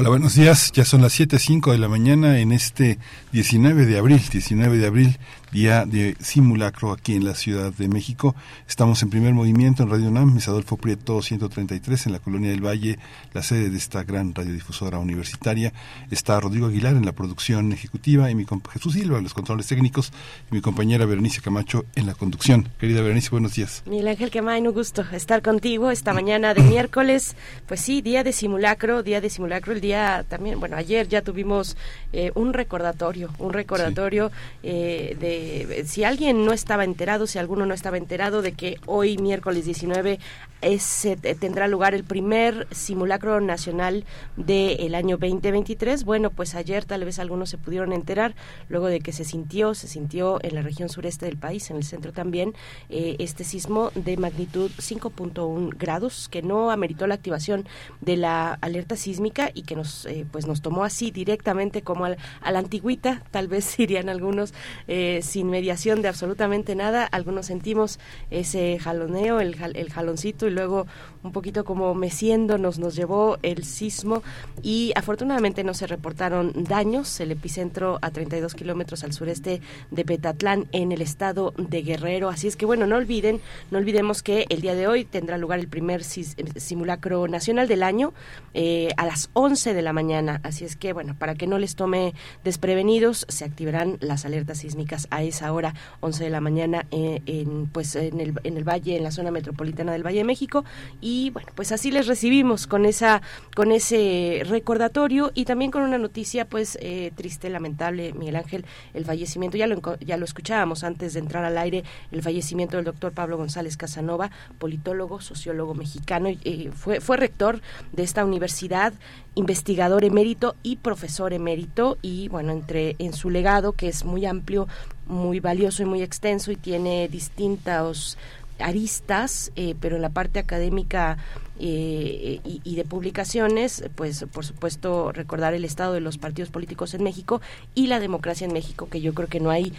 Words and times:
Hola, 0.00 0.08
buenos 0.08 0.34
días. 0.34 0.72
Ya 0.72 0.86
son 0.86 1.02
las 1.02 1.20
7.05 1.20 1.72
de 1.72 1.78
la 1.78 1.86
mañana 1.86 2.38
en 2.38 2.52
este 2.52 2.98
19 3.32 3.84
de 3.84 3.98
abril, 3.98 4.22
19 4.32 4.78
de 4.78 4.86
abril 4.86 5.18
día 5.52 5.84
de 5.84 6.16
simulacro 6.20 6.92
aquí 6.92 7.14
en 7.14 7.24
la 7.24 7.34
Ciudad 7.34 7.72
de 7.72 7.88
México. 7.88 8.36
Estamos 8.68 9.02
en 9.02 9.10
primer 9.10 9.34
movimiento 9.34 9.82
en 9.82 9.90
Radio 9.90 10.08
UNAM, 10.08 10.36
es 10.38 10.48
Adolfo 10.48 10.76
Prieto 10.76 11.20
133 11.22 12.06
en 12.06 12.12
la 12.12 12.20
Colonia 12.20 12.50
del 12.50 12.64
Valle, 12.64 12.98
la 13.32 13.42
sede 13.42 13.70
de 13.70 13.76
esta 13.76 14.04
gran 14.04 14.34
radiodifusora 14.34 14.98
universitaria. 14.98 15.72
Está 16.10 16.38
Rodrigo 16.38 16.66
Aguilar 16.66 16.94
en 16.94 17.04
la 17.04 17.12
producción 17.12 17.72
ejecutiva 17.72 18.30
y 18.30 18.34
mi 18.34 18.46
Jesús 18.72 18.94
Silva 18.94 19.18
en 19.18 19.24
los 19.24 19.34
controles 19.34 19.66
técnicos 19.66 20.12
y 20.50 20.54
mi 20.54 20.60
compañera 20.60 21.04
Berenice 21.06 21.40
Camacho 21.40 21.84
en 21.96 22.06
la 22.06 22.14
conducción. 22.14 22.68
Querida 22.78 23.02
Berenice, 23.02 23.30
buenos 23.30 23.54
días. 23.54 23.82
Miguel 23.86 24.08
Ángel 24.08 24.30
Quemain, 24.30 24.66
un 24.66 24.74
gusto 24.74 25.04
estar 25.12 25.42
contigo 25.42 25.90
esta 25.90 26.12
mañana 26.12 26.54
de 26.54 26.62
miércoles. 26.62 27.34
Pues 27.66 27.80
sí, 27.80 28.02
día 28.02 28.22
de 28.22 28.32
simulacro, 28.32 29.02
día 29.02 29.20
de 29.20 29.30
simulacro, 29.30 29.72
el 29.72 29.80
día 29.80 30.24
también, 30.28 30.60
bueno, 30.60 30.76
ayer 30.76 31.08
ya 31.08 31.22
tuvimos 31.22 31.76
eh, 32.12 32.30
un 32.34 32.52
recordatorio, 32.52 33.30
un 33.38 33.52
recordatorio 33.52 34.30
eh, 34.62 35.16
de 35.18 35.39
eh, 35.40 35.84
si 35.86 36.04
alguien 36.04 36.44
no 36.44 36.52
estaba 36.52 36.84
enterado, 36.84 37.26
si 37.26 37.38
alguno 37.38 37.64
no 37.64 37.72
estaba 37.72 37.96
enterado 37.96 38.42
de 38.42 38.52
que 38.52 38.76
hoy, 38.86 39.16
miércoles 39.16 39.64
19, 39.64 40.18
es, 40.60 41.08
tendrá 41.40 41.68
lugar 41.68 41.94
el 41.94 42.04
primer 42.04 42.66
simulacro 42.70 43.40
nacional 43.40 44.04
del 44.36 44.94
año 44.94 45.16
2023. 45.16 46.04
Bueno, 46.04 46.30
pues 46.30 46.54
ayer 46.54 46.84
tal 46.84 47.04
vez 47.04 47.18
algunos 47.18 47.48
se 47.48 47.58
pudieron 47.58 47.92
enterar, 47.92 48.34
luego 48.68 48.88
de 48.88 49.00
que 49.00 49.12
se 49.12 49.24
sintió, 49.24 49.74
se 49.74 49.88
sintió 49.88 50.38
en 50.42 50.54
la 50.54 50.62
región 50.62 50.88
sureste 50.88 51.24
del 51.26 51.38
país, 51.38 51.70
en 51.70 51.76
el 51.76 51.84
centro 51.84 52.12
también, 52.12 52.54
eh, 52.90 53.16
este 53.18 53.44
sismo 53.44 53.90
de 53.94 54.16
magnitud 54.18 54.70
5.1 54.76 55.74
grados, 55.78 56.28
que 56.28 56.42
no 56.42 56.70
ameritó 56.70 57.06
la 57.06 57.14
activación 57.14 57.66
de 58.00 58.16
la 58.16 58.52
alerta 58.60 58.96
sísmica 58.96 59.50
y 59.54 59.62
que 59.62 59.76
nos, 59.76 60.04
eh, 60.06 60.26
pues 60.30 60.46
nos 60.46 60.60
tomó 60.60 60.84
así 60.84 61.10
directamente 61.10 61.82
como 61.82 62.04
a 62.04 62.52
la 62.52 62.58
antigüita, 62.58 63.22
tal 63.30 63.48
vez 63.48 63.76
dirían 63.78 64.08
algunos, 64.08 64.52
eh, 64.88 65.20
sin 65.30 65.48
mediación 65.48 66.02
de 66.02 66.08
absolutamente 66.08 66.74
nada. 66.74 67.04
Algunos 67.06 67.46
sentimos 67.46 67.98
ese 68.30 68.78
jaloneo, 68.78 69.40
el, 69.40 69.56
el 69.74 69.90
jaloncito 69.90 70.46
y 70.46 70.50
luego 70.50 70.86
un 71.22 71.32
poquito 71.32 71.64
como 71.64 71.94
meciéndonos 71.94 72.78
nos 72.78 72.96
llevó 72.96 73.38
el 73.42 73.64
sismo 73.64 74.22
y 74.62 74.92
afortunadamente 74.96 75.64
no 75.64 75.74
se 75.74 75.86
reportaron 75.86 76.52
daños. 76.54 77.20
El 77.20 77.30
epicentro 77.30 77.98
a 78.02 78.10
32 78.10 78.54
kilómetros 78.54 79.04
al 79.04 79.12
sureste 79.12 79.60
de 79.90 80.04
Petatlán 80.04 80.66
en 80.72 80.92
el 80.92 81.02
estado 81.02 81.54
de 81.56 81.82
Guerrero. 81.82 82.28
Así 82.28 82.48
es 82.48 82.56
que 82.56 82.66
bueno, 82.66 82.86
no 82.86 82.96
olviden, 82.96 83.40
no 83.70 83.78
olvidemos 83.78 84.22
que 84.22 84.46
el 84.48 84.60
día 84.60 84.74
de 84.74 84.88
hoy 84.88 85.04
tendrá 85.04 85.38
lugar 85.38 85.60
el 85.60 85.68
primer 85.68 86.02
simulacro 86.02 87.28
nacional 87.28 87.68
del 87.68 87.82
año 87.82 88.12
eh, 88.54 88.88
a 88.96 89.06
las 89.06 89.30
11 89.34 89.74
de 89.74 89.82
la 89.82 89.92
mañana. 89.92 90.40
Así 90.42 90.64
es 90.64 90.76
que 90.76 90.92
bueno, 90.92 91.16
para 91.18 91.34
que 91.34 91.46
no 91.46 91.58
les 91.58 91.76
tome 91.76 92.14
desprevenidos, 92.44 93.26
se 93.28 93.44
activarán 93.44 93.98
las 94.00 94.24
alertas 94.24 94.58
sísmicas 94.58 95.06
a 95.10 95.19
esa 95.22 95.52
hora, 95.52 95.74
11 96.00 96.24
de 96.24 96.30
la 96.30 96.40
mañana, 96.40 96.86
eh, 96.90 97.22
en, 97.26 97.66
pues 97.66 97.94
en 97.96 98.20
el, 98.20 98.34
en 98.44 98.56
el 98.56 98.64
valle, 98.64 98.96
en 98.96 99.02
la 99.02 99.10
zona 99.10 99.30
metropolitana 99.30 99.92
del 99.92 100.04
Valle 100.04 100.18
de 100.18 100.24
México. 100.24 100.64
Y 101.00 101.30
bueno, 101.30 101.48
pues 101.54 101.72
así 101.72 101.90
les 101.90 102.06
recibimos 102.06 102.66
con 102.66 102.86
esa 102.86 103.22
con 103.54 103.72
ese 103.72 104.42
recordatorio. 104.46 105.32
Y 105.34 105.44
también 105.44 105.70
con 105.70 105.82
una 105.82 105.98
noticia 105.98 106.44
pues 106.44 106.78
eh, 106.80 107.12
triste, 107.14 107.50
lamentable, 107.50 108.12
Miguel 108.12 108.36
Ángel, 108.36 108.64
el 108.94 109.04
fallecimiento, 109.04 109.56
ya 109.56 109.66
lo, 109.66 109.98
ya 109.98 110.16
lo 110.16 110.24
escuchábamos 110.24 110.84
antes 110.84 111.14
de 111.14 111.20
entrar 111.20 111.44
al 111.44 111.58
aire, 111.58 111.84
el 112.12 112.22
fallecimiento 112.22 112.76
del 112.76 112.84
doctor 112.84 113.12
Pablo 113.12 113.36
González 113.36 113.76
Casanova, 113.76 114.30
politólogo, 114.58 115.20
sociólogo 115.20 115.74
mexicano, 115.74 116.28
y, 116.28 116.70
fue, 116.74 117.00
fue 117.00 117.16
rector 117.16 117.60
de 117.92 118.02
esta 118.02 118.24
universidad, 118.24 118.92
investigador 119.34 120.04
emérito 120.04 120.56
y 120.62 120.76
profesor 120.76 121.32
emérito 121.32 121.98
y 122.02 122.28
bueno, 122.28 122.52
entre 122.52 122.96
en 122.98 123.12
su 123.12 123.30
legado 123.30 123.72
que 123.72 123.88
es 123.88 124.04
muy 124.04 124.26
amplio, 124.26 124.68
muy 125.06 125.40
valioso 125.40 125.82
y 125.82 125.86
muy 125.86 126.02
extenso 126.02 126.50
y 126.52 126.56
tiene 126.56 127.08
distintos 127.08 128.18
aristas, 128.60 129.52
eh, 129.56 129.74
pero 129.80 129.96
en 129.96 130.02
la 130.02 130.10
parte 130.10 130.38
académica 130.38 131.18
eh, 131.58 132.40
y, 132.44 132.74
de 132.74 132.84
publicaciones, 132.84 133.84
pues 133.94 134.24
por 134.32 134.44
supuesto 134.44 135.12
recordar 135.12 135.54
el 135.54 135.64
estado 135.64 135.92
de 135.92 136.00
los 136.00 136.18
partidos 136.18 136.50
políticos 136.50 136.94
en 136.94 137.02
México 137.02 137.40
y 137.74 137.86
la 137.86 138.00
democracia 138.00 138.46
en 138.46 138.52
México, 138.52 138.88
que 138.88 139.00
yo 139.00 139.12
creo 139.14 139.28
que 139.28 139.40
no 139.40 139.50
hay 139.50 139.72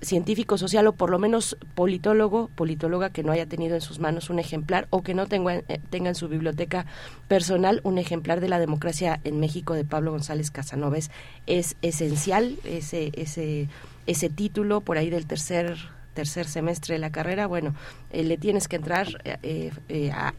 científico 0.00 0.58
social 0.58 0.86
o 0.86 0.92
por 0.92 1.10
lo 1.10 1.18
menos 1.18 1.56
politólogo, 1.74 2.48
politóloga 2.54 3.10
que 3.10 3.22
no 3.22 3.32
haya 3.32 3.46
tenido 3.46 3.74
en 3.74 3.80
sus 3.80 3.98
manos 3.98 4.30
un 4.30 4.38
ejemplar 4.38 4.86
o 4.90 5.02
que 5.02 5.14
no 5.14 5.26
tenga, 5.26 5.54
eh, 5.54 5.80
tenga 5.90 6.08
en 6.08 6.14
su 6.14 6.28
biblioteca 6.28 6.86
personal 7.28 7.80
un 7.82 7.98
ejemplar 7.98 8.40
de 8.40 8.48
la 8.48 8.58
democracia 8.58 9.20
en 9.24 9.40
México 9.40 9.74
de 9.74 9.84
Pablo 9.84 10.10
González 10.10 10.50
Casanova. 10.50 10.98
Es, 11.46 11.76
esencial 11.82 12.56
ese, 12.64 13.10
ese, 13.14 13.68
ese 14.06 14.30
título 14.30 14.80
por 14.80 14.98
ahí 14.98 15.10
del 15.10 15.26
tercer 15.26 15.76
tercer 16.14 16.46
semestre 16.46 16.94
de 16.94 16.98
la 16.98 17.12
carrera, 17.12 17.46
bueno, 17.46 17.74
eh, 18.10 18.24
le 18.24 18.38
tienes 18.38 18.68
que 18.68 18.76
entrar 18.76 19.06
eh, 19.42 19.70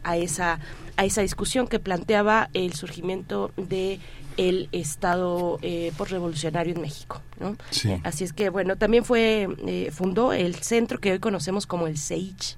a, 0.02 0.16
esa 0.16 0.58
a 0.96 1.04
esa 1.04 1.22
discusión 1.22 1.68
que 1.68 1.78
planteaba 1.78 2.50
el 2.52 2.72
surgimiento 2.74 3.52
de 3.56 4.00
el 4.38 4.68
Estado 4.72 5.58
eh, 5.60 5.92
postrevolucionario 5.98 6.74
en 6.74 6.80
México. 6.80 7.20
¿no? 7.38 7.56
así 8.04 8.24
es 8.24 8.32
que, 8.32 8.48
bueno, 8.48 8.76
también 8.76 9.04
fue 9.04 9.48
fundó 9.92 10.32
el 10.32 10.54
centro 10.54 10.98
que 10.98 11.12
hoy 11.12 11.18
conocemos 11.18 11.66
como 11.66 11.86
el 11.86 11.98
CEICH, 11.98 12.56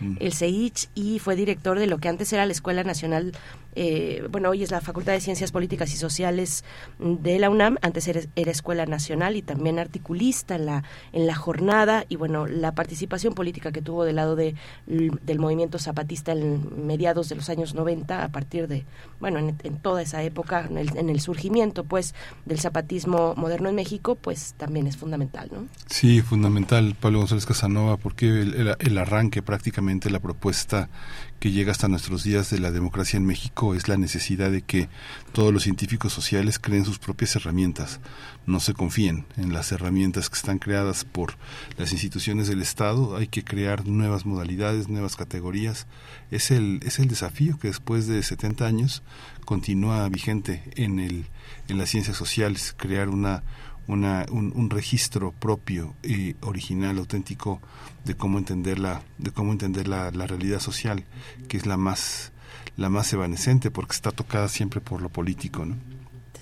mm. 0.00 0.16
el 0.20 0.32
CEICH 0.32 0.88
y 0.94 1.18
fue 1.18 1.34
director 1.34 1.78
de 1.78 1.86
lo 1.86 1.98
que 1.98 2.08
antes 2.08 2.32
era 2.32 2.46
la 2.46 2.52
Escuela 2.52 2.84
Nacional 2.84 3.32
eh, 3.74 4.26
bueno, 4.30 4.50
hoy 4.50 4.62
es 4.62 4.70
la 4.70 4.80
Facultad 4.80 5.12
de 5.12 5.20
Ciencias 5.20 5.52
Políticas 5.52 5.92
y 5.92 5.96
Sociales 5.96 6.64
de 6.98 7.38
la 7.38 7.50
UNAM, 7.50 7.78
antes 7.82 8.06
era, 8.08 8.20
Escuela 8.34 8.84
Nacional 8.86 9.36
y 9.36 9.42
también 9.42 9.78
articulista 9.78 10.56
en 10.56 10.66
la, 10.66 10.84
en 11.12 11.26
la 11.26 11.34
jornada 11.34 12.04
y 12.08 12.16
bueno, 12.16 12.46
la 12.46 12.74
participación 12.74 13.34
política 13.34 13.72
que 13.72 13.80
tuvo 13.80 14.04
del 14.04 14.16
lado 14.16 14.36
de, 14.36 14.54
del 14.86 15.38
movimiento 15.38 15.78
zapatista 15.78 16.32
en 16.32 16.86
mediados 16.86 17.28
de 17.28 17.36
los 17.36 17.48
años 17.48 17.74
90, 17.74 18.24
a 18.24 18.28
partir 18.28 18.68
de, 18.68 18.84
bueno, 19.20 19.38
en, 19.38 19.78
toda 19.78 20.02
esa 20.02 20.22
época, 20.22 20.66
en 20.68 20.78
el, 20.78 20.96
en 20.96 21.08
el, 21.08 21.20
surgimiento 21.20 21.84
pues 21.84 22.14
del 22.44 22.60
zapatismo 22.60 23.34
moderno 23.36 23.68
en 23.68 23.74
México, 23.76 24.16
pues 24.16 24.54
también 24.58 24.86
es 24.86 24.96
fundamental, 24.96 25.48
¿no? 25.52 25.66
Sí, 25.86 26.20
fundamental, 26.20 26.94
Pablo 27.00 27.20
González 27.20 27.46
Casanova, 27.46 27.96
porque 27.96 28.26
el, 28.26 28.76
el 28.78 28.98
arranque 28.98 29.42
prácticamente, 29.42 30.10
la 30.10 30.20
propuesta 30.20 30.88
que 31.42 31.50
llega 31.50 31.72
hasta 31.72 31.88
nuestros 31.88 32.22
días 32.22 32.50
de 32.50 32.60
la 32.60 32.70
democracia 32.70 33.16
en 33.16 33.26
México 33.26 33.74
es 33.74 33.88
la 33.88 33.96
necesidad 33.96 34.52
de 34.52 34.62
que 34.62 34.88
todos 35.32 35.52
los 35.52 35.64
científicos 35.64 36.12
sociales 36.12 36.60
creen 36.60 36.84
sus 36.84 37.00
propias 37.00 37.34
herramientas, 37.34 37.98
no 38.46 38.60
se 38.60 38.74
confíen 38.74 39.26
en 39.36 39.52
las 39.52 39.72
herramientas 39.72 40.30
que 40.30 40.36
están 40.36 40.60
creadas 40.60 41.04
por 41.04 41.34
las 41.78 41.90
instituciones 41.90 42.46
del 42.46 42.62
Estado, 42.62 43.16
hay 43.16 43.26
que 43.26 43.42
crear 43.42 43.88
nuevas 43.88 44.24
modalidades, 44.24 44.86
nuevas 44.86 45.16
categorías. 45.16 45.88
Es 46.30 46.52
el, 46.52 46.78
es 46.84 47.00
el 47.00 47.08
desafío 47.08 47.58
que 47.58 47.66
después 47.66 48.06
de 48.06 48.22
70 48.22 48.64
años 48.64 49.02
continúa 49.44 50.08
vigente 50.08 50.62
en, 50.76 51.00
el, 51.00 51.26
en 51.66 51.76
las 51.76 51.90
ciencias 51.90 52.16
sociales, 52.16 52.72
crear 52.78 53.08
una, 53.08 53.42
una, 53.86 54.26
un, 54.30 54.70
registro 54.70 55.32
propio 55.32 55.94
y 56.02 56.36
original, 56.40 56.98
auténtico 56.98 57.60
de 58.04 58.14
cómo 58.14 58.38
entender 58.38 58.78
la, 58.78 59.02
de 59.18 59.30
cómo 59.30 59.52
entender 59.52 59.88
la, 59.88 60.10
la 60.10 60.26
realidad 60.26 60.60
social, 60.60 61.04
que 61.48 61.56
es 61.56 61.66
la 61.66 61.76
más, 61.76 62.32
la 62.76 62.88
más 62.88 63.12
evanescente 63.12 63.70
porque 63.70 63.92
está 63.92 64.10
tocada 64.10 64.48
siempre 64.48 64.80
por 64.80 65.02
lo 65.02 65.08
político, 65.08 65.64
¿no? 65.64 65.76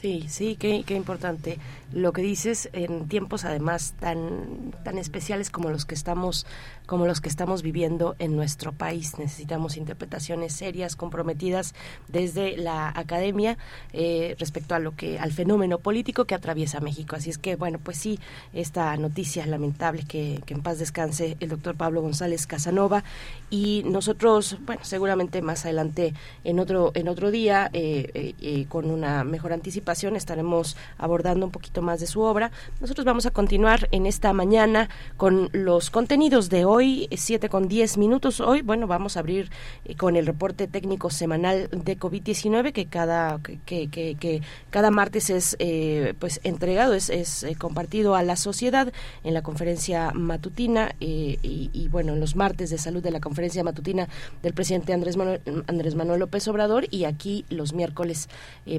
Sí, 0.00 0.24
sí, 0.28 0.56
qué, 0.58 0.82
qué 0.86 0.94
importante 0.94 1.58
lo 1.92 2.12
que 2.12 2.22
dices 2.22 2.68
en 2.72 3.08
tiempos 3.08 3.44
además 3.44 3.94
tan 3.98 4.72
tan 4.84 4.98
especiales 4.98 5.50
como 5.50 5.70
los 5.70 5.84
que 5.84 5.94
estamos 5.94 6.46
como 6.86 7.06
los 7.06 7.20
que 7.20 7.28
estamos 7.28 7.62
viviendo 7.62 8.16
en 8.18 8.34
nuestro 8.34 8.72
país. 8.72 9.16
Necesitamos 9.16 9.76
interpretaciones 9.76 10.52
serias 10.52 10.96
comprometidas 10.96 11.72
desde 12.08 12.56
la 12.56 12.88
academia 12.88 13.58
eh, 13.92 14.34
respecto 14.40 14.74
a 14.74 14.80
lo 14.80 14.96
que 14.96 15.18
al 15.18 15.30
fenómeno 15.30 15.78
político 15.78 16.24
que 16.24 16.34
atraviesa 16.34 16.80
México. 16.80 17.14
Así 17.14 17.30
es 17.30 17.38
que 17.38 17.56
bueno 17.56 17.78
pues 17.82 17.96
sí 17.96 18.18
esta 18.52 18.96
noticia 18.96 19.46
lamentable 19.46 20.04
que, 20.04 20.42
que 20.46 20.54
en 20.54 20.62
paz 20.62 20.78
descanse 20.78 21.36
el 21.40 21.48
doctor 21.48 21.76
Pablo 21.76 22.02
González 22.02 22.46
Casanova. 22.46 23.04
Y 23.50 23.82
nosotros 23.86 24.58
bueno 24.66 24.82
seguramente 24.84 25.42
más 25.42 25.64
adelante 25.64 26.14
en 26.44 26.58
otro 26.58 26.92
en 26.94 27.08
otro 27.08 27.30
día 27.30 27.70
eh, 27.72 28.34
eh, 28.40 28.66
con 28.68 28.90
una 28.90 29.24
mejor 29.24 29.52
anticipación 29.52 30.16
estaremos 30.16 30.76
abordando 30.98 31.46
un 31.46 31.52
poquito 31.52 31.79
más 31.82 32.00
de 32.00 32.06
su 32.06 32.20
obra. 32.20 32.50
Nosotros 32.80 33.04
vamos 33.04 33.26
a 33.26 33.30
continuar 33.30 33.88
en 33.92 34.06
esta 34.06 34.32
mañana 34.32 34.88
con 35.16 35.48
los 35.52 35.90
contenidos 35.90 36.48
de 36.48 36.64
hoy, 36.64 37.08
7 37.12 37.48
con 37.48 37.68
10 37.68 37.98
minutos. 37.98 38.40
Hoy, 38.40 38.62
bueno, 38.62 38.86
vamos 38.86 39.16
a 39.16 39.20
abrir 39.20 39.50
eh, 39.84 39.94
con 39.96 40.16
el 40.16 40.26
reporte 40.26 40.66
técnico 40.66 41.10
semanal 41.10 41.68
de 41.70 41.98
COVID-19 41.98 42.72
que 42.72 42.86
cada, 42.86 43.40
que, 43.40 44.42
cada 44.70 44.90
martes 44.90 45.30
es 45.30 45.56
eh, 45.58 46.14
pues 46.18 46.40
entregado, 46.44 46.94
es, 46.94 47.10
es 47.10 47.42
eh, 47.42 47.54
compartido 47.56 48.14
a 48.14 48.22
la 48.22 48.36
sociedad 48.36 48.92
en 49.24 49.34
la 49.34 49.42
conferencia 49.42 50.12
matutina 50.14 50.94
y, 51.00 51.88
bueno, 51.90 52.12
en 52.12 52.20
los 52.20 52.36
martes 52.36 52.70
de 52.70 52.78
salud 52.78 53.02
de 53.02 53.10
la 53.10 53.20
conferencia 53.20 53.64
matutina 53.64 54.08
del 54.42 54.52
presidente 54.52 54.92
Andrés 54.92 55.16
Manuel, 55.16 55.40
Andrés 55.66 55.94
Manuel 55.94 56.20
López 56.20 56.46
Obrador 56.48 56.86
y 56.90 57.04
aquí 57.04 57.44
los 57.50 57.72
miércoles 57.72 58.28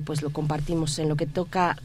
pues 0.06 0.21
lo 0.21 0.31
compartimos 0.31 0.97
en 1.00 1.09
lo 1.09 1.15
que 1.15 1.25
toca 1.25 1.77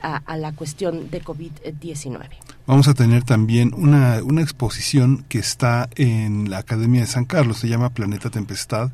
a 0.00 0.36
la 0.36 0.51
cuestión 0.52 1.10
de 1.10 1.22
COVID-19. 1.22 2.28
Vamos 2.66 2.88
a 2.88 2.94
tener 2.94 3.24
también 3.24 3.72
una, 3.74 4.22
una 4.22 4.42
exposición 4.42 5.24
que 5.28 5.38
está 5.38 5.88
en 5.96 6.50
la 6.50 6.58
Academia 6.58 7.00
de 7.00 7.06
San 7.06 7.24
Carlos, 7.24 7.58
se 7.58 7.68
llama 7.68 7.90
Planeta 7.90 8.30
Tempestad 8.30 8.90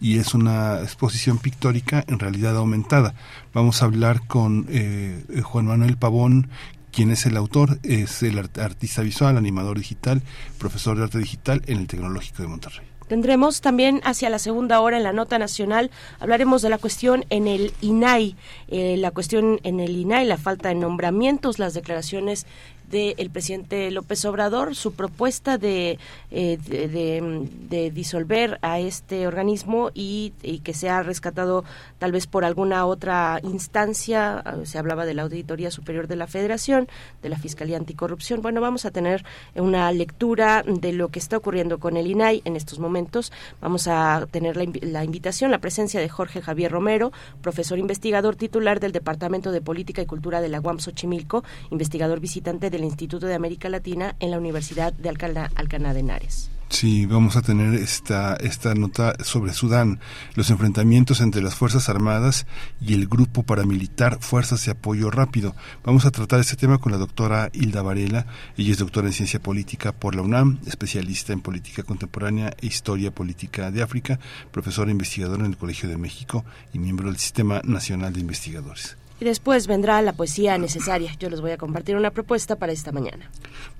y 0.00 0.18
es 0.18 0.34
una 0.34 0.80
exposición 0.80 1.38
pictórica 1.38 2.04
en 2.06 2.18
realidad 2.18 2.56
aumentada. 2.56 3.14
Vamos 3.52 3.82
a 3.82 3.86
hablar 3.86 4.26
con 4.26 4.66
eh, 4.68 5.24
Juan 5.42 5.66
Manuel 5.66 5.96
Pavón, 5.96 6.48
quien 6.92 7.10
es 7.10 7.26
el 7.26 7.36
autor, 7.36 7.78
es 7.82 8.22
el 8.22 8.38
artista 8.38 9.02
visual, 9.02 9.36
animador 9.36 9.78
digital, 9.78 10.22
profesor 10.58 10.96
de 10.96 11.04
arte 11.04 11.18
digital 11.18 11.62
en 11.66 11.78
el 11.78 11.86
Tecnológico 11.86 12.42
de 12.42 12.48
Monterrey. 12.48 12.86
Tendremos 13.08 13.60
también 13.60 14.00
hacia 14.04 14.30
la 14.30 14.38
segunda 14.38 14.80
hora 14.80 14.98
en 14.98 15.02
la 15.02 15.12
nota 15.12 15.38
nacional, 15.38 15.90
hablaremos 16.20 16.62
de 16.62 16.68
la 16.68 16.78
cuestión 16.78 17.24
en 17.30 17.46
el 17.48 17.72
INAI, 17.80 18.36
eh, 18.68 18.96
la 18.98 19.10
cuestión 19.10 19.60
en 19.62 19.80
el 19.80 19.96
INAI, 19.96 20.26
la 20.26 20.36
falta 20.36 20.68
de 20.68 20.74
nombramientos, 20.74 21.58
las 21.58 21.74
declaraciones 21.74 22.46
del 22.90 23.30
presidente 23.30 23.90
López 23.90 24.24
Obrador, 24.24 24.74
su 24.74 24.92
propuesta 24.94 25.58
de, 25.58 25.98
eh, 26.30 26.58
de, 26.58 27.90
disolver 27.90 28.58
a 28.62 28.80
este 28.80 29.26
organismo 29.26 29.90
y, 29.94 30.32
que 30.64 30.74
sea 30.74 31.02
rescatado 31.02 31.64
tal 31.98 32.12
vez 32.12 32.26
por 32.26 32.44
alguna 32.44 32.86
otra 32.86 33.40
instancia. 33.42 34.38
Ah, 34.38 34.56
se 34.64 34.78
hablaba 34.78 35.06
de 35.06 35.14
la 35.14 35.22
Auditoría 35.22 35.70
Superior 35.70 36.06
de 36.06 36.16
la 36.16 36.26
Federación, 36.26 36.88
de 37.22 37.28
la 37.28 37.38
Fiscalía 37.38 37.76
Anticorrupción. 37.76 38.42
Bueno, 38.42 38.60
vamos 38.60 38.84
a 38.84 38.90
tener 38.90 39.24
una 39.54 39.90
lectura 39.92 40.62
de 40.66 40.92
lo 40.92 41.08
que 41.08 41.18
está 41.18 41.36
ocurriendo 41.36 41.78
con 41.78 41.96
el 41.96 42.06
INAI 42.06 42.42
en 42.44 42.56
estos 42.56 42.78
momentos. 42.78 43.32
Vamos 43.60 43.88
a 43.88 44.26
tener 44.30 44.56
la, 44.56 44.66
la 44.82 45.04
invitación, 45.04 45.50
la 45.50 45.58
presencia 45.58 46.00
de 46.00 46.08
Jorge 46.08 46.40
Javier 46.40 46.72
Romero, 46.72 47.12
profesor 47.42 47.78
investigador 47.78 48.36
titular 48.36 48.80
del 48.80 48.92
Departamento 48.92 49.52
de 49.52 49.60
Política 49.60 50.02
y 50.02 50.06
Cultura 50.06 50.40
de 50.40 50.48
la 50.48 50.60
UAM 50.60 50.78
Xochimilco, 50.78 51.44
investigador 51.70 52.20
visitante 52.20 52.70
de 52.70 52.77
del 52.78 52.84
Instituto 52.84 53.26
de 53.26 53.34
América 53.34 53.68
Latina 53.68 54.14
en 54.20 54.30
la 54.30 54.38
Universidad 54.38 54.92
de 54.92 55.08
Alcalá, 55.08 55.50
de 55.56 56.00
Henares. 56.00 56.48
Sí, 56.68 57.06
vamos 57.06 57.34
a 57.34 57.42
tener 57.42 57.74
esta, 57.74 58.36
esta 58.36 58.74
nota 58.74 59.14
sobre 59.24 59.52
Sudán, 59.52 59.98
los 60.36 60.50
enfrentamientos 60.50 61.20
entre 61.20 61.42
las 61.42 61.56
Fuerzas 61.56 61.88
Armadas 61.88 62.46
y 62.80 62.94
el 62.94 63.08
grupo 63.08 63.42
paramilitar 63.42 64.18
Fuerzas 64.20 64.64
de 64.64 64.72
Apoyo 64.72 65.10
Rápido. 65.10 65.56
Vamos 65.82 66.04
a 66.04 66.12
tratar 66.12 66.38
este 66.38 66.56
tema 66.56 66.78
con 66.78 66.92
la 66.92 66.98
doctora 66.98 67.50
Hilda 67.52 67.82
Varela. 67.82 68.26
Ella 68.56 68.70
es 68.70 68.78
doctora 68.78 69.08
en 69.08 69.14
Ciencia 69.14 69.40
Política 69.40 69.92
por 69.92 70.14
la 70.14 70.22
UNAM, 70.22 70.60
especialista 70.66 71.32
en 71.32 71.40
Política 71.40 71.82
Contemporánea 71.82 72.54
e 72.60 72.66
Historia 72.66 73.12
Política 73.12 73.72
de 73.72 73.82
África, 73.82 74.20
profesora 74.52 74.92
investigadora 74.92 75.44
en 75.44 75.50
el 75.50 75.58
Colegio 75.58 75.88
de 75.88 75.96
México 75.96 76.44
y 76.72 76.78
miembro 76.78 77.08
del 77.08 77.18
Sistema 77.18 77.60
Nacional 77.64 78.12
de 78.12 78.20
Investigadores. 78.20 78.97
Y 79.20 79.24
después 79.24 79.66
vendrá 79.66 80.00
la 80.02 80.12
poesía 80.12 80.56
necesaria. 80.58 81.12
Yo 81.18 81.28
les 81.28 81.40
voy 81.40 81.50
a 81.50 81.56
compartir 81.56 81.96
una 81.96 82.10
propuesta 82.10 82.54
para 82.56 82.72
esta 82.72 82.92
mañana. 82.92 83.28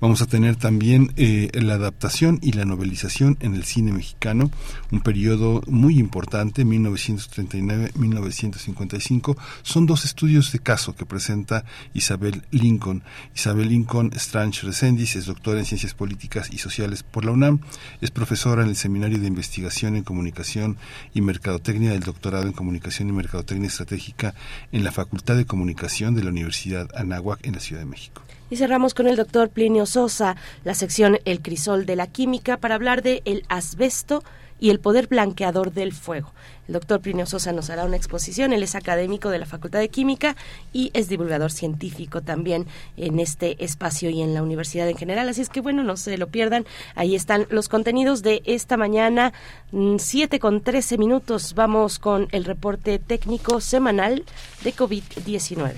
Vamos 0.01 0.21
a 0.21 0.25
tener 0.25 0.57
también 0.57 1.13
eh, 1.15 1.49
la 1.53 1.75
adaptación 1.75 2.39
y 2.41 2.51
la 2.53 2.65
novelización 2.65 3.37
en 3.39 3.53
el 3.55 3.63
cine 3.63 3.91
mexicano, 3.91 4.49
un 4.91 5.01
periodo 5.01 5.61
muy 5.67 5.99
importante, 5.99 6.65
1939-1955. 6.65 9.37
Son 9.61 9.85
dos 9.85 10.05
estudios 10.05 10.51
de 10.51 10.57
caso 10.59 10.95
que 10.95 11.05
presenta 11.05 11.65
Isabel 11.93 12.43
Lincoln. 12.51 13.03
Isabel 13.35 13.69
Lincoln 13.69 14.11
Strange 14.15 14.65
Resendiz 14.65 15.15
es 15.15 15.25
doctora 15.25 15.59
en 15.59 15.65
Ciencias 15.65 15.93
Políticas 15.93 16.49
y 16.51 16.57
Sociales 16.57 17.03
por 17.03 17.25
la 17.25 17.31
UNAM, 17.31 17.59
es 18.01 18.11
profesora 18.11 18.63
en 18.63 18.69
el 18.69 18.75
Seminario 18.75 19.19
de 19.19 19.27
Investigación 19.27 19.95
en 19.95 20.03
Comunicación 20.03 20.77
y 21.13 21.21
Mercadotecnia 21.21 21.91
del 21.91 22.01
Doctorado 22.01 22.47
en 22.47 22.53
Comunicación 22.53 23.09
y 23.09 23.13
Mercadotecnia 23.13 23.67
Estratégica 23.67 24.33
en 24.71 24.83
la 24.83 24.91
Facultad 24.91 25.28
de 25.35 25.45
Comunicación 25.45 26.15
de 26.15 26.23
la 26.23 26.29
Universidad 26.29 26.89
Anáhuac 26.95 27.45
en 27.45 27.53
la 27.53 27.59
Ciudad 27.59 27.81
de 27.81 27.87
México. 27.87 28.21
Y 28.49 28.57
cerramos 28.57 28.93
con 28.93 29.07
el 29.07 29.15
doctor 29.15 29.49
Plinio 29.49 29.85
Sosa, 29.85 30.35
la 30.63 30.73
sección 30.73 31.19
El 31.25 31.41
crisol 31.41 31.85
de 31.85 31.95
la 31.95 32.07
química, 32.07 32.57
para 32.57 32.75
hablar 32.75 33.03
de 33.03 33.21
el 33.25 33.43
asbesto 33.47 34.23
y 34.59 34.69
el 34.69 34.79
poder 34.79 35.07
blanqueador 35.07 35.73
del 35.73 35.93
fuego. 35.93 36.31
El 36.67 36.73
doctor 36.73 37.01
Plinio 37.01 37.25
Sosa 37.25 37.51
nos 37.51 37.71
hará 37.71 37.85
una 37.85 37.97
exposición. 37.97 38.53
Él 38.53 38.61
es 38.61 38.75
académico 38.75 39.29
de 39.29 39.39
la 39.39 39.47
Facultad 39.47 39.79
de 39.79 39.89
Química 39.89 40.35
y 40.71 40.91
es 40.93 41.09
divulgador 41.09 41.51
científico 41.51 42.21
también 42.21 42.67
en 42.95 43.19
este 43.19 43.63
espacio 43.63 44.11
y 44.11 44.21
en 44.21 44.35
la 44.35 44.43
universidad 44.43 44.87
en 44.87 44.97
general. 44.97 45.29
Así 45.29 45.41
es 45.41 45.49
que, 45.49 45.61
bueno, 45.61 45.83
no 45.83 45.97
se 45.97 46.15
lo 46.19 46.27
pierdan. 46.27 46.65
Ahí 46.93 47.15
están 47.15 47.47
los 47.49 47.69
contenidos 47.69 48.21
de 48.21 48.43
esta 48.45 48.77
mañana, 48.77 49.33
7 49.71 50.37
mm, 50.37 50.39
con 50.39 50.61
13 50.61 50.99
minutos. 50.99 51.55
Vamos 51.55 51.97
con 51.97 52.27
el 52.31 52.45
reporte 52.45 52.99
técnico 52.99 53.61
semanal 53.61 54.25
de 54.63 54.75
COVID-19. 54.75 55.73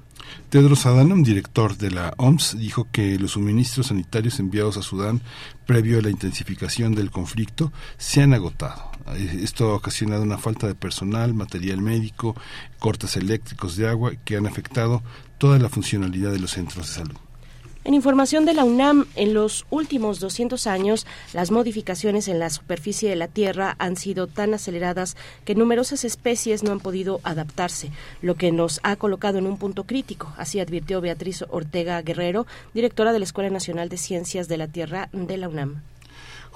Tedros 0.50 0.88
Adhanom, 0.88 1.22
director 1.22 1.78
de 1.78 1.92
la 1.92 2.12
OMS, 2.18 2.58
dijo 2.58 2.88
que 2.92 3.20
los 3.20 3.34
suministros 3.34 3.88
sanitarios 3.88 4.40
enviados 4.40 4.78
a 4.78 4.82
Sudán 4.82 5.22
previo 5.68 6.00
a 6.00 6.02
la 6.02 6.10
intensificación 6.10 6.96
del 6.96 7.12
conflicto 7.12 7.72
se 8.00 8.24
han 8.24 8.34
agotado. 8.34 8.89
Esto 9.18 9.72
ha 9.72 9.76
ocasionado 9.76 10.24
una 10.24 10.38
falta 10.38 10.68
de 10.68 10.76
personal, 10.76 11.34
material 11.34 11.82
médico, 11.82 12.36
cortes 12.80 13.18
eléctricos 13.18 13.76
de 13.76 13.88
agua 13.88 14.14
que 14.24 14.38
han 14.38 14.46
afectado 14.46 15.02
toda 15.38 15.58
la 15.60 15.70
funcionalidad 15.70 16.32
de 16.32 16.40
los 16.40 16.52
centros 16.52 16.88
de 16.88 16.94
salud. 16.94 17.18
En 17.86 17.94
información 17.94 18.46
de 18.46 18.54
la 18.54 18.66
UNAM, 18.66 19.08
en 19.16 19.34
los 19.34 19.66
últimos 19.70 20.20
200 20.20 20.68
años, 20.68 21.08
las 21.34 21.50
modificaciones 21.50 22.28
en 22.28 22.38
la 22.38 22.50
superficie 22.50 23.10
de 23.10 23.16
la 23.16 23.30
Tierra 23.30 23.76
han 23.80 23.96
sido 23.96 24.28
tan 24.28 24.54
aceleradas 24.54 25.16
que 25.46 25.56
numerosas 25.56 26.04
especies 26.04 26.62
no 26.62 26.74
han 26.74 26.82
podido 26.82 27.22
adaptarse, 27.24 27.90
lo 28.22 28.36
que 28.36 28.52
nos 28.52 28.82
ha 28.84 28.98
colocado 28.98 29.38
en 29.38 29.48
un 29.48 29.58
punto 29.58 29.86
crítico, 29.86 30.32
así 30.38 30.60
advirtió 30.60 31.00
Beatriz 31.00 31.46
Ortega 31.50 32.02
Guerrero, 32.02 32.46
directora 32.74 33.14
de 33.14 33.20
la 33.20 33.26
Escuela 33.26 33.50
Nacional 33.50 33.88
de 33.88 33.98
Ciencias 33.98 34.50
de 34.50 34.58
la 34.58 34.68
Tierra 34.68 35.10
de 35.14 35.38
la 35.38 35.48
UNAM 35.48 35.82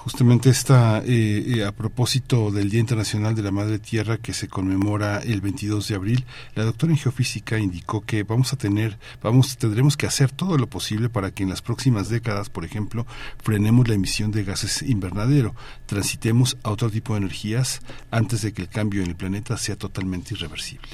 justamente 0.04 0.50
esta 0.50 0.98
eh, 0.98 1.56
eh, 1.56 1.64
a 1.64 1.72
propósito 1.72 2.50
del 2.50 2.68
Día 2.68 2.80
Internacional 2.80 3.34
de 3.34 3.42
la 3.42 3.50
Madre 3.50 3.78
Tierra 3.78 4.18
que 4.18 4.34
se 4.34 4.48
conmemora 4.48 5.20
el 5.20 5.40
22 5.40 5.88
de 5.88 5.94
abril, 5.94 6.26
la 6.54 6.64
doctora 6.64 6.92
en 6.92 6.98
geofísica 6.98 7.58
indicó 7.58 8.02
que 8.02 8.22
vamos 8.22 8.52
a 8.52 8.58
tener, 8.58 8.98
vamos, 9.22 9.56
tendremos 9.56 9.96
que 9.96 10.06
hacer 10.06 10.30
todo 10.30 10.58
lo 10.58 10.66
posible 10.66 11.08
para 11.08 11.30
que 11.30 11.42
en 11.42 11.48
las 11.48 11.62
próximas 11.62 12.10
décadas, 12.10 12.50
por 12.50 12.66
ejemplo, 12.66 13.06
frenemos 13.42 13.88
la 13.88 13.94
emisión 13.94 14.30
de 14.30 14.44
gases 14.44 14.82
invernadero, 14.82 15.54
transitemos 15.86 16.58
a 16.64 16.70
otro 16.70 16.90
tipo 16.90 17.14
de 17.14 17.20
energías 17.20 17.80
antes 18.10 18.42
de 18.42 18.52
que 18.52 18.60
el 18.60 18.68
cambio 18.68 19.02
en 19.02 19.08
el 19.08 19.16
planeta 19.16 19.56
sea 19.56 19.76
totalmente 19.76 20.34
irreversible. 20.34 20.90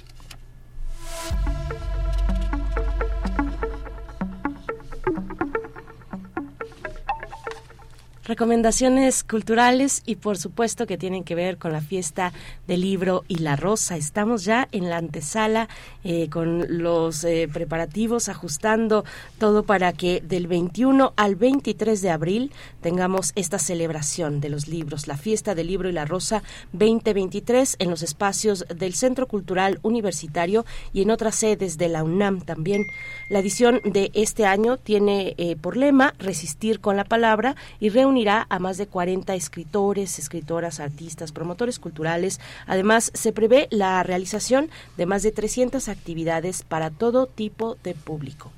Recomendaciones 8.30 9.24
culturales 9.24 10.04
y 10.06 10.14
por 10.14 10.38
supuesto 10.38 10.86
que 10.86 10.96
tienen 10.96 11.24
que 11.24 11.34
ver 11.34 11.58
con 11.58 11.72
la 11.72 11.80
fiesta 11.80 12.32
del 12.68 12.82
libro 12.82 13.24
y 13.26 13.38
la 13.38 13.56
rosa. 13.56 13.96
Estamos 13.96 14.44
ya 14.44 14.68
en 14.70 14.88
la 14.88 14.98
antesala 14.98 15.68
eh, 16.04 16.28
con 16.30 16.64
los 16.80 17.24
eh, 17.24 17.48
preparativos, 17.52 18.28
ajustando 18.28 19.04
todo 19.40 19.64
para 19.64 19.92
que 19.92 20.20
del 20.20 20.46
21 20.46 21.12
al 21.16 21.34
23 21.34 22.00
de 22.02 22.10
abril 22.10 22.52
tengamos 22.80 23.32
esta 23.34 23.58
celebración 23.58 24.40
de 24.40 24.48
los 24.48 24.68
libros, 24.68 25.08
la 25.08 25.16
fiesta 25.16 25.56
del 25.56 25.66
libro 25.66 25.88
y 25.88 25.92
la 25.92 26.04
rosa 26.04 26.44
2023 26.72 27.76
en 27.80 27.90
los 27.90 28.04
espacios 28.04 28.64
del 28.72 28.94
Centro 28.94 29.26
Cultural 29.26 29.80
Universitario 29.82 30.64
y 30.92 31.02
en 31.02 31.10
otras 31.10 31.34
sedes 31.34 31.78
de 31.78 31.88
la 31.88 32.04
UNAM 32.04 32.42
también. 32.42 32.84
La 33.28 33.40
edición 33.40 33.80
de 33.82 34.12
este 34.14 34.46
año 34.46 34.76
tiene 34.76 35.34
eh, 35.36 35.56
por 35.56 35.76
lema 35.76 36.14
resistir 36.20 36.78
con 36.78 36.96
la 36.96 37.04
palabra 37.04 37.56
y 37.80 37.88
reunir 37.88 38.19
irá 38.20 38.46
a 38.48 38.58
más 38.58 38.76
de 38.78 38.86
40 38.86 39.34
escritores, 39.34 40.18
escritoras, 40.18 40.80
artistas, 40.80 41.32
promotores 41.32 41.78
culturales. 41.78 42.40
Además, 42.66 43.10
se 43.14 43.32
prevé 43.32 43.66
la 43.70 44.02
realización 44.02 44.70
de 44.96 45.06
más 45.06 45.22
de 45.22 45.32
300 45.32 45.88
actividades 45.88 46.62
para 46.62 46.90
todo 46.90 47.26
tipo 47.26 47.76
de 47.82 47.94
público. 47.94 48.52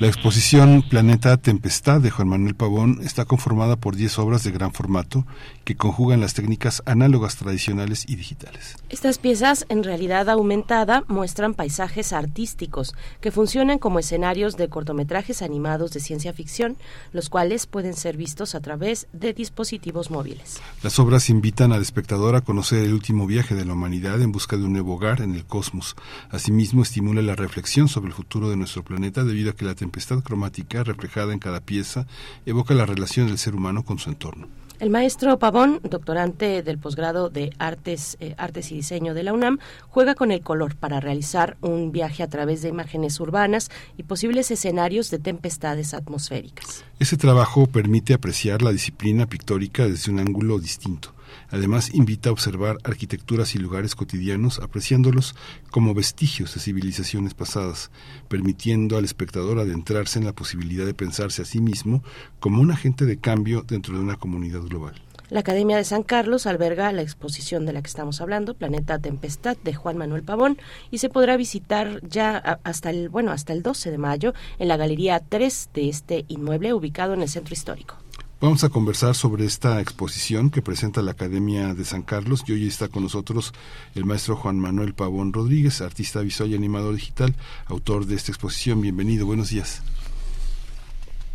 La 0.00 0.06
exposición 0.06 0.80
Planeta 0.80 1.36
Tempestad 1.36 2.00
de 2.00 2.10
Juan 2.10 2.28
Manuel 2.28 2.54
Pavón 2.54 3.00
está 3.02 3.26
conformada 3.26 3.76
por 3.76 3.96
10 3.96 4.18
obras 4.20 4.42
de 4.42 4.50
gran 4.50 4.72
formato 4.72 5.26
que 5.64 5.76
conjugan 5.76 6.22
las 6.22 6.32
técnicas 6.32 6.82
análogas 6.86 7.36
tradicionales 7.36 8.06
y 8.08 8.16
digitales. 8.16 8.78
Estas 8.88 9.18
piezas, 9.18 9.66
en 9.68 9.84
realidad 9.84 10.30
aumentada, 10.30 11.04
muestran 11.06 11.52
paisajes 11.52 12.14
artísticos 12.14 12.94
que 13.20 13.30
funcionan 13.30 13.78
como 13.78 13.98
escenarios 13.98 14.56
de 14.56 14.70
cortometrajes 14.70 15.42
animados 15.42 15.90
de 15.90 16.00
ciencia 16.00 16.32
ficción, 16.32 16.78
los 17.12 17.28
cuales 17.28 17.66
pueden 17.66 17.92
ser 17.92 18.16
vistos 18.16 18.54
a 18.54 18.60
través 18.60 19.06
de 19.12 19.34
dispositivos 19.34 20.10
móviles. 20.10 20.62
Las 20.82 20.98
obras 20.98 21.28
invitan 21.28 21.72
al 21.72 21.82
espectador 21.82 22.36
a 22.36 22.40
conocer 22.40 22.84
el 22.84 22.94
último 22.94 23.26
viaje 23.26 23.54
de 23.54 23.66
la 23.66 23.74
humanidad 23.74 24.22
en 24.22 24.32
busca 24.32 24.56
de 24.56 24.64
un 24.64 24.72
nuevo 24.72 24.94
hogar 24.94 25.20
en 25.20 25.34
el 25.34 25.44
cosmos. 25.44 25.94
Asimismo, 26.30 26.84
estimula 26.84 27.20
la 27.20 27.36
reflexión 27.36 27.86
sobre 27.88 28.08
el 28.08 28.14
futuro 28.14 28.48
de 28.48 28.56
nuestro 28.56 28.82
planeta 28.82 29.24
debido 29.24 29.50
a 29.50 29.54
que 29.54 29.66
la 29.66 29.74
tempestad 29.74 29.89
cromática 30.22 30.84
reflejada 30.84 31.32
en 31.32 31.38
cada 31.38 31.60
pieza 31.60 32.06
evoca 32.46 32.74
la 32.74 32.86
relación 32.86 33.26
del 33.26 33.38
ser 33.38 33.54
humano 33.54 33.84
con 33.84 33.98
su 33.98 34.10
entorno. 34.10 34.48
El 34.80 34.88
maestro 34.88 35.38
Pavón, 35.38 35.80
doctorante 35.82 36.62
del 36.62 36.78
posgrado 36.78 37.28
de 37.28 37.52
Artes, 37.58 38.16
eh, 38.18 38.34
Artes 38.38 38.72
y 38.72 38.76
Diseño 38.76 39.12
de 39.12 39.22
la 39.22 39.34
UNAM, 39.34 39.58
juega 39.90 40.14
con 40.14 40.32
el 40.32 40.40
color 40.40 40.74
para 40.74 41.00
realizar 41.00 41.58
un 41.60 41.92
viaje 41.92 42.22
a 42.22 42.28
través 42.28 42.62
de 42.62 42.70
imágenes 42.70 43.20
urbanas 43.20 43.70
y 43.98 44.04
posibles 44.04 44.50
escenarios 44.50 45.10
de 45.10 45.18
tempestades 45.18 45.92
atmosféricas. 45.92 46.82
Ese 46.98 47.18
trabajo 47.18 47.66
permite 47.66 48.14
apreciar 48.14 48.62
la 48.62 48.72
disciplina 48.72 49.26
pictórica 49.26 49.86
desde 49.86 50.12
un 50.12 50.20
ángulo 50.20 50.58
distinto 50.58 51.12
Además, 51.50 51.94
invita 51.94 52.28
a 52.28 52.32
observar 52.32 52.78
arquitecturas 52.84 53.54
y 53.54 53.58
lugares 53.58 53.94
cotidianos, 53.94 54.58
apreciándolos 54.58 55.34
como 55.70 55.94
vestigios 55.94 56.54
de 56.54 56.60
civilizaciones 56.60 57.34
pasadas, 57.34 57.90
permitiendo 58.28 58.96
al 58.96 59.04
espectador 59.04 59.58
adentrarse 59.58 60.18
en 60.18 60.24
la 60.24 60.32
posibilidad 60.32 60.86
de 60.86 60.94
pensarse 60.94 61.42
a 61.42 61.44
sí 61.44 61.60
mismo 61.60 62.02
como 62.38 62.60
un 62.60 62.70
agente 62.70 63.04
de 63.04 63.18
cambio 63.18 63.62
dentro 63.66 63.96
de 63.96 64.02
una 64.02 64.16
comunidad 64.16 64.62
global. 64.62 65.00
La 65.30 65.40
Academia 65.40 65.76
de 65.76 65.84
San 65.84 66.02
Carlos 66.02 66.46
alberga 66.46 66.90
la 66.90 67.02
exposición 67.02 67.64
de 67.64 67.72
la 67.72 67.82
que 67.82 67.86
estamos 67.86 68.20
hablando, 68.20 68.54
Planeta 68.54 68.98
Tempestad, 68.98 69.56
de 69.62 69.74
Juan 69.74 69.96
Manuel 69.96 70.24
Pavón, 70.24 70.58
y 70.90 70.98
se 70.98 71.08
podrá 71.08 71.36
visitar 71.36 72.00
ya 72.04 72.36
hasta 72.64 72.90
el, 72.90 73.08
bueno, 73.10 73.30
hasta 73.30 73.52
el 73.52 73.62
12 73.62 73.92
de 73.92 73.98
mayo 73.98 74.34
en 74.58 74.66
la 74.66 74.76
Galería 74.76 75.20
3 75.20 75.70
de 75.72 75.88
este 75.88 76.24
inmueble 76.26 76.74
ubicado 76.74 77.14
en 77.14 77.22
el 77.22 77.28
centro 77.28 77.54
histórico. 77.54 77.96
Vamos 78.40 78.64
a 78.64 78.70
conversar 78.70 79.14
sobre 79.14 79.44
esta 79.44 79.82
exposición 79.82 80.48
que 80.48 80.62
presenta 80.62 81.02
la 81.02 81.10
Academia 81.10 81.74
de 81.74 81.84
San 81.84 82.00
Carlos 82.00 82.42
y 82.46 82.52
hoy 82.52 82.66
está 82.66 82.88
con 82.88 83.02
nosotros 83.02 83.52
el 83.94 84.06
maestro 84.06 84.34
Juan 84.34 84.58
Manuel 84.58 84.94
Pavón 84.94 85.34
Rodríguez, 85.34 85.82
artista 85.82 86.22
visual 86.22 86.48
y 86.48 86.54
animador 86.54 86.94
digital, 86.94 87.34
autor 87.66 88.06
de 88.06 88.14
esta 88.14 88.32
exposición. 88.32 88.80
Bienvenido, 88.80 89.26
buenos 89.26 89.50
días. 89.50 89.82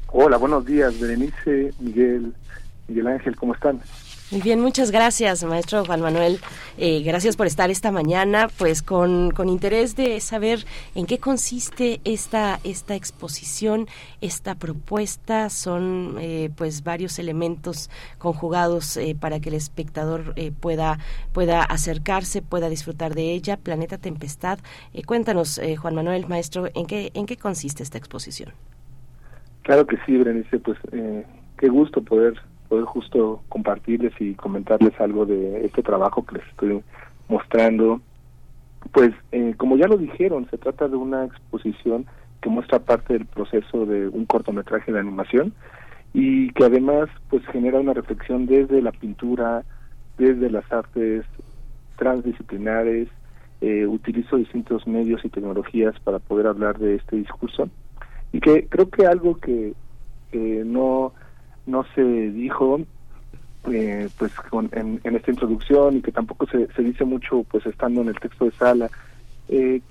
Hola, 0.07 0.37
buenos 0.37 0.65
días, 0.65 0.99
Berenice, 0.99 1.75
Miguel, 1.79 2.33
Miguel 2.87 3.05
Ángel, 3.05 3.35
¿cómo 3.35 3.53
están? 3.53 3.81
Muy 4.31 4.41
bien, 4.41 4.59
muchas 4.59 4.89
gracias, 4.89 5.43
maestro 5.43 5.85
Juan 5.85 6.01
Manuel. 6.01 6.39
Eh, 6.79 7.03
gracias 7.03 7.37
por 7.37 7.45
estar 7.45 7.69
esta 7.69 7.91
mañana, 7.91 8.47
pues 8.57 8.81
con, 8.81 9.29
con, 9.29 9.49
interés 9.49 9.95
de 9.95 10.19
saber 10.19 10.65
en 10.95 11.05
qué 11.05 11.19
consiste 11.19 12.01
esta, 12.05 12.59
esta 12.63 12.95
exposición, 12.95 13.85
esta 14.21 14.55
propuesta. 14.55 15.51
Son 15.51 16.15
eh, 16.19 16.49
pues 16.57 16.83
varios 16.83 17.19
elementos 17.19 17.91
conjugados 18.17 18.97
eh, 18.97 19.15
para 19.17 19.39
que 19.39 19.49
el 19.49 19.55
espectador 19.55 20.33
pueda, 20.59 20.97
pueda 21.31 21.61
acercarse, 21.61 22.41
pueda 22.41 22.67
disfrutar 22.67 23.13
de 23.13 23.31
ella. 23.31 23.57
Planeta 23.57 23.99
Tempestad. 23.99 24.57
cuéntanos, 25.05 25.61
Juan 25.79 25.93
Manuel, 25.93 26.25
maestro, 26.27 26.67
¿en 26.73 26.87
qué, 26.87 27.11
en 27.13 27.27
qué 27.27 27.37
consiste 27.37 27.83
esta 27.83 27.99
exposición. 27.99 28.53
Claro 29.61 29.85
que 29.85 29.97
sí, 30.07 30.17
Berenice, 30.17 30.57
pues 30.57 30.79
qué 31.59 31.69
gusto 31.69 32.01
poder 32.01 32.41
poder 32.75 32.85
justo 32.85 33.41
compartirles 33.47 34.13
y 34.19 34.33
comentarles 34.33 34.99
algo 34.99 35.25
de 35.25 35.65
este 35.65 35.81
trabajo 35.81 36.25
que 36.25 36.35
les 36.35 36.47
estoy 36.47 36.83
mostrando. 37.29 38.01
Pues 38.91 39.11
eh, 39.31 39.53
como 39.55 39.77
ya 39.77 39.87
lo 39.87 39.97
dijeron, 39.97 40.45
se 40.51 40.57
trata 40.57 40.89
de 40.89 40.97
una 40.97 41.23
exposición 41.23 42.05
que 42.41 42.49
muestra 42.49 42.79
parte 42.79 43.13
del 43.13 43.25
proceso 43.25 43.85
de 43.85 44.09
un 44.09 44.25
cortometraje 44.25 44.91
de 44.91 44.99
animación 44.99 45.53
y 46.13 46.49
que 46.51 46.65
además 46.65 47.07
pues 47.29 47.45
genera 47.47 47.79
una 47.79 47.93
reflexión 47.93 48.45
desde 48.45 48.81
la 48.81 48.91
pintura, 48.91 49.63
desde 50.17 50.49
las 50.49 50.69
artes 50.71 51.23
transdisciplinares, 51.97 53.07
eh, 53.61 53.87
utilizo 53.87 54.35
distintos 54.35 54.85
medios 54.85 55.23
y 55.23 55.29
tecnologías 55.29 55.97
para 56.01 56.19
poder 56.19 56.47
hablar 56.47 56.77
de 56.77 56.95
este 56.95 57.15
discurso 57.15 57.69
y 58.33 58.41
que 58.41 58.67
creo 58.67 58.89
que 58.89 59.05
algo 59.07 59.37
que, 59.37 59.73
no 60.65 61.13
no 61.65 61.85
se 61.95 62.03
dijo 62.03 62.79
eh, 63.71 64.09
pues 64.17 64.31
en, 64.73 65.01
esta 65.03 65.31
introducción 65.31 65.97
y 65.97 66.01
que 66.01 66.11
tampoco 66.11 66.45
se, 66.47 66.67
se 66.73 66.83
dice 66.83 67.03
mucho 67.03 67.43
pues 67.49 67.65
estando 67.65 68.01
en 68.01 68.09
el 68.09 68.19
texto 68.19 68.45
de 68.45 68.51
sala 68.51 68.89
eh, 69.49 69.81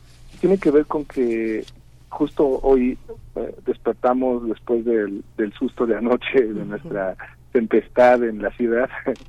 tiene 0.41 0.59
que 0.59 0.71
ver 0.71 0.87
con 0.87 1.05
que 1.05 1.65
justo 2.09 2.61
hoy 2.63 2.97
eh, 3.37 3.55
despertamos 3.67 4.47
después 4.49 4.85
del, 4.85 5.25
del 5.37 5.53
susto 5.55 5.87
de 5.87 5.97
anoche 5.97 6.41
de 6.41 6.65
nuestra 6.65 7.17
tempestad 7.53 8.23
en 8.25 8.43
la 8.43 8.51
ciudad. 8.51 8.89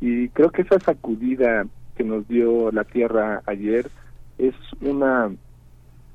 Y 0.00 0.28
creo 0.28 0.50
que 0.50 0.62
esa 0.62 0.78
sacudida 0.78 1.66
que 1.96 2.04
nos 2.04 2.28
dio 2.28 2.70
la 2.70 2.84
tierra 2.84 3.42
ayer 3.46 3.90
es 4.38 4.54
una 4.80 5.28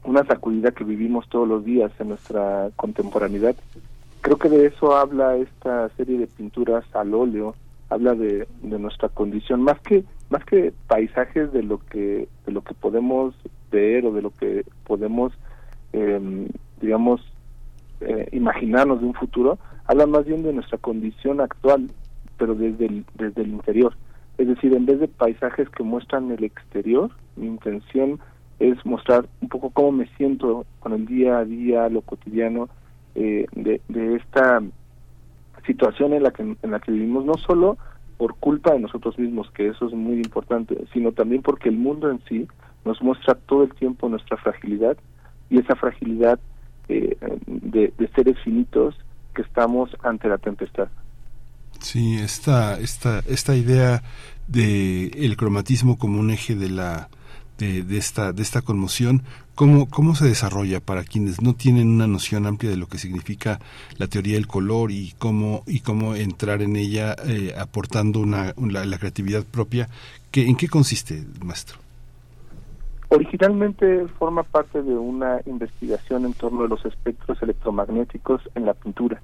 una 0.05 0.25
sacudida 0.25 0.71
que 0.71 0.86
vivimos 0.86 1.27
todos 1.27 1.47
los 1.47 1.65
días 1.65 1.91
en 1.99 2.09
nuestra 2.09 2.69
contemporaneidad 2.77 3.55
creo 4.23 4.38
que 4.38 4.49
de 4.49 4.67
eso 4.67 4.95
habla 4.95 5.36
esta 5.36 5.89
serie 5.97 6.17
de 6.17 6.27
pinturas 6.27 6.86
al 6.95 7.13
óleo 7.13 7.55
habla 7.89 8.15
de, 8.15 8.47
de 8.62 8.79
nuestra 8.79 9.09
condición 9.09 9.62
más 9.62 9.79
que 9.81 10.05
más 10.29 10.43
que 10.45 10.73
paisajes 10.88 11.51
de 11.51 11.62
lo 11.62 11.77
que 11.77 12.27
de 12.45 12.51
lo 12.51 12.63
que 12.63 12.73
podemos 12.73 13.36
ver 13.69 14.05
o 14.05 14.13
de 14.13 14.21
lo 14.21 14.31
que 14.31 14.65
podemos 14.86 15.33
eh, 15.91 16.47
digamos 16.81 17.21
eh, 17.99 18.29
imaginarnos 18.31 19.01
de 19.01 19.07
un 19.07 19.13
futuro 19.13 19.59
habla 19.86 20.07
más 20.07 20.25
bien 20.25 20.41
de 20.41 20.53
nuestra 20.53 20.77
condición 20.77 21.41
actual 21.41 21.91
pero 22.38 22.55
desde 22.55 22.86
el, 22.88 23.05
desde 23.15 23.43
el 23.43 23.49
interior. 23.49 23.93
Es 24.38 24.47
decir 24.47 24.73
en 24.73 24.86
vez 24.86 24.99
de 24.99 25.07
paisajes 25.07 25.69
que 25.69 25.83
muestran 25.83 26.31
el 26.31 26.45
exterior 26.45 27.12
mi 27.36 27.47
intención 27.47 28.19
es 28.59 28.83
mostrar 28.86 29.27
un 29.41 29.49
poco 29.49 29.69
cómo 29.69 29.91
me 29.91 30.07
siento 30.15 30.65
con 30.79 30.93
el 30.93 31.05
día 31.05 31.39
a 31.39 31.45
día 31.45 31.89
lo 31.89 32.01
cotidiano 32.01 32.69
eh, 33.15 33.45
de, 33.54 33.82
de 33.88 34.15
esta 34.15 34.62
situación 35.65 36.13
en 36.13 36.23
la 36.23 36.32
que 36.32 36.41
en 36.41 36.71
la 36.71 36.80
que 36.80 36.91
vivimos 36.91 37.26
no 37.26 37.36
solo 37.36 37.78
por 38.17 38.36
culpa 38.36 38.73
de 38.73 38.80
nosotros 38.80 39.17
mismos 39.17 39.49
que 39.52 39.67
eso 39.67 39.88
es 39.88 39.93
muy 39.93 40.15
importante 40.15 40.76
sino 40.93 41.12
también 41.12 41.41
porque 41.41 41.69
el 41.69 41.78
mundo 41.78 42.10
en 42.10 42.21
sí 42.28 42.47
nos 42.86 43.02
muestra 43.02 43.36
todo 43.36 43.63
el 43.63 43.73
tiempo 43.73 44.10
nuestra 44.10 44.38
fragilidad 44.38 44.97
y 45.49 45.60
esa 45.60 45.76
fragilidad 45.76 46.39
eh, 46.89 47.17
de, 47.45 47.93
de, 47.97 48.08
seres 48.10 48.38
finitos 48.43 48.95
que 49.34 49.41
estamos 49.41 49.89
ante 50.04 50.28
la 50.28 50.38
tempestad. 50.38 50.89
Sí 51.80 52.15
esta 52.15 52.80
esta 52.80 53.19
esta 53.28 53.56
idea 53.56 54.04
de 54.47 55.08
el 55.08 55.38
cromatismo 55.38 55.97
como 55.97 56.19
un 56.19 56.32
eje 56.32 56.56
de 56.56 56.69
la 56.69 57.10
de, 57.58 57.84
de 57.84 57.97
esta 57.97 58.34
de 58.34 58.41
esta 58.41 58.62
conmoción 58.62 59.23
¿Cómo, 59.56 59.88
¿Cómo 59.88 60.16
se 60.16 60.26
desarrolla 60.26 60.80
para 60.80 61.04
quienes 61.04 61.39
no 61.39 61.54
tienen 61.54 61.88
una 61.88 62.08
noción 62.08 62.48
amplia 62.48 62.72
de 62.72 62.78
lo 62.78 62.88
que 62.88 62.98
significa 62.98 63.60
la 64.00 64.08
teoría 64.08 64.34
del 64.34 64.48
color 64.48 64.89
y 64.89 65.13
cómo, 65.20 65.62
y 65.68 65.82
cómo 65.82 66.16
entrar 66.16 66.63
en 66.63 66.76
ella 66.76 67.16
eh, 67.28 67.54
aportando 67.56 68.20
una, 68.20 68.56
la, 68.58 68.98
creatividad 68.98 69.44
propia? 69.44 69.89
¿Qué, 70.32 70.48
¿En 70.48 70.56
qué 70.56 70.68
consiste, 70.68 71.24
maestro? 71.46 71.78
Originalmente 73.10 74.08
forma 74.18 74.42
parte 74.42 74.82
de 74.82 74.96
una 74.96 75.39
investigación 75.46 76.26
en 76.26 76.34
torno 76.34 76.63
a 76.63 76.68
los 76.68 76.84
espectros 76.86 77.39
electromagnéticos 77.44 78.42
en 78.56 78.66
la 78.66 78.74
pintura. 78.74 79.22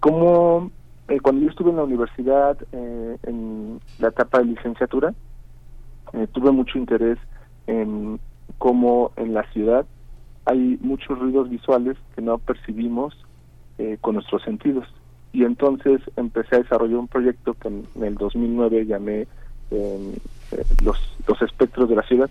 Como 0.00 0.70
eh, 1.08 1.20
cuando 1.20 1.42
yo 1.42 1.50
estuve 1.50 1.68
en 1.68 1.76
la 1.76 1.84
universidad, 1.84 2.56
eh, 2.72 3.18
en 3.24 3.78
la 3.98 4.08
etapa 4.08 4.38
de 4.38 4.46
licenciatura, 4.46 5.12
tuve 6.32 6.52
mucho 6.52 6.78
interés 6.78 7.18
en 7.66 8.20
como 8.58 9.12
en 9.16 9.34
la 9.34 9.44
ciudad 9.52 9.86
hay 10.46 10.78
muchos 10.80 11.18
ruidos 11.18 11.48
visuales 11.48 11.96
que 12.14 12.22
no 12.22 12.38
percibimos 12.38 13.16
eh, 13.78 13.98
con 14.00 14.14
nuestros 14.14 14.42
sentidos. 14.42 14.86
y 15.32 15.42
entonces 15.44 16.00
empecé 16.16 16.56
a 16.56 16.58
desarrollar 16.60 16.98
un 16.98 17.08
proyecto 17.08 17.54
que 17.54 17.68
en, 17.68 17.84
el 18.00 18.14
2009 18.14 18.86
llamé 18.86 19.26
eh, 19.70 20.18
los, 20.84 20.96
los 21.26 21.42
espectros 21.42 21.88
de 21.88 21.96
la 21.96 22.02
ciudad. 22.02 22.30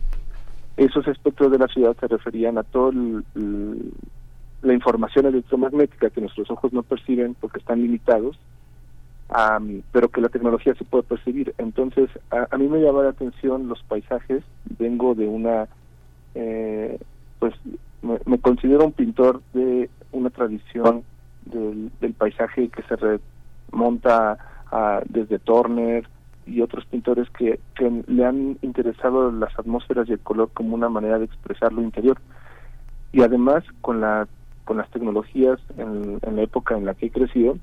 Esos 0.77 1.07
espectros 1.07 1.51
de 1.51 1.59
la 1.59 1.67
ciudad 1.67 1.95
se 1.99 2.07
referían 2.07 2.57
a 2.57 2.63
toda 2.63 2.93
la 4.63 4.73
información 4.73 5.25
electromagnética 5.25 6.09
que 6.09 6.21
nuestros 6.21 6.49
ojos 6.49 6.73
no 6.73 6.81
perciben 6.81 7.36
porque 7.36 7.59
están 7.59 7.81
limitados, 7.81 8.39
pero 9.91 10.09
que 10.09 10.21
la 10.21 10.29
tecnología 10.29 10.73
se 10.75 10.86
puede 10.86 11.03
percibir. 11.03 11.53
Entonces, 11.57 12.09
a, 12.31 12.57
mí 12.57 12.67
me 12.67 12.81
llama 12.81 13.03
la 13.03 13.09
atención 13.09 13.67
los 13.67 13.83
paisajes. 13.83 14.43
Vengo 14.79 15.13
de 15.13 15.27
una, 15.27 15.67
eh, 16.35 16.99
pues, 17.39 17.53
me, 18.01 18.39
considero 18.39 18.85
un 18.85 18.91
pintor 18.91 19.41
de 19.53 19.89
una 20.11 20.29
tradición 20.29 21.03
del, 21.45 21.91
del 21.99 22.13
paisaje 22.13 22.69
que 22.69 22.83
se 22.83 23.19
remonta 23.71 24.37
a, 24.71 25.01
desde 25.07 25.39
Turner 25.39 26.07
y 26.45 26.61
otros 26.61 26.85
pintores 26.85 27.29
que, 27.31 27.59
le 28.07 28.25
han 28.25 28.57
interesado 28.61 29.31
las 29.31 29.57
atmósferas 29.57 30.09
y 30.09 30.13
el 30.13 30.19
color 30.19 30.49
como 30.53 30.75
una 30.75 30.89
manera 30.89 31.19
de 31.19 31.25
expresar 31.25 31.71
lo 31.71 31.81
interior. 31.81 32.17
Y 33.11 33.21
además, 33.21 33.63
con 33.81 34.01
la 34.01 34.27
con 34.65 34.77
las 34.77 34.89
tecnologías 34.91 35.59
en, 35.77 36.19
en 36.21 36.35
la 36.37 36.43
época 36.43 36.77
en 36.77 36.85
la 36.85 36.93
que 36.93 37.07
he 37.07 37.11
crecido, 37.11 37.57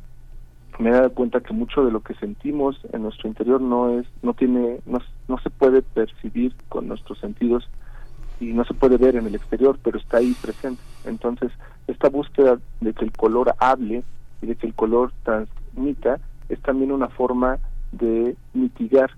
me 0.78 0.90
he 0.90 0.92
dado 0.92 1.12
cuenta 1.12 1.40
que 1.40 1.54
mucho 1.54 1.84
de 1.84 1.90
lo 1.90 2.00
que 2.00 2.14
sentimos 2.14 2.78
en 2.92 3.02
nuestro 3.02 3.28
interior 3.28 3.60
no 3.60 3.98
es 3.98 4.06
no 4.22 4.34
tiene 4.34 4.80
no, 4.86 4.98
no 5.28 5.38
se 5.38 5.50
puede 5.50 5.82
percibir 5.82 6.54
con 6.68 6.88
nuestros 6.88 7.18
sentidos 7.18 7.68
y 8.40 8.52
no 8.52 8.64
se 8.64 8.74
puede 8.74 8.96
ver 8.96 9.16
en 9.16 9.26
el 9.26 9.34
exterior, 9.34 9.78
pero 9.82 9.98
está 9.98 10.18
ahí 10.18 10.34
presente. 10.40 10.82
Entonces, 11.04 11.52
esta 11.86 12.08
búsqueda 12.08 12.58
de 12.80 12.92
que 12.94 13.04
el 13.04 13.12
color 13.12 13.54
hable 13.58 14.02
y 14.42 14.46
de 14.46 14.56
que 14.56 14.66
el 14.66 14.74
color 14.74 15.12
transmita 15.22 16.18
es 16.48 16.60
también 16.60 16.90
una 16.90 17.08
forma 17.08 17.58
de 17.92 18.36
mitigar 18.54 19.10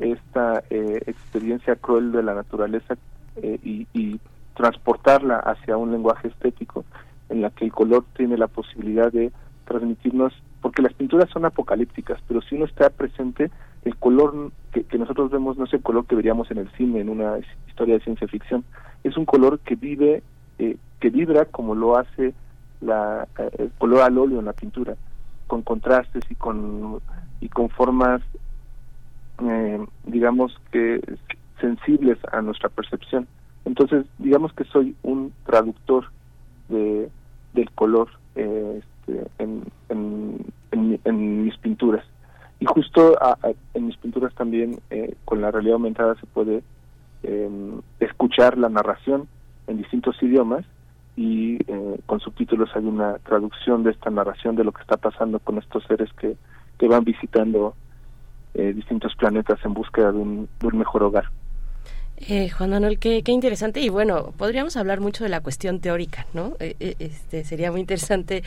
esta 0.00 0.62
eh, 0.70 1.02
experiencia 1.06 1.76
cruel 1.76 2.12
de 2.12 2.22
la 2.22 2.34
naturaleza 2.34 2.96
eh, 3.36 3.58
y, 3.62 4.20
transportarla 4.54 5.38
hacia 5.38 5.78
un 5.78 5.92
lenguaje 5.92 6.28
estético 6.28 6.84
en 7.30 7.40
la 7.40 7.48
que 7.48 7.64
el 7.64 7.72
color 7.72 8.04
tiene 8.14 8.36
la 8.36 8.48
posibilidad 8.48 9.10
de 9.10 9.32
transmitirnos, 9.64 10.34
porque 10.60 10.82
las 10.82 10.92
pinturas 10.92 11.30
son 11.30 11.46
apocalípticas, 11.46 12.20
pero 12.28 12.42
si 12.42 12.56
uno 12.56 12.66
está 12.66 12.90
presente, 12.90 13.50
el 13.84 13.96
color 13.96 14.52
que, 14.72 14.98
nosotros 14.98 15.30
vemos 15.30 15.56
no 15.58 15.64
es 15.64 15.74
el 15.74 15.82
color 15.82 16.06
que 16.06 16.14
veríamos 16.14 16.50
en 16.50 16.58
el 16.58 16.70
cine, 16.72 17.00
en 17.00 17.08
una 17.08 17.38
historia 17.68 17.94
de 17.94 18.04
ciencia 18.04 18.28
ficción, 18.28 18.64
es 19.04 19.16
un 19.16 19.24
color 19.24 19.58
que 19.60 19.74
vive, 19.74 20.22
eh, 20.58 20.76
que 21.00 21.10
vibra 21.10 21.46
como 21.46 21.74
lo 21.74 21.98
hace 21.98 22.34
la, 22.80 23.28
el 23.58 23.70
color 23.78 24.02
al 24.02 24.18
óleo 24.18 24.38
en 24.38 24.46
la 24.46 24.52
pintura, 24.52 24.94
con 25.46 25.62
contrastes 25.62 26.24
y 26.30 26.34
con 26.34 27.00
y 27.40 27.48
con 27.48 27.68
formas, 27.70 28.22
eh, 29.44 29.84
digamos 30.04 30.56
que 30.70 31.00
sensibles 31.60 32.18
a 32.30 32.40
nuestra 32.40 32.68
percepción. 32.68 33.26
Entonces, 33.64 34.06
digamos 34.18 34.52
que 34.52 34.64
soy 34.64 34.94
un 35.02 35.32
traductor 35.44 36.06
de, 36.68 37.08
del 37.52 37.70
color 37.72 38.08
eh, 38.36 38.80
este, 38.80 39.26
en, 39.38 39.64
en, 39.88 41.44
mis 41.44 41.56
pinturas. 41.58 42.04
Y 42.62 42.64
justo 42.66 43.18
en 43.74 43.86
mis 43.86 43.96
pinturas 43.96 44.34
también, 44.34 44.80
eh, 44.90 45.14
con 45.24 45.40
la 45.40 45.50
realidad 45.50 45.74
aumentada, 45.74 46.14
se 46.16 46.26
puede 46.26 46.62
em, 47.22 47.80
escuchar 48.00 48.56
la 48.58 48.68
narración 48.68 49.28
en 49.66 49.78
distintos 49.78 50.20
idiomas 50.22 50.64
y 51.16 51.56
eh, 51.66 52.00
con 52.06 52.20
subtítulos 52.20 52.70
hay 52.74 52.84
una 52.84 53.18
traducción 53.18 53.82
de 53.82 53.90
esta 53.90 54.10
narración 54.10 54.56
de 54.56 54.64
lo 54.64 54.72
que 54.72 54.80
está 54.80 54.96
pasando 54.96 55.38
con 55.38 55.58
estos 55.58 55.84
seres 55.84 56.10
que 56.14 56.36
que 56.82 56.88
van 56.88 57.04
visitando 57.04 57.76
eh, 58.54 58.72
distintos 58.74 59.14
planetas 59.14 59.64
en 59.64 59.72
búsqueda 59.72 60.10
de 60.10 60.18
un, 60.18 60.48
mejor 60.72 61.04
hogar. 61.04 61.26
Eh, 62.28 62.50
Juan 62.50 62.70
Manuel, 62.70 63.00
qué, 63.00 63.20
interesante 63.26 63.80
y 63.80 63.88
bueno, 63.88 64.32
podríamos 64.36 64.76
hablar 64.76 65.00
mucho 65.00 65.24
de 65.24 65.30
la 65.30 65.40
cuestión 65.40 65.80
teórica, 65.80 66.26
¿no? 66.32 66.56
Eh, 66.60 66.94
este 67.00 67.44
sería 67.44 67.72
muy 67.72 67.80
interesante 67.80 68.44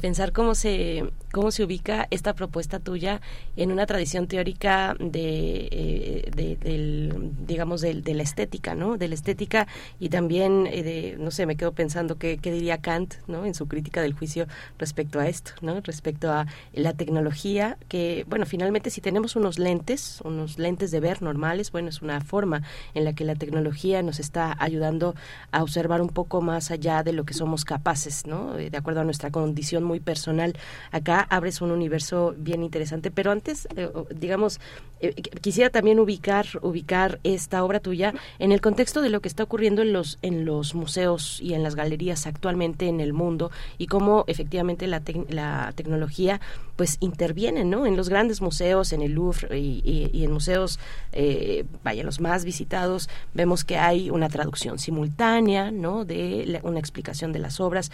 pensar 0.00 0.32
cómo 0.32 0.54
se 0.54 1.04
cómo 1.32 1.50
se 1.50 1.64
ubica 1.64 2.08
esta 2.10 2.34
propuesta 2.34 2.80
tuya 2.80 3.20
en 3.56 3.70
una 3.70 3.86
tradición 3.86 4.26
teórica 4.26 4.96
de, 4.98 5.68
eh, 5.70 7.10
digamos, 7.46 7.80
de, 7.80 8.14
la 8.14 8.22
estética, 8.22 8.74
¿no? 8.74 8.96
De 8.96 9.08
la 9.08 9.14
estética 9.14 9.68
y 10.00 10.08
también 10.08 10.66
eh, 10.66 10.82
de, 10.82 11.16
no 11.18 11.30
sé, 11.30 11.46
me 11.46 11.56
quedo 11.56 11.72
pensando 11.72 12.18
qué, 12.18 12.38
qué 12.38 12.50
diría 12.50 12.78
Kant, 12.78 13.14
¿no? 13.28 13.46
En 13.46 13.54
su 13.54 13.68
crítica 13.68 14.02
del 14.02 14.12
juicio 14.12 14.46
respecto 14.78 15.20
a 15.20 15.28
esto, 15.28 15.52
¿no? 15.60 15.80
Respecto 15.80 16.32
a 16.32 16.46
la 16.72 16.92
tecnología, 16.94 17.78
que, 17.88 18.24
bueno, 18.28 18.46
finalmente 18.46 18.90
si 18.90 19.00
tenemos 19.00 19.36
unos 19.36 19.58
lentes, 19.58 20.20
unos 20.24 20.58
lentes 20.58 20.90
de 20.90 21.00
ver 21.00 21.22
normales, 21.22 21.70
bueno, 21.70 21.88
es 21.88 22.02
una 22.02 22.20
forma 22.20 22.62
en 22.94 23.04
la 23.04 23.09
que 23.12 23.24
la 23.24 23.34
tecnología 23.34 24.02
nos 24.02 24.20
está 24.20 24.56
ayudando 24.58 25.14
a 25.52 25.62
observar 25.62 26.00
un 26.02 26.08
poco 26.08 26.40
más 26.40 26.70
allá 26.70 27.02
de 27.02 27.12
lo 27.12 27.24
que 27.24 27.34
somos 27.34 27.64
capaces, 27.64 28.26
¿no? 28.26 28.54
De 28.54 28.76
acuerdo 28.76 29.00
a 29.00 29.04
nuestra 29.04 29.30
condición 29.30 29.84
muy 29.84 30.00
personal. 30.00 30.54
Acá 30.90 31.26
abres 31.30 31.60
un 31.60 31.70
universo 31.70 32.34
bien 32.36 32.62
interesante. 32.62 33.10
Pero 33.10 33.30
antes, 33.30 33.68
eh, 33.76 33.90
digamos, 34.14 34.60
eh, 35.00 35.14
quisiera 35.40 35.70
también 35.70 35.98
ubicar, 35.98 36.46
ubicar 36.62 37.20
esta 37.24 37.64
obra 37.64 37.80
tuya 37.80 38.14
en 38.38 38.52
el 38.52 38.60
contexto 38.60 39.00
de 39.02 39.10
lo 39.10 39.20
que 39.20 39.28
está 39.28 39.44
ocurriendo 39.44 39.82
en 39.82 39.92
los, 39.92 40.18
en 40.22 40.44
los 40.44 40.74
museos 40.74 41.40
y 41.40 41.54
en 41.54 41.62
las 41.62 41.74
galerías 41.74 42.26
actualmente 42.26 42.88
en 42.88 43.00
el 43.00 43.12
mundo 43.12 43.50
y 43.78 43.86
cómo 43.86 44.24
efectivamente 44.26 44.86
la, 44.86 45.02
la 45.28 45.72
tecnología 45.74 46.40
pues 46.80 46.96
interviene 47.00 47.64
¿no? 47.64 47.84
en 47.84 47.94
los 47.94 48.08
grandes 48.08 48.40
museos, 48.40 48.94
en 48.94 49.02
el 49.02 49.12
Louvre 49.12 49.58
y, 49.58 50.24
en 50.24 50.32
museos, 50.32 50.78
eh, 51.12 51.66
vaya, 51.84 52.02
los 52.04 52.20
más 52.20 52.44
visitados, 52.44 52.99
vemos 53.34 53.64
que 53.64 53.78
hay 53.78 54.10
una 54.10 54.28
traducción 54.28 54.78
simultánea 54.78 55.70
¿no? 55.70 56.04
de 56.04 56.60
una 56.62 56.78
explicación 56.78 57.32
de 57.32 57.38
las 57.38 57.60
obras, 57.60 57.90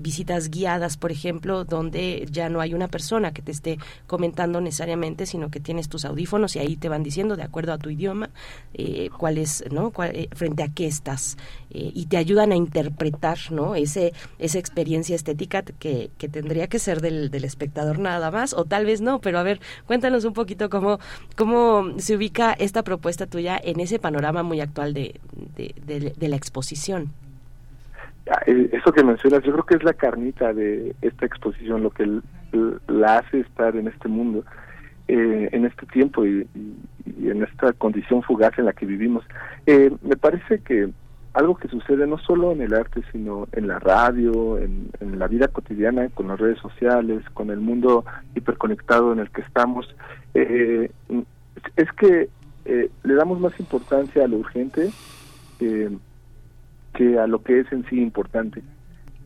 visitas 0.00 0.50
guiadas, 0.50 0.96
por 0.96 1.12
ejemplo, 1.12 1.64
donde 1.64 2.26
ya 2.30 2.48
no 2.48 2.60
hay 2.60 2.74
una 2.74 2.88
persona 2.88 3.32
que 3.32 3.42
te 3.42 3.52
esté 3.52 3.78
comentando 4.06 4.60
necesariamente, 4.60 5.26
sino 5.26 5.50
que 5.50 5.60
tienes 5.60 5.88
tus 5.88 6.04
audífonos 6.04 6.56
y 6.56 6.58
ahí 6.58 6.76
te 6.76 6.88
van 6.88 7.02
diciendo, 7.02 7.36
de 7.36 7.42
acuerdo 7.42 7.72
a 7.72 7.78
tu 7.78 7.90
idioma, 7.90 8.30
eh, 8.74 9.10
cuál 9.16 9.38
es, 9.38 9.64
¿no? 9.70 9.92
Eh, 10.04 10.28
frente 10.32 10.62
a 10.62 10.68
qué 10.68 10.86
estás. 10.86 11.36
Eh, 11.70 11.90
y 11.94 12.06
te 12.06 12.16
ayudan 12.16 12.52
a 12.52 12.56
interpretar, 12.56 13.38
¿no? 13.50 13.74
Ese, 13.74 14.12
esa 14.38 14.58
experiencia 14.58 15.16
estética 15.16 15.62
que, 15.62 16.10
que 16.18 16.28
tendría 16.28 16.68
que 16.68 16.78
ser 16.78 17.00
del, 17.00 17.30
del 17.30 17.44
espectador 17.44 17.98
nada 17.98 18.30
más, 18.30 18.54
o 18.54 18.64
tal 18.64 18.84
vez 18.86 19.00
no, 19.00 19.20
pero 19.20 19.38
a 19.38 19.42
ver, 19.42 19.60
cuéntanos 19.86 20.24
un 20.24 20.32
poquito 20.32 20.70
cómo, 20.70 20.98
cómo 21.36 21.98
se 21.98 22.16
ubica 22.16 22.52
esta 22.52 22.82
propuesta 22.82 23.26
tuya 23.26 23.60
en 23.62 23.80
ese 23.80 23.98
panorama 23.98 24.17
muy 24.42 24.60
actual 24.60 24.94
de, 24.94 25.20
la 26.18 26.36
exposición. 26.36 27.10
Ah, 28.30 28.42
eso 28.46 28.92
que 28.92 29.02
mencionas, 29.02 29.42
yo 29.42 29.52
creo 29.52 29.64
que 29.64 29.76
es 29.76 29.84
la 29.84 29.94
carnita 29.94 30.52
de 30.52 30.94
esta 31.00 31.24
exposición, 31.24 31.82
lo 31.82 31.90
que 31.90 32.20
la 32.88 33.18
hace 33.18 33.40
estar 33.40 33.74
en 33.76 33.88
este 33.88 34.08
mundo, 34.08 34.44
eh, 35.06 35.48
en 35.52 35.64
este 35.64 35.86
tiempo 35.86 36.26
y, 36.26 36.46
en 37.22 37.42
esta 37.42 37.72
condición 37.72 38.22
fugaz 38.22 38.58
en 38.58 38.66
la 38.66 38.74
que 38.74 38.86
vivimos. 38.86 39.24
Eh, 39.66 39.90
me 40.02 40.16
parece 40.16 40.60
que 40.60 40.90
algo 41.32 41.56
que 41.56 41.68
sucede 41.68 42.06
no 42.06 42.18
solo 42.18 42.52
en 42.52 42.60
el 42.62 42.74
arte, 42.74 43.02
sino 43.12 43.48
en 43.52 43.68
la 43.68 43.78
radio, 43.78 44.58
en, 44.58 44.90
la 45.18 45.26
vida 45.26 45.48
cotidiana, 45.48 46.08
con 46.10 46.28
las 46.28 46.38
redes 46.38 46.58
sociales, 46.58 47.22
con 47.34 47.50
el 47.50 47.60
mundo 47.60 48.04
hiperconectado 48.34 49.12
en 49.12 49.20
el 49.20 49.30
que 49.30 49.40
estamos, 49.40 49.94
eh, 50.34 50.90
es 51.76 51.92
que 51.92 52.28
le 52.68 53.14
damos 53.14 53.40
más 53.40 53.58
importancia 53.58 54.24
a 54.24 54.28
lo 54.28 54.36
urgente 54.36 54.90
que 55.58 57.18
a 57.18 57.26
lo 57.26 57.42
que 57.42 57.60
es 57.60 57.72
en 57.72 57.84
sí 57.88 58.00
importante. 58.00 58.62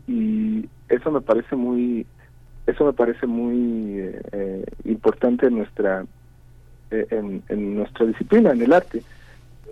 Y 0.06 0.68
eso 0.88 1.10
me 1.10 1.20
parece 1.20 1.56
muy 1.56 2.06
eso 2.66 2.84
me 2.84 2.92
parece 2.92 3.26
muy 3.26 3.98
eh, 4.32 4.64
importante 4.84 5.46
en 5.46 5.58
nuestra 5.58 6.04
eh, 6.90 7.06
en, 7.10 7.76
nuestra 7.76 8.06
disciplina 8.06 8.52
en 8.52 8.62
el 8.62 8.72
arte. 8.72 9.02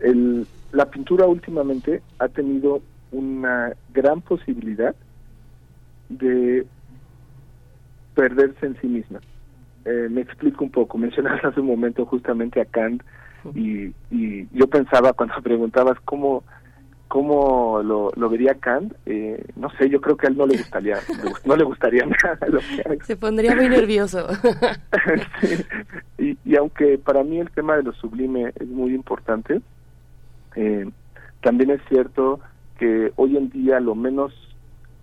El, 0.02 0.46
la 0.72 0.86
pintura 0.86 1.26
últimamente 1.26 2.02
ha 2.18 2.28
tenido 2.28 2.82
una 3.12 3.74
gran 3.92 4.20
posibilidad 4.22 4.94
de 6.08 6.66
perderse 8.14 8.66
en 8.66 8.80
sí 8.80 8.86
misma. 8.86 9.20
Eh, 9.84 10.08
me 10.10 10.22
explico 10.22 10.64
un 10.64 10.70
poco. 10.70 10.98
Mencionabas 11.06 11.44
hace 11.44 11.60
un 11.60 11.66
momento 11.66 12.06
justamente 12.06 12.60
a 12.60 12.64
Kant 12.64 13.02
y, 13.54 13.92
y 14.10 14.48
yo 14.52 14.66
pensaba 14.68 15.12
cuando 15.12 15.34
preguntabas 15.42 15.98
cómo 16.04 16.42
cómo 17.10 17.82
lo, 17.82 18.12
lo 18.14 18.30
vería 18.30 18.54
Kant, 18.54 18.94
eh, 19.04 19.44
no 19.56 19.68
sé, 19.70 19.90
yo 19.90 20.00
creo 20.00 20.16
que 20.16 20.28
a 20.28 20.30
él 20.30 20.36
no 20.36 20.46
le 20.46 20.58
gustaría, 20.58 20.96
no 21.44 21.56
le 21.56 21.64
gustaría 21.64 22.06
nada 22.22 22.38
lo 22.46 22.60
que 22.60 23.04
Se 23.04 23.16
pondría 23.16 23.56
muy 23.56 23.68
nervioso. 23.68 24.28
y, 26.18 26.38
y, 26.44 26.56
aunque 26.56 26.98
para 26.98 27.24
mí 27.24 27.40
el 27.40 27.50
tema 27.50 27.74
de 27.74 27.82
lo 27.82 27.92
sublime 27.94 28.52
es 28.54 28.68
muy 28.68 28.94
importante, 28.94 29.60
eh, 30.54 30.88
también 31.42 31.70
es 31.70 31.80
cierto 31.88 32.38
que 32.78 33.12
hoy 33.16 33.36
en 33.36 33.50
día 33.50 33.80
lo 33.80 33.96
menos 33.96 34.32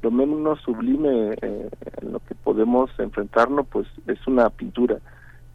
lo 0.02 0.10
menos 0.10 0.62
sublime 0.62 1.34
eh, 1.41 1.69
en 2.02 2.12
lo 2.13 2.19
que 2.19 2.36
podemos 2.36 2.89
enfrentarnos 3.00 3.67
pues 3.67 3.88
es 4.08 4.26
una 4.28 4.50
pintura 4.50 5.00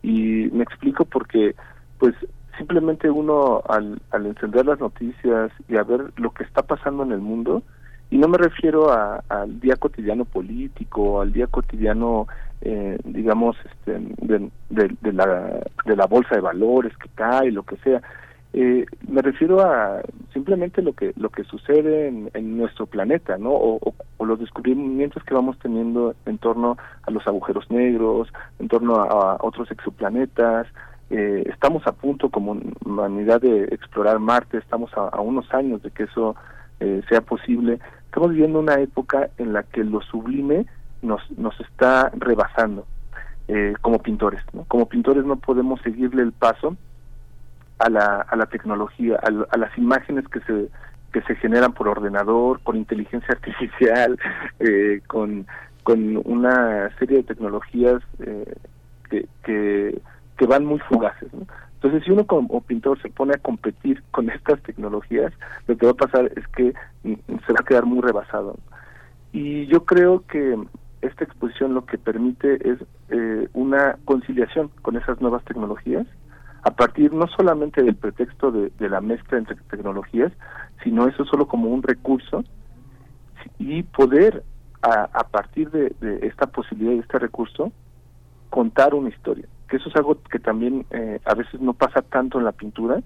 y 0.02 0.50
me 0.52 0.64
explico 0.64 1.06
porque 1.06 1.54
pues 1.98 2.14
simplemente 2.58 3.10
uno 3.10 3.62
al, 3.68 4.00
al 4.10 4.26
encender 4.26 4.66
las 4.66 4.80
noticias 4.80 5.50
y 5.68 5.76
a 5.76 5.82
ver 5.82 6.12
lo 6.16 6.30
que 6.30 6.44
está 6.44 6.62
pasando 6.62 7.02
en 7.02 7.12
el 7.12 7.20
mundo 7.20 7.62
y 8.10 8.18
no 8.18 8.28
me 8.28 8.36
refiero 8.36 8.92
al 8.92 9.60
día 9.60 9.76
cotidiano 9.76 10.24
político 10.24 11.22
al 11.22 11.32
día 11.32 11.46
cotidiano 11.46 12.26
eh, 12.60 12.98
digamos 13.04 13.56
este 13.64 13.98
de, 14.18 14.50
de, 14.68 15.12
la 15.12 15.60
de 15.84 15.96
la 15.96 16.06
bolsa 16.06 16.34
de 16.34 16.42
valores 16.42 16.96
que 16.98 17.08
cae 17.14 17.50
lo 17.50 17.62
que 17.62 17.76
sea 17.78 18.02
eh, 18.54 18.84
me 19.08 19.22
refiero 19.22 19.62
a 19.62 20.02
simplemente 20.34 20.82
lo 20.82 20.92
que 20.92 21.14
lo 21.16 21.30
que 21.30 21.42
sucede 21.44 22.08
en, 22.08 22.58
nuestro 22.58 22.86
planeta, 22.86 23.38
¿no? 23.38 23.50
O, 23.52 23.94
los 24.24 24.38
descubrimientos 24.38 25.24
que 25.24 25.34
vamos 25.34 25.58
teniendo 25.58 26.14
en 26.26 26.38
torno 26.38 26.76
a 27.02 27.10
los 27.10 27.26
agujeros 27.26 27.70
negros, 27.70 28.28
en 28.58 28.68
torno 28.68 28.96
a, 28.96 29.38
otros 29.40 29.70
exoplanetas. 29.70 30.66
Eh, 31.12 31.44
estamos 31.46 31.86
a 31.86 31.92
punto 31.92 32.30
como 32.30 32.58
humanidad 32.84 33.40
de 33.40 33.64
explorar 33.64 34.18
Marte, 34.18 34.58
estamos 34.58 34.90
a, 34.96 35.20
unos 35.20 35.52
años 35.52 35.82
de 35.82 35.90
que 35.90 36.04
eso 36.04 36.34
eh, 36.80 37.02
sea 37.08 37.20
posible. 37.20 37.78
Estamos 38.06 38.30
viviendo 38.30 38.58
una 38.58 38.80
época 38.80 39.30
en 39.38 39.52
la 39.52 39.62
que 39.62 39.84
lo 39.84 40.00
sublime 40.00 40.66
nos 41.02 41.20
nos 41.32 41.58
está 41.60 42.10
rebasando 42.16 42.86
como 43.82 43.98
pintores. 43.98 44.42
Como 44.66 44.86
pintores 44.88 45.26
no 45.26 45.36
podemos 45.36 45.78
seguirle 45.82 46.22
el 46.22 46.32
paso 46.32 46.74
a 47.78 47.90
la, 47.90 48.22
a 48.22 48.36
la 48.36 48.46
tecnología, 48.46 49.20
a, 49.22 49.56
las 49.58 49.76
imágenes 49.76 50.26
que 50.28 50.40
se 50.40 50.68
que 51.12 51.20
se 51.22 51.36
generan 51.36 51.74
por 51.74 51.88
ordenador, 51.88 52.60
con 52.62 52.76
inteligencia 52.76 53.28
artificial, 53.34 54.18
eh, 54.60 55.02
con, 55.06 55.46
con 55.82 56.16
una 56.24 56.90
serie 56.98 57.18
de 57.18 57.22
tecnologías 57.24 58.02
eh, 58.20 58.54
que, 59.42 60.00
que, 60.42 60.46
van 60.46 60.64
muy 60.64 60.78
fugaces. 60.80 61.30
Entonces, 61.74 62.04
si 62.04 62.10
uno 62.10 62.26
como 62.26 62.60
pintor 62.62 63.00
se 63.00 63.08
pone 63.08 63.34
a 63.34 63.38
competir 63.38 64.02
con 64.10 64.30
estas 64.30 64.60
tecnologías, 64.62 65.32
lo 65.66 65.76
que 65.76 65.86
va 65.86 65.92
a 65.92 65.96
pasar 65.96 66.30
es 66.36 66.46
que 66.48 66.74
mm, 67.04 67.14
se 67.46 67.52
va 67.52 67.60
a 67.60 67.64
quedar 67.64 67.86
muy 67.86 68.00
rebasado. 68.00 68.56
Y 69.32 69.66
yo 69.66 69.84
creo 69.84 70.24
que 70.26 70.58
esta 71.00 71.24
exposición 71.24 71.74
lo 71.74 71.84
que 71.86 71.98
permite 71.98 72.68
es 72.68 72.78
eh, 73.08 73.48
una 73.54 73.96
conciliación 74.04 74.70
con 74.82 74.96
esas 74.96 75.20
nuevas 75.20 75.44
tecnologías 75.44 76.06
a 76.62 76.70
partir 76.70 77.12
no 77.12 77.26
solamente 77.26 77.82
del 77.82 77.96
pretexto 77.96 78.52
de, 78.52 78.70
la 78.88 79.00
mezcla 79.00 79.38
entre 79.38 79.56
tecnologías, 79.68 80.32
sino 80.84 81.08
eso 81.08 81.24
solo 81.24 81.48
como 81.48 81.68
un 81.68 81.82
recurso 81.82 82.44
y 83.58 83.82
poder 83.82 84.44
a, 84.80 85.26
partir 85.28 85.70
de, 85.70 85.94
esta 86.22 86.46
posibilidad 86.46 86.92
de 86.92 86.98
este 86.98 87.18
recurso 87.18 87.72
contar 88.50 88.94
una 88.94 89.08
historia, 89.08 89.46
que 89.72 89.78
eso 89.78 89.88
es 89.88 89.96
algo 89.96 90.18
que 90.30 90.38
también 90.38 90.84
eh, 90.90 91.18
a 91.24 91.34
veces 91.34 91.58
no 91.58 91.72
pasa 91.72 92.02
tanto 92.02 92.36
en 92.36 92.44
la 92.44 92.52
pintura, 92.52 93.00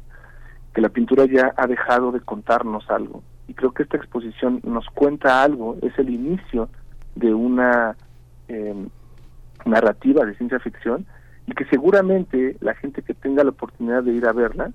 que 0.74 0.80
la 0.80 0.88
pintura 0.88 1.24
ya 1.24 1.54
ha 1.56 1.68
dejado 1.68 2.10
de 2.10 2.18
contarnos 2.18 2.90
algo. 2.90 3.22
Y 3.46 3.54
creo 3.54 3.70
que 3.70 3.84
esta 3.84 3.96
exposición 3.96 4.60
nos 4.64 4.84
cuenta 4.86 5.44
algo, 5.44 5.76
es 5.80 5.96
el 5.96 6.10
inicio 6.10 6.68
de 7.14 7.32
una 7.32 7.94
eh, 8.48 8.74
narrativa 9.64 10.24
de 10.24 10.34
ciencia 10.34 10.58
ficción 10.58 11.06
y 11.46 11.52
que 11.52 11.66
seguramente 11.66 12.56
la 12.58 12.74
gente 12.74 13.00
que 13.02 13.14
tenga 13.14 13.44
la 13.44 13.50
oportunidad 13.50 14.02
de 14.02 14.14
ir 14.14 14.26
a 14.26 14.32
verla, 14.32 14.72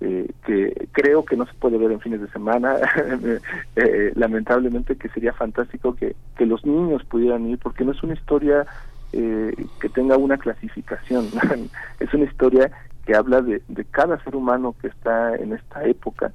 eh, 0.00 0.28
que 0.44 0.88
creo 0.90 1.24
que 1.24 1.36
no 1.36 1.46
se 1.46 1.54
puede 1.54 1.78
ver 1.78 1.92
en 1.92 2.00
fines 2.00 2.20
de 2.20 2.30
semana, 2.30 2.78
eh, 3.76 4.12
lamentablemente 4.16 4.96
que 4.96 5.08
sería 5.10 5.34
fantástico 5.34 5.94
que, 5.94 6.16
que 6.36 6.46
los 6.46 6.66
niños 6.66 7.04
pudieran 7.04 7.46
ir, 7.46 7.58
porque 7.58 7.84
no 7.84 7.92
es 7.92 8.02
una 8.02 8.14
historia 8.14 8.66
eh, 9.12 9.54
que 9.80 9.88
tenga 9.88 10.16
una 10.16 10.38
clasificación, 10.38 11.26
es 12.00 12.12
una 12.14 12.24
historia 12.24 12.70
que 13.06 13.14
habla 13.14 13.40
de, 13.40 13.62
de 13.68 13.84
cada 13.84 14.22
ser 14.22 14.36
humano 14.36 14.74
que 14.80 14.88
está 14.88 15.34
en 15.36 15.52
esta 15.52 15.84
época, 15.84 16.32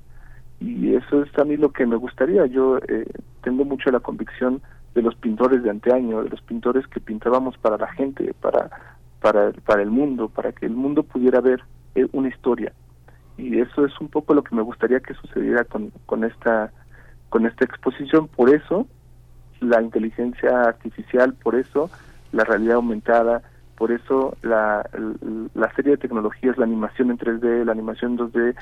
y 0.60 0.96
eso 0.96 1.24
es 1.24 1.38
a 1.38 1.44
mí 1.44 1.58
lo 1.58 1.72
que 1.72 1.86
me 1.86 1.98
gustaría. 1.98 2.46
Yo 2.46 2.80
tengo 3.42 3.66
mucho 3.66 3.92
la 3.92 4.00
convicción 4.00 4.62
de 4.96 5.02
los 5.02 5.14
pintores 5.16 5.62
de 5.62 5.70
anteaño, 5.70 6.24
de 6.24 6.30
los 6.30 6.42
pintores 6.42 6.88
que 6.88 7.02
pintábamos 7.02 7.58
para 7.58 7.78
la 7.78 7.88
gente, 7.88 8.34
para 8.40 8.70
para, 9.24 9.54
para 9.66 9.82
el 9.82 9.90
mundo, 9.90 10.28
para 10.28 10.52
que 10.52 10.66
el 10.66 10.74
mundo 10.76 11.02
pudiera 11.02 11.40
ver 11.40 11.64
eh, 11.96 12.06
una 12.12 12.28
historia. 12.28 12.74
Y 13.38 13.58
eso 13.62 13.86
es 13.86 14.00
un 14.02 14.10
poco 14.10 14.34
lo 14.34 14.44
que 14.44 14.54
me 14.54 14.62
gustaría 14.62 15.00
que 15.00 15.14
sucediera 15.14 15.64
con, 15.64 15.92
con, 16.06 16.26
esta, 16.26 16.74
con 17.30 17.46
esta 17.46 17.64
exposición. 17.64 18.28
Por 18.28 18.54
eso 18.54 18.86
la 19.62 19.82
inteligencia 19.82 20.64
artificial, 20.64 21.34
por 21.36 21.56
eso 21.56 21.90
la 22.34 22.44
realidad 22.44 22.76
aumentada, 22.76 23.42
por 23.78 23.92
eso 23.92 24.36
la, 24.42 24.86
la 25.54 25.74
serie 25.76 25.92
de 25.92 25.98
tecnologías, 25.98 26.58
la 26.58 26.66
animación 26.66 27.12
en 27.12 27.18
3D, 27.18 27.64
la 27.64 27.72
animación 27.72 28.18
2D, 28.18 28.56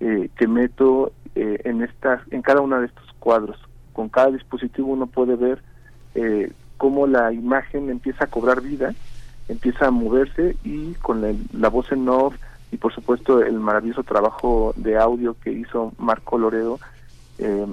eh, 0.00 0.30
que 0.36 0.48
meto 0.48 1.12
eh, 1.36 1.60
en, 1.64 1.82
estas, 1.82 2.20
en 2.32 2.42
cada 2.42 2.60
uno 2.60 2.80
de 2.80 2.86
estos 2.86 3.06
cuadros. 3.20 3.56
Con 3.92 4.08
cada 4.08 4.32
dispositivo 4.32 4.88
uno 4.88 5.06
puede 5.06 5.36
ver 5.36 5.62
eh, 6.16 6.52
cómo 6.76 7.06
la 7.06 7.32
imagen 7.32 7.90
empieza 7.90 8.24
a 8.24 8.28
cobrar 8.28 8.60
vida 8.60 8.92
empieza 9.48 9.86
a 9.86 9.90
moverse 9.90 10.56
y 10.62 10.94
con 10.94 11.22
la, 11.52 11.68
voz 11.68 11.90
en 11.92 12.08
off 12.08 12.34
y 12.70 12.76
por 12.76 12.94
supuesto 12.94 13.42
el 13.42 13.58
maravilloso 13.58 14.02
trabajo 14.02 14.74
de 14.76 14.98
audio 14.98 15.34
que 15.42 15.50
hizo 15.50 15.92
Marco 15.98 16.36
Loredo, 16.36 16.78
eh, 17.38 17.66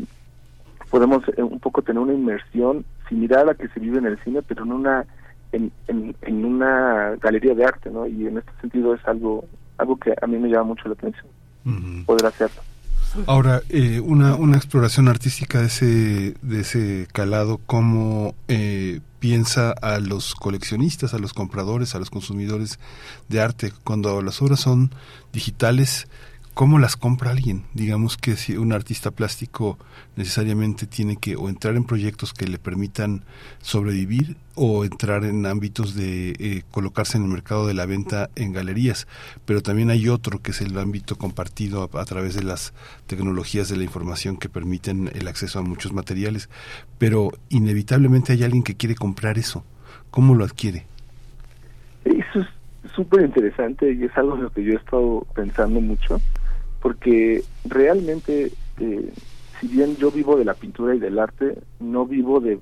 podemos 0.90 1.24
un 1.38 1.60
poco 1.60 1.82
tener 1.82 2.02
una 2.02 2.14
inmersión 2.14 2.86
similar 3.10 3.40
a 3.40 3.46
la 3.46 3.56
que 3.56 3.68
se 3.68 3.80
vive 3.80 3.98
en 3.98 4.06
el 4.06 4.18
cine, 4.24 4.42
pero 4.42 4.64
en 4.64 4.72
una 4.72 5.06
en, 5.56 6.16
en, 6.22 6.46
una 6.46 7.16
galería 7.22 7.54
de 7.56 7.66
arte, 7.66 7.90
¿no? 7.90 8.08
Y 8.08 8.28
en 8.28 8.38
este 8.38 8.52
sentido 8.62 8.94
es 8.94 9.06
algo 9.08 9.46
algo 9.78 9.98
que 9.98 10.14
a 10.22 10.28
mí 10.28 10.38
me 10.38 10.50
llama 10.50 10.66
mucho 10.66 10.88
la 10.88 10.94
atención, 10.94 11.26
poder 12.06 12.26
hacerlo. 12.28 12.62
Ahora, 13.28 13.62
eh, 13.70 14.02
una, 14.02 14.36
una 14.36 14.58
exploración 14.58 15.08
artística 15.08 15.62
de 15.62 15.68
ese, 15.68 16.34
de 16.42 16.60
ese 16.60 17.08
calado, 17.14 17.62
¿cómo 17.66 18.36
eh, 18.50 19.00
piensa 19.20 19.72
a 19.72 20.00
los 20.00 20.36
coleccionistas, 20.36 21.14
a 21.14 21.18
los 21.18 21.34
compradores, 21.34 21.96
a 21.96 22.00
los 22.00 22.10
consumidores 22.10 22.78
de 23.30 23.42
arte? 23.42 23.72
Cuando 23.86 24.22
las 24.22 24.42
obras 24.42 24.60
son 24.60 24.92
digitales, 25.32 26.08
¿Cómo 26.56 26.80
las 26.80 26.96
compra 26.96 27.32
alguien? 27.32 27.64
Digamos 27.74 28.16
que 28.16 28.38
si 28.38 28.56
un 28.56 28.72
artista 28.72 29.12
plástico 29.12 29.78
necesariamente 30.16 30.88
tiene 30.88 31.18
que 31.18 31.36
o 31.36 31.50
entrar 31.50 31.76
en 31.76 31.84
proyectos 31.84 32.32
que 32.32 32.48
le 32.48 32.58
permitan 32.58 33.26
sobrevivir 33.60 34.38
o 34.56 34.86
entrar 34.86 35.26
en 35.26 35.46
ámbitos 35.48 35.96
de 35.96 36.30
eh, 36.40 36.64
colocarse 36.72 37.18
en 37.18 37.26
el 37.26 37.30
mercado 37.30 37.68
de 37.68 37.74
la 37.74 37.86
venta 37.86 38.30
en 38.38 38.54
galerías. 38.54 39.06
Pero 39.44 39.60
también 39.60 39.90
hay 39.90 40.08
otro 40.08 40.42
que 40.42 40.52
es 40.52 40.62
el 40.62 40.80
ámbito 40.80 41.18
compartido 41.18 41.90
a, 41.92 42.06
través 42.06 42.36
de 42.36 42.44
las 42.44 42.74
tecnologías 43.06 43.68
de 43.68 43.76
la 43.76 43.84
información 43.84 44.38
que 44.38 44.48
permiten 44.48 45.12
el 45.14 45.28
acceso 45.28 45.60
a 45.60 45.62
muchos 45.62 45.92
materiales. 45.92 46.50
Pero 46.98 47.32
inevitablemente 47.50 48.32
hay 48.32 48.44
alguien 48.46 48.64
que 48.64 48.76
quiere 48.76 48.96
comprar 48.96 49.38
eso. 49.38 49.66
¿Cómo 50.10 50.36
lo 50.36 50.46
adquiere? 50.46 50.86
Eso 52.06 52.40
es 52.40 52.48
súper 52.96 53.26
interesante 53.26 53.92
y 53.92 54.06
es 54.06 54.18
algo 54.18 54.38
en 54.38 54.44
lo 54.44 54.50
que 54.52 54.64
yo 54.64 54.72
he 54.72 54.78
estado 54.78 55.28
pensando 55.36 55.82
mucho 55.82 56.22
porque 56.86 57.44
realmente, 57.68 58.52
eh, 58.80 59.14
si 59.60 59.68
bien 59.68 59.98
yo 59.98 60.12
vivo 60.12 60.36
de 60.36 60.46
la 60.46 60.54
pintura 60.54 60.94
y 60.94 61.00
del 61.00 61.18
arte, 61.18 61.58
no 61.80 62.06
vivo 62.06 62.40
de, 62.40 62.60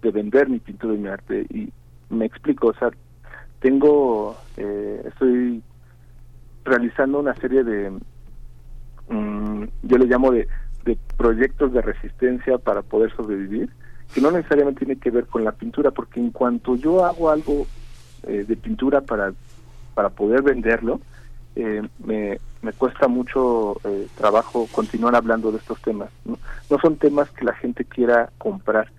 vender 0.00 0.48
mi 0.48 0.60
pintura 0.60 0.94
y 0.94 0.98
mi 0.98 1.08
arte. 1.08 1.44
Y 1.50 1.68
me 2.08 2.26
explico, 2.26 2.68
o 2.68 2.74
sea, 2.74 2.90
tengo, 3.58 4.36
eh, 4.56 5.02
estoy 5.08 5.60
realizando 6.64 7.18
una 7.18 7.34
serie 7.34 7.64
de, 7.64 7.90
mm, 9.08 9.64
yo 9.82 9.98
le 9.98 10.06
llamo 10.06 10.30
de, 10.30 10.46
de 10.84 10.96
proyectos 11.16 11.72
de 11.72 11.82
resistencia 11.82 12.58
para 12.58 12.82
poder 12.82 13.12
sobrevivir, 13.16 13.70
que 14.14 14.20
no 14.20 14.30
necesariamente 14.30 14.84
tiene 14.84 15.00
que 15.00 15.10
ver 15.10 15.26
con 15.26 15.42
la 15.42 15.50
pintura, 15.50 15.90
porque 15.90 16.20
en 16.20 16.30
cuanto 16.30 16.76
yo 16.76 17.04
hago 17.04 17.28
algo 17.28 17.66
eh, 18.22 18.44
de 18.46 18.56
pintura 18.56 19.00
para, 19.00 19.32
para 19.96 20.10
poder 20.10 20.42
venderlo, 20.42 21.00
eh, 21.56 21.82
me, 22.04 22.38
me 22.62 22.72
cuesta 22.72 23.08
mucho 23.08 23.80
eh, 23.84 24.08
trabajo 24.16 24.66
continuar 24.72 25.14
hablando 25.14 25.52
de 25.52 25.58
estos 25.58 25.80
temas. 25.82 26.10
¿no? 26.24 26.38
son 26.80 26.96
temas 26.96 27.30
que 27.30 27.44
la 27.44 27.54
gente 27.54 27.84
quiera 27.84 28.30
comprar. 28.38 28.90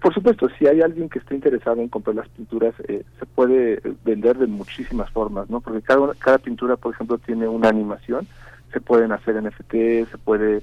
Por 0.00 0.12
supuesto, 0.12 0.48
si 0.58 0.66
hay 0.66 0.82
alguien 0.82 1.08
que 1.08 1.18
esté 1.18 1.34
interesado 1.34 1.80
en 1.80 1.88
comprar 1.88 2.16
las 2.16 2.28
pinturas, 2.28 2.74
eh, 2.88 3.04
se 3.18 3.26
puede 3.26 3.80
vender 4.04 4.38
de 4.38 4.46
muchísimas 4.46 5.10
formas, 5.10 5.48
¿no? 5.48 5.60
Porque 5.60 5.80
cada, 5.80 6.14
cada 6.14 6.38
pintura, 6.38 6.76
por 6.76 6.94
ejemplo, 6.94 7.18
tiene 7.18 7.48
una 7.48 7.70
animación, 7.70 8.26
se 8.72 8.80
pueden 8.80 9.12
hacer 9.12 9.42
NFT, 9.42 10.10
se 10.10 10.18
puede 10.22 10.62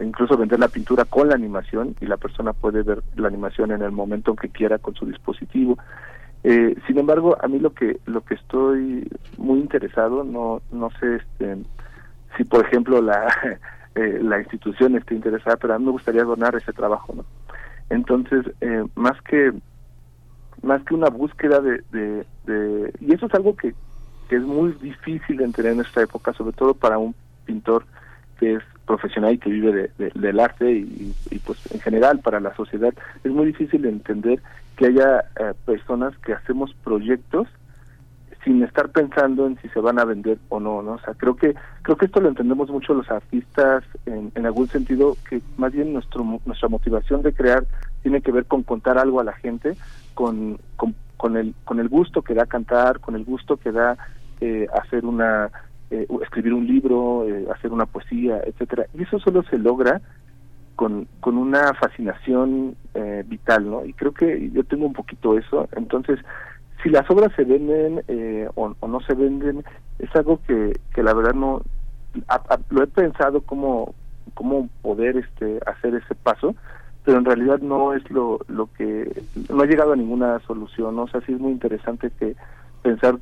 incluso 0.00 0.36
vender 0.36 0.58
la 0.58 0.68
pintura 0.68 1.04
con 1.04 1.28
la 1.28 1.34
animación 1.34 1.94
y 2.00 2.06
la 2.06 2.16
persona 2.16 2.52
puede 2.52 2.82
ver 2.82 3.02
la 3.16 3.28
animación 3.28 3.70
en 3.70 3.82
el 3.82 3.92
momento 3.92 4.34
que 4.34 4.48
quiera 4.48 4.78
con 4.78 4.94
su 4.94 5.06
dispositivo. 5.06 5.78
Eh, 6.42 6.74
sin 6.86 6.98
embargo, 6.98 7.36
a 7.40 7.48
mí 7.48 7.58
lo 7.58 7.74
que 7.74 8.00
lo 8.06 8.22
que 8.22 8.34
estoy 8.34 9.06
muy 9.36 9.60
interesado, 9.60 10.24
no 10.24 10.62
no 10.72 10.90
sé 10.98 11.16
este, 11.16 11.58
si 12.36 12.44
por 12.44 12.64
ejemplo 12.64 13.02
la 13.02 13.28
eh, 13.94 14.20
la 14.22 14.38
institución 14.38 14.96
esté 14.96 15.14
interesada, 15.14 15.56
pero 15.56 15.74
a 15.74 15.78
mí 15.78 15.84
me 15.84 15.90
gustaría 15.92 16.24
donar 16.24 16.54
ese 16.54 16.72
trabajo, 16.72 17.14
¿no? 17.14 17.24
Entonces, 17.90 18.46
eh, 18.60 18.84
más 18.94 19.20
que 19.22 19.52
más 20.62 20.82
que 20.84 20.94
una 20.94 21.08
búsqueda 21.08 21.60
de, 21.60 21.82
de, 21.90 22.92
y 23.00 23.14
eso 23.14 23.26
es 23.26 23.34
algo 23.34 23.56
que, 23.56 23.74
que 24.28 24.36
es 24.36 24.42
muy 24.42 24.72
difícil 24.80 25.38
de 25.38 25.44
entender 25.44 25.72
en 25.72 25.80
esta 25.80 26.02
época, 26.02 26.32
sobre 26.34 26.52
todo 26.52 26.74
para 26.74 26.98
un 26.98 27.14
pintor 27.44 27.84
que 28.38 28.54
es 28.54 28.62
profesional 28.90 29.34
y 29.34 29.38
que 29.38 29.50
vive 29.50 29.90
de, 29.98 30.10
del 30.16 30.40
arte 30.40 30.68
y, 30.72 31.14
pues 31.46 31.58
en 31.72 31.80
general 31.80 32.18
para 32.18 32.40
la 32.40 32.52
sociedad 32.56 32.92
es 33.22 33.30
muy 33.30 33.46
difícil 33.46 33.84
entender 33.84 34.42
que 34.76 34.86
haya 34.86 35.20
eh, 35.38 35.54
personas 35.64 36.16
que 36.18 36.32
hacemos 36.32 36.74
proyectos 36.82 37.46
sin 38.42 38.64
estar 38.64 38.88
pensando 38.88 39.46
en 39.46 39.56
si 39.60 39.68
se 39.68 39.78
van 39.78 40.00
a 40.00 40.04
vender 40.04 40.38
o 40.48 40.58
no, 40.58 40.82
¿no? 40.82 40.92
O 40.92 40.98
sea, 41.00 41.14
creo 41.14 41.36
que 41.36 41.54
creo 41.82 41.96
que 41.96 42.06
esto 42.06 42.20
lo 42.20 42.30
entendemos 42.30 42.68
mucho 42.68 42.94
los 42.94 43.08
artistas 43.10 43.84
en, 44.06 44.32
en 44.34 44.46
algún 44.46 44.66
sentido 44.66 45.16
que 45.28 45.40
más 45.56 45.72
bien 45.72 45.92
nuestro 45.92 46.24
nuestra 46.44 46.68
motivación 46.68 47.22
de 47.22 47.32
crear 47.32 47.64
tiene 48.02 48.22
que 48.22 48.32
ver 48.32 48.46
con 48.46 48.64
contar 48.64 48.98
algo 48.98 49.20
a 49.20 49.24
la 49.24 49.34
gente, 49.34 49.76
con, 50.14 50.58
con, 50.76 50.96
con 51.16 51.36
el 51.36 51.54
con 51.64 51.78
el 51.78 51.88
gusto 51.88 52.22
que 52.22 52.34
da 52.34 52.46
cantar, 52.46 52.98
con 52.98 53.14
el 53.14 53.24
gusto 53.24 53.56
que 53.56 53.70
da 53.70 53.96
eh, 54.40 54.66
hacer 54.72 55.04
una 55.04 55.50
eh, 55.90 56.06
escribir 56.22 56.54
un 56.54 56.66
libro, 56.66 57.26
eh, 57.28 57.46
hacer 57.52 57.72
una 57.72 57.86
poesía, 57.86 58.40
etcétera. 58.44 58.86
Y 58.94 59.02
eso 59.02 59.18
solo 59.18 59.42
se 59.44 59.58
logra 59.58 60.00
con, 60.76 61.08
con 61.20 61.36
una 61.36 61.74
fascinación 61.74 62.76
eh, 62.94 63.24
vital, 63.26 63.68
¿no? 63.68 63.84
Y 63.84 63.92
creo 63.92 64.12
que 64.12 64.50
yo 64.50 64.64
tengo 64.64 64.86
un 64.86 64.92
poquito 64.92 65.36
eso. 65.36 65.68
Entonces, 65.72 66.18
si 66.82 66.90
las 66.90 67.10
obras 67.10 67.32
se 67.34 67.44
venden 67.44 68.02
o, 68.54 68.72
no 68.86 69.00
se 69.00 69.14
venden, 69.14 69.64
es 69.98 70.14
algo 70.14 70.40
que, 70.46 70.78
que 70.94 71.02
la 71.02 71.12
verdad 71.12 71.34
no 71.34 71.62
lo 72.70 72.82
he 72.82 72.86
pensado 72.86 73.42
como 73.42 73.94
cómo 74.34 74.68
poder 74.82 75.16
este 75.16 75.60
hacer 75.66 75.94
ese 75.94 76.14
paso 76.14 76.54
pero 77.04 77.18
en 77.18 77.24
realidad 77.24 77.60
no 77.60 77.94
es 77.94 78.08
lo 78.10 78.40
lo 78.48 78.68
que 78.72 79.22
no 79.48 79.62
ha 79.62 79.66
llegado 79.66 79.92
a 79.92 79.96
ninguna 79.96 80.40
solución 80.40 80.96
¿no? 80.96 81.02
o 81.02 81.08
sea 81.08 81.20
sí 81.22 81.32
es 81.32 81.40
muy 81.40 81.52
interesante 81.52 82.10
que 82.18 82.34
pensar 82.82 83.16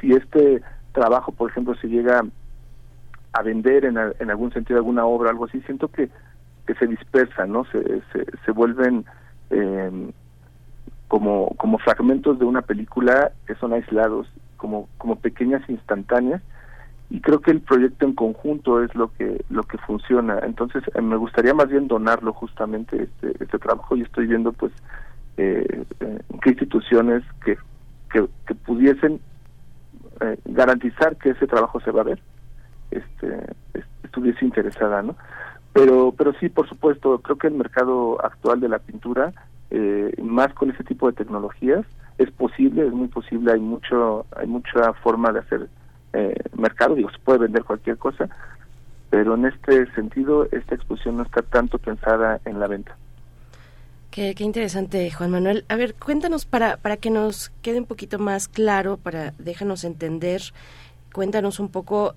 si 0.00 0.12
este 0.12 0.62
trabajo, 0.92 1.32
por 1.32 1.50
ejemplo, 1.50 1.74
se 1.76 1.88
llega 1.88 2.24
a 3.32 3.42
vender 3.42 3.84
en, 3.84 3.96
en 3.96 4.30
algún 4.30 4.52
sentido 4.52 4.78
alguna 4.78 5.04
obra, 5.04 5.30
algo 5.30 5.46
así, 5.46 5.60
siento 5.62 5.88
que, 5.88 6.10
que 6.66 6.74
se 6.74 6.86
dispersa, 6.86 7.46
¿no? 7.46 7.64
Se, 7.66 8.02
se, 8.44 8.52
vuelven 8.52 9.04
em, 9.50 10.12
como, 11.08 11.54
como 11.56 11.78
fragmentos 11.78 12.38
de 12.38 12.44
una 12.44 12.62
película 12.62 13.32
que 13.46 13.54
son 13.56 13.72
aislados, 13.72 14.28
como, 14.56 14.88
como 14.98 15.16
pequeñas 15.16 15.68
instantáneas, 15.68 16.42
y 17.10 17.20
creo 17.20 17.40
que 17.40 17.50
el 17.50 17.60
proyecto 17.60 18.06
en 18.06 18.14
conjunto 18.14 18.82
es 18.82 18.94
lo 18.94 19.12
que 19.12 19.44
lo 19.50 19.64
que 19.64 19.76
funciona 19.76 20.38
entonces 20.44 20.82
eh, 20.94 21.02
me 21.02 21.16
gustaría 21.16 21.52
más 21.52 21.68
bien 21.68 21.86
donarlo 21.86 22.32
justamente 22.32 23.02
este, 23.02 23.44
este 23.44 23.58
trabajo 23.58 23.94
y 23.96 24.00
estoy 24.00 24.28
viendo 24.28 24.52
pues 24.52 24.72
eh, 25.36 25.84
eh 26.00 26.18
qué 26.40 26.50
instituciones 26.50 27.22
que, 27.44 27.58
que, 28.10 28.26
que 28.46 28.54
pudiesen 28.54 29.20
eh, 30.22 30.38
garantizar 30.44 31.16
que 31.16 31.30
ese 31.30 31.46
trabajo 31.46 31.80
se 31.80 31.90
va 31.90 32.02
a 32.02 32.04
ver 32.04 32.20
este 32.90 33.54
estuviese 34.04 34.44
interesada 34.44 35.02
no 35.02 35.16
pero 35.72 36.12
pero 36.16 36.32
sí 36.34 36.48
por 36.48 36.68
supuesto 36.68 37.18
creo 37.20 37.38
que 37.38 37.46
el 37.48 37.54
mercado 37.54 38.22
actual 38.24 38.60
de 38.60 38.68
la 38.68 38.78
pintura 38.78 39.32
eh, 39.70 40.14
más 40.22 40.52
con 40.54 40.70
ese 40.70 40.84
tipo 40.84 41.06
de 41.06 41.14
tecnologías 41.14 41.84
es 42.18 42.30
posible 42.30 42.86
es 42.86 42.92
muy 42.92 43.08
posible 43.08 43.52
hay 43.52 43.60
mucho 43.60 44.26
hay 44.36 44.46
mucha 44.46 44.92
forma 44.94 45.32
de 45.32 45.40
hacer 45.40 45.68
eh, 46.12 46.36
mercado 46.56 46.94
digo 46.94 47.10
se 47.10 47.18
puede 47.18 47.40
vender 47.40 47.64
cualquier 47.64 47.96
cosa 47.96 48.28
pero 49.10 49.34
en 49.34 49.46
este 49.46 49.90
sentido 49.92 50.46
esta 50.52 50.74
exposición 50.74 51.16
no 51.16 51.22
está 51.22 51.42
tanto 51.42 51.78
pensada 51.78 52.40
en 52.44 52.60
la 52.60 52.66
venta 52.66 52.96
Qué, 54.12 54.34
interesante, 54.40 55.10
Juan 55.10 55.30
Manuel. 55.30 55.64
A 55.68 55.76
ver, 55.76 55.94
cuéntanos 55.94 56.44
para, 56.44 56.76
para 56.76 56.98
que 56.98 57.08
nos 57.08 57.48
quede 57.62 57.78
un 57.78 57.86
poquito 57.86 58.18
más 58.18 58.46
claro, 58.46 58.98
para 58.98 59.32
déjanos 59.38 59.84
entender, 59.84 60.42
cuéntanos 61.14 61.58
un 61.58 61.70
poco 61.70 62.14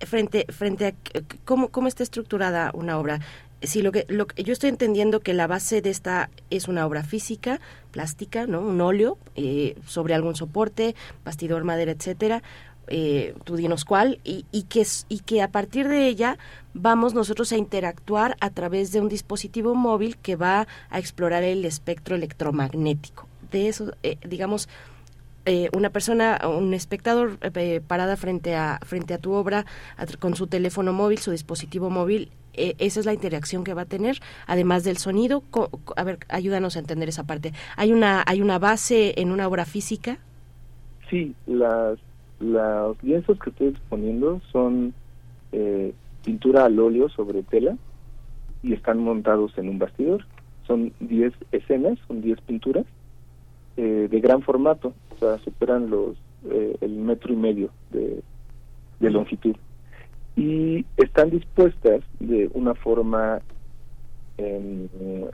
frente, 0.00 0.46
frente 0.48 0.86
a 0.86 0.94
cómo, 1.44 1.68
cómo 1.68 1.86
está 1.86 2.02
estructurada 2.02 2.70
una 2.72 2.98
obra. 2.98 3.20
Si 3.60 3.82
lo 3.82 3.92
que, 3.92 4.06
lo, 4.08 4.26
yo 4.36 4.54
estoy 4.54 4.70
entendiendo 4.70 5.20
que 5.20 5.34
la 5.34 5.46
base 5.46 5.82
de 5.82 5.90
esta 5.90 6.30
es 6.48 6.66
una 6.66 6.86
obra 6.86 7.04
física, 7.04 7.60
plástica, 7.90 8.46
¿no? 8.46 8.62
Un 8.62 8.80
óleo 8.80 9.18
eh, 9.36 9.76
sobre 9.86 10.14
algún 10.14 10.36
soporte, 10.36 10.94
bastidor, 11.26 11.62
madera, 11.64 11.92
etcétera 11.92 12.42
eh, 12.88 13.34
tú 13.44 13.56
dinos 13.56 13.84
cuál, 13.84 14.20
y, 14.24 14.46
y, 14.52 14.64
que, 14.64 14.86
y 15.08 15.20
que 15.20 15.42
a 15.42 15.48
partir 15.48 15.88
de 15.88 16.08
ella 16.08 16.38
vamos 16.74 17.14
nosotros 17.14 17.52
a 17.52 17.56
interactuar 17.56 18.36
a 18.40 18.50
través 18.50 18.92
de 18.92 19.00
un 19.00 19.08
dispositivo 19.08 19.74
móvil 19.74 20.16
que 20.18 20.36
va 20.36 20.66
a 20.90 20.98
explorar 20.98 21.44
el 21.44 21.64
espectro 21.64 22.16
electromagnético. 22.16 23.26
De 23.50 23.68
eso, 23.68 23.92
eh, 24.02 24.18
digamos, 24.26 24.68
eh, 25.46 25.68
una 25.72 25.90
persona, 25.90 26.40
un 26.48 26.74
espectador 26.74 27.38
eh, 27.42 27.80
parada 27.86 28.16
frente 28.16 28.56
a, 28.56 28.80
frente 28.82 29.14
a 29.14 29.18
tu 29.18 29.32
obra 29.32 29.64
con 30.18 30.34
su 30.34 30.48
teléfono 30.48 30.92
móvil, 30.92 31.18
su 31.18 31.30
dispositivo 31.30 31.90
móvil, 31.90 32.30
esa 32.56 33.00
es 33.00 33.06
la 33.06 33.12
interacción 33.12 33.64
que 33.64 33.74
va 33.74 33.82
a 33.82 33.86
tener, 33.86 34.20
además 34.46 34.84
del 34.84 34.96
sonido. 34.96 35.42
a 35.96 36.04
ver, 36.04 36.20
ayúdanos 36.28 36.76
a 36.76 36.78
entender 36.78 37.08
esa 37.08 37.24
parte. 37.24 37.52
¿Hay 37.76 37.92
una, 37.92 38.22
hay 38.26 38.42
una 38.42 38.60
base 38.60 39.20
en 39.20 39.32
una 39.32 39.48
obra 39.48 39.64
física? 39.64 40.18
Sí, 41.10 41.34
las 41.46 41.98
los 42.40 43.02
lienzos 43.02 43.38
que 43.38 43.50
estoy 43.50 43.68
exponiendo 43.68 44.40
son 44.50 44.94
eh, 45.52 45.92
pintura 46.24 46.64
al 46.64 46.78
óleo 46.78 47.08
sobre 47.08 47.42
tela 47.42 47.76
y 48.62 48.72
están 48.72 48.98
montados 48.98 49.56
en 49.58 49.68
un 49.68 49.78
bastidor. 49.78 50.24
Son 50.66 50.92
10 51.00 51.32
escenas, 51.52 51.98
son 52.08 52.22
10 52.22 52.40
pinturas 52.42 52.86
eh, 53.76 54.08
de 54.10 54.20
gran 54.20 54.42
formato, 54.42 54.94
o 55.14 55.18
sea, 55.18 55.38
superan 55.38 55.90
los 55.90 56.16
eh, 56.50 56.76
el 56.80 56.92
metro 56.96 57.32
y 57.32 57.36
medio 57.36 57.70
de, 57.90 58.22
de 59.00 59.10
longitud. 59.10 59.56
Y 60.36 60.84
están 60.96 61.30
dispuestas 61.30 62.02
de 62.20 62.50
una 62.54 62.74
forma 62.74 63.40
em, 64.36 64.88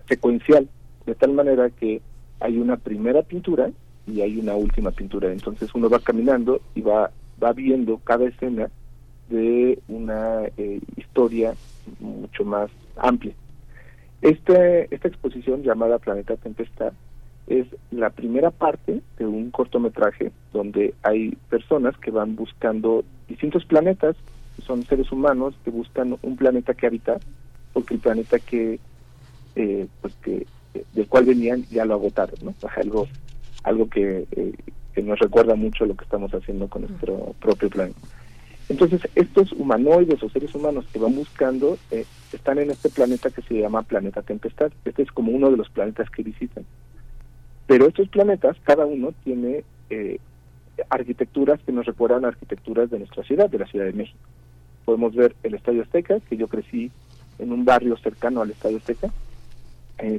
secuencial, 0.09 0.69
de 1.07 1.15
tal 1.15 1.33
manera 1.33 1.71
que 1.71 2.01
hay 2.41 2.59
una 2.59 2.77
primera 2.77 3.23
pintura 3.23 3.71
y 4.07 4.21
hay 4.21 4.39
una 4.39 4.55
última 4.55 4.91
pintura. 4.91 5.33
Entonces 5.33 5.75
uno 5.75 5.89
va 5.89 5.99
caminando 6.01 6.61
y 6.75 6.81
va, 6.81 7.11
va 7.43 7.53
viendo 7.53 7.99
cada 7.99 8.27
escena 8.27 8.71
de 9.29 9.79
una 9.89 10.45
eh, 10.57 10.81
historia 10.97 11.55
mucho 12.01 12.45
más 12.45 12.71
amplia. 12.97 13.33
Este, 14.23 14.93
esta 14.95 15.09
exposición 15.09 15.63
llamada 15.63 15.99
Planeta 15.99 16.37
Tempestad 16.37 16.93
es 17.47 17.67
la 17.91 18.11
primera 18.11 18.51
parte 18.51 19.01
de 19.19 19.27
un 19.27 19.51
cortometraje 19.51 20.31
donde 20.53 20.95
hay 21.03 21.37
personas 21.49 21.97
que 21.97 22.11
van 22.11 22.37
buscando 22.37 23.05
distintos 23.29 23.65
planetas, 23.65 24.17
son 24.67 24.85
seres 24.85 25.11
humanos 25.11 25.55
que 25.65 25.71
buscan 25.71 26.17
un 26.23 26.37
planeta 26.37 26.75
que 26.75 26.87
habitar, 26.87 27.21
porque 27.73 27.95
el 27.95 28.01
planeta 28.01 28.39
que, 28.39 28.79
eh, 29.57 29.87
pues 30.01 30.15
que 30.23 30.47
del 30.93 31.09
cual 31.09 31.25
venían 31.25 31.65
ya 31.71 31.85
lo 31.85 31.95
agotaron, 31.95 32.37
¿no? 32.43 32.55
algo 32.77 33.09
algo 33.63 33.89
que, 33.89 34.27
eh, 34.33 34.55
que 34.95 35.03
nos 35.03 35.19
recuerda 35.19 35.55
mucho 35.55 35.87
lo 35.87 35.97
que 35.97 36.05
estamos 36.05 36.33
haciendo 36.33 36.69
con 36.69 36.83
nuestro 36.83 37.35
propio 37.41 37.71
plan. 37.71 37.93
Entonces, 38.71 39.01
estos 39.17 39.51
humanoides 39.53 40.23
o 40.23 40.31
seres 40.31 40.55
humanos 40.55 40.87
que 40.93 41.01
van 41.01 41.17
buscando 41.17 41.77
eh, 41.91 42.05
están 42.33 42.59
en 42.61 42.71
este 42.71 42.89
planeta 42.89 43.29
que 43.31 43.43
se 43.43 43.55
llama 43.55 43.83
Planeta 43.83 44.23
Tempestad. 44.23 44.71
Este 44.85 45.03
es 45.03 45.11
como 45.11 45.33
uno 45.33 45.51
de 45.51 45.57
los 45.57 45.69
planetas 45.71 46.09
que 46.09 46.23
visitan. 46.23 46.65
Pero 47.67 47.89
estos 47.89 48.09
planetas, 48.09 48.57
cada 48.63 48.87
uno 48.87 49.13
tiene 49.25 49.65
eh, 49.91 50.19
arquitecturas 50.89 51.61
que 51.67 51.73
nos 51.73 51.85
recuerdan 51.85 52.25
arquitecturas 52.25 52.91
de 52.91 53.01
nuestra 53.01 53.25
ciudad, 53.25 53.51
de 53.51 53.59
la 53.59 53.67
Ciudad 53.67 53.87
de 53.87 53.93
México. 53.93 54.21
Podemos 54.85 55.17
ver 55.17 55.35
el 55.43 55.55
Estadio 55.55 55.83
Azteca, 55.83 56.21
que 56.21 56.37
yo 56.37 56.47
crecí 56.47 56.93
en 57.41 57.53
un 57.53 57.65
barrio 57.65 57.97
cercano 57.97 58.41
al 58.41 58.51
Estadio 58.53 58.77
Azteca. 58.77 59.09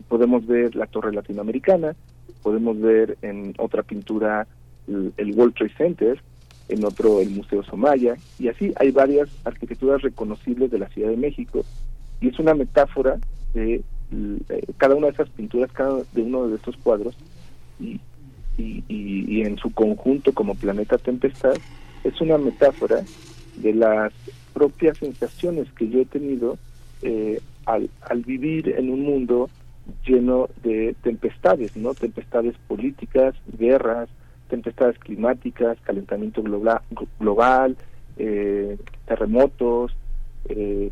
podemos 0.10 0.46
ver 0.46 0.76
la 0.76 0.88
Torre 0.88 1.14
Latinoamericana, 1.14 1.96
podemos 2.42 2.80
ver 2.80 3.18
en 3.22 3.54
otra 3.58 3.84
pintura 3.84 4.48
el, 4.88 5.34
World 5.36 5.56
Trade 5.56 5.74
Center, 5.78 6.22
en 6.70 6.86
otro 6.86 7.20
el 7.22 7.30
Museo 7.30 7.64
Somaya, 7.64 8.16
y 8.40 8.48
así 8.48 8.74
hay 8.78 8.92
varias 8.92 9.30
arquitecturas 9.44 10.02
reconocibles 10.02 10.72
de 10.72 10.80
la 10.80 10.90
Ciudad 10.90 11.10
de 11.10 11.18
México, 11.18 11.64
y 12.20 12.30
es 12.30 12.40
una 12.40 12.54
metáfora 12.54 13.18
de 13.54 13.76
eh, 14.12 14.62
cada 14.78 14.96
una 14.96 15.08
de 15.08 15.14
esas 15.14 15.30
pinturas, 15.30 15.72
cada 15.72 16.02
de 16.14 16.22
uno 16.22 16.48
de 16.48 16.56
estos 16.56 16.78
cuadros, 16.78 17.16
y, 17.80 18.00
y, 18.58 19.42
en 19.42 19.58
su 19.58 19.74
conjunto 19.74 20.34
como 20.34 20.54
Planeta 20.54 20.98
Tempestad, 20.98 21.56
es 22.04 22.22
una 22.22 22.38
metáfora 22.38 23.04
de 23.56 23.74
las 23.74 24.14
propias 24.54 24.98
sensaciones 24.98 25.72
que 25.72 25.90
yo 25.90 26.02
he 26.02 26.06
tenido 26.06 26.58
eh, 27.02 27.40
al, 27.66 27.90
al 28.02 28.22
vivir 28.22 28.70
en 28.78 28.92
un 28.92 29.02
mundo 29.02 29.50
lleno 30.06 30.50
de 30.64 30.96
tempestades, 31.02 31.76
¿no? 31.76 31.94
Tempestades 31.94 32.56
políticas, 32.68 33.36
guerras, 33.58 34.10
tempestades 34.50 34.98
climáticas, 35.00 35.78
calentamiento 35.82 36.44
global, 36.44 36.82
global 37.20 37.78
eh, 38.18 38.78
terremotos, 39.06 39.96
eh, 40.50 40.92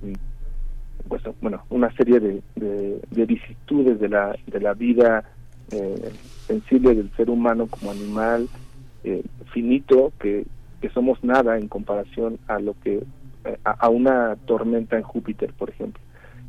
pues, 1.08 1.24
bueno, 1.42 1.64
una 1.70 1.92
serie 1.96 2.20
de, 2.20 2.42
de, 2.56 3.26
vicisitudes 3.26 4.00
de 4.00 4.10
la, 4.10 4.36
de 4.48 4.60
la 4.60 4.74
vida 4.74 5.24
eh, 5.72 6.12
sensible 6.48 6.96
del 6.96 7.12
ser 7.16 7.30
humano 7.30 7.68
como 7.68 7.92
animal 7.92 8.48
eh, 9.04 9.24
finito, 9.52 10.14
que, 10.20 10.46
que 10.82 10.90
somos 10.90 11.24
nada 11.24 11.58
en 11.58 11.68
comparación 11.68 12.40
a 12.48 12.60
lo 12.60 12.76
que 12.82 13.04
a, 13.64 13.90
una 13.90 14.36
tormenta 14.46 14.98
en 14.98 15.04
Júpiter, 15.04 15.54
por 15.54 15.70
ejemplo. 15.70 16.02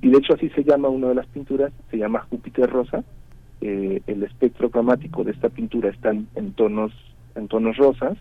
Y 0.03 0.11
de 0.11 0.19
hecho 0.19 0.35
así 0.35 0.49
se 0.51 0.65
llama 0.65 0.89
una 0.89 1.09
de 1.09 1.15
las 1.15 1.27
pinturas, 1.27 1.73
se 1.91 1.99
llama 1.99 2.27
Júpiter 2.31 2.71
Rosa. 2.71 3.05
el 3.61 4.23
espectro 4.23 4.71
cromático 4.71 5.23
de 5.25 5.33
esta 5.33 5.49
pintura 5.51 5.91
está 5.91 6.11
en 6.11 6.53
tonos 6.55 6.93
en 7.35 7.49
tonos 7.49 7.77
rosas 7.77 8.17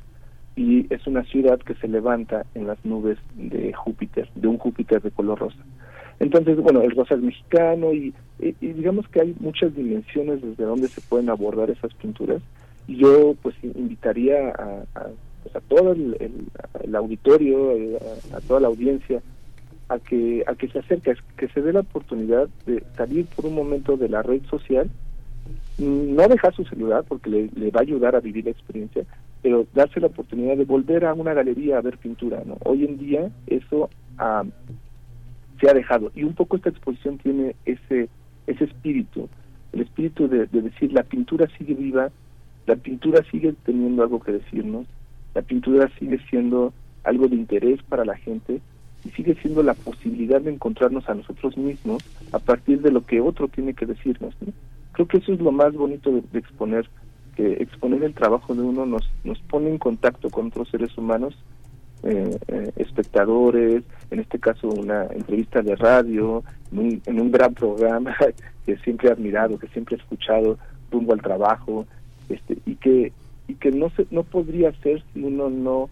y 0.55 0.91
es 0.93 1.05
una 1.07 1.23
ciudad 1.23 1.59
que 1.59 1.75
se 1.75 1.87
levanta 1.87 2.45
en 2.55 2.67
las 2.67 2.83
nubes 2.83 3.17
de 3.35 3.73
Júpiter, 3.73 4.29
de 4.35 4.47
un 4.47 4.57
Júpiter 4.57 5.01
de 5.01 5.11
color 5.11 5.39
rosa. 5.39 5.63
Entonces, 6.19 6.57
bueno, 6.57 6.81
el 6.81 6.91
rosa 6.91 7.15
es 7.15 7.21
mexicano 7.21 7.93
y, 7.93 8.13
digamos 8.59 9.07
que 9.07 9.21
hay 9.21 9.35
muchas 9.39 9.73
dimensiones 9.73 10.41
desde 10.41 10.65
donde 10.65 10.89
se 10.89 11.01
pueden 11.01 11.29
abordar 11.29 11.69
esas 11.69 11.93
pinturas 11.93 12.41
y 12.87 12.97
yo 12.97 13.35
pues 13.41 13.55
invitaría 13.63 14.49
a, 14.49 14.83
pues, 15.43 15.63
todo 15.69 15.93
el, 15.93 16.95
auditorio, 16.95 17.71
a, 18.35 18.41
toda 18.41 18.59
la 18.59 18.67
audiencia 18.67 19.21
a 19.89 19.99
que 19.99 20.43
a 20.47 20.55
que 20.55 20.69
se 20.69 20.79
acerque, 20.79 21.15
que 21.35 21.47
se 21.49 21.61
dé 21.61 21.73
la 21.73 21.81
oportunidad 21.81 22.47
de 22.65 22.83
salir 22.95 23.25
por 23.25 23.45
un 23.45 23.55
momento 23.55 23.97
de 23.97 24.09
la 24.09 24.21
red 24.21 24.41
social 24.49 24.89
no 25.79 26.27
dejar 26.27 26.53
su 26.53 26.65
celular 26.65 27.05
porque 27.07 27.29
le, 27.29 27.71
va 27.71 27.79
a 27.79 27.83
ayudar 27.83 28.15
a 28.15 28.19
vivir 28.19 28.45
la 28.45 28.51
experiencia, 28.51 29.03
pero 29.41 29.65
darse 29.73 29.99
la 29.99 30.07
oportunidad 30.07 30.57
de 30.57 30.65
volver 30.65 31.05
a 31.05 31.13
una 31.13 31.33
galería 31.33 31.77
a 31.77 31.81
ver 31.81 31.97
pintura. 31.97 32.43
¿no? 32.45 32.57
Hoy 32.65 32.85
en 32.85 32.97
día 32.97 33.31
eso 33.47 33.89
ah, 34.17 34.43
se 35.59 35.69
ha 35.69 35.73
dejado 35.73 36.11
y 36.15 36.23
un 36.23 36.33
poco 36.33 36.57
esta 36.57 36.69
exposición 36.69 37.17
tiene 37.17 37.55
ese, 37.65 38.09
ese 38.47 38.63
espíritu, 38.65 39.29
el 39.71 39.81
espíritu 39.81 40.27
de, 40.27 40.47
decir 40.47 40.91
la 40.91 41.03
pintura 41.03 41.47
sigue 41.57 41.75
viva, 41.75 42.09
la 42.65 42.75
pintura 42.75 43.23
sigue 43.31 43.53
teniendo 43.63 44.03
algo 44.03 44.19
que 44.19 44.33
decirnos, 44.33 44.85
la 45.33 45.41
pintura 45.41 45.89
sigue 45.99 46.19
siendo 46.29 46.73
algo 47.03 47.27
de 47.27 47.35
interés 47.35 47.81
para 47.83 48.03
la 48.03 48.17
gente 48.17 48.61
y 49.05 49.09
sigue 49.09 49.35
siendo 49.35 49.63
la 49.63 49.73
posibilidad 49.73 50.41
de 50.41 50.51
encontrarnos 50.51 51.07
a 51.09 51.15
nosotros 51.15 51.57
mismos 51.57 52.03
a 52.31 52.39
partir 52.39 52.81
de 52.81 52.91
lo 52.91 53.05
que 53.05 53.21
otro 53.21 53.47
tiene 53.47 53.73
que 53.73 53.85
decirnos. 53.85 54.35
¿no? 54.41 54.51
creo 54.99 55.07
que 55.07 55.17
eso 55.17 55.33
es 55.33 55.39
lo 55.39 55.53
más 55.53 55.73
bonito 55.73 56.11
de, 56.11 56.39
exponer, 56.39 56.89
que 57.37 57.53
exponer 57.53 58.03
el 58.03 58.13
trabajo 58.13 58.53
de 58.53 58.61
uno 58.61 58.85
nos, 58.85 59.09
nos 59.23 59.39
pone 59.43 59.69
en 59.69 59.77
contacto 59.77 60.29
con 60.29 60.47
otros 60.47 60.69
seres 60.69 60.97
humanos, 60.97 61.37
eh, 62.03 62.37
eh, 62.49 62.71
espectadores, 62.75 63.83
en 64.11 64.19
este 64.19 64.39
caso 64.39 64.67
una 64.67 65.05
entrevista 65.05 65.61
de 65.61 65.77
radio, 65.77 66.43
en 66.73 67.19
un, 67.19 67.31
gran 67.31 67.53
programa 67.53 68.13
que 68.65 68.77
siempre 68.79 69.07
he 69.07 69.11
admirado, 69.13 69.57
que 69.57 69.67
siempre 69.69 69.95
he 69.95 69.99
escuchado 69.99 70.57
rumbo 70.91 71.13
al 71.13 71.21
trabajo, 71.21 71.85
este, 72.27 72.57
y 72.65 72.75
que 72.75 73.13
y 73.47 73.55
que 73.55 73.71
no 73.71 73.89
se, 73.91 74.05
no 74.11 74.23
podría 74.23 74.71
ser 74.83 75.01
si 75.13 75.23
uno 75.23 75.49
no 75.49 75.89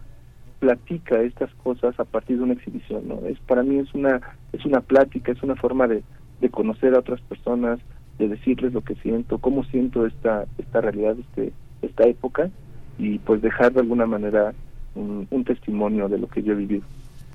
platica 0.60 1.22
estas 1.22 1.54
cosas 1.56 2.00
a 2.00 2.06
partir 2.06 2.38
de 2.38 2.44
una 2.44 2.54
exhibición, 2.54 3.08
¿no? 3.08 3.20
Es 3.28 3.40
para 3.40 3.64
mí 3.64 3.78
es 3.78 3.94
una 3.94 4.22
es 4.54 4.66
una 4.66 4.82
plática, 4.82 5.32
es 5.32 5.44
una 5.44 5.56
forma 5.56 5.88
de, 5.88 6.04
de 6.42 6.50
conocer 6.50 6.96
a 6.96 7.00
otras 7.00 7.22
personas, 7.22 7.80
de 8.18 8.28
decirles 8.28 8.74
lo 8.74 8.82
que 8.82 8.96
siento, 8.96 9.38
cómo 9.38 9.64
siento 9.66 10.06
esta, 10.06 10.46
esta 10.58 10.82
realidad, 10.82 11.16
este, 11.20 11.54
esta 11.82 12.08
época, 12.08 12.50
y 12.98 13.20
pues 13.20 13.42
dejar 13.42 13.74
de 13.74 13.82
alguna 13.82 14.06
manera 14.06 14.54
un, 14.96 15.28
testimonio 15.46 16.10
de 16.10 16.18
lo 16.18 16.28
que 16.28 16.42
yo 16.42 16.54
he 16.54 16.56
vivido. 16.56 16.84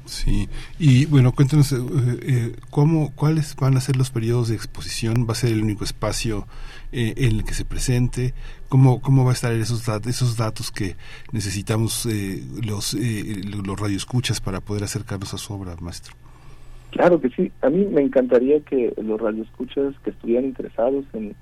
Sí, 0.04 0.48
y 0.78 1.06
bueno, 1.06 1.32
cuéntanos 1.32 1.72
eh, 1.72 1.76
eh, 2.22 2.56
cómo, 2.70 3.12
cuáles 3.14 3.54
van 3.56 3.76
a 3.76 3.80
ser 3.80 3.96
los 3.96 4.10
periodos 4.10 4.48
de 4.48 4.56
exposición, 4.56 5.26
va 5.28 5.32
a 5.32 5.36
ser 5.36 5.52
el 5.52 5.62
único 5.62 5.84
espacio 5.84 6.46
eh, 6.90 7.14
en 7.16 7.36
el 7.36 7.44
que 7.44 7.54
se 7.54 7.64
presente, 7.64 8.34
cómo, 8.68 9.00
cómo 9.00 9.24
va 9.24 9.30
a 9.30 9.34
estar 9.34 9.52
esos, 9.52 9.86
esos 10.06 10.36
datos 10.36 10.70
que 10.72 10.96
necesitamos 11.30 12.08
los, 12.64 12.94
los 12.94 13.80
radioescuchas 13.80 14.40
para 14.40 14.60
poder 14.60 14.84
acercarnos 14.84 15.32
a 15.34 15.38
su 15.38 15.54
obra, 15.54 15.76
maestro. 15.80 16.14
Claro 16.90 17.20
que 17.20 17.30
sí. 17.30 17.50
A 17.62 17.70
mí 17.70 17.86
me 17.86 18.02
encantaría 18.02 18.60
que 18.60 18.92
los 19.02 19.20
radioescuchas 19.20 19.94
que 20.04 20.10
estuvieran 20.10 20.44
interesados 20.44 21.04
en, 21.14 21.34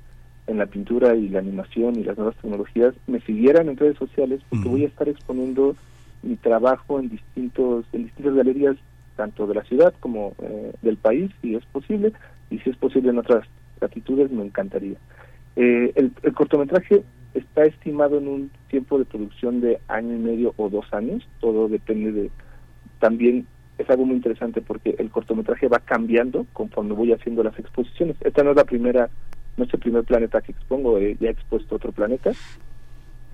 en 0.46 0.58
la 0.58 0.66
pintura 0.66 1.16
y 1.16 1.28
la 1.28 1.38
animación 1.38 1.98
y 1.98 2.04
las 2.04 2.16
nuevas 2.16 2.36
tecnologías 2.36 2.94
me 3.06 3.20
siguieran 3.20 3.68
en 3.68 3.76
redes 3.76 3.96
sociales 3.96 4.40
porque 4.48 4.68
voy 4.68 4.84
a 4.84 4.88
estar 4.88 5.08
exponiendo 5.08 5.74
mi 6.22 6.36
trabajo 6.36 7.00
en 7.00 7.08
distintos 7.08 7.84
en 7.92 8.04
distintas 8.04 8.34
galerías 8.34 8.76
tanto 9.16 9.46
de 9.46 9.54
la 9.54 9.64
ciudad 9.64 9.94
como 10.00 10.34
eh, 10.42 10.72
del 10.82 10.96
país 10.96 11.30
si 11.42 11.54
es 11.54 11.64
posible 11.66 12.12
y 12.50 12.58
si 12.58 12.70
es 12.70 12.76
posible 12.76 13.10
en 13.10 13.18
otras 13.18 13.46
latitudes 13.80 14.30
me 14.30 14.44
encantaría 14.44 14.96
eh, 15.56 15.92
el, 15.94 16.34
cortometraje 16.34 17.02
está 17.34 17.64
estimado 17.64 18.18
en 18.18 18.28
un 18.28 18.50
tiempo 18.68 18.98
de 18.98 19.04
producción 19.04 19.60
de 19.60 19.80
año 19.88 20.14
y 20.14 20.18
medio 20.18 20.54
o 20.56 20.68
dos 20.68 20.92
años 20.92 21.26
todo 21.40 21.68
depende 21.68 22.12
de 22.12 22.30
también 22.98 23.46
es 23.80 23.90
algo 23.90 24.04
muy 24.04 24.16
interesante 24.16 24.60
porque 24.60 24.94
el 24.98 25.10
cortometraje 25.10 25.68
va 25.68 25.80
cambiando 25.80 26.46
conforme 26.52 26.92
voy 26.92 27.12
haciendo 27.12 27.42
las 27.42 27.58
exposiciones. 27.58 28.16
Esta 28.20 28.44
no 28.44 28.50
es 28.50 28.56
la 28.56 28.64
primera, 28.64 29.08
no 29.56 29.64
es 29.64 29.72
el 29.72 29.80
primer 29.80 30.04
planeta 30.04 30.40
que 30.40 30.52
expongo, 30.52 30.98
eh, 30.98 31.16
ya 31.18 31.28
he 31.28 31.32
expuesto 31.32 31.76
otro 31.76 31.92
planeta. 31.92 32.30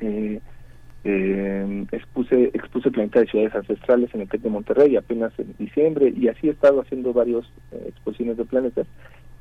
Eh, 0.00 0.40
eh, 1.08 1.86
expuse 1.92 2.50
expuse 2.52 2.90
planeta 2.90 3.20
de 3.20 3.26
ciudades 3.26 3.54
ancestrales 3.54 4.12
en 4.14 4.22
el 4.22 4.28
TEC 4.28 4.42
de 4.42 4.50
Monterrey 4.50 4.96
apenas 4.96 5.32
en 5.38 5.54
diciembre 5.58 6.12
y 6.16 6.28
así 6.28 6.48
he 6.48 6.50
estado 6.50 6.80
haciendo 6.80 7.12
varias 7.12 7.44
exposiciones 7.86 8.36
de 8.36 8.44
planetas 8.44 8.86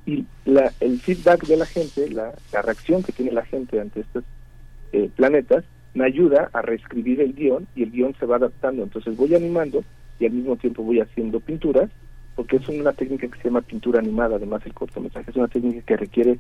y 0.06 0.26
la, 0.46 0.72
el 0.80 1.00
feedback 1.00 1.48
de 1.48 1.58
la 1.58 1.66
gente, 1.66 2.10
la, 2.12 2.34
reacción 2.62 3.02
que 3.02 3.12
tiene 3.12 3.32
la 3.32 3.44
gente 3.44 3.80
ante 3.80 4.02
estos 4.02 4.24
planetas 5.16 5.66
me 5.96 6.06
ayuda 6.06 6.50
a 6.54 6.62
reescribir 6.62 7.22
el 7.22 7.34
guion 7.34 7.68
y 7.76 7.84
el 7.84 7.92
guion 7.92 8.14
se 8.20 8.26
va 8.26 8.36
adaptando. 8.36 8.84
Entonces 8.84 9.18
voy 9.18 9.34
animando 9.34 9.84
y 10.20 10.26
al 10.26 10.34
mismo 10.34 10.56
tiempo 10.58 10.84
voy 10.84 11.00
haciendo 11.00 11.40
pinturas, 11.40 11.90
porque 12.36 12.58
es 12.58 12.68
una 12.68 12.92
técnica 12.92 13.28
que 13.28 13.38
se 13.38 13.46
llama 13.46 13.62
pintura 13.62 14.00
animada, 14.00 14.36
además 14.36 14.62
el 14.66 14.74
cortometraje. 14.74 15.32
Es 15.32 15.38
una 15.38 15.48
técnica 15.48 15.82
que 15.82 15.98
requiere 15.98 16.38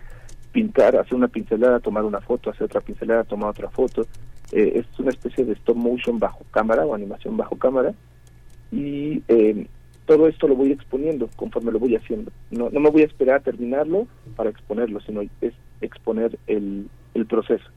pintar, 0.55 0.95
hacer 0.95 1.15
una 1.15 1.27
pincelada, 1.27 1.81
tomar 1.81 2.05
una 2.05 2.21
foto, 2.21 2.49
hacer 2.49 2.63
otra 2.63 2.79
pincelada, 2.79 3.25
tomar 3.25 3.49
otra 3.49 3.69
foto. 3.69 4.07
Eh, 4.53 4.71
es 4.75 4.99
una 4.99 5.09
especie 5.09 5.43
de 5.43 5.51
stop 5.51 5.75
motion 5.75 6.17
bajo 6.17 6.45
cámara 6.49 6.85
o 6.85 6.95
animación 6.95 7.35
bajo 7.35 7.57
cámara. 7.57 7.93
Y 8.71 9.21
eh, 9.27 9.67
todo 10.05 10.29
esto 10.29 10.47
lo 10.47 10.55
voy 10.55 10.71
exponiendo 10.71 11.29
conforme 11.35 11.73
lo 11.73 11.79
voy 11.79 11.97
haciendo. 11.97 12.31
No, 12.51 12.69
no 12.69 12.79
me 12.79 12.89
voy 12.89 13.01
a 13.01 13.05
esperar 13.05 13.35
a 13.35 13.43
terminarlo 13.43 14.07
para 14.37 14.49
exponerlo, 14.49 15.01
sino 15.01 15.23
es 15.41 15.53
exponer 15.81 16.39
el, 16.47 16.87
el 17.13 17.25
proceso. 17.25 17.69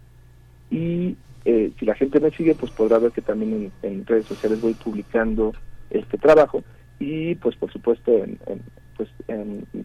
Y 0.70 1.16
eh, 1.45 1.72
si 1.81 1.85
la 1.85 1.97
gente 1.97 2.20
me 2.20 2.31
sigue, 2.31 2.55
pues 2.55 2.70
podrá 2.70 3.01
ver 3.01 3.11
que 3.11 3.22
también 3.22 3.72
en, 3.83 3.91
en 3.91 4.07
redes 4.07 4.26
sociales 4.26 4.61
voy 4.61 4.74
publicando 4.74 5.53
este 5.91 6.16
trabajo 6.16 6.62
y 7.01 7.35
pues 7.37 7.57
por 7.57 7.72
supuesto 7.72 8.12
en, 8.12 8.39
pues 8.97 9.09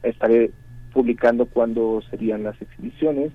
estaré 0.04 0.52
publicando 0.94 1.46
cuándo 1.46 2.02
serían 2.10 2.44
las 2.44 2.62
exhibiciones 2.62 3.32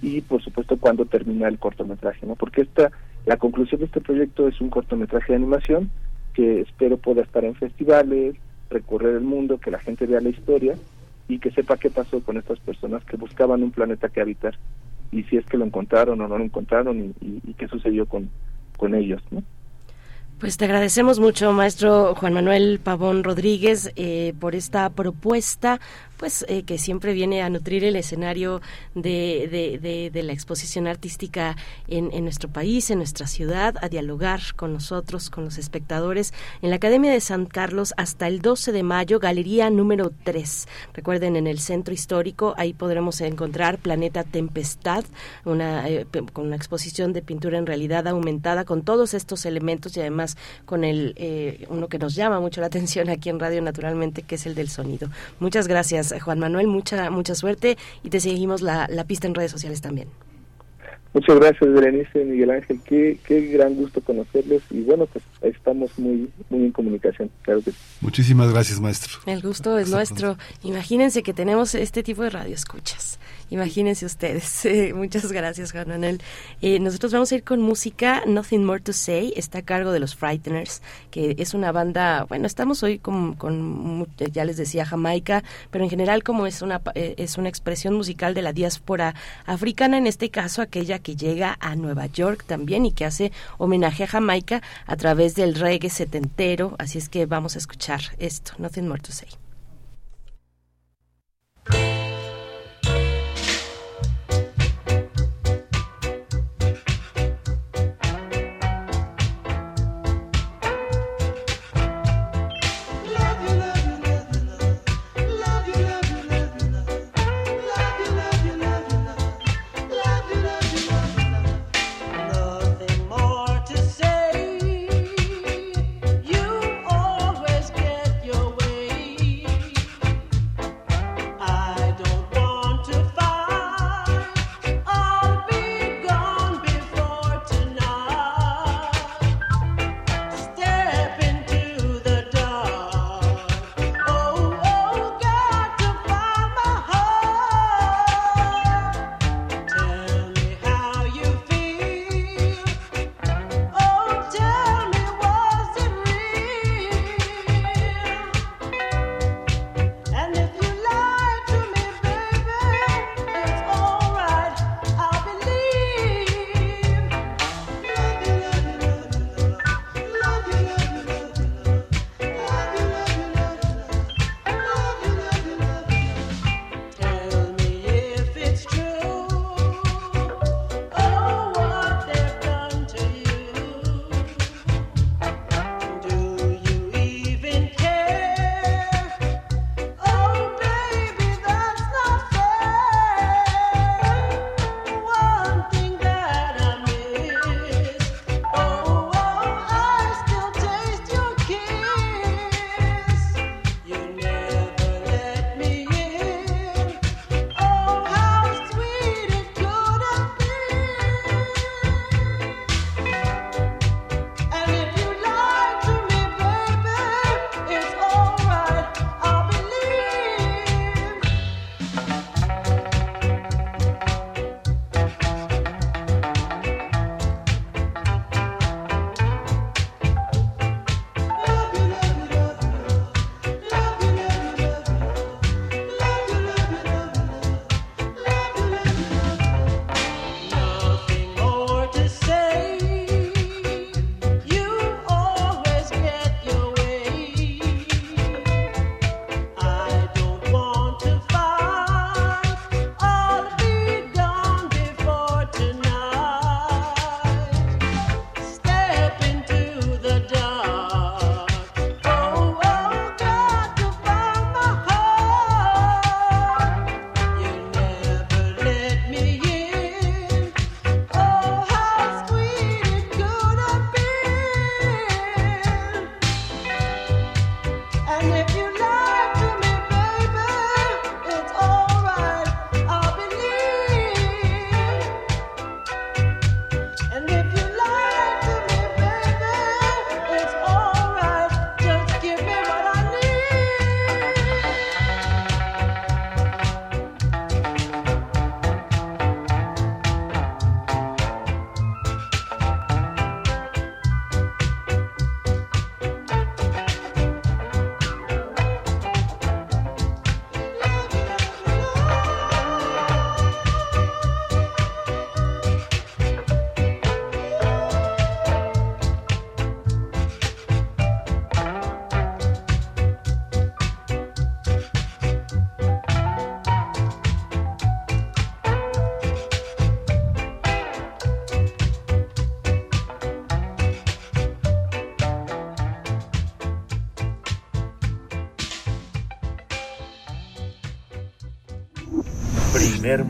y 0.00 0.20
por 0.22 0.42
supuesto 0.42 0.76
cuándo 0.78 1.04
termina 1.04 1.48
el 1.48 1.58
cortometraje, 1.58 2.26
¿no? 2.26 2.34
Porque 2.34 2.62
esta 2.62 2.90
la 3.24 3.36
conclusión 3.36 3.80
de 3.80 3.86
este 3.86 4.00
proyecto 4.00 4.48
es 4.48 4.60
un 4.60 4.70
cortometraje 4.70 5.32
de 5.32 5.36
animación 5.36 5.90
que 6.34 6.62
espero 6.62 6.96
pueda 6.96 7.22
estar 7.22 7.44
en 7.44 7.54
festivales, 7.54 8.34
recorrer 8.70 9.16
el 9.16 9.22
mundo, 9.22 9.58
que 9.58 9.70
la 9.70 9.78
gente 9.78 10.06
vea 10.06 10.20
la 10.20 10.30
historia 10.30 10.74
y 11.28 11.38
que 11.38 11.52
sepa 11.52 11.76
qué 11.76 11.90
pasó 11.90 12.20
con 12.20 12.36
estas 12.36 12.58
personas 12.58 13.04
que 13.04 13.16
buscaban 13.16 13.62
un 13.62 13.70
planeta 13.70 14.08
que 14.08 14.20
habitar 14.20 14.58
y 15.12 15.22
si 15.24 15.36
es 15.36 15.46
que 15.46 15.58
lo 15.58 15.64
encontraron 15.64 16.20
o 16.20 16.26
no 16.26 16.38
lo 16.38 16.44
encontraron 16.44 17.14
y, 17.20 17.52
qué 17.54 17.68
sucedió 17.68 18.06
con, 18.06 18.30
con 18.76 18.94
ellos, 18.94 19.22
¿no? 19.30 19.42
Pues 20.40 20.56
te 20.56 20.64
agradecemos 20.64 21.20
mucho, 21.20 21.52
maestro 21.52 22.16
Juan 22.16 22.32
Manuel 22.32 22.80
Pavón 22.82 23.22
Rodríguez, 23.22 23.92
eh, 23.94 24.34
por 24.40 24.56
esta 24.56 24.90
propuesta 24.90 25.78
pues 26.22 26.44
eh, 26.46 26.62
que 26.62 26.78
siempre 26.78 27.14
viene 27.14 27.42
a 27.42 27.50
nutrir 27.50 27.82
el 27.82 27.96
escenario 27.96 28.60
de, 28.94 30.08
de, 30.12 30.22
la 30.22 30.32
exposición 30.32 30.86
artística 30.86 31.56
en, 31.88 32.12
en, 32.12 32.22
nuestro 32.22 32.48
país, 32.48 32.90
en 32.90 32.98
nuestra 32.98 33.26
ciudad, 33.26 33.74
a 33.82 33.88
dialogar 33.88 34.40
con 34.54 34.72
nosotros, 34.72 35.30
con 35.30 35.44
los 35.44 35.58
espectadores, 35.58 36.32
en 36.60 36.70
la 36.70 36.76
Academia 36.76 37.10
de 37.10 37.18
San 37.18 37.44
Carlos 37.44 37.92
hasta 37.96 38.28
el 38.28 38.40
12 38.40 38.70
de 38.70 38.84
mayo, 38.84 39.18
Galería 39.18 39.68
número 39.68 40.12
3. 40.22 40.68
Recuerden, 40.94 41.34
en 41.34 41.48
el 41.48 41.58
centro 41.58 41.92
histórico, 41.92 42.54
ahí 42.56 42.72
podremos 42.72 43.20
encontrar 43.20 43.78
Planeta 43.78 44.22
Tempestad, 44.22 45.04
una, 45.44 45.88
eh, 45.88 46.06
con 46.32 46.46
una 46.46 46.54
exposición 46.54 47.12
de 47.12 47.22
pintura 47.22 47.58
en 47.58 47.66
realidad 47.66 48.06
aumentada 48.06 48.64
con 48.64 48.82
todos 48.82 49.14
estos 49.14 49.44
elementos 49.44 49.96
y 49.96 50.00
además 50.00 50.36
con 50.66 50.84
el 50.84 51.14
eh, 51.16 51.66
uno 51.68 51.88
que 51.88 51.98
nos 51.98 52.14
llama 52.14 52.38
mucho 52.38 52.60
la 52.60 52.66
atención 52.72 53.08
aquí 53.08 53.28
en 53.28 53.40
radio 53.40 53.60
naturalmente, 53.60 54.22
que 54.22 54.36
es 54.36 54.46
el 54.46 54.54
del 54.54 54.68
sonido. 54.68 55.08
Muchas 55.40 55.66
gracias 55.66 56.11
Juan 56.20 56.38
Manuel, 56.38 56.66
mucha, 56.66 57.10
mucha 57.10 57.34
suerte 57.34 57.76
y 58.02 58.10
te 58.10 58.20
seguimos 58.20 58.62
la, 58.62 58.86
la 58.90 59.04
pista 59.04 59.26
en 59.26 59.34
redes 59.34 59.50
sociales 59.50 59.80
también. 59.80 60.08
Muchas 61.14 61.36
gracias, 61.38 61.70
Berenice 61.70 62.24
Miguel 62.24 62.50
Ángel. 62.50 62.80
Qué, 62.84 63.18
qué 63.26 63.42
gran 63.48 63.74
gusto 63.74 64.00
conocerles 64.00 64.62
y 64.70 64.80
bueno, 64.80 65.06
pues 65.06 65.22
estamos 65.42 65.98
muy, 65.98 66.30
muy 66.48 66.64
en 66.64 66.72
comunicación. 66.72 67.30
Claro 67.42 67.60
que 67.60 67.72
Muchísimas 68.00 68.50
gracias, 68.50 68.80
maestro. 68.80 69.18
El 69.26 69.42
gusto 69.42 69.78
es 69.78 69.90
nuestro. 69.90 70.38
Imagínense 70.62 71.22
que 71.22 71.34
tenemos 71.34 71.74
este 71.74 72.02
tipo 72.02 72.22
de 72.22 72.30
radioescuchas. 72.30 73.18
Imagínense 73.52 74.06
ustedes. 74.06 74.66
muchas 74.94 75.30
gracias, 75.30 75.72
Juan 75.72 75.86
Manuel. 75.86 76.22
Eh, 76.62 76.78
nosotros 76.80 77.12
vamos 77.12 77.30
a 77.32 77.34
ir 77.34 77.44
con 77.44 77.60
música. 77.60 78.22
Nothing 78.26 78.64
More 78.64 78.80
to 78.80 78.94
Say 78.94 79.34
está 79.36 79.58
a 79.58 79.62
cargo 79.62 79.92
de 79.92 80.00
los 80.00 80.16
Frighteners, 80.16 80.80
que 81.10 81.36
es 81.38 81.52
una 81.52 81.70
banda. 81.70 82.24
Bueno, 82.24 82.46
estamos 82.46 82.82
hoy 82.82 82.98
con, 82.98 83.34
con 83.34 84.08
ya 84.32 84.46
les 84.46 84.56
decía, 84.56 84.86
Jamaica, 84.86 85.44
pero 85.70 85.84
en 85.84 85.90
general, 85.90 86.22
como 86.22 86.46
es 86.46 86.62
una, 86.62 86.80
eh, 86.94 87.14
es 87.18 87.36
una 87.36 87.50
expresión 87.50 87.92
musical 87.92 88.32
de 88.32 88.40
la 88.40 88.54
diáspora 88.54 89.14
africana, 89.44 89.98
en 89.98 90.06
este 90.06 90.30
caso, 90.30 90.62
aquella 90.62 90.98
que 90.98 91.14
llega 91.14 91.58
a 91.60 91.76
Nueva 91.76 92.06
York 92.06 92.44
también 92.46 92.86
y 92.86 92.92
que 92.92 93.04
hace 93.04 93.32
homenaje 93.58 94.04
a 94.04 94.06
Jamaica 94.06 94.62
a 94.86 94.96
través 94.96 95.34
del 95.34 95.56
reggae 95.56 95.90
setentero. 95.90 96.74
Así 96.78 96.96
es 96.96 97.10
que 97.10 97.26
vamos 97.26 97.56
a 97.56 97.58
escuchar 97.58 98.00
esto. 98.16 98.52
Nothing 98.56 98.88
More 98.88 99.02
to 99.02 99.12
Say. 99.12 99.41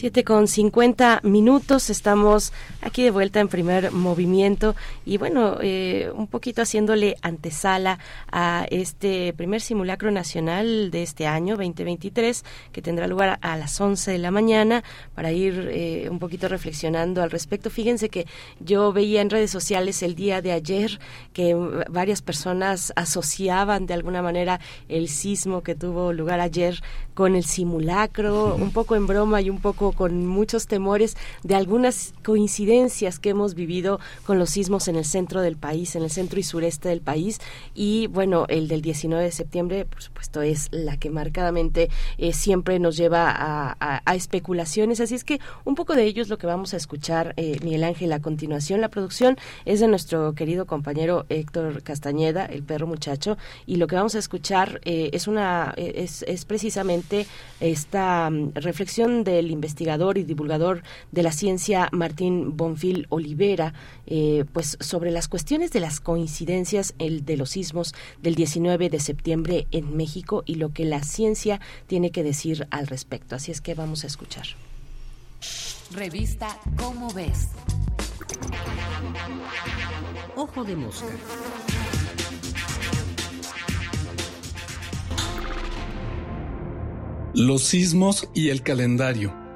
7 0.00 0.24
con 0.24 0.48
50 0.48 1.20
minutos, 1.24 1.90
estamos 1.90 2.54
aquí 2.80 3.02
de 3.02 3.10
vuelta 3.10 3.38
en 3.38 3.48
primer 3.48 3.92
movimiento 3.92 4.74
y 5.04 5.18
bueno, 5.18 5.58
eh, 5.60 6.10
un 6.14 6.26
poquito 6.26 6.62
haciéndole 6.62 7.16
antesala 7.20 7.98
a 8.32 8.66
este 8.70 9.34
primer 9.34 9.60
simulacro 9.60 10.10
nacional 10.10 10.90
de 10.90 11.02
este 11.02 11.26
año 11.26 11.54
2023 11.58 12.46
que 12.72 12.80
tendrá 12.80 13.06
lugar 13.08 13.38
a 13.42 13.58
las 13.58 13.78
11 13.78 14.12
de 14.12 14.16
la 14.16 14.30
mañana 14.30 14.84
para 15.14 15.32
ir 15.32 15.68
eh, 15.70 16.08
un 16.10 16.18
poquito 16.18 16.48
reflexionando 16.48 17.22
al 17.22 17.30
respecto. 17.30 17.68
Fíjense 17.68 18.08
que 18.08 18.26
yo 18.58 18.94
veía 18.94 19.20
en 19.20 19.28
redes 19.28 19.50
sociales 19.50 20.02
el 20.02 20.14
día 20.14 20.40
de 20.40 20.52
ayer 20.52 20.98
que 21.34 21.54
varias 21.90 22.22
personas 22.22 22.94
asociaban 22.96 23.84
de 23.84 23.92
alguna 23.92 24.22
manera 24.22 24.60
el 24.88 25.08
sismo 25.08 25.62
que 25.62 25.74
tuvo 25.74 26.14
lugar 26.14 26.40
ayer 26.40 26.80
con 27.12 27.36
el 27.36 27.44
simulacro, 27.44 28.54
un 28.54 28.70
poco 28.70 28.96
en 28.96 29.06
broma 29.06 29.42
y 29.42 29.50
un 29.50 29.60
poco 29.60 29.89
con 29.92 30.26
muchos 30.26 30.66
temores 30.66 31.16
de 31.42 31.54
algunas 31.54 32.14
coincidencias 32.24 33.18
que 33.18 33.30
hemos 33.30 33.54
vivido 33.54 34.00
con 34.24 34.38
los 34.38 34.50
sismos 34.50 34.88
en 34.88 34.96
el 34.96 35.04
centro 35.04 35.40
del 35.40 35.56
país, 35.56 35.96
en 35.96 36.02
el 36.02 36.10
centro 36.10 36.38
y 36.38 36.42
sureste 36.42 36.88
del 36.88 37.00
país. 37.00 37.40
Y 37.74 38.06
bueno, 38.08 38.46
el 38.48 38.68
del 38.68 38.82
19 38.82 39.24
de 39.24 39.30
septiembre, 39.30 39.84
por 39.84 40.02
supuesto, 40.02 40.42
es 40.42 40.68
la 40.70 40.96
que 40.96 41.10
marcadamente 41.10 41.88
eh, 42.18 42.32
siempre 42.32 42.78
nos 42.78 42.96
lleva 42.96 43.30
a, 43.30 44.14
especulaciones. 44.14 45.00
Así 45.00 45.14
es 45.14 45.24
que 45.24 45.40
un 45.64 45.74
poco 45.74 45.94
de 45.94 46.04
ello 46.04 46.22
es 46.22 46.28
lo 46.28 46.38
que 46.38 46.46
vamos 46.46 46.74
a 46.74 46.76
escuchar, 46.76 47.32
eh, 47.36 47.58
Miguel 47.62 47.84
Ángel, 47.84 48.12
a 48.12 48.20
continuación. 48.20 48.80
La 48.80 48.88
producción 48.88 49.36
es 49.64 49.80
de 49.80 49.88
nuestro 49.88 50.34
querido 50.34 50.66
compañero 50.66 51.26
Héctor 51.28 51.82
Castañeda, 51.82 52.44
el 52.46 52.62
perro 52.62 52.86
muchacho, 52.86 53.38
y 53.66 53.76
lo 53.76 53.86
que 53.86 53.96
vamos 53.96 54.14
a 54.14 54.18
escuchar 54.18 54.80
eh, 54.84 55.10
es 55.12 55.28
una 55.28 55.72
es, 55.76 56.22
es 56.26 56.44
precisamente 56.44 57.26
esta 57.60 58.28
mm, 58.30 58.52
reflexión 58.54 59.24
del 59.24 59.50
investigador 59.50 59.79
investigador 59.80 60.18
y 60.18 60.24
divulgador 60.24 60.82
de 61.10 61.22
la 61.22 61.32
ciencia 61.32 61.88
Martín 61.92 62.56
Bonfil 62.56 63.06
Olivera, 63.08 63.72
eh, 64.06 64.44
pues 64.52 64.76
sobre 64.80 65.10
las 65.10 65.26
cuestiones 65.26 65.70
de 65.72 65.80
las 65.80 66.00
coincidencias 66.00 66.94
el, 66.98 67.24
de 67.24 67.38
los 67.38 67.50
sismos 67.50 67.94
del 68.20 68.34
19 68.34 68.90
de 68.90 69.00
septiembre 69.00 69.66
en 69.70 69.96
México 69.96 70.42
y 70.44 70.56
lo 70.56 70.72
que 70.72 70.84
la 70.84 71.02
ciencia 71.02 71.60
tiene 71.86 72.10
que 72.10 72.22
decir 72.22 72.66
al 72.70 72.88
respecto. 72.88 73.36
Así 73.36 73.52
es 73.52 73.62
que 73.62 73.74
vamos 73.74 74.04
a 74.04 74.06
escuchar. 74.06 74.44
Revista 75.92 76.58
Cómo 76.76 77.10
ves. 77.12 77.48
Ojo 80.36 80.64
de 80.64 80.76
mosca. 80.76 81.06
Los 87.32 87.62
sismos 87.62 88.28
y 88.34 88.50
el 88.50 88.62
calendario. 88.62 89.49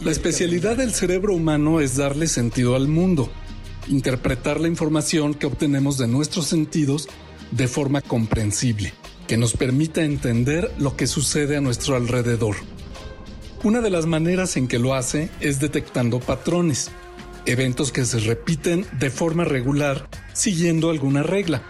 La 0.00 0.10
especialidad 0.10 0.76
del 0.76 0.92
cerebro 0.92 1.34
humano 1.34 1.80
es 1.80 1.96
darle 1.96 2.26
sentido 2.26 2.74
al 2.74 2.88
mundo, 2.88 3.30
interpretar 3.88 4.60
la 4.60 4.68
información 4.68 5.34
que 5.34 5.46
obtenemos 5.46 5.98
de 5.98 6.06
nuestros 6.06 6.46
sentidos 6.46 7.08
de 7.50 7.68
forma 7.68 8.00
comprensible, 8.00 8.94
que 9.26 9.36
nos 9.36 9.54
permita 9.54 10.04
entender 10.04 10.70
lo 10.78 10.96
que 10.96 11.06
sucede 11.06 11.56
a 11.56 11.60
nuestro 11.60 11.96
alrededor. 11.96 12.56
Una 13.62 13.80
de 13.80 13.90
las 13.90 14.06
maneras 14.06 14.56
en 14.56 14.68
que 14.68 14.78
lo 14.78 14.94
hace 14.94 15.30
es 15.40 15.60
detectando 15.60 16.20
patrones, 16.20 16.90
eventos 17.46 17.92
que 17.92 18.04
se 18.04 18.20
repiten 18.20 18.86
de 18.98 19.10
forma 19.10 19.44
regular 19.44 20.08
siguiendo 20.32 20.90
alguna 20.90 21.22
regla. 21.22 21.62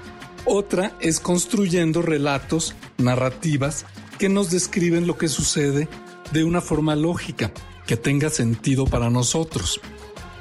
Otra 0.44 0.96
es 1.00 1.20
construyendo 1.20 2.02
relatos, 2.02 2.74
narrativas, 2.98 3.86
que 4.18 4.28
nos 4.28 4.50
describen 4.50 5.06
lo 5.06 5.18
que 5.18 5.28
sucede 5.28 5.88
de 6.32 6.44
una 6.44 6.60
forma 6.60 6.96
lógica, 6.96 7.52
que 7.86 7.96
tenga 7.96 8.30
sentido 8.30 8.86
para 8.86 9.10
nosotros. 9.10 9.80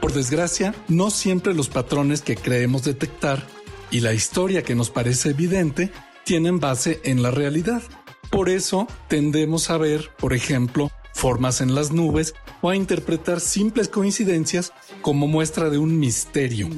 Por 0.02 0.14
desgracia, 0.14 0.76
no 0.88 1.10
siempre 1.12 1.54
los 1.54 1.70
patrones 1.70 2.22
que 2.22 2.36
creemos 2.36 2.84
detectar 2.84 3.46
y 3.92 4.00
la 4.02 4.14
historia 4.14 4.64
que 4.64 4.76
nos 4.76 4.90
parece 4.90 5.30
evidente 5.30 5.92
tienen 6.26 6.60
base 6.60 7.00
en 7.04 7.22
la 7.22 7.32
realidad. 7.32 7.82
Por 8.30 8.50
eso 8.50 8.88
tendemos 9.08 9.70
a 9.70 9.78
ver, 9.78 10.10
por 10.18 10.34
ejemplo, 10.34 10.92
formas 11.14 11.62
en 11.62 11.76
las 11.76 11.92
nubes 11.92 12.34
o 12.62 12.70
a 12.70 12.76
interpretar 12.76 13.40
simples 13.40 13.88
coincidencias 13.88 14.74
como 15.02 15.28
muestra 15.28 15.70
de 15.70 15.78
un 15.78 16.00
misterio. 16.00 16.70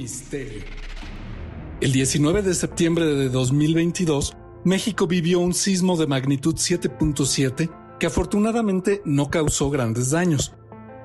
El 1.82 1.91
19 1.91 2.41
de 2.41 2.53
septiembre 2.53 3.06
de 3.06 3.30
2022, 3.30 4.36
México 4.64 5.08
vivió 5.08 5.39
un 5.39 5.53
sismo 5.53 5.95
de 5.97 6.08
magnitud 6.08 6.56
7.7 6.56 7.85
que 8.00 8.08
afortunadamente 8.08 9.02
no 9.06 9.30
causó 9.30 9.70
grandes 9.70 10.12
daños. 10.12 10.54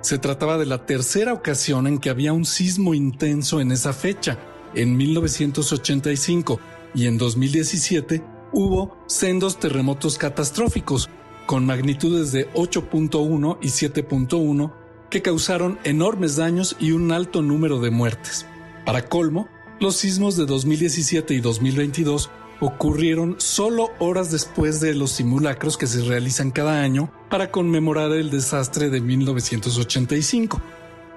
Se 0.01 0.19
trataba 0.19 0.59
de 0.59 0.67
la 0.67 0.87
tercera 0.87 1.33
ocasión 1.33 1.87
en 1.87 1.99
que 1.99 2.11
había 2.11 2.33
un 2.33 2.45
sismo 2.45 2.95
intenso 2.95 3.61
en 3.61 3.73
esa 3.73 3.93
fecha. 3.93 4.39
En 4.75 4.97
1985 4.97 6.61
y 6.95 7.07
en 7.07 7.19
2017 7.19 8.23
hubo 8.53 8.97
sendos 9.07 9.59
terremotos 9.59 10.19
catastróficos 10.19 11.09
con 11.47 11.67
magnitudes 11.67 12.33
de 12.33 12.51
8.1 12.53 13.59
y 13.61 13.69
7.1 13.69 14.73
que 15.11 15.23
causaron 15.23 15.79
enormes 15.85 16.37
daños 16.37 16.77
y 16.79 16.93
un 16.93 17.11
alto 17.13 17.43
número 17.43 17.81
de 17.81 17.91
muertes. 17.91 18.47
Para 18.87 19.09
colmo, 19.09 19.49
los 19.81 19.97
sismos 19.97 20.37
de 20.37 20.47
2017 20.47 21.35
y 21.35 21.41
2022 21.41 22.31
ocurrieron 22.61 23.37
solo 23.39 23.91
horas 23.99 24.31
después 24.31 24.81
de 24.81 24.95
los 24.95 25.13
simulacros 25.13 25.77
que 25.77 25.87
se 25.87 26.03
realizan 26.03 26.51
cada 26.51 26.83
año 26.83 27.11
para 27.31 27.51
conmemorar 27.51 28.13
el 28.13 28.31
desastre 28.31 28.91
de 28.91 29.01
1985. 29.01 30.61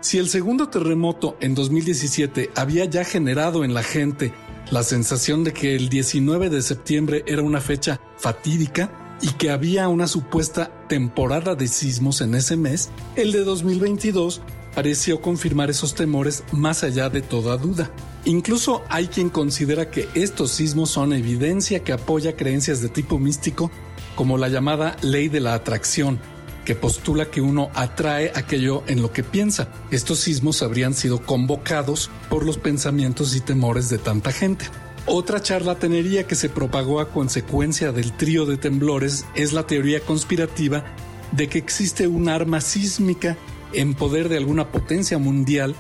Si 0.02 0.18
el 0.18 0.28
segundo 0.30 0.70
terremoto 0.70 1.38
en 1.40 1.56
2017 1.56 2.50
había 2.56 2.86
ya 2.86 3.04
generado 3.04 3.64
en 3.64 3.74
la 3.74 3.84
gente 3.84 4.34
la 4.72 4.84
sensación 4.84 5.44
de 5.44 5.54
que 5.54 5.76
el 5.76 5.90
19 5.90 6.50
de 6.50 6.62
septiembre 6.62 7.24
era 7.28 7.42
una 7.42 7.62
fecha 7.62 8.00
fatídica 8.18 9.18
y 9.22 9.30
que 9.34 9.52
había 9.52 9.88
una 9.88 10.08
supuesta 10.08 10.72
temporada 10.88 11.56
de 11.56 11.68
sismos 11.68 12.22
en 12.22 12.36
ese 12.36 12.58
mes, 12.58 12.90
el 13.16 13.32
de 13.32 13.44
2022 13.44 14.42
pareció 14.76 15.22
confirmar 15.22 15.70
esos 15.70 15.96
temores 15.96 16.44
más 16.52 16.84
allá 16.84 17.10
de 17.10 17.22
toda 17.22 17.58
duda. 17.58 17.90
Incluso 18.26 18.84
hay 18.88 19.08
quien 19.08 19.30
considera 19.30 19.90
que 19.92 20.08
estos 20.14 20.52
sismos 20.52 20.90
son 20.90 21.12
evidencia 21.12 21.84
que 21.84 21.92
apoya 21.92 22.38
creencias 22.38 22.82
de 22.82 22.88
tipo 22.88 23.20
místico 23.20 23.70
como 24.16 24.38
la 24.38 24.48
llamada 24.48 24.96
ley 25.02 25.28
de 25.28 25.42
la 25.42 25.56
atracción, 25.56 26.20
que 26.64 26.76
postula 26.76 27.30
que 27.30 27.42
uno 27.42 27.70
atrae 27.74 28.32
aquello 28.34 28.84
en 28.88 29.02
lo 29.02 29.12
que 29.12 29.24
piensa. 29.24 29.68
Estos 29.92 30.20
sismos 30.20 30.62
habrían 30.62 30.94
sido 30.94 31.22
convocados 31.22 32.10
por 32.30 32.46
los 32.46 32.58
pensamientos 32.58 33.36
y 33.36 33.42
temores 33.42 33.90
de 33.90 33.98
tanta 33.98 34.32
gente. 34.32 34.66
Otra 35.06 35.42
charlatanería 35.42 36.26
que 36.26 36.36
se 36.36 36.48
propagó 36.48 37.02
a 37.02 37.10
consecuencia 37.10 37.92
del 37.92 38.14
trío 38.14 38.46
de 38.46 38.56
temblores 38.56 39.26
es 39.36 39.52
la 39.52 39.68
teoría 39.68 40.00
conspirativa 40.00 40.86
de 41.34 41.50
que 41.50 41.58
existe 41.58 42.08
un 42.08 42.30
arma 42.30 42.62
sísmica 42.62 43.36
en 43.74 43.96
poder 43.96 44.30
de 44.30 44.38
alguna 44.38 44.72
potencia 44.72 45.18
mundial 45.18 45.76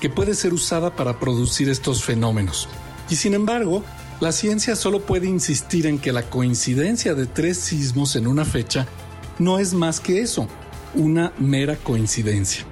que 0.00 0.10
puede 0.10 0.34
ser 0.34 0.52
usada 0.52 0.94
para 0.94 1.18
producir 1.18 1.68
estos 1.68 2.04
fenómenos. 2.04 2.68
Y 3.10 3.16
sin 3.16 3.34
embargo, 3.34 3.84
la 4.20 4.32
ciencia 4.32 4.76
solo 4.76 5.00
puede 5.00 5.26
insistir 5.26 5.86
en 5.86 5.98
que 5.98 6.12
la 6.12 6.28
coincidencia 6.28 7.14
de 7.14 7.26
tres 7.26 7.58
sismos 7.58 8.16
en 8.16 8.26
una 8.26 8.44
fecha 8.44 8.86
no 9.38 9.58
es 9.58 9.74
más 9.74 10.00
que 10.00 10.20
eso, 10.20 10.48
una 10.94 11.32
mera 11.38 11.76
coincidencia. 11.76 12.64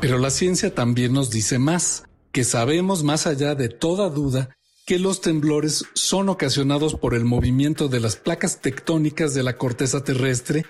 Pero 0.00 0.18
la 0.18 0.30
ciencia 0.30 0.74
también 0.74 1.12
nos 1.12 1.30
dice 1.30 1.58
más, 1.58 2.04
que 2.32 2.44
sabemos 2.44 3.04
más 3.04 3.26
allá 3.26 3.54
de 3.54 3.68
toda 3.68 4.10
duda 4.10 4.50
que 4.86 4.98
los 4.98 5.20
temblores 5.20 5.84
son 5.94 6.28
ocasionados 6.28 6.94
por 6.94 7.14
el 7.14 7.24
movimiento 7.24 7.88
de 7.88 8.00
las 8.00 8.16
placas 8.16 8.60
tectónicas 8.60 9.32
de 9.32 9.42
la 9.42 9.56
corteza 9.56 10.02
terrestre, 10.04 10.66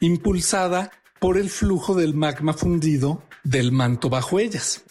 impulsada 0.00 0.90
por 1.18 1.36
el 1.36 1.50
flujo 1.50 1.94
del 1.94 2.14
magma 2.14 2.52
fundido 2.52 3.22
del 3.42 3.72
manto 3.72 4.08
bajo 4.08 4.38
ellas 4.38 4.84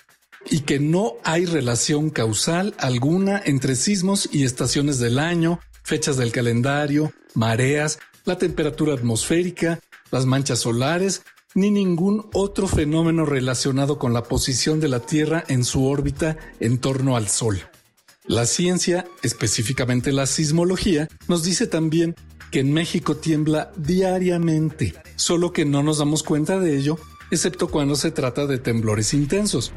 y 0.49 0.61
que 0.61 0.79
no 0.79 1.13
hay 1.23 1.45
relación 1.45 2.09
causal 2.09 2.73
alguna 2.77 3.41
entre 3.43 3.75
sismos 3.75 4.29
y 4.31 4.43
estaciones 4.43 4.99
del 4.99 5.19
año, 5.19 5.59
fechas 5.83 6.17
del 6.17 6.31
calendario, 6.31 7.13
mareas, 7.33 7.99
la 8.25 8.37
temperatura 8.37 8.93
atmosférica, 8.93 9.79
las 10.11 10.25
manchas 10.25 10.59
solares, 10.59 11.23
ni 11.55 11.71
ningún 11.71 12.29
otro 12.33 12.67
fenómeno 12.67 13.25
relacionado 13.25 13.97
con 13.97 14.13
la 14.13 14.23
posición 14.23 14.79
de 14.79 14.89
la 14.89 14.99
Tierra 14.99 15.43
en 15.47 15.63
su 15.63 15.85
órbita 15.85 16.37
en 16.59 16.77
torno 16.77 17.15
al 17.15 17.29
Sol. 17.29 17.61
La 18.25 18.45
ciencia, 18.45 19.07
específicamente 19.23 20.11
la 20.11 20.27
sismología, 20.27 21.07
nos 21.27 21.43
dice 21.43 21.65
también 21.65 22.15
que 22.51 22.59
en 22.59 22.73
México 22.73 23.17
tiembla 23.17 23.71
diariamente, 23.77 24.93
solo 25.15 25.53
que 25.53 25.65
no 25.65 25.81
nos 25.81 25.97
damos 25.97 26.23
cuenta 26.23 26.59
de 26.59 26.77
ello, 26.77 26.99
excepto 27.31 27.69
cuando 27.69 27.95
se 27.95 28.11
trata 28.11 28.45
de 28.45 28.57
temblores 28.57 29.13
intensos. 29.13 29.71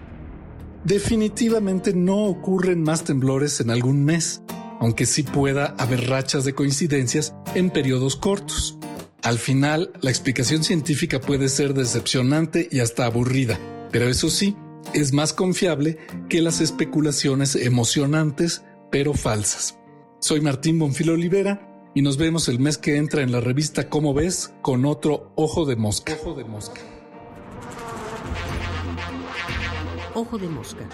Definitivamente 0.85 1.93
no 1.93 2.25
ocurren 2.25 2.83
más 2.83 3.05
temblores 3.05 3.61
en 3.61 3.71
algún 3.71 4.05
mes, 4.05 4.43
aunque 4.81 5.05
sí 5.05 5.23
pueda 5.23 5.75
haber 5.79 6.09
rachas 6.09 6.45
de 6.45 6.55
coincidencias 6.55 7.35
en 7.55 7.71
periodos 7.71 8.17
cortos. 8.17 8.79
Al 9.23 9.39
final, 9.39 9.93
la 10.01 10.11
explicación 10.11 10.65
científica 10.65 11.21
puede 11.21 11.51
ser 11.51 11.75
decepcionante 11.75 12.67
y 12.71 12.81
hasta 12.81 13.05
aburrida, 13.05 13.61
pero 13.93 14.09
eso 14.09 14.31
sí, 14.31 14.57
es 14.95 15.13
más 15.13 15.35
confiable 15.35 15.99
que 16.31 16.41
las 16.41 16.63
especulaciones 16.63 17.57
emocionantes 17.57 18.63
pero 18.91 19.13
falsas. 19.13 19.79
Soy 20.19 20.41
Martín 20.41 20.79
Bonfilo 20.79 21.13
Olivera 21.13 21.91
y 21.95 22.01
nos 22.01 22.17
vemos 22.17 22.49
el 22.49 22.59
mes 22.59 22.79
que 22.79 22.97
entra 22.97 23.23
en 23.23 23.33
la 23.33 23.41
revista 23.41 23.91
Cómo 23.91 24.15
ves 24.15 24.53
con 24.63 24.87
otro 24.87 25.33
Ojo 25.37 25.67
de 25.67 25.77
Mosca. 25.77 26.17
Ojo 26.21 26.35
de 26.35 26.45
Mosca. 26.45 26.81
Ojo 30.15 30.39
de 30.39 30.49
Mosca. 30.49 30.89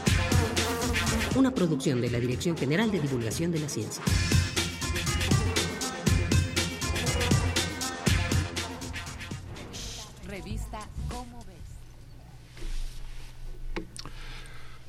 Una 1.36 1.50
producción 1.50 2.02
de 2.02 2.10
la 2.10 2.20
Dirección 2.20 2.54
General 2.56 2.90
de 2.90 3.00
Divulgación 3.00 3.50
de 3.50 3.60
la 3.60 3.68
Ciencia. 3.68 4.04
Revista 10.26 10.80
Cómo 11.08 11.38
ves. 11.46 11.56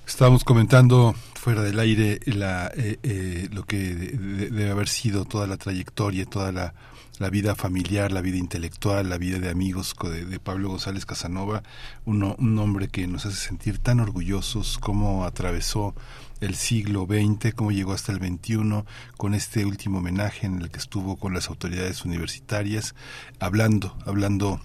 Estábamos 0.05 0.43
comentando 0.43 1.15
fuera 1.36 1.61
del 1.61 1.80
aire 1.80 2.19
la, 2.25 2.69
eh, 2.75 2.99
eh, 3.03 3.47
lo 3.53 3.63
que 3.63 3.78
debe 3.78 4.69
haber 4.69 4.89
sido 4.89 5.23
toda 5.23 5.47
la 5.47 5.55
trayectoria, 5.55 6.25
toda 6.25 6.51
la, 6.51 6.73
la, 7.20 7.30
vida 7.30 7.55
familiar, 7.55 8.11
la 8.11 8.22
vida 8.22 8.38
intelectual, 8.38 9.09
la 9.09 9.18
vida 9.18 9.39
de 9.39 9.49
amigos 9.49 9.95
de, 10.01 10.39
Pablo 10.39 10.70
González 10.70 11.05
Casanova, 11.05 11.63
uno, 12.05 12.36
un 12.39 12.57
hombre 12.59 12.88
que 12.88 13.07
nos 13.07 13.26
hace 13.26 13.38
sentir 13.38 13.80
tan 13.80 13.99
orgullosos 13.99 14.78
cómo 14.78 15.26
atravesó 15.26 15.95
el 16.41 16.55
siglo 16.55 17.05
XX, 17.05 17.53
cómo 17.53 17.72
llegó 17.72 17.93
hasta 17.93 18.11
el 18.11 18.20
XXI, 18.20 18.84
con 19.18 19.34
este 19.34 19.65
último 19.65 19.99
homenaje 19.99 20.45
en 20.45 20.61
el 20.61 20.70
que 20.70 20.80
estuvo 20.80 21.18
con 21.18 21.34
las 21.34 21.49
autoridades 21.49 22.05
universitarias, 22.05 22.95
hablando, 23.39 23.97
hablando 24.05 24.61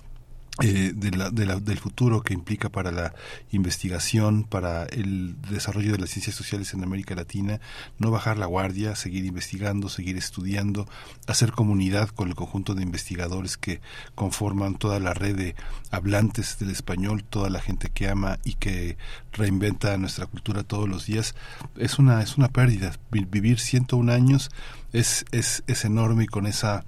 eh, 0.61 0.93
de 0.95 1.11
la, 1.13 1.31
de 1.31 1.47
la, 1.47 1.57
del 1.61 1.79
futuro 1.79 2.23
que 2.23 2.35
implica 2.35 2.69
para 2.69 2.93
la 2.93 3.15
investigación, 3.53 4.45
para 4.45 4.85
el 4.85 5.41
desarrollo 5.41 5.93
de 5.93 5.99
las 5.99 6.11
ciencias 6.11 6.37
sociales 6.37 6.75
en 6.75 6.85
América 6.85 7.15
Latina, 7.15 7.59
no 7.99 8.11
bajar 8.11 8.37
la 8.37 8.45
guardia, 8.45 8.95
seguir 8.95 9.25
investigando, 9.25 9.89
seguir 9.89 10.19
estudiando, 10.19 10.87
hacer 11.27 11.53
comunidad 11.53 12.11
con 12.11 12.29
el 12.29 12.35
conjunto 12.35 12.75
de 12.75 12.83
investigadores 12.83 13.57
que 13.57 13.81
conforman 14.15 14.75
toda 14.75 15.01
la 15.01 15.15
red 15.15 15.37
de 15.37 15.55
hablantes 15.91 16.59
del 16.59 16.71
español, 16.71 17.25
toda 17.25 17.49
la 17.49 17.61
gente 17.61 17.89
que 17.89 18.11
ama 18.11 18.39
y 18.45 18.53
que 18.55 18.99
reinventa 19.33 19.97
nuestra 19.97 20.27
cultura 20.27 20.65
todos 20.65 20.87
los 20.87 21.07
días, 21.07 21.35
es 21.77 21.99
una, 21.99 22.23
es 22.23 22.37
una 22.37 22.49
pérdida. 22.49 22.93
Vivir 23.11 23.59
101 23.59 24.13
años 24.13 24.51
es, 24.93 25.25
es, 25.33 25.65
es 25.67 25.87
enorme 25.87 26.25
y 26.25 26.27
con 26.27 26.47
esa 26.47 26.85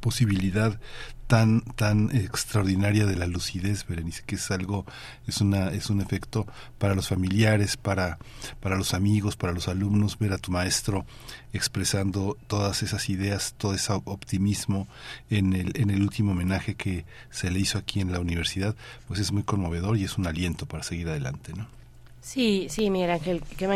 posibilidad 0.00 0.80
tan 1.26 1.62
tan 1.62 2.14
extraordinaria 2.14 3.04
de 3.04 3.16
la 3.16 3.26
lucidez 3.26 3.86
Berenice 3.86 4.22
que 4.24 4.36
es 4.36 4.50
algo 4.50 4.86
es 5.26 5.40
una 5.40 5.70
es 5.70 5.90
un 5.90 6.00
efecto 6.00 6.46
para 6.78 6.94
los 6.94 7.08
familiares 7.08 7.76
para 7.76 8.18
para 8.60 8.76
los 8.76 8.94
amigos 8.94 9.36
para 9.36 9.52
los 9.52 9.68
alumnos 9.68 10.18
ver 10.18 10.32
a 10.32 10.38
tu 10.38 10.52
maestro 10.52 11.04
expresando 11.52 12.36
todas 12.46 12.82
esas 12.82 13.08
ideas 13.08 13.54
todo 13.58 13.74
ese 13.74 13.92
optimismo 13.92 14.86
en 15.30 15.52
el 15.52 15.72
en 15.80 15.90
el 15.90 16.02
último 16.02 16.32
homenaje 16.32 16.74
que 16.74 17.04
se 17.30 17.50
le 17.50 17.58
hizo 17.58 17.78
aquí 17.78 18.00
en 18.00 18.12
la 18.12 18.20
universidad 18.20 18.76
pues 19.08 19.18
es 19.18 19.32
muy 19.32 19.42
conmovedor 19.42 19.96
y 19.96 20.04
es 20.04 20.18
un 20.18 20.26
aliento 20.26 20.66
para 20.66 20.84
seguir 20.84 21.08
adelante 21.08 21.52
no 21.54 21.75
Sí, 22.26 22.66
sí, 22.70 22.90
Miguel 22.90 23.12
Ángel, 23.12 23.40
que 23.56 23.68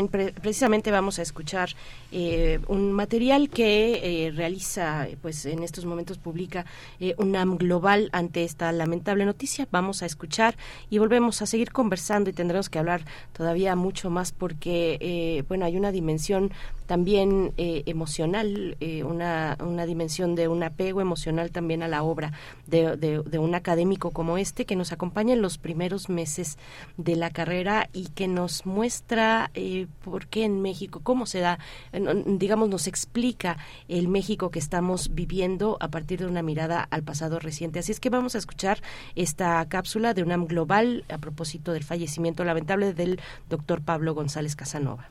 precisamente 0.42 0.90
vamos 0.90 1.20
a 1.20 1.22
escuchar 1.22 1.70
eh, 2.11 2.59
un 2.66 2.90
material 2.90 3.48
que 3.48 4.26
eh, 4.26 4.32
realiza, 4.32 5.07
pues 5.22 5.46
en 5.46 5.62
estos 5.62 5.84
momentos 5.84 6.18
publica 6.18 6.66
eh, 6.98 7.14
UNAM 7.18 7.59
Global 7.59 8.09
ante 8.11 8.42
esta 8.42 8.72
lamentable 8.72 9.24
noticia. 9.24 9.68
Vamos 9.70 10.03
a 10.03 10.07
escuchar 10.07 10.57
y 10.90 10.98
volvemos 10.98 11.40
a 11.42 11.46
seguir 11.46 11.70
conversando 11.70 12.28
y 12.28 12.32
tendremos 12.32 12.68
que 12.68 12.80
hablar 12.80 13.03
todavía 13.32 13.76
mucho 13.76 14.11
más 14.11 14.32
porque, 14.32 14.98
eh, 15.01 15.44
bueno, 15.46 15.64
hay 15.64 15.76
una 15.76 15.92
dimensión 15.92 16.51
también 16.86 17.53
eh, 17.57 17.84
emocional, 17.86 18.76
una, 19.05 19.57
una 19.64 19.86
dimensión 19.86 20.34
de 20.34 20.48
un 20.48 20.64
apego 20.64 21.01
emocional 21.01 21.53
también 21.53 21.84
a 21.84 21.88
la 21.88 22.03
obra 22.03 22.32
de, 22.66 22.96
de, 22.96 23.38
un 23.38 23.55
académico 23.55 24.11
como 24.11 24.38
este 24.38 24.64
que 24.64 24.74
nos 24.74 24.90
acompaña 24.90 25.34
en 25.34 25.40
los 25.40 25.57
primeros 25.57 26.09
meses 26.09 26.59
de 26.96 27.14
la 27.14 27.30
carrera 27.30 27.88
y 27.92 28.09
que 28.09 28.26
nos 28.26 28.39
muestra 28.64 29.51
eh, 29.55 29.86
por 30.05 30.26
qué 30.26 30.45
en 30.45 30.62
México, 30.62 31.01
cómo 31.03 31.26
se 31.26 31.41
da, 31.41 31.59
digamos, 31.93 32.68
nos 32.68 32.86
explica 32.86 33.59
el 33.88 34.09
México 34.09 34.51
que 34.51 34.59
estamos 34.59 35.14
viviendo 35.14 35.76
a 35.80 35.88
partir 35.88 36.20
de 36.20 36.26
una 36.26 36.43
mirada 36.43 36.86
al 36.91 37.03
pasado 37.03 37.38
reciente. 37.38 37.78
Así 37.78 37.93
es 37.93 38.01
que 38.01 38.11
vamos 38.11 38.34
a 38.34 38.38
escuchar 38.38 38.82
esta 39.14 39.66
cápsula 39.68 40.14
de 40.14 40.22
UNAM 40.22 40.47
Global 40.47 41.05
a 41.09 41.18
propósito 41.18 41.72
del 41.72 41.84
fallecimiento 41.84 42.45
lamentable 42.45 42.95
del 42.95 43.20
doctor 43.49 43.82
Pablo 43.82 44.14
González 44.14 44.57
Casanova. 44.57 45.11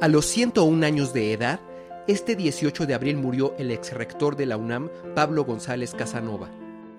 A 0.00 0.08
los 0.08 0.24
101 0.26 0.86
años 0.86 1.12
de 1.12 1.32
edad, 1.32 1.60
este 2.06 2.34
18 2.34 2.86
de 2.86 2.94
abril 2.94 3.18
murió 3.18 3.54
el 3.58 3.70
ex 3.70 3.92
rector 3.92 4.34
de 4.34 4.46
la 4.46 4.56
UNAM, 4.56 4.88
Pablo 5.14 5.44
González 5.44 5.94
Casanova. 5.94 6.48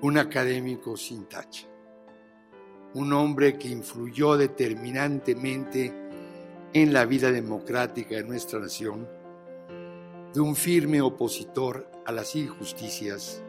Un 0.01 0.17
académico 0.17 0.95
sin 0.95 1.25
tacha, 1.25 1.67
un 2.93 3.13
hombre 3.13 3.57
que 3.57 3.69
influyó 3.69 4.37
determinantemente 4.37 5.93
en 6.73 6.93
la 6.93 7.05
vida 7.05 7.31
democrática 7.31 8.15
de 8.15 8.23
nuestra 8.23 8.59
nación, 8.59 9.07
de 10.33 10.39
un 10.39 10.55
firme 10.55 11.01
opositor 11.01 11.89
a 12.05 12.11
las 12.11 12.35
injusticias 12.35 13.43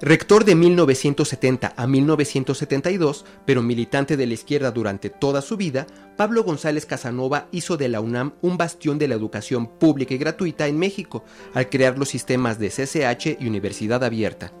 Rector 0.00 0.44
de 0.44 0.56
1970 0.56 1.72
a 1.76 1.86
1972, 1.86 3.24
pero 3.46 3.62
militante 3.62 4.16
de 4.16 4.26
la 4.26 4.34
izquierda 4.34 4.72
durante 4.72 5.08
toda 5.08 5.40
su 5.40 5.56
vida, 5.56 5.86
Pablo 6.16 6.42
González 6.42 6.84
Casanova 6.84 7.46
hizo 7.52 7.76
de 7.76 7.88
la 7.88 8.00
UNAM 8.00 8.34
un 8.42 8.58
bastión 8.58 8.98
de 8.98 9.08
la 9.08 9.14
educación 9.14 9.66
pública 9.66 10.12
y 10.12 10.18
gratuita 10.18 10.66
en 10.66 10.78
México, 10.78 11.24
al 11.54 11.70
crear 11.70 11.96
los 11.96 12.08
sistemas 12.08 12.58
de 12.58 12.70
CCH 12.70 13.40
y 13.40 13.46
Universidad 13.46 14.02
Abierta. 14.02 14.52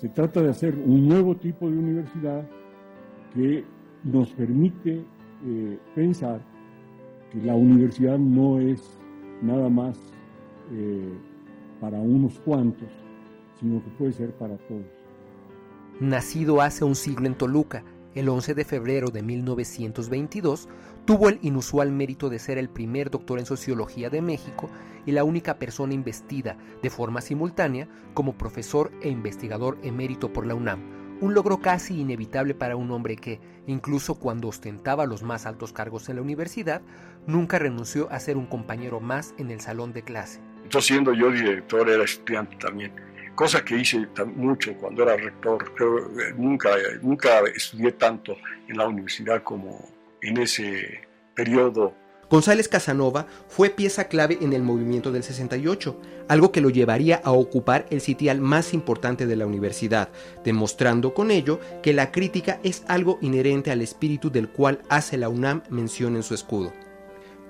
Se 0.00 0.08
trata 0.08 0.40
de 0.40 0.48
hacer 0.48 0.74
un 0.76 1.06
nuevo 1.06 1.36
tipo 1.36 1.68
de 1.68 1.76
universidad 1.76 2.48
que 3.34 3.66
nos 4.02 4.30
permite 4.30 5.04
eh, 5.44 5.78
pensar 5.94 6.40
que 7.30 7.42
la 7.42 7.54
universidad 7.54 8.18
no 8.18 8.58
es 8.58 8.80
nada 9.42 9.68
más 9.68 9.98
eh, 10.72 11.12
para 11.82 11.98
unos 11.98 12.40
cuantos, 12.40 12.88
sino 13.60 13.84
que 13.84 13.90
puede 13.90 14.12
ser 14.12 14.32
para 14.36 14.56
todos. 14.68 14.86
Nacido 16.00 16.62
hace 16.62 16.82
un 16.82 16.94
siglo 16.94 17.26
en 17.26 17.34
Toluca, 17.34 17.84
el 18.14 18.30
11 18.30 18.54
de 18.54 18.64
febrero 18.64 19.10
de 19.10 19.22
1922, 19.22 20.66
tuvo 21.04 21.28
el 21.28 21.38
inusual 21.42 21.90
mérito 21.92 22.28
de 22.28 22.38
ser 22.38 22.58
el 22.58 22.68
primer 22.68 23.10
doctor 23.10 23.38
en 23.38 23.46
sociología 23.46 24.10
de 24.10 24.22
México 24.22 24.70
y 25.06 25.12
la 25.12 25.24
única 25.24 25.58
persona 25.58 25.94
investida 25.94 26.56
de 26.82 26.90
forma 26.90 27.20
simultánea 27.20 27.88
como 28.14 28.36
profesor 28.36 28.92
e 29.02 29.08
investigador 29.08 29.78
emérito 29.82 30.32
por 30.32 30.46
la 30.46 30.54
UNAM, 30.54 31.00
un 31.20 31.34
logro 31.34 31.60
casi 31.60 32.00
inevitable 32.00 32.54
para 32.54 32.76
un 32.76 32.90
hombre 32.90 33.16
que, 33.16 33.40
incluso 33.66 34.14
cuando 34.14 34.48
ostentaba 34.48 35.06
los 35.06 35.22
más 35.22 35.46
altos 35.46 35.72
cargos 35.72 36.08
en 36.08 36.16
la 36.16 36.22
universidad, 36.22 36.82
nunca 37.26 37.58
renunció 37.58 38.10
a 38.10 38.20
ser 38.20 38.36
un 38.36 38.46
compañero 38.46 39.00
más 39.00 39.34
en 39.38 39.50
el 39.50 39.60
salón 39.60 39.92
de 39.92 40.02
clase. 40.02 40.40
Entonces, 40.62 40.86
siendo 40.86 41.12
yo 41.12 41.30
director, 41.30 41.88
era 41.88 42.04
estudiante 42.04 42.56
también, 42.56 42.92
cosa 43.34 43.64
que 43.64 43.76
hice 43.76 44.06
mucho 44.34 44.74
cuando 44.76 45.02
era 45.02 45.16
rector. 45.16 45.72
nunca, 46.36 46.70
nunca 47.02 47.40
estudié 47.54 47.92
tanto 47.92 48.36
en 48.68 48.78
la 48.78 48.86
universidad 48.86 49.42
como 49.42 49.99
en 50.22 50.38
ese 50.38 51.00
periodo 51.34 51.94
González 52.30 52.68
Casanova 52.68 53.26
fue 53.48 53.70
pieza 53.70 54.04
clave 54.04 54.38
en 54.40 54.52
el 54.52 54.62
movimiento 54.62 55.10
del 55.10 55.24
68, 55.24 56.00
algo 56.28 56.52
que 56.52 56.60
lo 56.60 56.70
llevaría 56.70 57.20
a 57.24 57.32
ocupar 57.32 57.86
el 57.90 58.00
sitial 58.00 58.40
más 58.40 58.72
importante 58.72 59.26
de 59.26 59.34
la 59.34 59.46
universidad, 59.46 60.10
demostrando 60.44 61.12
con 61.12 61.32
ello 61.32 61.58
que 61.82 61.92
la 61.92 62.12
crítica 62.12 62.60
es 62.62 62.84
algo 62.86 63.18
inherente 63.20 63.72
al 63.72 63.82
espíritu 63.82 64.30
del 64.30 64.48
cual 64.48 64.80
hace 64.88 65.16
la 65.16 65.28
UNAM 65.28 65.64
mención 65.70 66.14
en 66.14 66.22
su 66.22 66.34
escudo. 66.34 66.72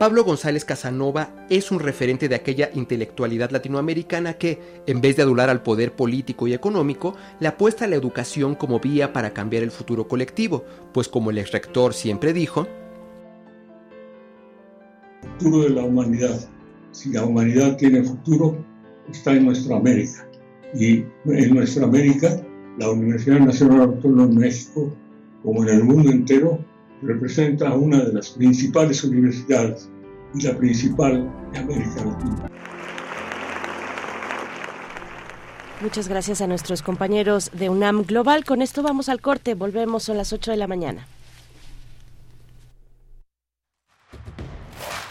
Pablo 0.01 0.25
González 0.25 0.65
Casanova 0.65 1.29
es 1.51 1.71
un 1.71 1.79
referente 1.79 2.27
de 2.27 2.35
aquella 2.35 2.71
intelectualidad 2.73 3.51
latinoamericana 3.51 4.33
que, 4.33 4.83
en 4.87 5.03
vez 5.03 5.17
de 5.17 5.25
adular 5.25 5.51
al 5.51 5.63
poder 5.63 5.93
político 5.93 6.49
y 6.49 6.55
económico, 6.55 7.17
le 7.39 7.49
apuesta 7.49 7.85
a 7.85 7.89
la 7.89 7.97
educación 7.97 8.55
como 8.55 8.81
vía 8.81 9.13
para 9.13 9.35
cambiar 9.35 9.63
el 9.63 9.71
futuro 9.71 10.09
colectivo, 10.09 10.65
pues 10.95 11.07
como 11.07 11.31
el 11.31 11.37
ex 11.37 11.53
rector 11.53 11.93
siempre 11.93 12.33
dijo, 12.33 12.67
futuro 15.39 15.65
de 15.65 15.69
la 15.69 15.83
humanidad. 15.83 16.49
Si 16.93 17.13
la 17.13 17.27
humanidad 17.27 17.77
tiene 17.77 18.03
futuro, 18.03 18.57
está 19.11 19.35
en 19.35 19.45
nuestra 19.45 19.77
América. 19.77 20.27
Y 20.73 21.05
en 21.27 21.55
nuestra 21.55 21.85
América, 21.85 22.41
la 22.79 22.91
Universidad 22.91 23.41
Nacional 23.41 23.83
Autónoma 23.83 24.29
de 24.29 24.35
México, 24.35 24.97
como 25.43 25.63
en 25.63 25.69
el 25.69 25.85
mundo 25.85 26.11
entero, 26.11 26.59
representa 27.03 27.75
una 27.75 28.05
de 28.05 28.13
las 28.13 28.31
principales 28.31 29.03
universidades 29.05 29.89
y 30.35 30.43
la 30.43 30.57
principal 30.57 31.31
de 31.53 31.59
América 31.59 32.05
Latina. 32.05 32.51
Muchas 35.81 36.09
gracias 36.09 36.43
a 36.43 36.47
nuestros 36.47 36.83
compañeros 36.83 37.51
de 37.55 37.71
UNAM 37.71 38.05
Global. 38.05 38.45
Con 38.45 38.61
esto 38.61 38.83
vamos 38.83 39.09
al 39.09 39.23
corte. 39.23 39.55
Volvemos 39.55 40.11
a 40.11 40.15
las 40.15 40.33
8 40.33 40.51
de 40.51 40.57
la 40.59 40.67
mañana. 40.67 41.07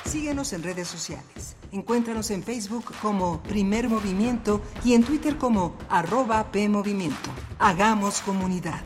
Síguenos 0.06 0.54
en 0.54 0.64
redes 0.64 0.88
sociales. 0.88 1.56
Encuéntranos 1.72 2.30
en 2.32 2.44
Facebook 2.44 2.86
como 3.02 3.42
Primer 3.44 3.90
Movimiento 3.90 4.62
y 4.84 4.94
en 4.94 5.04
Twitter 5.04 5.38
como 5.38 5.76
arroba 5.90 6.52
PMovimiento. 6.52 7.30
Hagamos 7.60 8.22
comunidad. 8.22 8.82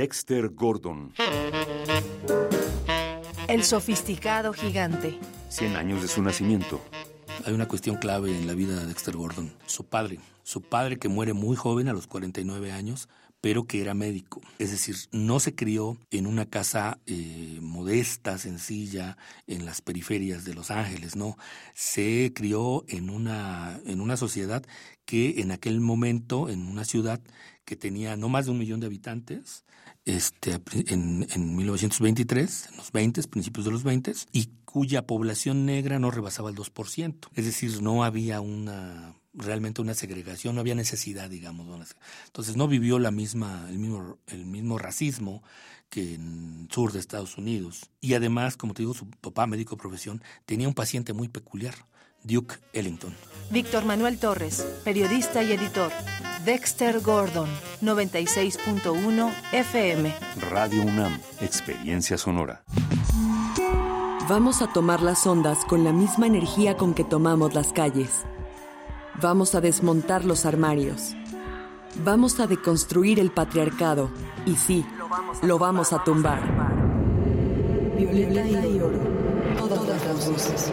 Dexter 0.00 0.48
Gordon. 0.48 1.12
El 3.48 3.64
sofisticado 3.64 4.54
gigante. 4.54 5.18
100 5.50 5.76
años 5.76 6.00
de 6.00 6.08
su 6.08 6.22
nacimiento. 6.22 6.80
Hay 7.44 7.52
una 7.52 7.68
cuestión 7.68 7.96
clave 7.96 8.34
en 8.34 8.46
la 8.46 8.54
vida 8.54 8.80
de 8.80 8.86
Dexter 8.86 9.14
Gordon, 9.14 9.52
su 9.66 9.84
padre. 9.84 10.18
Su 10.42 10.62
padre 10.62 10.98
que 10.98 11.10
muere 11.10 11.34
muy 11.34 11.54
joven, 11.54 11.86
a 11.88 11.92
los 11.92 12.06
49 12.06 12.72
años, 12.72 13.10
pero 13.42 13.64
que 13.64 13.82
era 13.82 13.92
médico. 13.92 14.40
Es 14.58 14.70
decir, 14.70 14.96
no 15.12 15.38
se 15.38 15.54
crió 15.54 15.98
en 16.10 16.26
una 16.26 16.46
casa 16.46 16.98
eh, 17.04 17.58
modesta, 17.60 18.38
sencilla, 18.38 19.18
en 19.46 19.66
las 19.66 19.82
periferias 19.82 20.46
de 20.46 20.54
Los 20.54 20.70
Ángeles, 20.70 21.14
no. 21.14 21.36
Se 21.74 22.32
crió 22.34 22.86
en 22.88 23.10
una, 23.10 23.78
en 23.84 24.00
una 24.00 24.16
sociedad 24.16 24.64
que 25.04 25.42
en 25.42 25.50
aquel 25.50 25.82
momento, 25.82 26.48
en 26.48 26.68
una 26.68 26.86
ciudad 26.86 27.20
que 27.66 27.76
tenía 27.76 28.16
no 28.16 28.30
más 28.30 28.46
de 28.46 28.52
un 28.52 28.58
millón 28.58 28.80
de 28.80 28.86
habitantes, 28.86 29.64
este, 30.04 30.60
en, 30.88 31.26
en 31.30 31.56
1923, 31.56 32.68
en 32.70 32.76
los 32.76 32.92
20, 32.92 33.22
principios 33.24 33.64
de 33.66 33.72
los 33.72 33.82
20, 33.82 34.12
y 34.32 34.50
cuya 34.64 35.06
población 35.06 35.66
negra 35.66 35.98
no 35.98 36.10
rebasaba 36.10 36.50
el 36.50 36.56
2%. 36.56 37.28
Es 37.34 37.44
decir, 37.44 37.82
no 37.82 38.04
había 38.04 38.40
una 38.40 39.14
realmente 39.32 39.80
una 39.80 39.94
segregación, 39.94 40.54
no 40.54 40.60
había 40.60 40.74
necesidad, 40.74 41.30
digamos. 41.30 41.94
Entonces 42.26 42.56
no 42.56 42.68
vivió 42.68 42.98
la 42.98 43.10
misma, 43.10 43.66
el 43.68 43.78
mismo, 43.78 44.18
el 44.26 44.44
mismo 44.46 44.78
racismo 44.78 45.42
que 45.88 46.14
en 46.14 46.62
el 46.62 46.72
sur 46.72 46.92
de 46.92 47.00
Estados 47.00 47.36
Unidos. 47.36 47.90
Y 48.00 48.14
además, 48.14 48.56
como 48.56 48.74
te 48.74 48.82
digo, 48.82 48.94
su 48.94 49.08
papá, 49.08 49.46
médico 49.46 49.76
de 49.76 49.80
profesión, 49.80 50.22
tenía 50.46 50.68
un 50.68 50.74
paciente 50.74 51.12
muy 51.12 51.28
peculiar, 51.28 51.74
Duke 52.22 52.56
Ellington. 52.72 53.14
Víctor 53.50 53.84
Manuel 53.84 54.18
Torres, 54.18 54.64
periodista 54.84 55.42
y 55.42 55.52
editor. 55.52 55.90
Dexter 56.44 57.00
Gordon, 57.00 57.48
96.1 57.82 59.32
FM. 59.52 60.14
Radio 60.50 60.82
UNAM, 60.82 61.20
experiencia 61.40 62.16
sonora. 62.16 62.62
Vamos 64.28 64.62
a 64.62 64.72
tomar 64.72 65.02
las 65.02 65.26
ondas 65.26 65.64
con 65.64 65.82
la 65.82 65.92
misma 65.92 66.26
energía 66.26 66.76
con 66.76 66.94
que 66.94 67.04
tomamos 67.04 67.52
las 67.52 67.72
calles. 67.72 68.24
Vamos 69.20 69.54
a 69.54 69.60
desmontar 69.60 70.24
los 70.24 70.46
armarios. 70.46 71.14
Vamos 72.04 72.38
a 72.40 72.46
deconstruir 72.46 73.18
el 73.18 73.32
patriarcado. 73.32 74.10
Y 74.46 74.54
sí, 74.54 74.86
lo 75.42 75.58
vamos 75.58 75.92
a 75.92 76.04
tumbar. 76.04 76.40
Violeta 77.98 78.66
y 78.66 78.80
oro. 78.80 78.98
Todas 79.58 80.06
las 80.06 80.30
voces. 80.30 80.72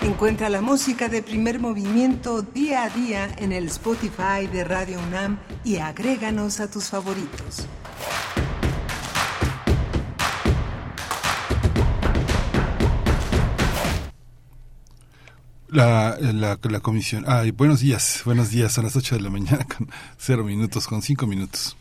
Encuentra 0.00 0.48
la 0.48 0.62
música 0.62 1.10
de 1.10 1.22
primer 1.22 1.60
movimiento 1.60 2.40
día 2.40 2.84
a 2.84 2.88
día 2.88 3.28
en 3.36 3.52
el 3.52 3.66
Spotify 3.66 4.46
de 4.50 4.64
Radio 4.64 4.98
UNAM 4.98 5.38
y 5.62 5.76
agréganos 5.76 6.60
a 6.60 6.70
tus 6.70 6.84
favoritos. 6.86 7.66
La, 15.68 16.16
la, 16.18 16.58
la 16.62 16.80
comisión. 16.80 17.24
Ay, 17.28 17.50
buenos 17.50 17.80
días, 17.80 18.22
buenos 18.24 18.48
días. 18.48 18.72
Son 18.72 18.84
las 18.84 18.96
8 18.96 19.16
de 19.16 19.20
la 19.20 19.28
mañana 19.30 19.66
con 19.66 19.90
cero 20.16 20.44
minutos, 20.44 20.86
con 20.86 21.02
cinco 21.02 21.26
minutos. 21.26 21.76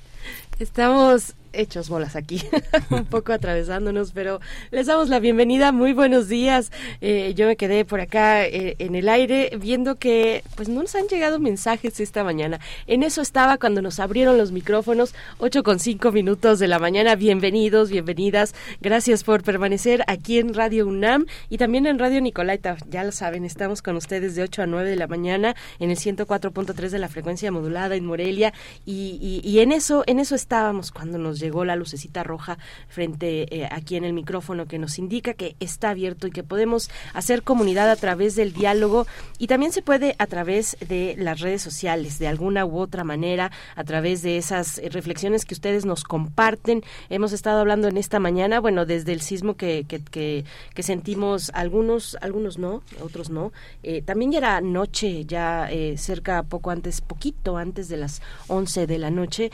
Estamos 0.60 1.36
hechos 1.54 1.90
bolas 1.90 2.16
aquí, 2.16 2.42
un 2.90 3.06
poco 3.06 3.34
atravesándonos, 3.34 4.12
pero 4.12 4.40
les 4.72 4.88
damos 4.88 5.10
la 5.10 5.20
bienvenida. 5.20 5.72
Muy 5.72 5.94
buenos 5.94 6.28
días. 6.28 6.72
Eh, 7.02 7.34
yo 7.36 7.48
me 7.48 7.56
quedé 7.56 7.86
por 7.86 8.02
acá 8.02 8.46
eh, 8.46 8.76
en 8.80 8.96
el 8.96 9.10
aire 9.10 9.52
viendo 9.60 9.96
que 9.96 10.44
pues 10.56 10.70
no 10.70 10.82
nos 10.82 10.96
han 10.96 11.08
llegado 11.08 11.40
mensajes 11.40 12.00
esta 12.00 12.24
mañana. 12.24 12.60
En 12.88 13.04
eso 13.04 13.22
estaba 13.22 13.58
cuando 13.58 13.82
nos 13.82 14.00
abrieron 14.00 14.38
los 14.38 14.52
micrófonos, 14.52 15.14
8 15.40 15.64
con 15.64 15.80
5 15.80 16.12
minutos 16.12 16.60
de 16.60 16.68
la 16.68 16.80
mañana. 16.80 17.16
Bienvenidos, 17.16 17.90
bienvenidas. 17.90 18.54
Gracias 18.82 19.24
por 19.24 19.44
permanecer 19.44 20.04
aquí 20.08 20.40
en 20.40 20.54
Radio 20.54 20.88
UNAM 20.88 21.26
y 21.50 21.58
también 21.58 21.86
en 21.86 22.00
Radio 22.00 22.22
Nicolaita. 22.22 22.78
Ya 22.90 23.04
lo 23.04 23.12
saben, 23.12 23.46
estamos 23.46 23.82
con 23.82 23.96
ustedes 23.96 24.36
de 24.36 24.44
8 24.44 24.64
a 24.64 24.68
9 24.68 24.90
de 24.90 24.96
la 24.96 25.08
mañana 25.08 25.56
en 25.80 25.92
el 25.92 25.98
104.3 25.98 26.90
de 26.90 27.00
la 27.00 27.10
frecuencia 27.10 27.52
modulada 27.52 27.96
en 27.96 28.06
Morelia 28.06 28.54
y, 28.86 29.42
y 29.44 29.60
en 29.60 29.72
eso 29.72 30.04
en 30.08 30.20
eso 30.20 30.36
estábamos 30.36 30.92
cuando 30.92 31.18
nos 31.18 31.39
llegó 31.40 31.66
la 31.66 31.76
lucecita 31.76 32.24
roja 32.24 32.58
frente 32.88 33.48
eh, 33.56 33.68
aquí 33.72 33.96
en 33.96 34.04
el 34.04 34.14
micrófono 34.14 34.66
que 34.66 34.80
nos 34.80 35.00
indica 35.00 35.34
que 35.34 35.56
está 35.60 35.90
abierto 35.92 36.28
y 36.28 36.32
que 36.32 36.44
podemos 36.44 36.90
hacer 37.14 37.44
comunidad 37.44 37.90
a 37.90 37.96
través 37.96 38.36
del 38.36 38.54
diálogo 38.54 39.08
y 39.38 39.48
también 39.48 39.72
se 39.72 39.82
puede 39.82 40.16
a 40.20 40.28
través 40.28 40.78
de 40.88 41.16
las 41.18 41.40
redes 41.40 41.62
sociales, 41.62 42.20
de 42.20 42.28
alguna 42.28 42.66
u 42.66 42.78
otra 42.78 43.04
manera, 43.04 43.52
a 43.76 43.84
través 43.84 44.22
de 44.22 44.38
esas 44.38 44.78
eh, 44.78 44.90
reflexiones 44.90 45.46
que 45.46 45.54
ustedes 45.54 45.86
nos 45.86 46.04
comparten. 46.04 46.84
Hemos 47.10 47.34
estado 47.34 47.60
hablando 47.60 47.88
en 47.88 47.98
esta 47.98 48.20
mañana, 48.20 48.60
bueno, 48.60 48.86
desde 48.86 49.14
el 49.14 49.22
sismo 49.22 49.56
que, 49.56 49.86
que, 49.88 50.44
sentimos 50.84 51.52
algunos, 51.54 52.18
algunos 52.22 52.58
no, 52.58 52.82
otros 53.02 53.30
no. 53.30 53.52
Eh, 53.84 54.02
también 54.02 54.32
ya 54.32 54.38
era 54.40 54.62
noche, 54.62 55.26
ya 55.26 55.70
cerca, 55.98 56.44
poco 56.44 56.72
antes, 56.72 57.02
poquito 57.02 57.58
antes 57.58 57.90
de 57.90 57.98
las 57.98 58.22
11 58.48 58.88
de 58.88 58.98
la 58.98 59.12
noche, 59.12 59.52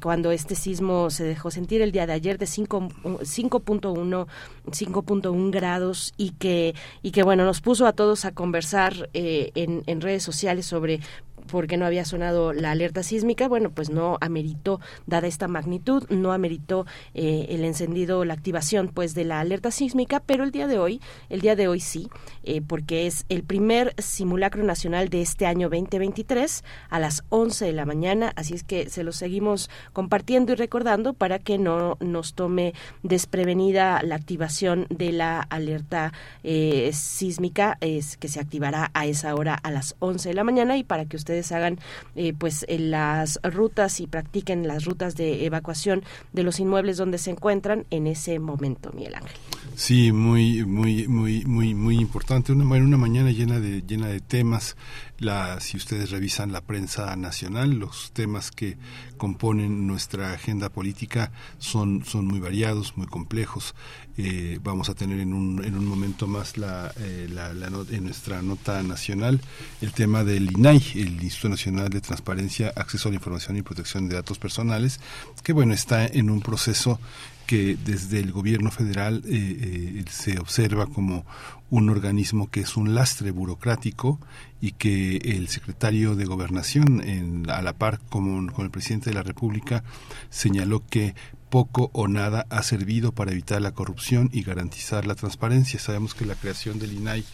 cuando 0.00 0.30
este 0.30 0.54
sismo 0.54 0.95
se 1.10 1.24
dejó 1.24 1.50
sentir 1.50 1.82
el 1.82 1.92
día 1.92 2.06
de 2.06 2.12
ayer 2.12 2.38
de 2.38 2.46
5.1 2.46 4.26
5.1 4.66 5.50
grados 5.50 6.12
y 6.16 6.30
que 6.30 6.74
y 7.02 7.10
que 7.10 7.22
bueno 7.22 7.44
nos 7.44 7.60
puso 7.60 7.86
a 7.86 7.92
todos 7.92 8.24
a 8.24 8.32
conversar 8.32 9.08
eh, 9.14 9.52
en, 9.54 9.82
en 9.86 10.00
redes 10.00 10.22
sociales 10.22 10.66
sobre 10.66 11.00
porque 11.46 11.76
no 11.76 11.86
había 11.86 12.04
sonado 12.04 12.52
la 12.52 12.70
alerta 12.70 13.02
sísmica, 13.02 13.48
bueno, 13.48 13.70
pues 13.70 13.90
no 13.90 14.18
ameritó, 14.20 14.80
dada 15.06 15.26
esta 15.26 15.48
magnitud, 15.48 16.04
no 16.08 16.32
ameritó 16.32 16.86
eh, 17.14 17.46
el 17.50 17.64
encendido, 17.64 18.24
la 18.24 18.34
activación 18.34 18.88
pues 18.88 19.14
de 19.14 19.24
la 19.24 19.40
alerta 19.40 19.70
sísmica, 19.70 20.20
pero 20.20 20.44
el 20.44 20.50
día 20.50 20.66
de 20.66 20.78
hoy, 20.78 21.00
el 21.28 21.40
día 21.40 21.56
de 21.56 21.68
hoy 21.68 21.80
sí, 21.80 22.08
eh, 22.44 22.60
porque 22.60 23.06
es 23.06 23.24
el 23.28 23.42
primer 23.42 23.94
simulacro 23.98 24.62
nacional 24.62 25.08
de 25.08 25.22
este 25.22 25.46
año 25.46 25.68
2023 25.68 26.64
a 26.90 26.98
las 26.98 27.24
11 27.28 27.66
de 27.66 27.72
la 27.72 27.86
mañana, 27.86 28.32
así 28.36 28.54
es 28.54 28.64
que 28.64 28.88
se 28.88 29.04
lo 29.04 29.12
seguimos 29.12 29.70
compartiendo 29.92 30.52
y 30.52 30.56
recordando 30.56 31.12
para 31.12 31.38
que 31.38 31.58
no 31.58 31.96
nos 32.00 32.34
tome 32.34 32.74
desprevenida 33.02 34.02
la 34.02 34.14
activación 34.14 34.86
de 34.90 35.12
la 35.12 35.40
alerta 35.40 36.12
eh, 36.42 36.90
sísmica, 36.92 37.78
es 37.80 38.16
que 38.16 38.28
se 38.28 38.40
activará 38.40 38.90
a 38.94 39.06
esa 39.06 39.34
hora 39.34 39.54
a 39.54 39.70
las 39.70 39.96
11 39.98 40.30
de 40.30 40.34
la 40.34 40.44
mañana 40.44 40.76
y 40.76 40.84
para 40.84 41.04
que 41.04 41.16
ustedes 41.16 41.35
hagan 41.52 41.78
eh, 42.14 42.32
pues 42.36 42.66
las 42.68 43.40
rutas 43.42 44.00
y 44.00 44.06
practiquen 44.06 44.66
las 44.66 44.84
rutas 44.84 45.16
de 45.16 45.46
evacuación 45.46 46.04
de 46.32 46.42
los 46.42 46.60
inmuebles 46.60 46.96
donde 46.96 47.18
se 47.18 47.30
encuentran 47.30 47.86
en 47.90 48.06
ese 48.06 48.38
momento, 48.38 48.92
Miguel 48.92 49.16
Ángel. 49.16 49.36
Sí, 49.74 50.10
muy, 50.12 50.64
muy, 50.64 51.06
muy, 51.06 51.44
muy, 51.44 51.74
muy 51.74 51.98
importante. 51.98 52.52
Una, 52.52 52.64
una 52.64 52.96
mañana 52.96 53.30
llena 53.30 53.60
de, 53.60 53.82
llena 53.82 54.08
de 54.08 54.20
temas. 54.20 54.76
La, 55.18 55.60
si 55.60 55.76
ustedes 55.76 56.10
revisan 56.10 56.52
la 56.52 56.62
prensa 56.62 57.14
nacional, 57.16 57.78
los 57.78 58.12
temas 58.12 58.50
que 58.50 58.78
componen 59.16 59.86
nuestra 59.86 60.32
agenda 60.32 60.68
política 60.70 61.32
son, 61.58 62.04
son 62.04 62.26
muy 62.26 62.40
variados, 62.40 62.96
muy 62.96 63.06
complejos. 63.06 63.74
Eh, 64.18 64.58
vamos 64.62 64.88
a 64.88 64.94
tener 64.94 65.20
en 65.20 65.34
un, 65.34 65.62
en 65.62 65.76
un 65.76 65.84
momento 65.84 66.26
más 66.26 66.56
la, 66.56 66.90
eh, 66.98 67.28
la, 67.30 67.50
en 67.50 68.04
nuestra 68.04 68.40
nota 68.40 68.82
nacional 68.82 69.40
el 69.82 69.92
tema 69.92 70.24
del 70.24 70.52
INAI, 70.52 70.82
el 70.94 71.22
Instituto 71.22 71.50
Nacional 71.50 71.90
de 71.90 72.00
Transparencia, 72.00 72.72
Acceso 72.74 73.08
a 73.08 73.12
la 73.12 73.16
Información 73.16 73.56
y 73.58 73.62
Protección 73.62 74.08
de 74.08 74.14
Datos 74.14 74.38
Personales, 74.38 75.00
que 75.42 75.52
bueno, 75.52 75.74
está 75.74 76.06
en 76.06 76.30
un 76.30 76.40
proceso 76.40 76.98
que 77.46 77.76
desde 77.76 78.18
el 78.18 78.32
gobierno 78.32 78.70
federal 78.70 79.22
eh, 79.26 80.04
se 80.10 80.38
observa 80.38 80.86
como 80.86 81.24
un 81.70 81.90
organismo 81.90 82.50
que 82.50 82.60
es 82.60 82.76
un 82.76 82.94
lastre 82.94 83.30
burocrático 83.30 84.18
y 84.60 84.72
que 84.72 85.16
el 85.16 85.48
secretario 85.48 86.16
de 86.16 86.24
Gobernación, 86.24 87.02
en, 87.02 87.48
a 87.50 87.60
la 87.62 87.74
par 87.74 88.00
con, 88.08 88.48
con 88.48 88.64
el 88.64 88.70
presidente 88.70 89.10
de 89.10 89.14
la 89.14 89.22
República, 89.22 89.84
señaló 90.30 90.82
que 90.88 91.14
poco 91.48 91.90
o 91.92 92.08
nada 92.08 92.46
ha 92.50 92.62
servido 92.62 93.12
para 93.12 93.32
evitar 93.32 93.60
la 93.62 93.72
corrupción 93.72 94.30
y 94.32 94.42
garantizar 94.42 95.06
la 95.06 95.14
transparencia. 95.14 95.78
Sabemos 95.78 96.14
que 96.14 96.26
la 96.26 96.34
creación 96.34 96.78
del 96.78 96.92
INAI 96.92 97.24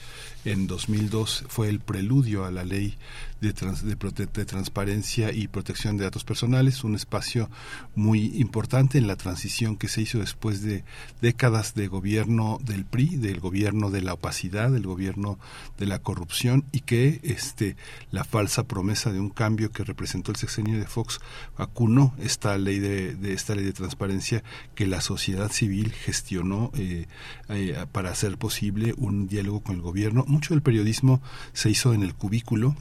en 0.44 0.66
2002 0.66 1.44
fue 1.48 1.68
el 1.68 1.80
preludio 1.80 2.44
a 2.44 2.50
la 2.50 2.64
ley 2.64 2.96
de, 3.42 3.52
de, 3.52 4.44
transparencia 4.44 5.32
y 5.32 5.48
protección 5.48 5.96
de 5.96 6.04
datos 6.04 6.22
personales, 6.22 6.84
un 6.84 6.94
espacio 6.94 7.50
muy 7.96 8.36
importante 8.36 8.98
en 8.98 9.08
la 9.08 9.16
transición 9.16 9.76
que 9.76 9.88
se 9.88 10.00
hizo 10.00 10.20
después 10.20 10.62
de 10.62 10.84
décadas 11.20 11.74
de 11.74 11.88
gobierno 11.88 12.60
del 12.62 12.84
PRI, 12.84 13.16
del 13.16 13.40
gobierno 13.40 13.90
de 13.90 14.00
la 14.00 14.14
opacidad, 14.14 14.70
del 14.70 14.86
gobierno 14.86 15.40
de 15.76 15.86
la 15.86 15.98
corrupción 15.98 16.64
y 16.70 16.80
que 16.80 17.18
este 17.24 17.76
la 18.12 18.22
falsa 18.22 18.62
promesa 18.62 19.12
de 19.12 19.18
un 19.18 19.30
cambio 19.30 19.72
que 19.72 19.82
representó 19.82 20.30
el 20.30 20.36
sexenio 20.36 20.78
de 20.78 20.86
Fox 20.86 21.18
vacunó 21.58 22.14
esta 22.20 22.56
ley 22.58 22.78
de, 22.78 23.16
esta 23.32 23.56
ley 23.56 23.64
de 23.64 23.72
transparencia 23.72 24.44
que 24.76 24.86
la 24.86 25.00
sociedad 25.00 25.50
civil 25.50 25.90
gestionó 25.90 26.70
eh, 26.74 27.06
eh, 27.48 27.86
para 27.90 28.10
hacer 28.10 28.38
posible 28.38 28.94
un 28.96 29.26
diálogo 29.26 29.60
con 29.60 29.74
el 29.76 29.82
gobierno. 29.82 30.24
Mucho 30.28 30.54
del 30.54 30.62
periodismo 30.62 31.20
se 31.52 31.70
hizo 31.70 31.92
en 31.92 32.04
el 32.04 32.14
cubículo 32.14 32.76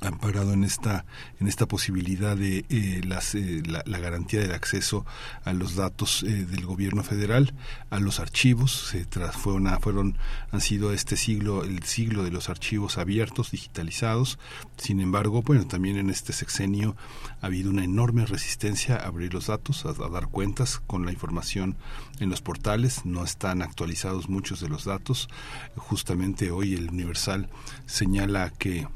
amparado 0.00 0.52
en 0.52 0.64
esta 0.64 1.04
en 1.40 1.48
esta 1.48 1.66
posibilidad 1.66 2.36
de 2.36 2.64
eh, 2.68 3.00
las, 3.04 3.34
eh, 3.34 3.62
la, 3.66 3.98
garantía 3.98 4.40
del 4.40 4.52
acceso 4.52 5.04
a 5.44 5.52
los 5.52 5.74
datos 5.74 6.22
eh, 6.22 6.44
del 6.44 6.64
gobierno 6.64 7.02
federal 7.02 7.54
a 7.90 7.98
los 7.98 8.20
archivos 8.20 8.90
se 8.90 9.06
fue 9.32 9.54
una, 9.54 9.78
fueron 9.80 10.16
han 10.52 10.60
sido 10.60 10.92
este 10.92 11.16
siglo 11.16 11.64
el 11.64 11.82
siglo 11.82 12.22
de 12.22 12.30
los 12.30 12.48
archivos 12.48 12.98
abiertos 12.98 13.50
digitalizados. 13.50 14.38
Sin 14.76 15.00
embargo 15.00 15.42
bueno 15.42 15.66
también 15.66 15.96
en 15.96 16.10
este 16.10 16.32
sexenio 16.32 16.96
ha 17.40 17.46
habido 17.46 17.70
una 17.70 17.84
enorme 17.84 18.26
resistencia 18.26 18.96
a 18.96 19.06
abrir 19.06 19.34
los 19.34 19.46
datos 19.46 19.84
a 19.84 19.92
dar 19.92 20.28
cuentas 20.28 20.80
con 20.86 21.04
la 21.04 21.12
información 21.12 21.76
en 22.20 22.30
los 22.30 22.40
portales. 22.40 23.04
No 23.04 23.24
están 23.24 23.62
actualizados 23.62 24.28
muchos 24.28 24.60
de 24.60 24.68
los 24.68 24.84
datos. 24.84 25.28
Justamente 25.76 26.50
hoy 26.50 26.74
el 26.74 26.88
universal 26.88 27.48
señala 27.86 28.50
que 28.50 28.86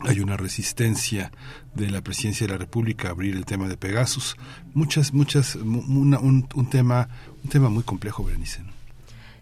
hay 0.00 0.20
una 0.20 0.36
resistencia 0.36 1.32
de 1.74 1.90
la 1.90 2.02
presidencia 2.02 2.46
de 2.46 2.52
la 2.52 2.58
República 2.58 3.08
a 3.08 3.10
abrir 3.12 3.36
el 3.36 3.44
tema 3.44 3.68
de 3.68 3.76
Pegasus. 3.76 4.36
Muchas, 4.74 5.12
muchas, 5.12 5.54
un, 5.56 6.68
tema, 6.70 7.08
un 7.42 7.50
tema 7.50 7.68
muy 7.68 7.82
complejo, 7.82 8.24
Berenice. 8.24 8.62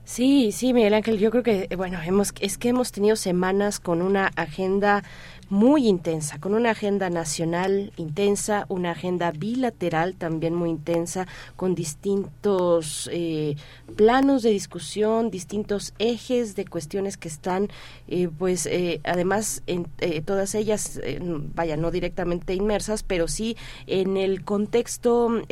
Sí, 0.04 0.50
sí, 0.52 0.74
Miguel 0.74 0.94
Ángel, 0.94 1.18
yo 1.18 1.30
creo 1.30 1.42
que, 1.42 1.68
bueno, 1.76 2.00
hemos, 2.02 2.34
es 2.40 2.58
que 2.58 2.70
hemos 2.70 2.90
tenido 2.90 3.14
semanas 3.16 3.78
con 3.78 4.02
una 4.02 4.26
agenda 4.34 5.04
muy 5.50 5.88
intensa, 5.88 6.38
con 6.38 6.54
una 6.54 6.70
agenda 6.70 7.10
nacional 7.10 7.92
intensa, 7.96 8.66
una 8.68 8.92
agenda 8.92 9.32
bilateral 9.32 10.14
también 10.14 10.54
muy 10.54 10.70
intensa, 10.70 11.26
con 11.56 11.74
distintos 11.74 13.10
eh, 13.12 13.56
planos 13.96 14.44
de 14.44 14.50
discusión, 14.50 15.30
distintos 15.30 15.92
ejes 15.98 16.54
de 16.54 16.64
cuestiones 16.64 17.16
que 17.16 17.26
están, 17.26 17.68
eh, 18.06 18.28
pues, 18.38 18.66
eh, 18.66 19.00
además, 19.02 19.64
en 19.66 19.86
todas 20.24 20.54
ellas, 20.54 21.00
vaya, 21.54 21.76
no 21.76 21.90
directamente 21.90 22.54
inmersas, 22.54 23.02
pero 23.02 23.26
sí 23.26 23.56
en 23.88 24.16
el 24.16 24.44
contexto, 24.44 25.42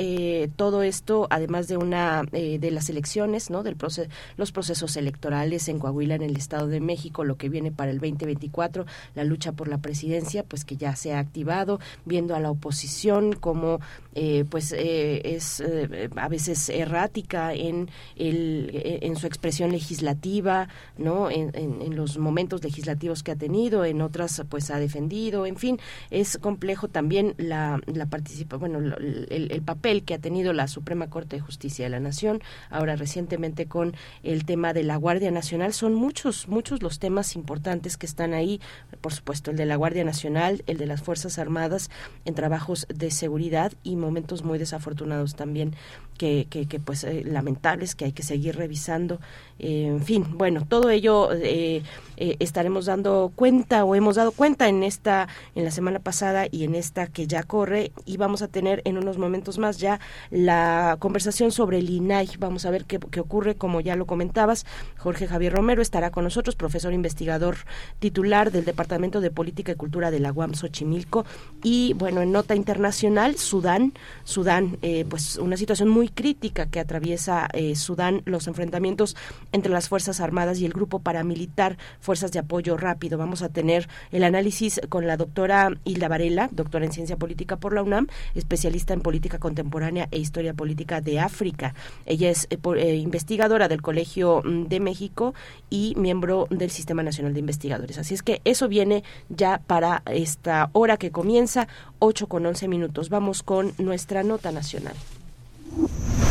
todo 0.57 0.83
esto, 0.83 1.27
además 1.31 1.67
de 1.67 1.77
una, 1.77 2.23
de 2.23 2.71
las 2.71 2.89
elecciones, 2.89 3.51
¿no? 3.51 3.65
Del 3.65 3.77
proceso, 3.77 4.09
los 4.37 4.53
procesos 4.53 4.97
electorales 4.97 5.69
en 5.69 5.81
Coahuila, 5.81 6.15
en 6.15 6.23
el 6.23 6.37
Estado 6.37 6.69
de 6.69 6.81
México, 6.81 7.25
lo 7.25 7.37
que 7.37 7.49
viene 7.49 7.73
para 7.73 7.91
el 7.91 7.99
2024, 7.99 8.87
la 9.17 9.25
lucha 9.25 9.53
por 9.53 9.67
la 9.67 9.79
presidencia, 9.89 10.43
pues 10.43 10.66
que 10.66 10.76
ya 10.76 10.95
se 10.97 11.14
ha 11.14 11.18
activado, 11.18 11.80
viendo 12.05 12.36
a 12.36 12.41
la 12.41 12.51
oposición 12.51 13.32
como 13.32 13.80
eh, 14.20 14.45
pues 14.51 14.72
eh, 14.72 15.36
es 15.36 15.61
eh, 15.61 16.11
a 16.16 16.28
veces 16.28 16.68
errática 16.68 17.55
en 17.55 17.89
el 18.16 18.70
en 19.01 19.16
su 19.16 19.26
expresión 19.26 19.70
legislativa, 19.70 20.68
no, 20.99 21.30
en, 21.30 21.49
los 21.95 22.18
momentos 22.18 22.62
legislativos 22.62 23.22
que 23.22 23.30
ha 23.30 23.36
tenido, 23.36 23.84
en 23.84 24.03
otras 24.03 24.43
pues 24.51 24.70
ha 24.70 24.78
defendido, 24.78 25.47
en 25.47 25.57
fin, 25.57 25.78
es 26.11 26.36
complejo 26.36 26.89
también 26.89 27.34
la 27.39 27.80
la 27.86 28.07
participa, 28.07 28.57
bueno, 28.57 28.78
el, 28.78 29.49
el 29.51 29.62
papel 29.62 30.03
que 30.03 30.14
ha 30.14 30.18
tenido 30.18 30.53
la 30.53 30.68
Suprema 30.68 31.09
Corte 31.09 31.36
de 31.36 31.41
Justicia 31.41 31.86
de 31.86 31.91
la 31.91 32.01
Nación, 32.01 32.43
ahora 32.68 32.97
recientemente 32.97 33.66
con 33.66 33.95
el 34.22 34.45
tema 34.45 34.74
de 34.74 34.82
la 34.82 34.97
Guardia 34.97 35.30
Nacional, 35.30 35.72
son 35.72 35.95
muchos 35.95 36.49
muchos 36.49 36.82
los 36.82 36.99
temas 36.99 37.36
importantes 37.36 37.97
que 37.97 38.07
están 38.07 38.34
ahí, 38.34 38.61
por 39.01 39.12
supuesto 39.12 39.53
el 39.53 39.57
de 39.57 39.66
la 39.66 39.76
Guardia 39.79 40.05
Nacional, 40.05 40.62
el 40.66 40.76
de 40.76 40.87
las 40.87 41.03
Fuerzas 41.03 41.39
Armadas 41.39 41.91
en 42.24 42.35
trabajos 42.35 42.87
de 42.95 43.11
seguridad 43.11 43.72
y 43.83 43.97
momentos 43.97 44.45
muy 44.45 44.59
desafortunados 44.59 45.35
también 45.35 45.74
que, 46.18 46.81
pues 46.85 47.05
eh, 47.05 47.22
lamentables 47.24 47.95
que 47.95 48.05
hay 48.05 48.12
que 48.12 48.22
seguir 48.22 48.57
revisando. 48.57 49.20
Eh, 49.59 49.87
en 49.87 50.05
fin, 50.05 50.26
bueno, 50.37 50.66
todo 50.68 50.91
ello 50.91 51.31
eh, 51.33 51.83
estaremos 52.16 52.87
dando 52.87 53.33
cuenta 53.35 53.85
o 53.85 53.95
hemos 53.95 54.16
dado 54.16 54.33
cuenta 54.33 54.68
en 54.68 54.83
esta, 54.83 55.29
en 55.55 55.64
la 55.64 55.70
semana 55.70 56.01
pasada 56.01 56.47
y 56.51 56.64
en 56.64 56.74
esta 56.74 57.07
que 57.07 57.26
ya 57.26 57.43
corre 57.45 57.93
y 58.05 58.16
vamos 58.16 58.43
a 58.43 58.49
tener 58.49 58.83
en 58.85 58.99
unos 58.99 59.16
momentos 59.18 59.59
más 59.59 59.79
ya 59.79 60.01
la 60.31 60.97
conversación 60.99 61.53
sobre 61.53 61.79
el 61.79 61.89
INAI. 61.89 62.31
Vamos 62.39 62.66
a 62.66 62.70
ver 62.70 62.85
qué, 62.85 62.99
qué 62.99 63.20
ocurre, 63.20 63.55
como 63.55 63.81
ya 63.81 63.97
lo 63.97 64.07
comentabas. 64.07 64.66
Jorge 64.97 65.29
Javier 65.29 65.53
Romero 65.53 65.81
estará 65.81 66.11
con 66.11 66.24
nosotros, 66.24 66.57
profesor 66.57 66.93
investigador 66.93 67.59
titular 68.01 68.51
del 68.51 68.64
Departamento 68.64 69.20
de 69.20 69.31
Política 69.31 69.68
y 69.73 69.77
Cultura 69.77 70.11
de 70.11 70.21
la 70.21 70.33
UAM 70.33 70.55
Xochimilco 70.55 71.25
y 71.62 71.95
bueno, 71.95 72.23
en 72.23 72.33
nota 72.33 72.55
internacional, 72.55 73.37
Sudán, 73.37 73.93
Sudán, 74.25 74.79
pues 75.09 75.37
una 75.37 75.57
situación 75.57 75.89
muy 75.89 76.09
crítica 76.09 76.66
que 76.66 76.81
atraviesa 76.81 77.49
eh, 77.53 77.77
Sudán, 77.77 78.23
los 78.25 78.47
enfrentamientos 78.47 79.16
entre 79.53 79.73
las 79.73 79.89
Fuerzas 79.89 80.21
Armadas 80.21 80.59
y 80.59 80.66
el 80.66 80.73
grupo 80.73 81.01
paramilitar 81.01 81.77
Fuerzas 82.01 82.33
de 82.33 82.39
Apoyo 82.39 82.77
Rápido. 82.77 83.19
Vamos 83.19 83.43
a 83.43 83.49
tener 83.49 83.89
el 84.11 84.25
análisis 84.25 84.81
con 84.89 85.07
la 85.07 85.16
doctora 85.16 85.71
Hilda 85.85 86.09
Varela, 86.09 86.49
doctora 86.53 86.85
en 86.85 86.93
Ciencia 86.93 87.16
Política 87.16 87.57
por 87.57 87.75
la 87.75 87.83
UNAM, 87.83 88.09
especialista 88.35 88.95
en 88.95 89.01
Política 89.01 89.39
Contemporánea 89.39 90.09
e 90.11 90.19
Historia 90.19 90.55
Política 90.55 91.01
de 91.01 91.21
África. 91.21 91.75
Ella 92.07 92.31
es 92.31 92.47
eh, 92.51 92.59
eh, 92.77 92.97
investigadora 92.97 93.69
del 93.69 93.83
Colegio 93.83 94.43
mm, 94.45 94.64
de 94.64 94.81
México 94.81 95.35
y 95.71 95.95
miembro 95.97 96.47
del 96.51 96.71
Sistema 96.71 97.03
Nacional 97.03 97.35
de 97.35 97.41
Investigadores. 97.41 97.99
Así 97.99 98.14
es 98.14 98.23
que 98.23 98.41
eso 98.45 98.69
viene 98.69 99.05
ya 99.29 99.58
para 99.67 100.03
esta 100.07 100.71
hora 100.73 100.97
que 100.97 101.11
comienza, 101.11 101.69
8 101.99 102.27
con 102.27 102.47
11 102.47 102.69
minutos. 102.69 103.11
Vamos 103.11 103.43
con 103.43 103.73
nuestra 103.79 104.23
nota 104.23 104.53
nacional. 104.53 104.95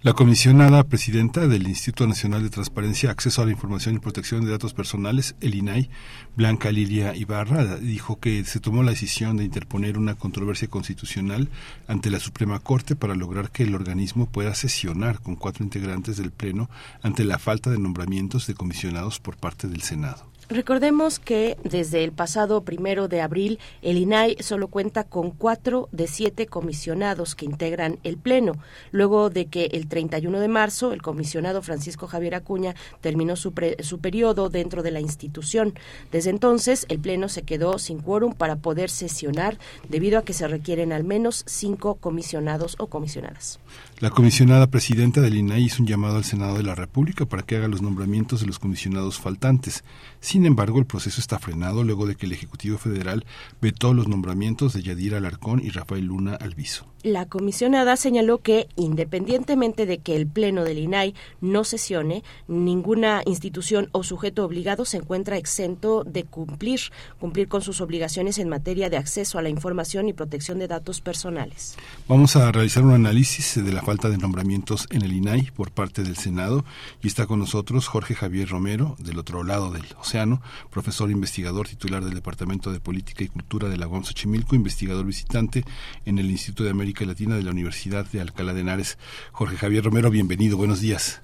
la 0.00 0.12
comisionada 0.12 0.84
presidenta 0.84 1.48
del 1.48 1.66
Instituto 1.66 2.06
Nacional 2.06 2.44
de 2.44 2.50
Transparencia, 2.50 3.10
Acceso 3.10 3.42
a 3.42 3.46
la 3.46 3.50
Información 3.50 3.96
y 3.96 3.98
Protección 3.98 4.44
de 4.44 4.52
Datos 4.52 4.72
Personales, 4.72 5.34
el 5.40 5.56
INAI, 5.56 5.90
Blanca 6.36 6.70
Lilia 6.70 7.16
Ibarra, 7.16 7.78
dijo 7.78 8.20
que 8.20 8.44
se 8.44 8.60
tomó 8.60 8.84
la 8.84 8.92
decisión 8.92 9.36
de 9.36 9.44
interponer 9.44 9.98
una 9.98 10.14
controversia 10.14 10.68
constitucional 10.68 11.48
ante 11.88 12.10
la 12.10 12.20
Suprema 12.20 12.60
Corte 12.60 12.94
para 12.94 13.16
lograr 13.16 13.50
que 13.50 13.64
el 13.64 13.74
organismo 13.74 14.26
pueda 14.26 14.54
sesionar 14.54 15.20
con 15.20 15.34
cuatro 15.34 15.64
integrantes 15.64 16.16
del 16.16 16.30
Pleno 16.30 16.70
ante 17.02 17.24
la 17.24 17.40
falta 17.40 17.68
de 17.68 17.80
nombramientos 17.80 18.46
de 18.46 18.54
comisionados 18.54 19.18
por 19.18 19.36
parte 19.36 19.66
del 19.66 19.82
Senado. 19.82 20.37
Recordemos 20.50 21.18
que 21.18 21.58
desde 21.62 22.04
el 22.04 22.12
pasado 22.12 22.62
primero 22.62 23.06
de 23.06 23.20
abril 23.20 23.58
el 23.82 23.98
INAI 23.98 24.38
solo 24.40 24.68
cuenta 24.68 25.04
con 25.04 25.30
cuatro 25.30 25.90
de 25.92 26.06
siete 26.06 26.46
comisionados 26.46 27.34
que 27.34 27.44
integran 27.44 27.98
el 28.02 28.16
Pleno, 28.16 28.54
luego 28.90 29.28
de 29.28 29.44
que 29.44 29.66
el 29.72 29.88
31 29.88 30.40
de 30.40 30.48
marzo 30.48 30.92
el 30.92 31.02
comisionado 31.02 31.60
Francisco 31.60 32.06
Javier 32.06 32.34
Acuña 32.34 32.74
terminó 33.02 33.36
su, 33.36 33.52
su 33.80 33.98
periodo 33.98 34.48
dentro 34.48 34.82
de 34.82 34.90
la 34.90 35.00
institución. 35.00 35.74
Desde 36.12 36.30
entonces 36.30 36.86
el 36.88 36.98
Pleno 36.98 37.28
se 37.28 37.42
quedó 37.42 37.78
sin 37.78 37.98
quórum 37.98 38.32
para 38.32 38.56
poder 38.56 38.88
sesionar 38.88 39.58
debido 39.90 40.18
a 40.18 40.24
que 40.24 40.32
se 40.32 40.48
requieren 40.48 40.94
al 40.94 41.04
menos 41.04 41.44
cinco 41.46 41.96
comisionados 41.96 42.76
o 42.78 42.86
comisionadas. 42.86 43.60
La 44.00 44.10
comisionada 44.10 44.68
presidenta 44.68 45.20
del 45.20 45.34
INAI 45.34 45.64
hizo 45.64 45.82
un 45.82 45.88
llamado 45.88 46.18
al 46.18 46.24
Senado 46.24 46.56
de 46.56 46.62
la 46.62 46.76
República 46.76 47.26
para 47.26 47.42
que 47.42 47.56
haga 47.56 47.66
los 47.66 47.82
nombramientos 47.82 48.40
de 48.40 48.46
los 48.46 48.60
comisionados 48.60 49.18
faltantes. 49.18 49.82
Sin 50.20 50.46
embargo, 50.46 50.78
el 50.78 50.86
proceso 50.86 51.20
está 51.20 51.40
frenado 51.40 51.82
luego 51.82 52.06
de 52.06 52.14
que 52.14 52.26
el 52.26 52.32
Ejecutivo 52.32 52.78
Federal 52.78 53.26
vetó 53.60 53.94
los 53.94 54.06
nombramientos 54.06 54.72
de 54.72 54.84
Yadira 54.84 55.18
Alarcón 55.18 55.60
y 55.64 55.70
Rafael 55.70 56.04
Luna 56.04 56.36
Alviso. 56.36 56.86
La 57.04 57.26
comisionada 57.26 57.96
señaló 57.96 58.38
que, 58.38 58.66
independientemente 58.74 59.86
de 59.86 59.98
que 59.98 60.16
el 60.16 60.26
Pleno 60.26 60.64
del 60.64 60.78
INAI 60.78 61.14
no 61.40 61.62
sesione, 61.62 62.24
ninguna 62.48 63.22
institución 63.24 63.88
o 63.92 64.02
sujeto 64.02 64.44
obligado 64.44 64.84
se 64.84 64.96
encuentra 64.96 65.36
exento 65.36 66.02
de 66.02 66.24
cumplir, 66.24 66.80
cumplir 67.20 67.46
con 67.46 67.62
sus 67.62 67.80
obligaciones 67.80 68.38
en 68.38 68.48
materia 68.48 68.90
de 68.90 68.96
acceso 68.96 69.38
a 69.38 69.42
la 69.42 69.48
información 69.48 70.08
y 70.08 70.12
protección 70.12 70.58
de 70.58 70.66
datos 70.66 71.00
personales. 71.00 71.76
Vamos 72.08 72.34
a 72.34 72.50
realizar 72.50 72.82
un 72.82 72.94
análisis 72.94 73.64
de 73.64 73.72
la 73.72 73.82
falta 73.82 74.10
de 74.10 74.18
nombramientos 74.18 74.88
en 74.90 75.02
el 75.02 75.12
INAI 75.12 75.52
por 75.52 75.70
parte 75.70 76.02
del 76.02 76.16
Senado 76.16 76.64
y 77.00 77.06
está 77.06 77.26
con 77.26 77.38
nosotros 77.38 77.86
Jorge 77.86 78.16
Javier 78.16 78.48
Romero, 78.48 78.96
del 78.98 79.18
otro 79.18 79.44
lado 79.44 79.70
del 79.70 79.84
océano, 80.00 80.42
profesor 80.70 81.12
investigador 81.12 81.68
titular 81.68 82.04
del 82.04 82.14
Departamento 82.14 82.72
de 82.72 82.80
Política 82.80 83.22
y 83.22 83.28
Cultura 83.28 83.68
de 83.68 83.76
la 83.76 83.86
UAM 83.86 84.02
Xochimilco, 84.02 84.56
investigador 84.56 85.06
visitante 85.06 85.64
en 86.04 86.18
el 86.18 86.28
Instituto 86.28 86.64
de 86.64 86.70
América 86.70 86.87
Latina 87.06 87.36
de 87.36 87.42
la 87.42 87.50
Universidad 87.50 88.06
de 88.06 88.20
Alcalá 88.20 88.54
de 88.54 88.60
Henares. 88.60 88.98
Jorge 89.32 89.56
Javier 89.56 89.84
Romero, 89.84 90.10
bienvenido, 90.10 90.56
buenos 90.56 90.80
días. 90.80 91.20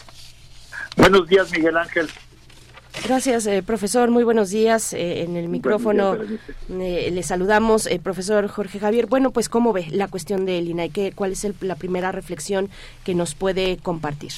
Buenos 0.96 1.26
días, 1.28 1.50
Miguel 1.52 1.76
Ángel. 1.76 2.08
Gracias, 3.06 3.46
eh, 3.46 3.62
profesor. 3.62 4.10
Muy 4.10 4.24
buenos 4.24 4.50
días. 4.50 4.92
Eh, 4.92 5.22
en 5.22 5.36
el 5.36 5.48
micrófono 5.48 6.16
eh, 6.70 7.10
le 7.10 7.22
saludamos, 7.22 7.88
profesor 8.02 8.46
Jorge 8.48 8.78
Javier. 8.78 9.06
Bueno, 9.06 9.30
pues, 9.32 9.48
¿cómo 9.48 9.72
ve 9.72 9.86
la 9.90 10.08
cuestión 10.08 10.46
del 10.46 10.68
INAI? 10.68 10.90
¿Qué, 10.90 11.12
¿Cuál 11.12 11.32
es 11.32 11.46
la 11.62 11.74
primera 11.74 12.12
reflexión 12.12 12.68
que 13.04 13.14
nos 13.14 13.34
puede 13.34 13.78
compartir? 13.78 14.32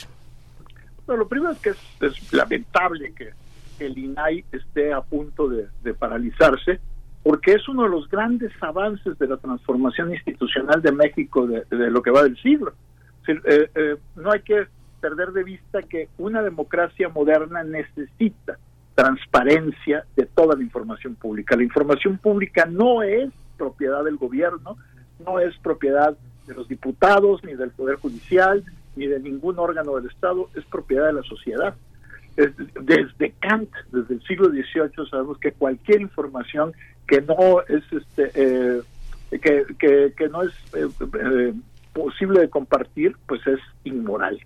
Bueno, 1.07 1.25
lo 1.25 1.29
primero 1.29 1.53
es 1.53 1.59
que 1.59 1.71
es, 2.07 2.33
lamentable 2.33 3.13
que 3.13 3.33
el 3.79 3.99
INAI 3.99 4.45
esté 4.51 4.93
a 4.93 5.03
punto 5.03 5.49
de, 5.49 5.69
de 5.83 5.95
paralizarse 5.95 6.81
porque 7.27 7.55
es 7.55 7.69
uno 7.69 7.83
de 7.83 7.89
los 7.89 8.09
grandes 8.09 8.53
avances 8.61 9.19
de 9.19 9.27
la 9.27 9.37
transformación 9.37 10.13
institucional 10.15 10.81
de 10.81 10.93
México 10.93 11.45
de, 11.45 11.65
lo 11.91 12.01
que 12.01 12.13
va 12.13 12.23
del 12.23 12.41
siglo. 12.41 12.73
Eh, 13.27 13.69
eh, 13.75 13.97
no 14.15 14.31
hay 14.31 14.43
que 14.43 14.69
perder 15.01 15.33
de 15.33 15.43
vista 15.43 15.83
que 15.83 16.09
una 16.19 16.41
democracia 16.41 17.09
moderna 17.09 17.65
necesita 17.65 18.59
transparencia 18.95 20.05
de 20.15 20.27
toda 20.27 20.55
la 20.55 20.63
información 20.63 21.17
pública. 21.17 21.57
La 21.57 21.65
información 21.65 22.17
pública 22.19 22.65
no 22.65 23.03
es 23.03 23.33
propiedad 23.59 24.05
del 24.05 24.19
gobierno, 24.19 24.77
no 25.27 25.41
es 25.41 25.53
propiedad 25.59 26.17
de 26.47 26.55
los 26.55 26.69
diputados, 26.69 27.43
ni 27.43 27.55
del 27.55 27.71
Poder 27.71 27.97
Judicial, 27.97 28.63
ni 28.95 29.09
de 29.09 29.19
ningún 29.19 29.59
órgano 29.59 29.97
del 29.97 30.09
Estado, 30.13 30.49
es 30.55 30.65
propiedad 30.67 31.07
de 31.07 31.15
la 31.15 31.23
sociedad. 31.25 31.75
Desde 32.37 33.33
Kant, 33.41 33.71
desde 33.91 34.15
el 34.15 34.23
siglo 34.29 34.51
XVIII, 34.51 35.09
sabemos 35.11 35.39
que 35.39 35.51
cualquier 35.51 36.03
información 36.03 36.73
que 37.07 37.21
no 37.23 37.63
es 37.63 37.85
este 37.93 38.31
eh, 38.35 38.83
que, 39.31 40.13
que, 40.17 40.29
no 40.29 40.43
es 40.43 40.53
eh, 40.75 40.89
eh, 41.21 41.53
posible 41.93 42.41
de 42.41 42.51
compartir 42.51 43.17
pues 43.27 43.47
es 43.47 43.61
inmoral. 43.85 44.39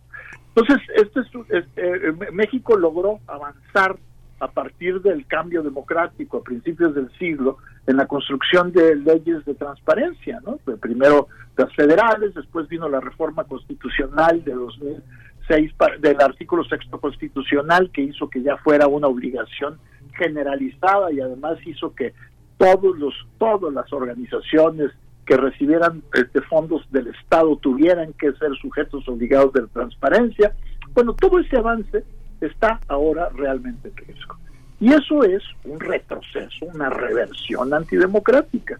Entonces 0.54 0.78
este 0.94 1.20
es, 1.50 2.32
México 2.32 2.76
logró 2.76 3.20
avanzar 3.26 3.96
a 4.40 4.48
partir 4.48 5.00
del 5.02 5.26
cambio 5.26 5.62
democrático 5.62 6.38
a 6.38 6.44
principios 6.44 6.94
del 6.94 7.10
siglo 7.18 7.58
en 7.86 7.96
la 7.96 8.06
construcción 8.06 8.72
de 8.72 8.96
leyes 8.96 9.44
de 9.44 9.54
transparencia 9.54 10.40
no 10.46 10.56
primero 10.78 11.28
las 11.58 11.74
federales 11.74 12.34
después 12.34 12.66
vino 12.68 12.88
la 12.88 13.00
reforma 13.00 13.44
constitucional 13.44 14.42
de 14.42 14.54
2006 14.54 15.72
del 16.00 16.20
artículo 16.22 16.64
sexto 16.64 16.98
constitucional 16.98 17.90
que 17.92 18.02
hizo 18.02 18.30
que 18.30 18.42
ya 18.42 18.56
fuera 18.58 18.86
una 18.86 19.08
obligación 19.08 19.78
generalizada 20.16 21.12
y 21.12 21.20
además 21.20 21.58
hizo 21.66 21.94
que 21.94 22.14
todos 22.60 22.98
los 22.98 23.14
todas 23.38 23.72
las 23.72 23.90
organizaciones 23.90 24.90
que 25.24 25.34
recibieran 25.38 26.02
este, 26.12 26.42
fondos 26.42 26.82
del 26.90 27.06
Estado 27.06 27.56
tuvieran 27.56 28.12
que 28.12 28.32
ser 28.32 28.54
sujetos 28.60 29.08
obligados 29.08 29.54
de 29.54 29.66
transparencia. 29.68 30.52
Bueno, 30.92 31.14
todo 31.14 31.38
ese 31.38 31.56
avance 31.56 32.04
está 32.42 32.78
ahora 32.88 33.30
realmente 33.30 33.88
en 33.88 33.96
riesgo. 33.96 34.36
Y 34.78 34.92
eso 34.92 35.24
es 35.24 35.42
un 35.64 35.80
retroceso, 35.80 36.66
una 36.66 36.90
reversión 36.90 37.72
antidemocrática. 37.72 38.78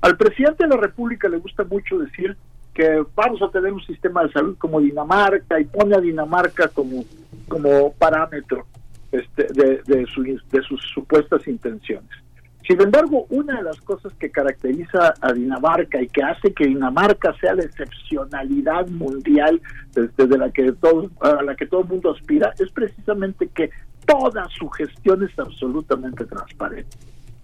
Al 0.00 0.16
presidente 0.16 0.64
de 0.64 0.70
la 0.74 0.80
República 0.80 1.28
le 1.28 1.38
gusta 1.38 1.62
mucho 1.62 1.98
decir 1.98 2.36
que 2.74 3.04
vamos 3.14 3.40
a 3.40 3.50
tener 3.50 3.72
un 3.72 3.82
sistema 3.82 4.24
de 4.24 4.32
salud 4.32 4.56
como 4.58 4.80
Dinamarca 4.80 5.60
y 5.60 5.64
pone 5.66 5.94
a 5.94 6.00
Dinamarca 6.00 6.68
como, 6.68 7.04
como 7.46 7.92
parámetro 7.92 8.66
este, 9.12 9.46
de, 9.52 9.80
de 9.84 10.62
sus 10.62 10.82
supuestas 10.92 11.46
intenciones. 11.46 12.21
Sin 12.66 12.80
embargo, 12.80 13.26
una 13.30 13.56
de 13.56 13.64
las 13.64 13.80
cosas 13.80 14.12
que 14.14 14.30
caracteriza 14.30 15.14
a 15.20 15.32
Dinamarca 15.32 16.00
y 16.00 16.08
que 16.08 16.22
hace 16.22 16.52
que 16.52 16.66
Dinamarca 16.66 17.34
sea 17.40 17.54
la 17.54 17.64
excepcionalidad 17.64 18.86
mundial 18.88 19.60
desde 19.94 20.38
la 20.38 20.50
que 20.50 20.70
todo, 20.72 21.10
a 21.20 21.42
la 21.42 21.56
que 21.56 21.66
todo 21.66 21.80
el 21.82 21.88
mundo 21.88 22.12
aspira 22.12 22.54
es 22.58 22.70
precisamente 22.70 23.48
que 23.48 23.70
toda 24.06 24.48
su 24.50 24.68
gestión 24.70 25.24
es 25.24 25.36
absolutamente 25.38 26.24
transparente. 26.24 26.96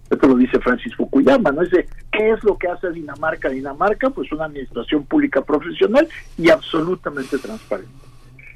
Esto 0.08 0.26
lo 0.26 0.36
dice 0.36 0.58
Francis 0.60 0.94
Fukuyama, 0.96 1.50
¿no? 1.52 1.62
Dice, 1.62 1.86
¿qué 2.10 2.30
es 2.30 2.42
lo 2.42 2.56
que 2.56 2.68
hace 2.68 2.90
Dinamarca? 2.90 3.50
Dinamarca, 3.50 4.10
pues 4.10 4.30
una 4.32 4.46
administración 4.46 5.04
pública 5.04 5.42
profesional 5.42 6.08
y 6.38 6.48
absolutamente 6.48 7.36
transparente. 7.38 7.92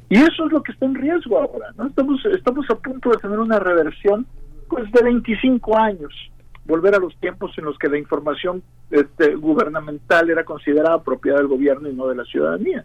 Y 0.08 0.16
eso 0.16 0.46
es 0.46 0.52
lo 0.52 0.62
que 0.62 0.72
está 0.72 0.86
en 0.86 0.94
riesgo 0.94 1.38
ahora, 1.38 1.72
¿no? 1.76 1.86
Estamos, 1.86 2.24
estamos 2.26 2.70
a 2.70 2.74
punto 2.76 3.10
de 3.10 3.16
tener 3.16 3.38
una 3.38 3.58
reversión 3.58 4.26
pues 4.68 4.90
de 4.92 5.02
25 5.02 5.76
años, 5.76 6.31
volver 6.64 6.94
a 6.94 6.98
los 6.98 7.16
tiempos 7.16 7.56
en 7.58 7.64
los 7.64 7.78
que 7.78 7.88
la 7.88 7.98
información 7.98 8.62
este, 8.90 9.34
gubernamental 9.34 10.30
era 10.30 10.44
considerada 10.44 11.02
propiedad 11.02 11.38
del 11.38 11.48
gobierno 11.48 11.88
y 11.88 11.94
no 11.94 12.06
de 12.06 12.16
la 12.16 12.24
ciudadanía. 12.24 12.84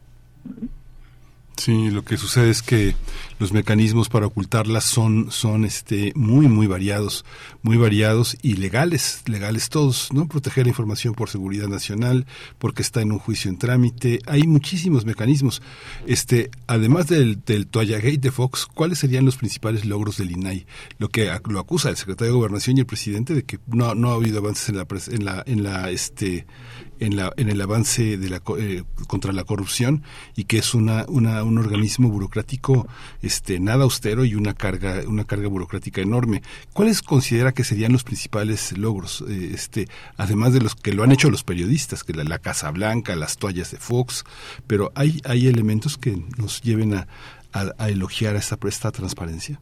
Sí, 1.57 1.89
lo 1.89 2.05
que 2.05 2.17
sucede 2.17 2.51
es 2.51 2.61
que 2.61 2.95
los 3.39 3.51
mecanismos 3.51 4.09
para 4.09 4.27
ocultarlas 4.27 4.83
son 4.83 5.31
son 5.31 5.65
este 5.65 6.13
muy 6.15 6.47
muy 6.47 6.67
variados, 6.67 7.25
muy 7.63 7.77
variados 7.77 8.37
y 8.43 8.57
legales, 8.57 9.23
legales 9.25 9.69
todos, 9.69 10.13
¿no? 10.13 10.27
Proteger 10.27 10.65
la 10.65 10.69
información 10.69 11.15
por 11.15 11.29
seguridad 11.29 11.67
nacional, 11.67 12.27
porque 12.59 12.83
está 12.83 13.01
en 13.01 13.11
un 13.11 13.17
juicio 13.17 13.49
en 13.49 13.57
trámite, 13.57 14.19
hay 14.27 14.43
muchísimos 14.43 15.03
mecanismos. 15.05 15.63
Este, 16.05 16.51
además 16.67 17.07
del 17.07 17.43
del 17.43 17.65
Toallagate 17.65 18.17
de 18.19 18.31
Fox, 18.31 18.67
¿cuáles 18.67 18.99
serían 18.99 19.25
los 19.25 19.37
principales 19.37 19.83
logros 19.83 20.17
del 20.17 20.31
INAI? 20.31 20.67
Lo 20.99 21.09
que 21.09 21.31
lo 21.49 21.59
acusa 21.59 21.89
el 21.89 21.97
secretario 21.97 22.33
de 22.33 22.37
Gobernación 22.37 22.77
y 22.77 22.81
el 22.81 22.85
presidente 22.85 23.33
de 23.33 23.43
que 23.43 23.59
no 23.65 23.95
no 23.95 24.11
ha 24.11 24.15
habido 24.15 24.39
avances 24.39 24.69
en 24.69 24.77
la 24.77 24.87
en 25.07 25.25
la 25.25 25.43
en 25.47 25.63
la 25.63 25.89
este 25.89 26.45
en, 26.99 27.15
la, 27.15 27.33
en 27.37 27.49
el 27.49 27.61
avance 27.61 28.17
de 28.17 28.29
la, 28.29 28.41
eh, 28.57 28.83
contra 29.07 29.33
la 29.33 29.43
corrupción 29.43 30.03
y 30.35 30.45
que 30.45 30.57
es 30.57 30.73
una, 30.73 31.05
una, 31.07 31.43
un 31.43 31.57
organismo 31.57 32.09
burocrático 32.09 32.87
este, 33.21 33.59
nada 33.59 33.83
austero 33.83 34.25
y 34.25 34.35
una 34.35 34.53
carga, 34.53 35.01
una 35.07 35.23
carga 35.23 35.47
burocrática 35.47 36.01
enorme. 36.01 36.41
¿Cuáles 36.73 37.01
considera 37.01 37.51
que 37.51 37.63
serían 37.63 37.91
los 37.91 38.03
principales 38.03 38.77
logros, 38.77 39.23
eh, 39.27 39.51
este, 39.53 39.87
además 40.17 40.53
de 40.53 40.61
los 40.61 40.75
que 40.75 40.93
lo 40.93 41.03
han 41.03 41.11
hecho 41.11 41.29
los 41.29 41.43
periodistas, 41.43 42.03
que 42.03 42.13
la, 42.13 42.37
Casa 42.39 42.69
Blanca, 42.71 43.15
las 43.15 43.37
toallas 43.37 43.71
de 43.71 43.77
Fox, 43.77 44.23
pero 44.67 44.91
hay, 44.95 45.21
hay 45.25 45.47
elementos 45.47 45.97
que 45.97 46.21
nos 46.37 46.61
lleven 46.61 46.93
a, 46.93 47.07
a, 47.51 47.89
elogiar 47.89 48.35
esta, 48.35 48.57
esta 48.67 48.91
transparencia? 48.91 49.59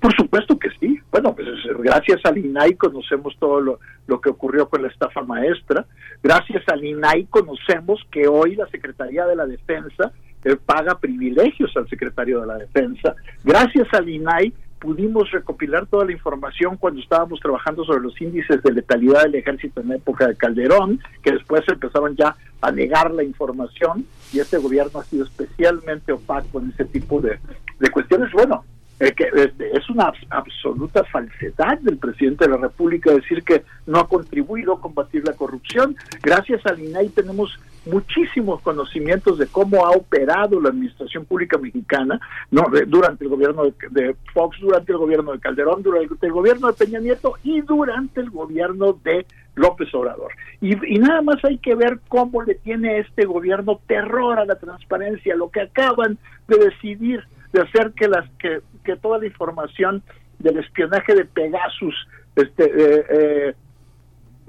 Por 0.00 0.14
supuesto 0.16 0.58
que 0.58 0.68
sí. 0.80 0.81
Bueno, 1.12 1.34
pues 1.34 1.46
gracias 1.78 2.20
al 2.24 2.38
INAI 2.38 2.74
conocemos 2.74 3.36
todo 3.38 3.60
lo, 3.60 3.80
lo 4.06 4.20
que 4.20 4.30
ocurrió 4.30 4.66
con 4.70 4.80
la 4.80 4.88
estafa 4.88 5.20
maestra. 5.20 5.84
Gracias 6.22 6.66
al 6.68 6.82
INAI 6.82 7.26
conocemos 7.26 8.00
que 8.10 8.26
hoy 8.26 8.56
la 8.56 8.66
Secretaría 8.68 9.26
de 9.26 9.36
la 9.36 9.44
Defensa 9.44 10.10
eh, 10.42 10.56
paga 10.56 10.98
privilegios 10.98 11.70
al 11.76 11.86
secretario 11.90 12.40
de 12.40 12.46
la 12.46 12.56
Defensa. 12.56 13.14
Gracias 13.44 13.86
al 13.92 14.08
INAI 14.08 14.54
pudimos 14.78 15.30
recopilar 15.30 15.86
toda 15.86 16.06
la 16.06 16.12
información 16.12 16.78
cuando 16.78 17.02
estábamos 17.02 17.38
trabajando 17.40 17.84
sobre 17.84 18.00
los 18.00 18.18
índices 18.18 18.62
de 18.62 18.72
letalidad 18.72 19.24
del 19.24 19.34
ejército 19.34 19.82
en 19.82 19.90
la 19.90 19.96
época 19.96 20.26
de 20.26 20.36
Calderón, 20.36 20.98
que 21.22 21.32
después 21.32 21.62
empezaron 21.68 22.16
ya 22.16 22.34
a 22.62 22.72
negar 22.72 23.10
la 23.10 23.22
información 23.22 24.06
y 24.32 24.40
este 24.40 24.56
gobierno 24.56 24.98
ha 24.98 25.04
sido 25.04 25.24
especialmente 25.24 26.10
opaco 26.10 26.58
en 26.58 26.70
ese 26.70 26.86
tipo 26.86 27.20
de, 27.20 27.38
de 27.78 27.90
cuestiones. 27.90 28.32
Bueno, 28.32 28.64
que 29.10 29.24
es 29.72 29.90
una 29.90 30.12
absoluta 30.30 31.02
falsedad 31.04 31.78
del 31.80 31.98
presidente 31.98 32.44
de 32.44 32.52
la 32.52 32.56
República 32.56 33.12
decir 33.12 33.42
que 33.42 33.64
no 33.86 33.98
ha 33.98 34.08
contribuido 34.08 34.74
a 34.74 34.80
combatir 34.80 35.26
la 35.26 35.32
corrupción. 35.32 35.96
Gracias 36.22 36.64
al 36.66 36.78
INAI 36.78 37.08
tenemos 37.08 37.58
muchísimos 37.86 38.60
conocimientos 38.62 39.38
de 39.38 39.48
cómo 39.48 39.84
ha 39.84 39.90
operado 39.90 40.60
la 40.60 40.68
administración 40.68 41.24
pública 41.24 41.58
mexicana 41.58 42.20
no 42.52 42.66
durante 42.86 43.24
el 43.24 43.30
gobierno 43.30 43.64
de, 43.90 44.14
Fox, 44.32 44.60
durante 44.60 44.92
el 44.92 44.98
gobierno 44.98 45.32
de 45.32 45.40
Calderón, 45.40 45.82
durante 45.82 46.26
el 46.26 46.32
gobierno 46.32 46.68
de 46.68 46.74
Peña 46.74 47.00
Nieto 47.00 47.34
y 47.42 47.60
durante 47.62 48.20
el 48.20 48.30
gobierno 48.30 48.96
de 49.02 49.26
López 49.56 49.92
Obrador. 49.94 50.32
Y, 50.60 50.94
y, 50.94 50.98
nada 50.98 51.22
más 51.22 51.44
hay 51.44 51.58
que 51.58 51.74
ver 51.74 51.98
cómo 52.08 52.42
le 52.42 52.54
tiene 52.54 52.98
este 52.98 53.24
gobierno 53.24 53.80
terror 53.86 54.38
a 54.38 54.44
la 54.44 54.54
transparencia, 54.54 55.34
lo 55.34 55.50
que 55.50 55.62
acaban 55.62 56.18
de 56.46 56.56
decidir 56.56 57.24
de 57.52 57.60
hacer 57.60 57.92
que 57.92 58.08
las 58.08 58.28
que, 58.38 58.60
que 58.84 58.96
toda 58.96 59.18
la 59.18 59.26
información 59.26 60.02
del 60.38 60.58
espionaje 60.58 61.14
de 61.14 61.24
Pegasus 61.24 61.94
este 62.36 62.64
eh, 62.64 63.04
eh, 63.08 63.54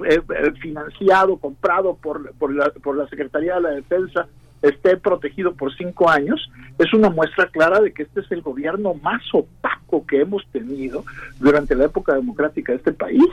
eh, 0.06 0.52
financiado 0.62 1.38
comprado 1.38 1.96
por, 1.96 2.34
por, 2.36 2.54
la, 2.54 2.70
por 2.70 2.98
la 2.98 3.08
Secretaría 3.08 3.56
de 3.56 3.62
la 3.62 3.70
Defensa 3.72 4.28
esté 4.62 4.96
protegido 4.96 5.54
por 5.54 5.76
cinco 5.76 6.10
años, 6.10 6.50
es 6.80 6.94
una 6.94 7.10
muestra 7.10 7.48
clara 7.48 7.82
de 7.82 7.92
que 7.92 8.04
este 8.04 8.22
es 8.22 8.32
el 8.32 8.42
gobierno 8.42 8.94
más 8.94 9.22
opaco 9.34 10.06
que 10.08 10.22
hemos 10.22 10.46
tenido 10.48 11.04
durante 11.40 11.76
la 11.76 11.86
época 11.86 12.16
democrática 12.16 12.72
de 12.72 12.78
este 12.78 12.94
país. 12.94 13.28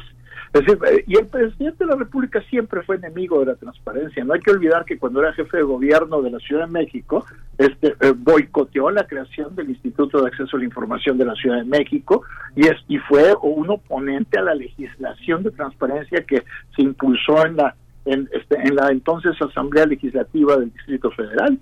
Es 0.52 0.66
decir, 0.66 0.78
eh, 0.84 1.04
y 1.06 1.16
el 1.16 1.26
presidente 1.26 1.84
de 1.84 1.90
la 1.90 1.96
República 1.96 2.42
siempre 2.50 2.82
fue 2.82 2.96
enemigo 2.96 3.38
de 3.38 3.46
la 3.46 3.54
transparencia. 3.54 4.24
No 4.24 4.34
hay 4.34 4.40
que 4.40 4.50
olvidar 4.50 4.84
que 4.84 4.98
cuando 4.98 5.20
era 5.20 5.32
jefe 5.32 5.58
de 5.58 5.62
gobierno 5.62 6.22
de 6.22 6.30
la 6.30 6.38
Ciudad 6.40 6.66
de 6.66 6.72
México, 6.72 7.24
este, 7.56 7.94
eh, 8.00 8.12
boicoteó 8.16 8.90
la 8.90 9.06
creación 9.06 9.54
del 9.54 9.70
Instituto 9.70 10.20
de 10.20 10.28
Acceso 10.28 10.56
a 10.56 10.58
la 10.58 10.64
Información 10.64 11.18
de 11.18 11.24
la 11.24 11.34
Ciudad 11.34 11.58
de 11.58 11.64
México 11.64 12.24
y, 12.56 12.66
es, 12.66 12.76
y 12.88 12.98
fue 12.98 13.32
un 13.42 13.70
oponente 13.70 14.40
a 14.40 14.42
la 14.42 14.54
legislación 14.56 15.44
de 15.44 15.52
transparencia 15.52 16.24
que 16.24 16.42
se 16.74 16.82
impulsó 16.82 17.46
en 17.46 17.56
la, 17.56 17.76
en, 18.04 18.28
este, 18.32 18.56
en 18.60 18.74
la 18.74 18.88
entonces 18.90 19.40
Asamblea 19.40 19.86
Legislativa 19.86 20.56
del 20.56 20.72
Distrito 20.72 21.12
Federal 21.12 21.60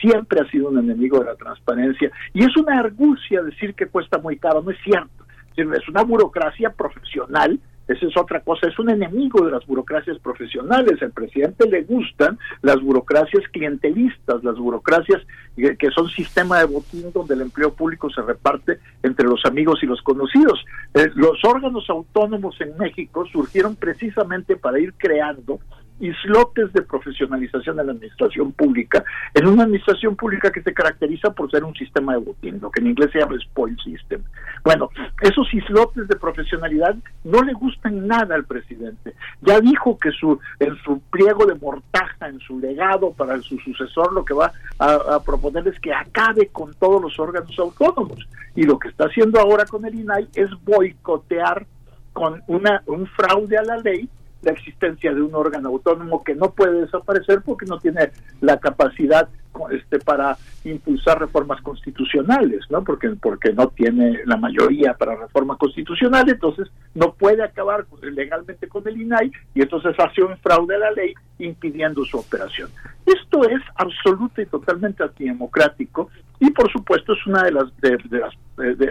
siempre 0.00 0.40
ha 0.40 0.48
sido 0.48 0.68
un 0.68 0.78
enemigo 0.78 1.18
de 1.18 1.24
la 1.24 1.34
transparencia 1.34 2.12
y 2.34 2.44
es 2.44 2.56
una 2.56 2.78
argucia 2.78 3.42
decir 3.42 3.74
que 3.74 3.86
cuesta 3.86 4.18
muy 4.18 4.36
caro, 4.36 4.62
no 4.62 4.70
es 4.70 4.78
cierto. 4.84 5.10
Es 5.56 5.88
una 5.88 6.04
burocracia 6.04 6.70
profesional 6.70 7.58
esa 7.88 8.06
es 8.06 8.16
otra 8.16 8.40
cosa, 8.40 8.68
es 8.68 8.78
un 8.78 8.90
enemigo 8.90 9.44
de 9.44 9.50
las 9.50 9.66
burocracias 9.66 10.18
profesionales. 10.18 11.02
Al 11.02 11.10
presidente 11.10 11.68
le 11.68 11.82
gustan 11.82 12.38
las 12.60 12.80
burocracias 12.80 13.44
clientelistas, 13.50 14.44
las 14.44 14.56
burocracias 14.56 15.22
que 15.56 15.90
son 15.90 16.08
sistema 16.08 16.58
de 16.58 16.66
botín 16.66 17.10
donde 17.12 17.34
el 17.34 17.40
empleo 17.40 17.72
público 17.72 18.10
se 18.10 18.22
reparte 18.22 18.78
entre 19.02 19.26
los 19.26 19.44
amigos 19.44 19.82
y 19.82 19.86
los 19.86 20.02
conocidos. 20.02 20.64
Eh, 20.94 21.08
los 21.14 21.42
órganos 21.44 21.88
autónomos 21.88 22.60
en 22.60 22.76
México 22.76 23.24
surgieron 23.32 23.74
precisamente 23.74 24.56
para 24.56 24.78
ir 24.78 24.94
creando 24.96 25.58
islotes 26.00 26.72
de 26.72 26.82
profesionalización 26.82 27.76
de 27.76 27.84
la 27.84 27.92
administración 27.92 28.52
pública, 28.52 29.04
en 29.34 29.46
una 29.46 29.64
administración 29.64 30.16
pública 30.16 30.50
que 30.50 30.62
se 30.62 30.72
caracteriza 30.72 31.30
por 31.30 31.50
ser 31.50 31.64
un 31.64 31.74
sistema 31.74 32.12
de 32.12 32.20
botín, 32.20 32.58
lo 32.60 32.70
que 32.70 32.80
en 32.80 32.88
inglés 32.88 33.10
se 33.12 33.18
llama 33.18 33.38
spoil 33.40 33.76
system. 33.82 34.22
Bueno, 34.64 34.90
esos 35.20 35.52
islotes 35.52 36.08
de 36.08 36.16
profesionalidad 36.16 36.96
no 37.24 37.42
le 37.42 37.52
gustan 37.52 38.06
nada 38.06 38.34
al 38.34 38.44
presidente. 38.44 39.14
Ya 39.42 39.60
dijo 39.60 39.98
que 39.98 40.10
su 40.10 40.38
en 40.58 40.76
su 40.84 41.00
pliego 41.10 41.46
de 41.46 41.54
mortaja, 41.54 42.28
en 42.28 42.40
su 42.40 42.58
legado 42.58 43.12
para 43.12 43.40
su 43.40 43.58
sucesor, 43.58 44.12
lo 44.12 44.24
que 44.24 44.34
va 44.34 44.52
a, 44.78 44.94
a 45.14 45.22
proponer 45.22 45.66
es 45.68 45.78
que 45.80 45.92
acabe 45.92 46.48
con 46.48 46.74
todos 46.74 47.00
los 47.00 47.18
órganos 47.18 47.58
autónomos. 47.58 48.28
Y 48.54 48.64
lo 48.64 48.78
que 48.78 48.88
está 48.88 49.04
haciendo 49.04 49.40
ahora 49.40 49.64
con 49.64 49.84
el 49.84 49.94
INAI 49.94 50.28
es 50.34 50.50
boicotear 50.64 51.66
con 52.12 52.42
una, 52.48 52.82
un 52.86 53.06
fraude 53.06 53.56
a 53.56 53.62
la 53.62 53.76
ley 53.76 54.08
la 54.42 54.52
existencia 54.52 55.12
de 55.12 55.22
un 55.22 55.34
órgano 55.34 55.68
autónomo 55.68 56.22
que 56.22 56.34
no 56.34 56.50
puede 56.50 56.82
desaparecer 56.82 57.42
porque 57.44 57.66
no 57.66 57.78
tiene 57.78 58.10
la 58.40 58.58
capacidad 58.58 59.28
este 59.70 59.98
para 59.98 60.36
impulsar 60.64 61.18
reformas 61.18 61.60
constitucionales, 61.62 62.64
¿no? 62.70 62.84
Porque 62.84 63.10
porque 63.20 63.52
no 63.52 63.68
tiene 63.68 64.20
la 64.24 64.36
mayoría 64.36 64.94
para 64.94 65.16
reforma 65.16 65.56
constitucional, 65.56 66.28
entonces 66.28 66.68
no 66.94 67.12
puede 67.14 67.42
acabar 67.42 67.86
legalmente 68.02 68.68
con 68.68 68.86
el 68.86 69.00
INAI 69.00 69.32
y 69.54 69.62
entonces 69.62 69.94
hace 69.98 70.22
un 70.22 70.36
fraude 70.38 70.76
a 70.76 70.78
la 70.78 70.90
ley 70.92 71.12
impidiendo 71.38 72.04
su 72.04 72.18
operación. 72.18 72.70
Esto 73.06 73.48
es 73.48 73.60
absoluto 73.76 74.40
y 74.40 74.46
totalmente 74.46 75.02
antidemocrático 75.02 76.08
y 76.40 76.50
por 76.50 76.70
supuesto 76.70 77.12
es 77.14 77.26
una 77.26 77.42
de 77.42 77.52
las 77.52 77.76
de, 77.80 77.98
las 78.10 78.34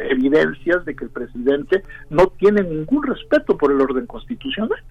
evidencias 0.10 0.84
de 0.86 0.95
que 0.95 1.06
el 1.06 1.11
presidente 1.11 1.84
no 2.10 2.28
tiene 2.28 2.64
ningún 2.64 3.03
respeto 3.03 3.57
por 3.57 3.72
el 3.72 3.82
orden 3.82 4.06
constitucional. 4.06 4.82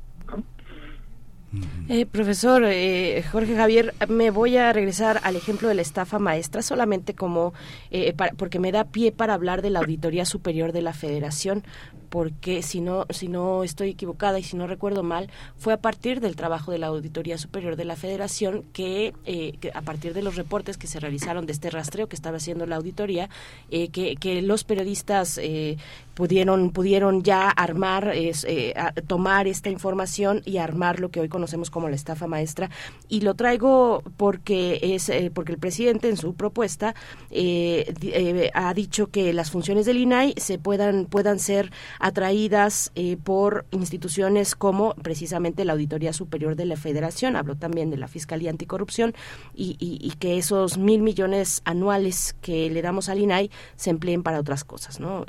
Eh, 1.88 2.04
profesor 2.04 2.64
eh, 2.64 3.24
Jorge 3.30 3.54
Javier, 3.54 3.94
me 4.08 4.30
voy 4.30 4.56
a 4.56 4.72
regresar 4.72 5.20
al 5.22 5.36
ejemplo 5.36 5.68
de 5.68 5.74
la 5.74 5.82
estafa 5.82 6.18
maestra 6.18 6.60
solamente 6.60 7.14
como 7.14 7.54
eh, 7.92 8.12
porque 8.36 8.58
me 8.58 8.72
da 8.72 8.84
pie 8.84 9.12
para 9.12 9.34
hablar 9.34 9.62
de 9.62 9.70
la 9.70 9.78
Auditoría 9.78 10.24
Superior 10.24 10.72
de 10.72 10.82
la 10.82 10.92
Federación, 10.92 11.62
porque 12.08 12.62
si 12.62 12.80
no 12.80 13.06
si 13.10 13.28
no 13.28 13.62
estoy 13.62 13.90
equivocada 13.90 14.40
y 14.40 14.42
si 14.42 14.56
no 14.56 14.66
recuerdo 14.66 15.04
mal 15.04 15.30
fue 15.56 15.74
a 15.74 15.76
partir 15.76 16.20
del 16.20 16.34
trabajo 16.34 16.72
de 16.72 16.78
la 16.78 16.88
auditoría 16.88 17.38
superior 17.38 17.76
de 17.76 17.84
la 17.84 17.94
Federación 17.94 18.64
que, 18.72 19.12
a 19.72 19.82
partir 19.82 20.12
de 20.12 20.22
los 20.22 20.34
reportes 20.34 20.78
que 20.78 20.86
se 20.88 20.98
realizaron 20.98 21.46
de 21.46 21.52
este 21.52 21.70
rastreo 21.70 22.08
que 22.08 22.16
estaba 22.16 22.38
haciendo 22.38 22.66
la 22.66 22.76
auditoría 22.76 23.28
que, 23.70 24.16
que, 24.18 24.42
los 24.42 24.64
periodistas 24.64 25.40
pudieron 26.16 26.70
pudieron 26.70 27.22
ya 27.22 27.50
armar 27.50 28.12
tomar 29.06 29.46
esta 29.46 29.68
información 29.68 30.42
y 30.46 30.56
armar 30.56 30.98
lo 30.98 31.10
que 31.10 31.20
hoy 31.20 31.28
conocemos 31.28 31.70
como 31.70 31.88
la 31.88 31.94
estafa 31.94 32.26
maestra. 32.26 32.70
Y 33.08 33.20
lo 33.20 33.34
traigo 33.34 34.02
porque 34.16 34.80
es 34.82 35.08
eh, 35.10 35.30
porque 35.32 35.52
el 35.52 35.58
presidente 35.58 36.08
en 36.08 36.16
su 36.16 36.34
propuesta 36.34 36.94
eh, 37.30 37.92
eh, 38.00 38.50
ha 38.54 38.72
dicho 38.72 39.08
que 39.08 39.32
las 39.34 39.50
funciones 39.50 39.84
del 39.84 39.98
INAI 39.98 40.34
se 40.38 40.58
puedan 40.58 41.04
puedan 41.04 41.38
ser 41.38 41.70
atraídas 42.00 42.92
por 43.24 43.66
instituciones 43.70 44.54
como 44.54 44.94
precisamente 44.94 45.64
la 45.64 45.74
Auditoría 45.74 46.14
Superior 46.14 46.56
de 46.56 46.64
la 46.64 46.76
Federación 46.76 47.36
habló 47.36 47.56
también 47.56 47.90
de 47.90 47.98
la 47.98 48.08
Fiscalía 48.08 48.50
Anticorrupción 48.50 49.14
y, 49.54 49.76
y, 49.78 50.10
que 50.18 50.38
esos 50.38 50.78
mil 50.78 51.02
millones 51.02 51.60
anuales 51.64 52.34
que 52.40 52.70
le 52.70 52.80
damos 52.80 53.10
al 53.10 53.18
INAI 53.18 53.50
se 53.76 53.90
empleen 53.90 54.22
para 54.22 54.40
otras 54.40 54.64
cosas 54.64 54.98
no 54.98 55.26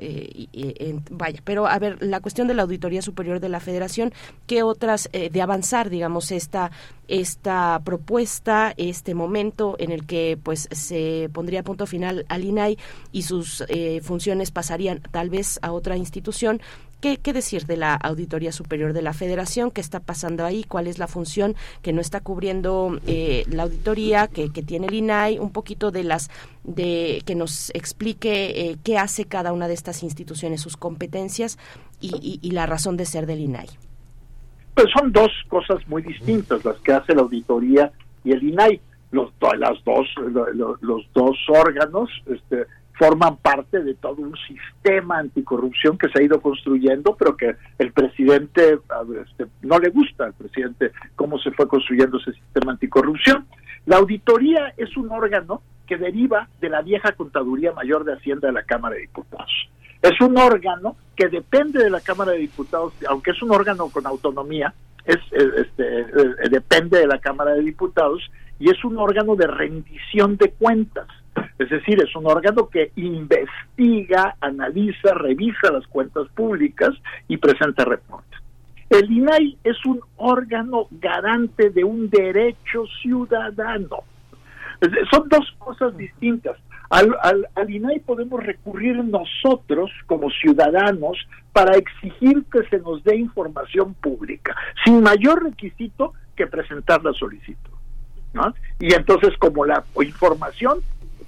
vaya 1.10 1.42
pero 1.44 1.68
a 1.68 1.80
ver 1.80 1.98
la 2.02 2.20
cuestión 2.20 2.48
de 2.48 2.54
la 2.54 2.64
Auditoría 2.64 3.02
Superior 3.02 3.40
de 3.40 3.50
la 3.50 3.60
Federación 3.60 4.14
qué 4.46 4.64
otras 4.64 5.10
de 5.12 5.42
avanzar 5.42 5.90
digamos 5.90 6.32
esta 6.32 6.72
esta 7.08 7.82
propuesta, 7.84 8.74
este 8.78 9.16
momento 9.16 9.76
en 9.80 9.92
el 9.92 10.06
que 10.06 10.38
pues 10.42 10.68
se 10.72 11.30
pondría 11.34 11.64
punto 11.64 11.86
final 11.86 12.26
al 12.30 12.44
INAI 12.44 12.78
y 13.12 13.24
sus 13.24 13.64
eh, 13.70 14.02
funciones 14.04 14.52
pasarían 14.52 15.02
tal 15.12 15.30
vez 15.30 15.60
a 15.62 15.72
otra 15.72 15.98
institución. 15.98 16.62
¿Qué, 17.00 17.18
¿Qué, 17.18 17.32
decir 17.32 17.66
de 17.66 17.78
la 17.78 17.94
Auditoría 17.94 18.52
Superior 18.52 18.94
de 18.94 19.04
la 19.04 19.14
Federación? 19.14 19.70
¿Qué 19.70 19.82
está 19.82 20.00
pasando 20.00 20.44
ahí? 20.44 20.64
¿Cuál 20.64 20.88
es 20.88 20.98
la 20.98 21.08
función 21.08 21.56
que 21.82 21.94
no 21.94 22.02
está 22.02 22.22
cubriendo 22.22 23.00
eh, 23.06 23.44
la 23.52 23.64
auditoría 23.64 24.28
que, 24.28 24.52
que, 24.52 24.64
tiene 24.64 24.88
el 24.88 24.96
INAI? 24.96 25.38
Un 25.38 25.52
poquito 25.52 25.92
de 25.92 26.04
las 26.04 26.30
de 26.64 27.22
que 27.26 27.36
nos 27.36 27.70
explique 27.76 28.72
eh, 28.72 28.78
qué 28.84 28.98
hace 28.98 29.26
cada 29.26 29.54
una 29.54 29.68
de 29.68 29.76
estas 29.76 30.02
instituciones, 30.02 30.62
sus 30.62 30.76
competencias 30.76 31.60
y, 32.02 32.40
y 32.42 32.52
la 32.52 32.66
razón 32.66 32.98
de 32.98 33.06
ser 33.06 33.28
del 33.28 33.42
INAI. 33.42 33.68
Pues 34.78 34.88
son 34.96 35.12
dos 35.12 35.32
cosas 35.48 35.88
muy 35.88 36.04
distintas 36.04 36.64
las 36.64 36.78
que 36.82 36.94
hace 36.94 37.16
la 37.16 37.22
auditoría 37.22 37.92
y 38.24 38.32
el 38.32 38.44
INAI. 38.44 38.80
Los, 39.10 39.32
las 39.58 39.84
dos, 39.86 40.08
los, 40.54 41.14
dos 41.14 41.38
órganos 41.48 42.10
este, 42.28 42.66
forman 42.98 43.38
parte 43.38 43.84
de 43.84 43.94
todo 43.96 44.22
un 44.22 44.36
sistema 44.48 45.20
anticorrupción 45.20 45.98
que 45.98 46.10
se 46.10 46.20
ha 46.20 46.24
ido 46.24 46.42
construyendo, 46.42 47.16
pero 47.16 47.38
que 47.38 47.56
el 47.78 47.92
presidente 47.92 48.80
este, 49.26 49.48
no 49.62 49.80
le 49.80 49.90
gusta 49.90 50.26
al 50.26 50.34
presidente 50.34 50.92
cómo 51.16 51.38
se 51.40 51.52
fue 51.52 51.68
construyendo 51.68 52.18
ese 52.18 52.34
sistema 52.34 52.72
anticorrupción. 52.72 53.46
La 53.86 53.98
auditoría 53.98 54.74
es 54.78 54.96
un 54.98 55.12
órgano 55.12 55.62
que 55.86 55.98
deriva 55.98 56.50
de 56.60 56.70
la 56.70 56.82
vieja 56.82 57.14
Contaduría 57.14 57.72
Mayor 57.72 58.04
de 58.04 58.14
Hacienda 58.14 58.48
de 58.48 58.54
la 58.54 58.64
Cámara 58.64 58.96
de 58.96 59.02
Diputados. 59.02 59.70
Es 60.02 60.20
un 60.22 60.38
órgano 60.38 60.96
que 61.16 61.28
depende 61.28 61.84
de 61.84 61.90
la 61.90 62.02
Cámara 62.02 62.32
de 62.32 62.40
Diputados, 62.40 62.94
aunque 63.08 63.32
es 63.32 63.42
un 63.42 63.52
órgano 63.52 63.90
con 63.90 64.06
autonomía, 64.06 64.74
es, 65.06 65.18
este, 65.32 66.02
eh, 66.02 66.50
depende 66.52 67.00
de 67.00 67.08
la 67.08 67.20
Cámara 67.20 67.54
de 67.54 67.62
Diputados 67.62 68.30
y 68.60 68.70
es 68.70 68.84
un 68.84 68.98
órgano 68.98 69.36
de 69.36 69.48
rendición 69.48 70.38
de 70.38 70.52
cuentas. 70.52 71.08
Es 71.60 71.70
decir, 71.70 72.02
es 72.02 72.16
un 72.16 72.26
órgano 72.28 72.70
que 72.70 72.92
investiga, 72.96 74.36
analiza, 74.42 75.14
revisa 75.14 75.72
las 75.72 75.88
cuentas 75.88 76.28
públicas 76.36 76.92
y 77.28 77.38
presenta 77.38 77.84
reportes. 77.84 78.40
El 78.90 79.12
INAI 79.12 79.58
es 79.64 79.86
un 79.86 80.00
órgano 80.16 80.88
garante 80.92 81.70
de 81.72 81.84
un 81.84 82.10
derecho 82.10 82.86
ciudadano. 83.02 84.04
Son 85.12 85.28
dos 85.28 85.56
cosas 85.58 85.98
distintas. 85.98 86.58
Al, 86.90 87.18
al, 87.22 87.70
INAI 87.70 88.00
podemos 88.00 88.42
recurrir 88.42 89.04
nosotros 89.04 89.92
como 90.06 90.30
ciudadanos 90.30 91.18
para 91.52 91.76
exigir 91.76 92.46
que 92.52 92.64
se 92.70 92.80
nos 92.80 93.04
dé 93.04 93.18
información 93.18 93.94
pública, 93.96 94.56
sin 94.86 95.02
mayor 95.02 95.44
requisito 95.44 96.14
que 96.36 96.48
presentar 96.48 97.04
la 97.04 97.12
solicitud. 97.12 97.72
¿no? 98.34 98.54
Y 98.80 98.94
entonces 98.94 99.36
como 99.38 99.66
la 99.66 99.84
información, 100.02 100.80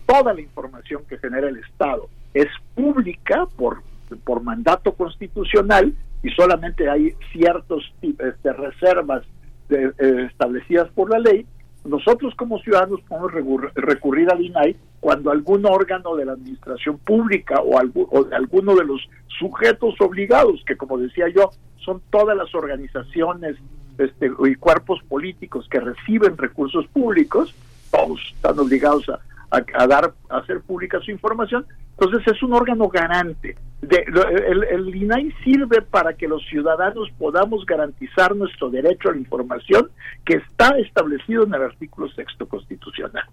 toda 0.10 0.34
la 0.34 0.42
información 0.42 1.04
que 1.08 1.20
genera 1.20 1.50
el 1.50 1.58
Estado 1.58 2.10
es 2.34 2.48
pública 2.74 3.48
por, 3.56 3.84
por 4.24 4.42
mandato 4.42 4.94
constitucional 4.94 5.94
y 6.24 6.30
solamente 6.32 6.90
hay 6.90 7.14
ciertos 7.32 7.94
este, 8.02 8.54
reservas 8.54 9.24
de, 9.70 9.94
eh, 10.00 10.28
establecidas 10.32 10.90
por 10.90 11.12
la 11.12 11.20
ley, 11.20 11.46
nosotros 11.86 12.34
como 12.36 12.60
ciudadanos 12.60 13.02
podemos 13.08 13.32
recurrir 13.76 14.32
al 14.32 14.42
INAI 14.42 14.76
cuando 15.00 15.30
algún 15.30 15.66
órgano 15.66 16.16
de 16.16 16.26
la 16.26 16.34
administración 16.34 16.98
pública 16.98 17.62
o, 17.62 17.80
o 18.10 18.24
de 18.24 18.36
alguno 18.36 18.76
de 18.76 18.86
los 18.86 19.08
sujetos 19.40 19.94
obligados, 20.02 20.64
que 20.66 20.76
como 20.76 20.98
decía 20.98 21.26
yo, 21.34 21.52
son 21.78 22.02
todas 22.10 22.36
las 22.36 22.54
organizaciones 22.56 23.58
este, 24.00 24.32
y 24.44 24.56
cuerpos 24.56 25.02
políticos 25.08 25.68
que 25.70 25.80
reciben 25.80 26.36
recursos 26.36 26.88
públicos, 26.88 27.54
todos 27.92 28.20
están 28.36 28.60
obligados 28.60 29.08
a, 29.08 29.20
a, 29.52 29.88
dar, 29.88 30.14
hacer 30.30 30.62
pública 30.62 31.00
su 31.00 31.12
información. 31.12 31.66
Entonces 32.00 32.34
es 32.34 32.44
un 32.44 32.54
órgano 32.54 32.88
garante. 32.88 33.56
El, 33.82 34.64
el, 34.64 34.96
INAI 34.96 35.34
sirve 35.44 35.82
para 35.82 36.14
que 36.14 36.28
los 36.28 36.46
ciudadanos 36.48 37.10
podamos 37.18 37.66
garantizar 37.66 38.36
nuestro 38.36 38.70
derecho 38.70 39.10
a 39.10 39.14
la 39.14 39.20
información 39.20 39.90
que 40.26 40.36
está 40.36 40.78
establecido 40.78 41.44
en 41.44 41.54
el 41.54 41.64
artículo 41.64 42.10
sexto 42.10 42.48
constitucional. 42.48 43.24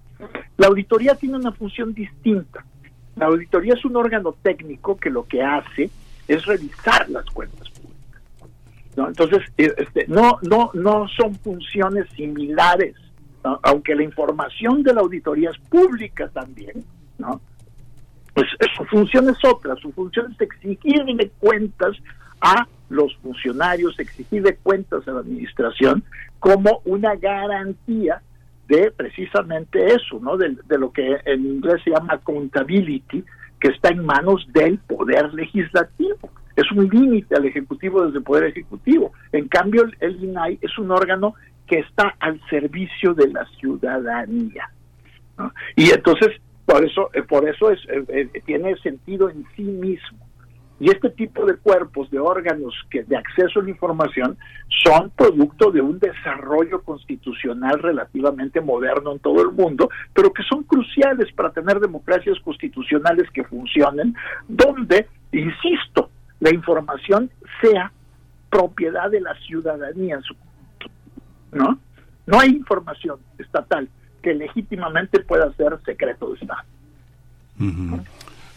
La 0.56 0.68
auditoría 0.68 1.14
tiene 1.14 1.36
una 1.36 1.52
función 1.52 1.92
distinta. 1.94 2.64
La 3.16 3.26
auditoría 3.26 3.74
es 3.74 3.84
un 3.84 3.96
órgano 3.96 4.34
técnico 4.42 4.96
que 4.96 5.10
lo 5.10 5.26
que 5.26 5.42
hace 5.42 5.90
es 6.28 6.44
revisar 6.44 7.08
las 7.08 7.24
cuentas 7.26 7.68
públicas. 7.70 8.22
¿no? 8.96 9.08
Entonces, 9.08 9.42
eh, 9.58 9.72
este, 9.76 10.06
no, 10.08 10.38
no, 10.42 10.70
no 10.74 11.06
son 11.08 11.34
funciones 11.36 12.08
similares 12.10 12.94
aunque 13.62 13.94
la 13.94 14.02
información 14.02 14.82
de 14.82 14.94
la 14.94 15.00
auditoría 15.00 15.50
es 15.50 15.58
pública 15.68 16.28
también, 16.28 16.84
¿no? 17.18 17.40
Pues 18.34 18.46
su 18.76 18.84
función 18.84 19.28
es 19.30 19.42
otra, 19.44 19.74
su 19.76 19.90
función 19.92 20.32
es 20.32 20.40
exigirle 20.40 21.30
cuentas 21.38 21.96
a 22.40 22.66
los 22.90 23.16
funcionarios, 23.16 23.98
exigirle 23.98 24.56
cuentas 24.62 25.06
a 25.08 25.12
la 25.12 25.20
administración 25.20 26.04
como 26.38 26.82
una 26.84 27.16
garantía 27.16 28.20
de 28.68 28.90
precisamente 28.90 29.86
eso, 29.86 30.18
¿no? 30.20 30.36
De, 30.36 30.56
de, 30.66 30.78
lo 30.78 30.92
que 30.92 31.16
en 31.24 31.46
inglés 31.46 31.80
se 31.84 31.90
llama 31.90 32.14
accountability, 32.14 33.24
que 33.60 33.68
está 33.68 33.88
en 33.88 34.04
manos 34.04 34.46
del 34.52 34.78
poder 34.78 35.32
legislativo. 35.32 36.30
Es 36.56 36.70
un 36.72 36.88
límite 36.88 37.36
al 37.36 37.46
ejecutivo 37.46 38.04
desde 38.04 38.18
el 38.18 38.24
poder 38.24 38.44
ejecutivo. 38.44 39.12
En 39.32 39.46
cambio, 39.48 39.84
el 40.00 40.24
INAI 40.24 40.58
es 40.60 40.78
un 40.78 40.90
órgano 40.90 41.34
que 41.66 41.80
está 41.80 42.14
al 42.20 42.40
servicio 42.48 43.14
de 43.14 43.28
la 43.28 43.44
ciudadanía. 43.58 44.70
Y 45.74 45.90
entonces, 45.90 46.40
por 46.64 46.84
eso, 46.84 47.10
eh, 47.12 47.22
por 47.22 47.48
eso 47.48 47.70
es, 47.70 47.78
eh, 47.88 48.04
eh, 48.08 48.42
tiene 48.44 48.76
sentido 48.78 49.28
en 49.28 49.44
sí 49.54 49.62
mismo. 49.62 50.26
Y 50.78 50.90
este 50.90 51.08
tipo 51.10 51.46
de 51.46 51.56
cuerpos, 51.56 52.10
de 52.10 52.18
órganos 52.18 52.74
que 52.90 53.02
de 53.02 53.16
acceso 53.16 53.60
a 53.60 53.62
la 53.62 53.70
información, 53.70 54.36
son 54.84 55.10
producto 55.16 55.70
de 55.70 55.80
un 55.80 55.98
desarrollo 55.98 56.82
constitucional 56.82 57.78
relativamente 57.78 58.60
moderno 58.60 59.12
en 59.12 59.18
todo 59.20 59.40
el 59.40 59.52
mundo, 59.52 59.88
pero 60.12 60.32
que 60.32 60.42
son 60.42 60.64
cruciales 60.64 61.32
para 61.32 61.50
tener 61.50 61.80
democracias 61.80 62.38
constitucionales 62.40 63.30
que 63.30 63.44
funcionen, 63.44 64.14
donde, 64.48 65.08
insisto, 65.32 66.10
la 66.40 66.52
información 66.52 67.30
sea 67.62 67.90
propiedad 68.50 69.10
de 69.10 69.22
la 69.22 69.34
ciudadanía 69.46 70.16
en 70.16 70.22
su 70.22 70.34
¿no? 71.52 71.78
No 72.26 72.40
hay 72.40 72.50
información 72.50 73.18
estatal 73.38 73.88
que 74.22 74.34
legítimamente 74.34 75.20
pueda 75.20 75.52
ser 75.52 75.78
secreto 75.84 76.30
de 76.30 76.38
Estado. 76.38 76.62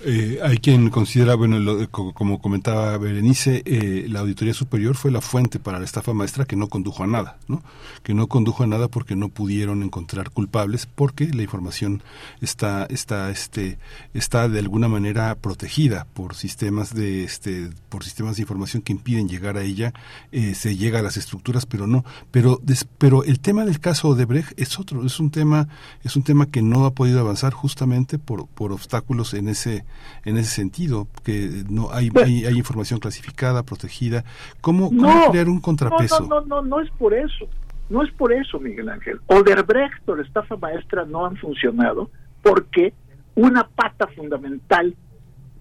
Eh, 0.01 0.39
hay 0.41 0.59
quien 0.59 0.89
considera, 0.89 1.35
bueno, 1.35 1.89
como 1.89 2.41
comentaba 2.41 2.97
Berenice, 2.97 3.63
eh, 3.65 4.05
la 4.07 4.21
Auditoría 4.21 4.53
Superior 4.53 4.95
fue 4.95 5.11
la 5.11 5.19
fuente 5.19 5.59
para 5.59 5.77
la 5.77 5.83
estafa 5.83 6.13
maestra 6.13 6.45
que 6.45 6.55
no 6.55 6.69
condujo 6.69 7.03
a 7.03 7.07
nada, 7.07 7.37
¿no? 7.49 7.61
Que 8.01 8.13
no 8.13 8.27
condujo 8.27 8.63
a 8.63 8.67
nada 8.67 8.87
porque 8.87 9.17
no 9.17 9.27
pudieron 9.27 9.83
encontrar 9.83 10.29
culpables, 10.29 10.85
porque 10.85 11.27
la 11.33 11.43
información 11.43 12.01
está, 12.39 12.85
está, 12.85 13.29
este, 13.29 13.77
está 14.13 14.47
de 14.47 14.59
alguna 14.59 14.87
manera 14.87 15.35
protegida 15.35 16.07
por 16.13 16.33
sistemas 16.33 16.93
de, 16.93 17.25
este, 17.25 17.69
por 17.89 18.05
sistemas 18.05 18.37
de 18.37 18.43
información 18.43 18.81
que 18.81 18.93
impiden 18.93 19.27
llegar 19.27 19.57
a 19.57 19.63
ella. 19.63 19.93
Eh, 20.31 20.55
se 20.55 20.77
llega 20.77 20.99
a 20.99 21.03
las 21.03 21.17
estructuras, 21.17 21.65
pero 21.65 21.87
no. 21.87 22.05
Pero, 22.31 22.61
pero 22.97 23.25
el 23.25 23.41
tema 23.41 23.65
del 23.65 23.81
caso 23.81 24.15
de 24.15 24.23
Brecht 24.23 24.57
es 24.57 24.79
otro, 24.79 25.05
es 25.05 25.19
un 25.19 25.29
tema, 25.29 25.67
es 26.05 26.15
un 26.15 26.23
tema 26.23 26.45
que 26.45 26.61
no 26.61 26.85
ha 26.85 26.91
podido 26.91 27.19
avanzar 27.19 27.51
justamente 27.51 28.17
por, 28.17 28.47
por 28.47 28.71
obstáculos 28.71 29.33
en 29.33 29.49
ese 29.49 29.83
en 30.25 30.37
ese 30.37 30.49
sentido, 30.49 31.07
que 31.23 31.63
no 31.69 31.91
hay, 31.91 32.09
hay, 32.15 32.57
información 32.57 32.99
clasificada, 32.99 33.63
protegida. 33.63 34.23
¿Cómo, 34.61 34.89
crear 35.31 35.49
un 35.49 35.59
contrapeso? 35.59 36.21
No, 36.21 36.41
no, 36.41 36.45
no, 36.45 36.61
no, 36.61 36.79
es 36.79 36.89
por 36.91 37.13
eso. 37.13 37.47
No 37.89 38.03
es 38.03 38.11
por 38.13 38.31
eso, 38.31 38.59
Miguel 38.59 38.89
Ángel. 38.89 39.19
Oderbrecht 39.27 40.07
o 40.07 40.15
la 40.15 40.23
estafa 40.23 40.55
maestra 40.57 41.05
no 41.05 41.25
han 41.25 41.35
funcionado 41.37 42.11
porque 42.43 42.93
una 43.35 43.67
pata 43.67 44.07
fundamental 44.15 44.95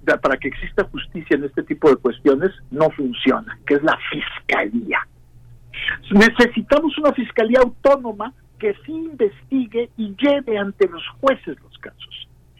para 0.05 0.39
que 0.39 0.49
exista 0.49 0.85
justicia 0.85 1.37
en 1.37 1.45
este 1.45 1.63
tipo 1.63 1.91
de 1.91 1.97
cuestiones 1.97 2.51
no 2.71 2.89
funciona, 2.91 3.59
que 3.67 3.75
es 3.75 3.83
la 3.83 3.99
fiscalía. 4.11 5.07
Necesitamos 6.11 6.97
una 6.99 7.13
fiscalía 7.13 7.61
autónoma 7.61 8.33
que 8.59 8.75
sí 8.85 8.93
investigue 8.93 9.91
y 9.97 10.15
lleve 10.17 10.59
ante 10.59 10.89
los 10.89 11.03
jueces 11.21 11.57
los 11.63 11.79
casos. 11.79 12.08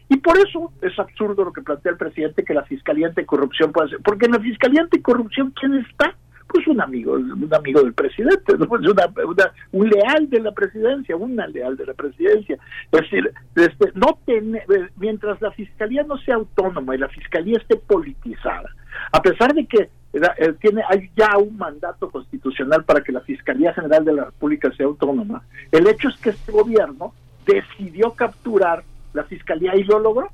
Y 0.09 0.17
por 0.17 0.37
eso 0.39 0.71
es 0.81 0.97
absurdo 0.97 1.45
lo 1.45 1.53
que 1.53 1.61
plantea 1.61 1.91
el 1.91 1.97
presidente 1.97 2.43
que 2.43 2.55
la 2.55 2.63
Fiscalía 2.63 3.07
Anticorrupción 3.07 3.71
puede 3.71 3.87
hacer. 3.87 3.99
Porque 4.03 4.25
en 4.25 4.31
la 4.33 4.39
Fiscalía 4.39 4.81
Anticorrupción, 4.81 5.53
¿quién 5.59 5.75
está? 5.75 6.15
Pues 6.47 6.67
un 6.67 6.81
amigo, 6.81 7.13
un 7.13 7.53
amigo 7.53 7.83
del 7.83 7.93
presidente, 7.93 8.57
pues 8.57 8.81
un 9.71 9.89
leal 9.89 10.27
de 10.31 10.39
la 10.39 10.51
presidencia, 10.51 11.15
una 11.15 11.45
leal 11.45 11.77
de 11.77 11.85
la 11.85 11.93
presidencia. 11.93 12.57
Es 12.91 13.01
decir, 13.01 13.31
este, 13.55 13.91
no 13.93 14.17
mientras 14.97 15.39
la 15.43 15.51
Fiscalía 15.51 16.01
no 16.01 16.17
sea 16.17 16.35
autónoma 16.35 16.95
y 16.95 16.97
la 16.97 17.07
Fiscalía 17.09 17.59
esté 17.59 17.75
politizada, 17.75 18.67
a 19.11 19.21
pesar 19.21 19.53
de 19.53 19.67
que 19.67 19.89
eh, 20.11 20.53
tiene 20.59 20.81
hay 20.89 21.11
ya 21.15 21.37
un 21.37 21.55
mandato 21.55 22.09
constitucional 22.09 22.83
para 22.83 23.01
que 23.01 23.11
la 23.11 23.21
Fiscalía 23.21 23.71
General 23.73 24.03
de 24.03 24.13
la 24.13 24.25
República 24.25 24.71
sea 24.71 24.87
autónoma, 24.87 25.43
el 25.71 25.87
hecho 25.87 26.09
es 26.09 26.17
que 26.17 26.31
este 26.31 26.51
gobierno 26.51 27.13
decidió 27.45 28.13
capturar 28.13 28.83
la 29.13 29.23
fiscalía 29.23 29.75
y 29.75 29.83
lo 29.83 29.99
logró. 29.99 30.29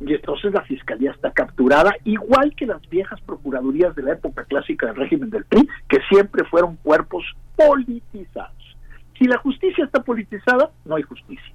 Y 0.00 0.12
entonces 0.12 0.52
la 0.52 0.62
fiscalía 0.62 1.12
está 1.12 1.30
capturada, 1.30 1.94
igual 2.04 2.54
que 2.54 2.66
las 2.66 2.86
viejas 2.88 3.18
procuradurías 3.22 3.94
de 3.94 4.02
la 4.02 4.12
época 4.12 4.44
clásica 4.44 4.86
del 4.86 4.96
régimen 4.96 5.30
del 5.30 5.44
PRI, 5.46 5.66
que 5.88 6.00
siempre 6.10 6.44
fueron 6.44 6.76
cuerpos 6.76 7.24
politizados. 7.56 8.76
Si 9.18 9.24
la 9.24 9.38
justicia 9.38 9.84
está 9.84 10.02
politizada, 10.02 10.70
no 10.84 10.96
hay 10.96 11.02
justicia. 11.02 11.54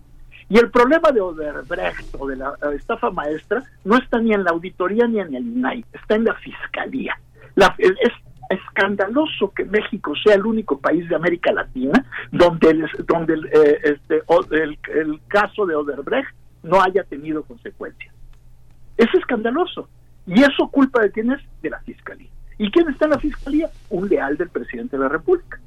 Y 0.49 0.57
el 0.57 0.71
problema 0.71 1.11
de 1.11 1.21
Odebrecht 1.21 2.15
o 2.17 2.27
de 2.27 2.35
la 2.35 2.55
estafa 2.75 3.11
maestra 3.11 3.63
no 3.85 3.97
está 3.97 4.19
ni 4.19 4.33
en 4.33 4.43
la 4.43 4.51
auditoría 4.51 5.07
ni 5.07 5.19
en 5.19 5.35
el 5.35 5.47
INAI, 5.47 5.85
está 5.93 6.15
en 6.15 6.25
la 6.25 6.33
fiscalía. 6.33 7.15
La, 7.55 7.75
es 7.77 8.11
escandaloso 8.49 9.51
que 9.51 9.63
México 9.65 10.13
sea 10.23 10.35
el 10.35 10.45
único 10.45 10.77
país 10.79 11.07
de 11.07 11.15
América 11.15 11.53
Latina 11.53 12.05
donde 12.31 12.71
el, 12.71 12.89
donde 13.07 13.35
el, 13.35 13.45
eh, 13.45 13.79
este, 13.83 14.21
el, 14.51 14.77
el 14.93 15.21
caso 15.27 15.65
de 15.65 15.75
Odebrecht 15.75 16.35
no 16.63 16.81
haya 16.81 17.03
tenido 17.03 17.43
consecuencias. 17.43 18.13
Es 18.97 19.07
escandaloso. 19.13 19.89
¿Y 20.27 20.41
eso 20.41 20.67
culpa 20.71 21.01
de 21.01 21.11
quién 21.11 21.31
es? 21.31 21.41
De 21.61 21.69
la 21.69 21.79
Fiscalía. 21.79 22.29
¿Y 22.57 22.69
quién 22.69 22.89
está 22.89 23.05
en 23.05 23.11
la 23.11 23.19
Fiscalía? 23.19 23.69
Un 23.89 24.07
leal 24.07 24.37
del 24.37 24.49
presidente 24.49 24.97
de 24.97 25.03
la 25.03 25.09
República. 25.09 25.59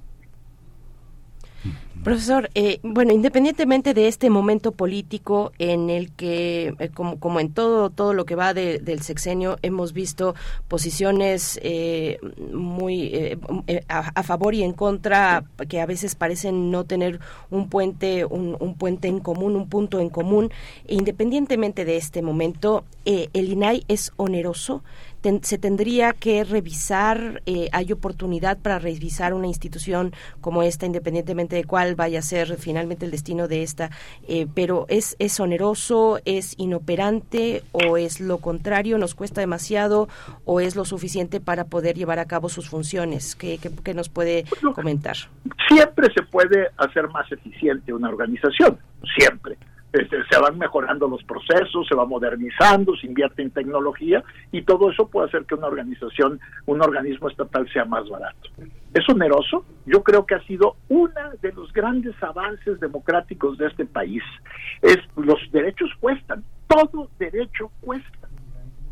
Profesor, 2.05 2.51
eh, 2.55 2.81
bueno, 2.83 3.15
independientemente 3.15 3.95
de 3.95 4.09
este 4.09 4.29
momento 4.29 4.73
político 4.73 5.53
en 5.59 5.89
el 5.89 6.13
que, 6.13 6.75
eh, 6.79 6.91
como, 6.93 7.19
como 7.19 7.41
en 7.41 7.51
todo 7.51 7.89
todo 7.89 8.13
lo 8.13 8.27
que 8.27 8.35
va 8.35 8.53
del 8.53 9.01
sexenio, 9.01 9.57
hemos 9.63 9.95
visto 9.95 10.35
posiciones 10.69 11.59
eh, 11.63 12.19
muy 12.53 13.39
a, 13.89 14.23
favor 14.23 14.55
y 14.55 14.65
en 14.65 14.75
contra 14.75 15.45
que 15.67 15.81
a 15.81 15.87
veces 15.87 16.15
parecen 16.15 16.71
no 16.71 16.85
tener 16.85 17.21
un 17.51 17.71
puente 17.71 18.27
un, 18.27 18.55
un 18.61 18.75
puente 18.75 19.09
en 19.09 19.21
común, 19.21 19.57
un 19.57 19.71
punto 19.71 19.99
en 19.99 20.11
común. 20.11 20.51
independientemente 20.87 21.87
de 21.87 21.97
este 21.97 22.21
momento, 22.21 22.85
el 23.07 23.49
INAI 23.49 23.83
es 23.89 24.13
oneroso 24.17 24.83
se 25.43 25.59
tendría 25.59 26.13
que 26.13 26.45
revisar, 26.45 27.43
eh, 27.47 27.69
hay 27.73 27.93
oportunidad 27.93 28.59
para 28.59 28.79
revisar 28.79 29.33
una 29.33 29.47
institución 29.47 30.13
como 30.41 30.63
esta, 30.63 30.87
independientemente 30.87 31.57
de 31.57 31.65
cuál 31.65 31.95
vaya 31.95 32.19
a 32.19 32.23
ser 32.23 32.57
finalmente 32.57 33.07
el 33.07 33.11
destino 33.11 33.49
de 33.49 33.63
esta, 33.63 33.91
eh, 34.29 34.47
pero 34.55 34.85
es, 34.89 35.17
es 35.19 35.41
oneroso, 35.41 36.21
es 36.25 36.55
inoperante 36.59 37.63
o 37.73 37.97
es 37.97 38.21
lo 38.21 38.39
contrario, 38.39 38.99
nos 38.99 39.15
cuesta 39.15 39.41
demasiado 39.41 40.09
o 40.45 40.61
es 40.61 40.77
lo 40.77 40.85
suficiente 40.85 41.41
para 41.41 41.65
poder 41.65 41.97
llevar 41.97 42.19
a 42.19 42.27
cabo 42.27 42.49
sus 42.49 42.69
funciones. 42.69 43.35
¿Qué, 43.35 43.59
qué 43.59 43.95
nos 43.95 44.09
puede 44.09 44.45
comentar? 44.75 45.17
Siempre 45.69 46.13
se 46.15 46.23
puede 46.23 46.69
hacer 46.77 47.09
más 47.09 47.31
eficiente 47.33 47.93
una 47.93 48.09
organización, 48.09 48.79
siempre 49.17 49.57
este, 49.95 50.17
se 50.29 50.41
van 50.41 50.59
mejorando 50.59 51.07
los 51.07 51.23
procesos, 51.23 51.87
se 51.89 51.95
va 51.95 52.05
modernizando, 52.05 52.97
se 52.97 53.07
invierte 53.07 53.43
en 53.43 53.53
tecnología 53.53 54.25
y 54.51 54.63
todo 54.63 54.91
eso 54.91 55.07
puede 55.07 55.29
hacer 55.29 55.45
que 55.45 55.55
una 55.55 55.69
organización, 55.69 56.41
un 56.67 56.83
organismo 56.83 57.29
estatal 57.29 57.71
sea 57.73 57.85
más 57.85 58.09
barato. 58.09 58.51
¿Es 58.93 59.09
oneroso? 59.09 59.65
Yo 59.87 60.03
creo 60.03 60.27
que 60.27 60.35
ha 60.35 60.43
sido 60.47 60.75
uno 60.89 61.13
de 61.41 61.53
los 61.53 61.73
grandes 61.73 62.21
avances 62.25 62.81
democráticos 62.81 63.57
de 63.57 63.69
este 63.69 63.87
país. 63.87 64.23
Es 64.83 64.99
los 65.15 65.39
derechos 65.53 65.91
cuestan, 66.01 66.43
todo 66.67 67.09
derecho 67.21 67.71
cuesta, 67.81 68.29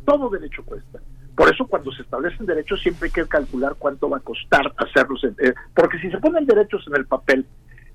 todo 0.04 0.30
derecho 0.30 0.64
cuesta. 0.64 1.00
Por 1.34 1.52
eso 1.52 1.66
cuando 1.66 1.90
se 1.90 2.02
establecen 2.02 2.46
derechos 2.46 2.80
siempre 2.80 3.06
hay 3.06 3.12
que 3.12 3.26
calcular 3.26 3.74
cuánto 3.76 4.08
va 4.08 4.18
a 4.18 4.20
costar 4.20 4.72
hacerlos, 4.76 5.24
eh, 5.24 5.52
porque 5.74 5.98
si 5.98 6.12
se 6.12 6.18
ponen 6.18 6.46
derechos 6.46 6.84
en 6.86 6.94
el 6.94 7.06
papel 7.06 7.44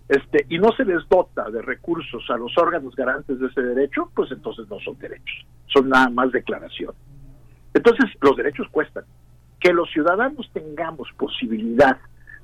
este, 0.09 0.45
y 0.49 0.57
no 0.57 0.71
se 0.71 0.85
les 0.85 1.07
dota 1.09 1.49
de 1.49 1.61
recursos 1.61 2.23
a 2.29 2.38
los 2.38 2.57
órganos 2.57 2.95
garantes 2.95 3.39
de 3.39 3.47
ese 3.47 3.61
derecho, 3.61 4.09
pues 4.15 4.31
entonces 4.31 4.67
no 4.69 4.79
son 4.79 4.97
derechos, 4.99 5.45
son 5.67 5.89
nada 5.89 6.09
más 6.09 6.31
declaración. 6.31 6.93
Entonces, 7.73 8.05
los 8.21 8.35
derechos 8.35 8.67
cuestan. 8.71 9.03
Que 9.59 9.73
los 9.73 9.89
ciudadanos 9.91 10.49
tengamos 10.53 11.09
posibilidad 11.17 11.97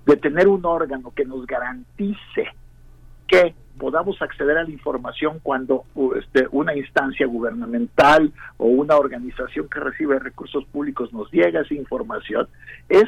de 0.05 0.17
tener 0.17 0.47
un 0.47 0.65
órgano 0.65 1.11
que 1.15 1.25
nos 1.25 1.45
garantice 1.45 2.47
que 3.27 3.55
podamos 3.77 4.21
acceder 4.21 4.57
a 4.57 4.63
la 4.63 4.69
información 4.69 5.39
cuando 5.41 5.85
este, 6.15 6.47
una 6.51 6.75
instancia 6.75 7.25
gubernamental 7.25 8.31
o 8.57 8.67
una 8.67 8.97
organización 8.97 9.67
que 9.69 9.79
recibe 9.79 10.19
recursos 10.19 10.65
públicos 10.65 11.11
nos 11.13 11.31
llega 11.31 11.61
esa 11.61 11.73
información, 11.73 12.47
es 12.89 13.05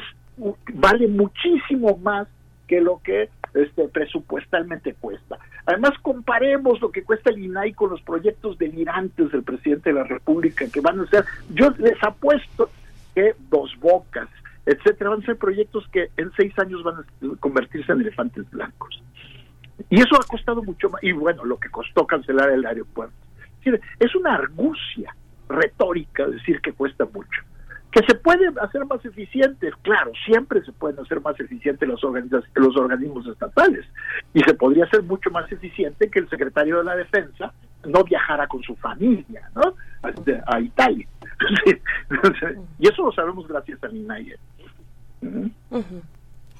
vale 0.74 1.08
muchísimo 1.08 1.96
más 1.98 2.28
que 2.66 2.80
lo 2.80 3.00
que 3.02 3.30
este, 3.56 3.88
presupuestalmente 3.88 4.94
cuesta. 4.94 5.38
Además, 5.64 5.92
comparemos 6.02 6.80
lo 6.80 6.92
que 6.92 7.02
cuesta 7.02 7.30
el 7.30 7.38
INAI 7.38 7.72
con 7.72 7.90
los 7.90 8.02
proyectos 8.02 8.58
delirantes 8.58 9.32
del 9.32 9.42
presidente 9.42 9.90
de 9.90 9.96
la 9.96 10.04
República, 10.04 10.66
que 10.72 10.80
van 10.80 11.00
a 11.00 11.06
ser, 11.06 11.24
yo 11.50 11.70
les 11.78 12.02
apuesto 12.02 12.70
que 13.14 13.34
dos 13.50 13.74
bocas, 13.80 14.28
etcétera, 14.66 15.10
van 15.10 15.22
a 15.22 15.26
ser 15.26 15.36
proyectos 15.36 15.88
que 15.88 16.10
en 16.16 16.30
seis 16.36 16.56
años 16.58 16.82
van 16.82 16.96
a 16.96 17.36
convertirse 17.40 17.92
en 17.92 18.02
elefantes 18.02 18.48
blancos. 18.50 19.02
Y 19.90 20.00
eso 20.00 20.16
ha 20.16 20.26
costado 20.26 20.62
mucho 20.62 20.90
más, 20.90 21.02
y 21.02 21.12
bueno, 21.12 21.44
lo 21.44 21.58
que 21.58 21.70
costó 21.70 22.06
cancelar 22.06 22.50
el 22.50 22.64
aeropuerto. 22.66 23.14
Es 23.98 24.14
una 24.14 24.34
argucia 24.34 25.16
retórica 25.48 26.26
decir 26.26 26.60
que 26.60 26.72
cuesta 26.72 27.04
mucho 27.04 27.42
que 27.96 28.06
se 28.06 28.14
puede 28.16 28.46
hacer 28.60 28.84
más 28.84 29.02
eficientes, 29.06 29.72
claro, 29.80 30.12
siempre 30.26 30.62
se 30.62 30.72
pueden 30.72 31.00
hacer 31.00 31.18
más 31.22 31.40
eficientes 31.40 31.88
los, 31.88 32.02
los 32.02 32.76
organismos 32.76 33.26
estatales 33.26 33.86
y 34.34 34.40
se 34.40 34.52
podría 34.52 34.84
hacer 34.84 35.02
mucho 35.02 35.30
más 35.30 35.50
eficiente 35.50 36.10
que 36.10 36.18
el 36.18 36.28
secretario 36.28 36.76
de 36.76 36.84
la 36.84 36.94
Defensa 36.94 37.54
no 37.86 38.04
viajara 38.04 38.46
con 38.48 38.62
su 38.62 38.76
familia 38.76 39.48
¿no? 39.54 39.74
a, 40.46 40.60
Italia. 40.60 41.08
y 42.78 42.86
eso 42.86 43.02
lo 43.02 43.12
sabemos 43.12 43.48
gracias 43.48 43.82
a 43.82 43.88
INAIE. 43.88 44.36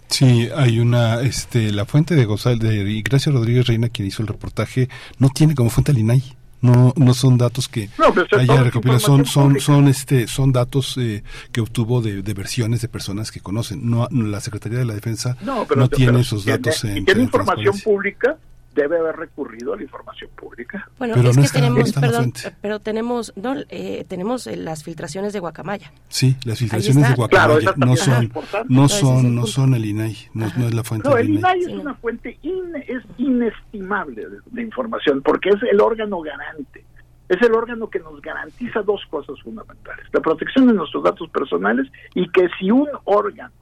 Sí, 0.07 0.49
hay 0.57 0.79
una, 0.81 1.21
este, 1.21 1.71
la 1.71 1.85
fuente 1.85 2.15
de 2.15 2.25
González, 2.25 2.61
de 2.61 2.91
Ignacio 2.91 3.31
Rodríguez 3.31 3.67
Reina, 3.67 3.91
quien 3.91 4.09
hizo 4.09 4.23
el 4.23 4.29
reportaje, 4.29 4.89
no 5.19 5.29
tiene 5.29 5.55
como 5.55 5.69
fuente 5.69 5.93
al 5.93 5.99
INAI 5.99 6.36
no 6.61 6.93
no 6.97 7.15
son 7.15 7.39
datos 7.39 7.69
que 7.69 7.91
haya 8.33 8.63
recopilado 8.63 9.01
son 9.01 9.27
son 9.27 9.61
son 9.61 9.89
este 9.89 10.27
son 10.27 10.53
datos 10.53 10.97
eh, 10.99 11.23
que 11.53 11.61
obtuvo 11.61 12.01
de, 12.01 12.23
versiones 12.35 12.81
de 12.81 12.89
personas 12.89 13.31
que 13.31 13.41
conocen. 13.41 13.89
No 13.89 14.09
la 14.11 14.41
secretaría 14.41 14.79
de 14.79 14.85
la 14.85 14.95
defensa 14.95 15.37
no, 15.43 15.67
tiene 15.89 16.21
esos 16.21 16.45
datos 16.45 16.85
en, 16.85 17.05
tiene 17.05 17.23
información 17.23 17.79
pública 17.81 18.39
debe 18.77 18.99
haber 18.99 19.17
recurrido 19.17 19.73
a 19.73 19.77
la 19.77 19.83
información 19.83 20.31
pública. 20.37 20.89
Bueno, 20.99 21.15
es 21.15 21.37
que 21.37 21.49
tenemos, 21.49 21.93
perdón, 21.93 22.33
pero 22.61 22.79
tenemos, 22.79 23.33
no, 23.35 23.57
eh, 23.71 24.05
tenemos 24.07 24.47
eh, 24.47 24.57
las 24.57 24.85
filtraciones 24.85 25.33
de 25.33 25.41
Guacamaya. 25.41 25.93
Sí, 26.09 26.37
las 26.45 26.59
filtraciones 26.59 27.09
de 27.09 27.15
Guacamaya 27.15 27.75
no 27.77 27.97
son, 27.97 28.33
no 28.69 28.89
son, 28.89 29.35
no 29.35 29.47
son 29.47 29.75
el 29.75 29.85
INAI, 29.87 30.17
no, 30.35 30.47
es 30.47 30.75
la 30.75 30.85
fuente. 30.85 31.09
No, 31.09 31.17
el 31.17 31.31
INAI 31.31 31.61
es 31.61 31.69
una 31.69 31.95
fuente 31.95 32.39
es 32.87 33.03
inestimable 33.19 34.27
de, 34.53 34.63
información 34.63 35.23
porque 35.23 35.49
es 35.49 35.63
el 35.71 35.81
órgano 35.81 36.21
garante. 36.21 36.85
Es 37.29 37.43
el 37.43 37.53
órgano 37.55 37.91
que 37.91 37.99
nos 37.99 38.21
garantiza 38.21 38.83
dos 38.83 39.01
cosas 39.11 39.41
fundamentales: 39.43 40.07
la 40.13 40.21
protección 40.21 40.69
de 40.69 40.75
nuestros 40.75 41.03
datos 41.03 41.29
personales 41.31 41.91
y 42.15 42.29
que 42.31 42.49
si 42.59 42.71
un 42.71 42.89
órgano, 43.05 43.53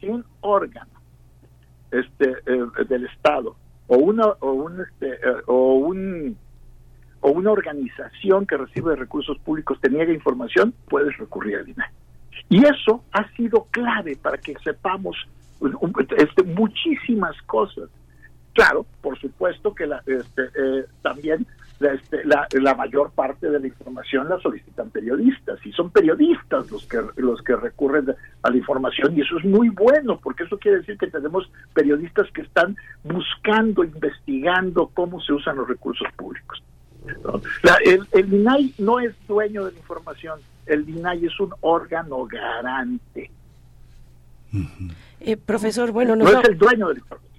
si 0.00 0.08
un 0.08 0.24
órgano 0.40 0.90
este 1.90 2.30
eh, 2.46 2.84
del 2.88 3.06
Estado 3.06 3.56
o 3.88 3.96
una 3.96 4.26
o 4.40 4.52
un 4.52 4.80
este, 4.80 5.14
eh, 5.14 5.42
o 5.46 5.74
un 5.74 6.36
o 7.20 7.30
una 7.30 7.50
organización 7.50 8.46
que 8.46 8.56
recibe 8.56 8.94
recursos 8.94 9.38
públicos 9.38 9.80
te 9.80 9.90
niega 9.90 10.12
información, 10.12 10.74
puedes 10.88 11.16
recurrir 11.18 11.56
al 11.56 11.68
INAI. 11.68 11.90
Y 12.48 12.64
eso 12.64 13.02
ha 13.12 13.28
sido 13.32 13.66
clave 13.70 14.16
para 14.16 14.38
que 14.38 14.54
sepamos 14.62 15.16
este, 16.16 16.42
muchísimas 16.44 17.40
cosas. 17.42 17.88
Claro, 18.52 18.86
por 19.00 19.18
supuesto 19.18 19.74
que 19.74 19.86
la, 19.86 20.02
este, 20.06 20.42
eh, 20.42 20.84
también 21.02 21.46
este, 21.80 22.24
la, 22.24 22.46
la, 22.52 22.74
mayor 22.74 23.10
parte 23.10 23.50
de 23.50 23.60
la 23.60 23.66
información 23.66 24.28
la 24.28 24.38
solicitan 24.40 24.88
periodistas 24.90 25.58
y 25.64 25.72
son 25.72 25.90
periodistas 25.90 26.70
los 26.70 26.86
que 26.86 27.02
los 27.16 27.42
que 27.42 27.54
recurren 27.54 28.14
a 28.42 28.50
la 28.50 28.56
información 28.56 29.16
y 29.16 29.20
eso 29.20 29.36
es 29.38 29.44
muy 29.44 29.68
bueno 29.68 30.18
porque 30.22 30.44
eso 30.44 30.58
quiere 30.58 30.78
decir 30.78 30.96
que 30.96 31.08
tenemos 31.08 31.50
periodistas 31.74 32.30
que 32.32 32.42
están 32.42 32.76
buscando, 33.04 33.84
investigando 33.84 34.90
cómo 34.94 35.20
se 35.20 35.34
usan 35.34 35.56
los 35.56 35.68
recursos 35.68 36.08
públicos. 36.16 36.62
el, 37.84 38.06
el 38.12 38.32
INAI 38.32 38.72
no 38.78 38.98
es 38.98 39.14
dueño 39.28 39.66
de 39.66 39.72
la 39.72 39.78
información, 39.78 40.40
el 40.64 40.88
INAI 40.88 41.26
es 41.26 41.38
un 41.40 41.52
órgano 41.60 42.24
garante. 42.24 43.30
Eh, 45.20 45.36
profesor, 45.36 45.92
bueno, 45.92 46.16
no 46.16 46.26
es 46.26 46.48
el 46.48 46.56
dueño 46.56 46.88
de 46.88 46.94
la 46.94 47.00
información 47.00 47.35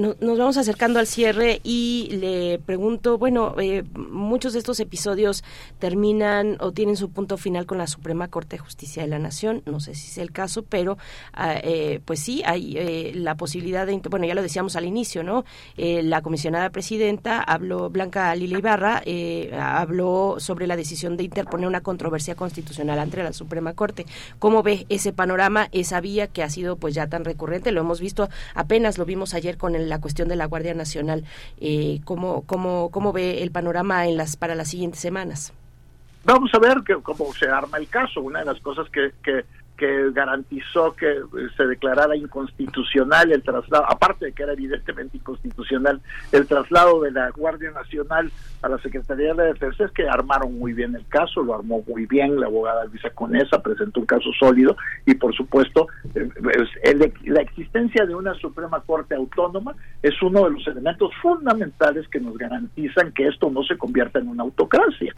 nos 0.00 0.38
vamos 0.38 0.56
acercando 0.56 0.98
al 0.98 1.06
cierre 1.06 1.60
y 1.62 2.08
le 2.12 2.58
pregunto, 2.58 3.18
bueno, 3.18 3.54
eh, 3.60 3.84
muchos 3.94 4.52
de 4.52 4.58
estos 4.58 4.80
episodios 4.80 5.44
terminan 5.78 6.56
o 6.60 6.72
tienen 6.72 6.96
su 6.96 7.10
punto 7.10 7.36
final 7.36 7.66
con 7.66 7.78
la 7.78 7.86
Suprema 7.86 8.28
Corte 8.28 8.56
de 8.56 8.62
Justicia 8.62 9.02
de 9.02 9.08
la 9.08 9.18
Nación, 9.18 9.62
no 9.66 9.80
sé 9.80 9.94
si 9.94 10.08
es 10.08 10.18
el 10.18 10.32
caso, 10.32 10.62
pero 10.62 10.98
ah, 11.32 11.54
eh, 11.62 12.00
pues 12.04 12.20
sí, 12.20 12.42
hay 12.44 12.76
eh, 12.76 13.12
la 13.14 13.36
posibilidad 13.36 13.86
de, 13.86 14.00
bueno, 14.10 14.26
ya 14.26 14.34
lo 14.34 14.42
decíamos 14.42 14.76
al 14.76 14.84
inicio, 14.84 15.22
¿no? 15.22 15.44
la 15.76 16.22
comisionada 16.22 16.70
presidenta 16.70 17.42
habló, 17.42 17.90
Blanca 17.90 18.34
Lila 18.34 18.58
Ibarra, 18.58 19.02
habló 19.60 20.36
sobre 20.38 20.66
la 20.66 20.76
decisión 20.76 21.16
de 21.16 21.24
interponer 21.24 21.66
una 21.66 21.80
controversia 21.80 22.34
constitucional 22.34 22.98
ante 22.98 23.22
la 23.22 23.32
Suprema 23.32 23.74
Corte. 23.74 24.06
¿Cómo 24.38 24.62
ve 24.62 24.86
ese 24.88 25.12
panorama, 25.12 25.68
esa 25.72 26.00
vía 26.00 26.26
que 26.26 26.42
ha 26.42 26.50
sido 26.50 26.76
pues 26.76 26.94
ya 26.94 27.08
tan 27.08 27.24
recurrente? 27.24 27.72
Lo 27.72 27.80
hemos 27.80 28.00
visto, 28.00 28.28
apenas 28.54 28.98
lo 28.98 29.04
vimos 29.04 29.34
ayer 29.34 29.56
con 29.56 29.74
el 29.74 29.89
la 29.90 30.00
cuestión 30.00 30.28
de 30.28 30.36
la 30.36 30.46
Guardia 30.46 30.72
Nacional. 30.72 31.24
Eh, 31.60 32.00
¿cómo, 32.04 32.44
cómo, 32.46 32.90
¿Cómo 32.90 33.12
ve 33.12 33.42
el 33.42 33.50
panorama 33.50 34.06
en 34.06 34.16
las 34.16 34.36
para 34.36 34.54
las 34.54 34.68
siguientes 34.68 35.00
semanas? 35.00 35.52
Vamos 36.24 36.50
a 36.54 36.58
ver 36.58 36.78
que, 36.86 36.94
cómo 37.02 37.32
se 37.34 37.46
arma 37.48 37.76
el 37.76 37.88
caso. 37.88 38.20
Una 38.20 38.40
de 38.40 38.46
las 38.46 38.60
cosas 38.60 38.88
que, 38.90 39.12
que 39.22 39.44
que 39.80 40.10
garantizó 40.12 40.94
que 40.94 41.10
eh, 41.10 41.22
se 41.56 41.64
declarara 41.64 42.14
inconstitucional 42.14 43.32
el 43.32 43.42
traslado, 43.42 43.86
aparte 43.88 44.26
de 44.26 44.32
que 44.32 44.42
era 44.42 44.52
evidentemente 44.52 45.16
inconstitucional 45.16 46.02
el 46.32 46.46
traslado 46.46 47.00
de 47.00 47.10
la 47.12 47.30
Guardia 47.30 47.70
Nacional 47.70 48.30
a 48.60 48.68
la 48.68 48.76
Secretaría 48.82 49.28
de 49.28 49.34
la 49.36 49.44
Defensa, 49.44 49.86
es 49.86 49.90
que 49.92 50.06
armaron 50.06 50.58
muy 50.58 50.74
bien 50.74 50.94
el 50.94 51.06
caso, 51.06 51.42
lo 51.42 51.54
armó 51.54 51.82
muy 51.88 52.04
bien 52.04 52.38
la 52.38 52.48
abogada 52.48 52.84
Luisa 52.84 53.08
Conesa, 53.08 53.62
presentó 53.62 54.00
un 54.00 54.06
caso 54.06 54.30
sólido 54.38 54.76
y 55.06 55.14
por 55.14 55.34
supuesto 55.34 55.88
eh, 56.14 56.28
la 57.24 57.40
existencia 57.40 58.04
de 58.04 58.14
una 58.14 58.34
Suprema 58.34 58.82
Corte 58.82 59.14
Autónoma 59.14 59.74
es 60.02 60.20
uno 60.20 60.44
de 60.44 60.50
los 60.50 60.66
elementos 60.66 61.10
fundamentales 61.22 62.06
que 62.08 62.20
nos 62.20 62.36
garantizan 62.36 63.12
que 63.12 63.28
esto 63.28 63.50
no 63.50 63.62
se 63.62 63.78
convierta 63.78 64.18
en 64.18 64.28
una 64.28 64.42
autocracia. 64.42 65.14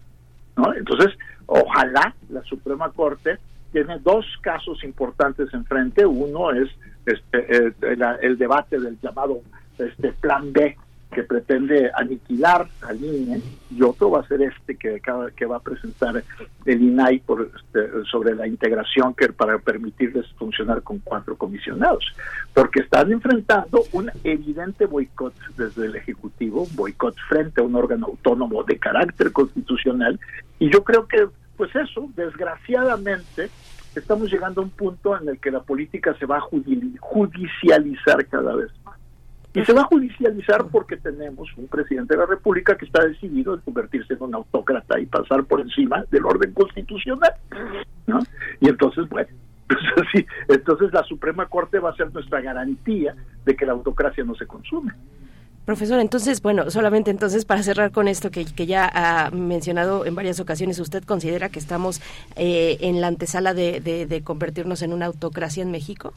¿no? 0.57 0.73
Entonces, 0.73 1.19
ojalá 1.47 2.15
la 2.29 2.43
Suprema 2.45 2.91
Corte 2.91 3.41
tiene 3.73 3.99
dos 3.99 4.27
casos 4.41 4.85
importantes 4.85 5.53
enfrente. 5.53 6.07
Uno 6.07 6.53
es 6.53 6.69
este, 7.07 7.67
eh, 7.67 7.73
el, 8.23 8.39
debate 8.39 8.79
del 8.79 8.99
llamado 9.01 9.41
este 9.79 10.13
plan 10.13 10.53
B 10.53 10.77
que 11.13 11.25
pretende 11.25 11.91
aniquilar 11.95 12.67
al 12.83 13.03
INE 13.03 13.43
y 13.71 13.83
otro 13.83 14.11
va 14.11 14.21
a 14.21 14.29
ser 14.29 14.43
este 14.43 14.77
que, 14.77 15.01
que 15.37 15.47
va 15.47 15.57
a 15.57 15.61
presentar 15.61 16.23
el 16.65 16.83
INAI 16.83 17.19
por, 17.19 17.51
este, 17.55 18.05
sobre 18.11 18.35
la 18.35 18.47
integración 18.47 19.15
que 19.15 19.31
para 19.31 19.59
permitirles 19.59 20.27
funcionar 20.39 20.83
con 20.83 21.01
cuatro 21.01 21.37
comisionados 21.37 22.15
porque 22.55 22.81
están 22.81 23.13
enfrentando 23.13 23.85
un 23.93 24.11
evidente 24.25 24.87
boicot 24.87 25.35
desde 25.57 25.87
el 25.87 25.97
ejecutivo 25.97 26.67
boicot 26.73 27.15
frente 27.29 27.61
a 27.61 27.65
un 27.65 27.75
órgano 27.75 28.07
autónomo 28.07 28.65
de 28.65 28.79
carácter 28.79 29.33
constitucional 29.33 30.19
y 30.59 30.71
yo 30.73 30.83
creo 30.83 31.07
que 31.07 31.27
pues 31.63 31.77
eso, 31.77 32.11
desgraciadamente, 32.17 33.49
estamos 33.95 34.29
llegando 34.33 34.61
a 34.61 34.65
un 34.65 34.71
punto 34.71 35.17
en 35.17 35.29
el 35.29 35.39
que 35.39 35.53
la 35.53 35.61
política 35.61 36.13
se 36.19 36.27
va 36.27 36.39
a 36.39 36.41
judicializar 36.41 38.27
cada 38.27 38.57
vez 38.57 38.73
más. 38.85 38.99
Y 39.55 39.65
se 39.65 39.73
va 39.73 39.83
a 39.83 39.85
judicializar 39.85 40.67
porque 40.73 40.97
tenemos 40.97 41.49
un 41.57 41.69
presidente 41.69 42.15
de 42.15 42.19
la 42.19 42.27
República 42.27 42.77
que 42.77 42.87
está 42.87 43.05
decidido 43.05 43.55
en 43.55 43.61
convertirse 43.61 44.15
en 44.15 44.23
un 44.23 44.35
autócrata 44.35 44.99
y 44.99 45.07
pasar 45.07 45.45
por 45.45 45.61
encima 45.61 46.05
del 46.11 46.25
orden 46.25 46.53
constitucional. 46.53 47.33
¿no? 48.09 48.19
Y 48.61 48.69
entonces, 48.69 49.09
bueno, 49.09 49.29
pues 49.69 50.27
entonces 50.49 50.93
la 50.93 51.05
Suprema 51.05 51.47
Corte 51.47 51.79
va 51.79 51.91
a 51.91 51.97
ser 51.97 52.13
nuestra 52.13 52.41
garantía 52.41 53.15
de 53.45 53.55
que 53.55 53.67
la 53.67 53.73
autocracia 53.73 54.25
no 54.25 54.35
se 54.35 54.49
consume. 54.49 54.91
Profesor, 55.65 56.01
entonces, 56.01 56.43
bueno, 56.43 56.71
solamente 56.73 57.13
entonces 57.13 57.45
para 57.45 57.63
cerrar 57.63 57.93
con 57.93 58.09
esto 58.09 58.33
que, 58.33 58.45
ya 58.67 58.91
ha 58.93 59.31
mencionado 59.31 60.05
en 60.07 60.17
varias 60.17 60.41
ocasiones, 60.41 60.81
¿usted 60.81 61.05
considera 61.05 61.51
que 61.51 61.61
estamos 61.61 62.01
eh, 62.35 62.79
en 62.81 63.01
la 63.01 63.07
antesala 63.07 63.55
de, 63.55 63.81
de, 63.81 64.23
convertirnos 64.25 64.83
en 64.83 64.93
una 64.93 65.07
autocracia 65.07 65.63
en 65.63 65.71
México? 65.71 66.15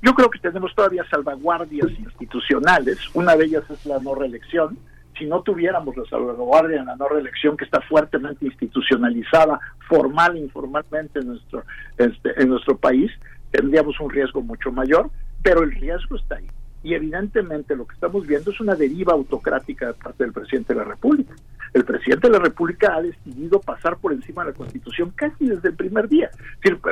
Yo 0.00 0.14
creo 0.14 0.30
que 0.30 0.38
tenemos 0.38 0.74
todavía 0.74 1.04
salvaguardias 1.10 1.90
institucionales. 1.98 2.98
Una 3.12 3.36
de 3.36 3.44
ellas 3.44 3.62
es 3.68 3.84
la 3.84 3.98
no 3.98 4.14
reelección. 4.14 4.78
Si 5.18 5.26
no 5.26 5.42
tuviéramos 5.42 5.94
la 5.94 6.04
salvaguardia 6.06 6.80
en 6.80 6.86
la 6.86 6.96
no 6.96 7.08
reelección, 7.08 7.58
que 7.58 7.66
está 7.66 7.82
fuertemente 7.82 8.46
institucionalizada, 8.46 9.60
formal 9.86 10.36
e 10.36 10.40
informalmente 10.40 11.18
en 11.18 11.28
nuestro, 11.28 11.62
este, 11.98 12.42
en 12.42 12.48
nuestro 12.48 12.78
país, 12.78 13.12
tendríamos 13.50 14.00
un 14.00 14.08
riesgo 14.08 14.40
mucho 14.40 14.72
mayor, 14.72 15.10
pero 15.42 15.62
el 15.62 15.72
riesgo 15.72 16.16
está 16.16 16.36
ahí. 16.36 16.48
Y 16.82 16.94
evidentemente 16.94 17.76
lo 17.76 17.86
que 17.86 17.94
estamos 17.94 18.26
viendo 18.26 18.50
es 18.50 18.60
una 18.60 18.74
deriva 18.74 19.12
autocrática 19.12 19.86
de 19.86 19.94
parte 19.94 20.24
del 20.24 20.32
presidente 20.32 20.72
de 20.72 20.80
la 20.80 20.84
República. 20.84 21.34
El 21.72 21.84
presidente 21.84 22.28
de 22.28 22.34
la 22.34 22.44
República 22.44 22.96
ha 22.96 23.02
decidido 23.02 23.58
pasar 23.58 23.96
por 23.96 24.12
encima 24.12 24.44
de 24.44 24.50
la 24.50 24.56
Constitución 24.56 25.10
casi 25.16 25.46
desde 25.46 25.70
el 25.70 25.74
primer 25.74 26.06
día. 26.06 26.30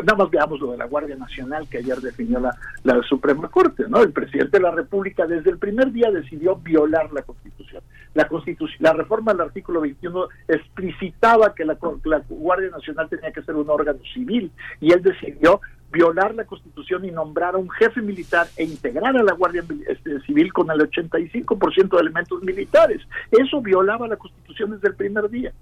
nada 0.04 0.16
más 0.16 0.30
veamos 0.30 0.58
lo 0.58 0.72
de 0.72 0.78
la 0.78 0.86
Guardia 0.86 1.16
Nacional 1.16 1.68
que 1.68 1.78
ayer 1.78 1.98
definió 1.98 2.40
la, 2.40 2.56
la 2.84 3.02
Suprema 3.02 3.48
Corte. 3.48 3.84
¿no? 3.88 4.00
El 4.00 4.12
presidente 4.12 4.56
de 4.56 4.62
la 4.62 4.70
República 4.70 5.26
desde 5.26 5.50
el 5.50 5.58
primer 5.58 5.92
día 5.92 6.10
decidió 6.10 6.56
violar 6.56 7.12
la 7.12 7.22
Constitución. 7.22 7.82
La, 8.14 8.26
Constitución, 8.26 8.78
la 8.80 8.94
reforma 8.94 9.32
del 9.32 9.42
artículo 9.42 9.82
21 9.82 10.28
explicitaba 10.48 11.54
que 11.54 11.64
la, 11.64 11.76
la 12.04 12.22
Guardia 12.28 12.70
Nacional 12.70 13.08
tenía 13.08 13.32
que 13.32 13.42
ser 13.42 13.56
un 13.56 13.68
órgano 13.68 14.00
civil 14.14 14.50
y 14.80 14.92
él 14.92 15.02
decidió 15.02 15.60
violar 15.90 16.34
la 16.34 16.44
Constitución 16.44 17.04
y 17.04 17.10
nombrar 17.10 17.54
a 17.54 17.58
un 17.58 17.68
jefe 17.70 18.00
militar 18.00 18.46
e 18.56 18.64
integrar 18.64 19.16
a 19.16 19.22
la 19.22 19.32
Guardia 19.32 19.64
este, 19.88 20.20
Civil 20.20 20.52
con 20.52 20.70
el 20.70 20.78
85% 20.80 21.90
de 21.90 22.00
elementos 22.00 22.42
militares. 22.42 23.02
Eso 23.30 23.60
violaba 23.60 24.06
la 24.08 24.16
Constitución 24.16 24.70
desde 24.70 24.88
el 24.88 24.94
primer 24.94 25.28
día. 25.30 25.52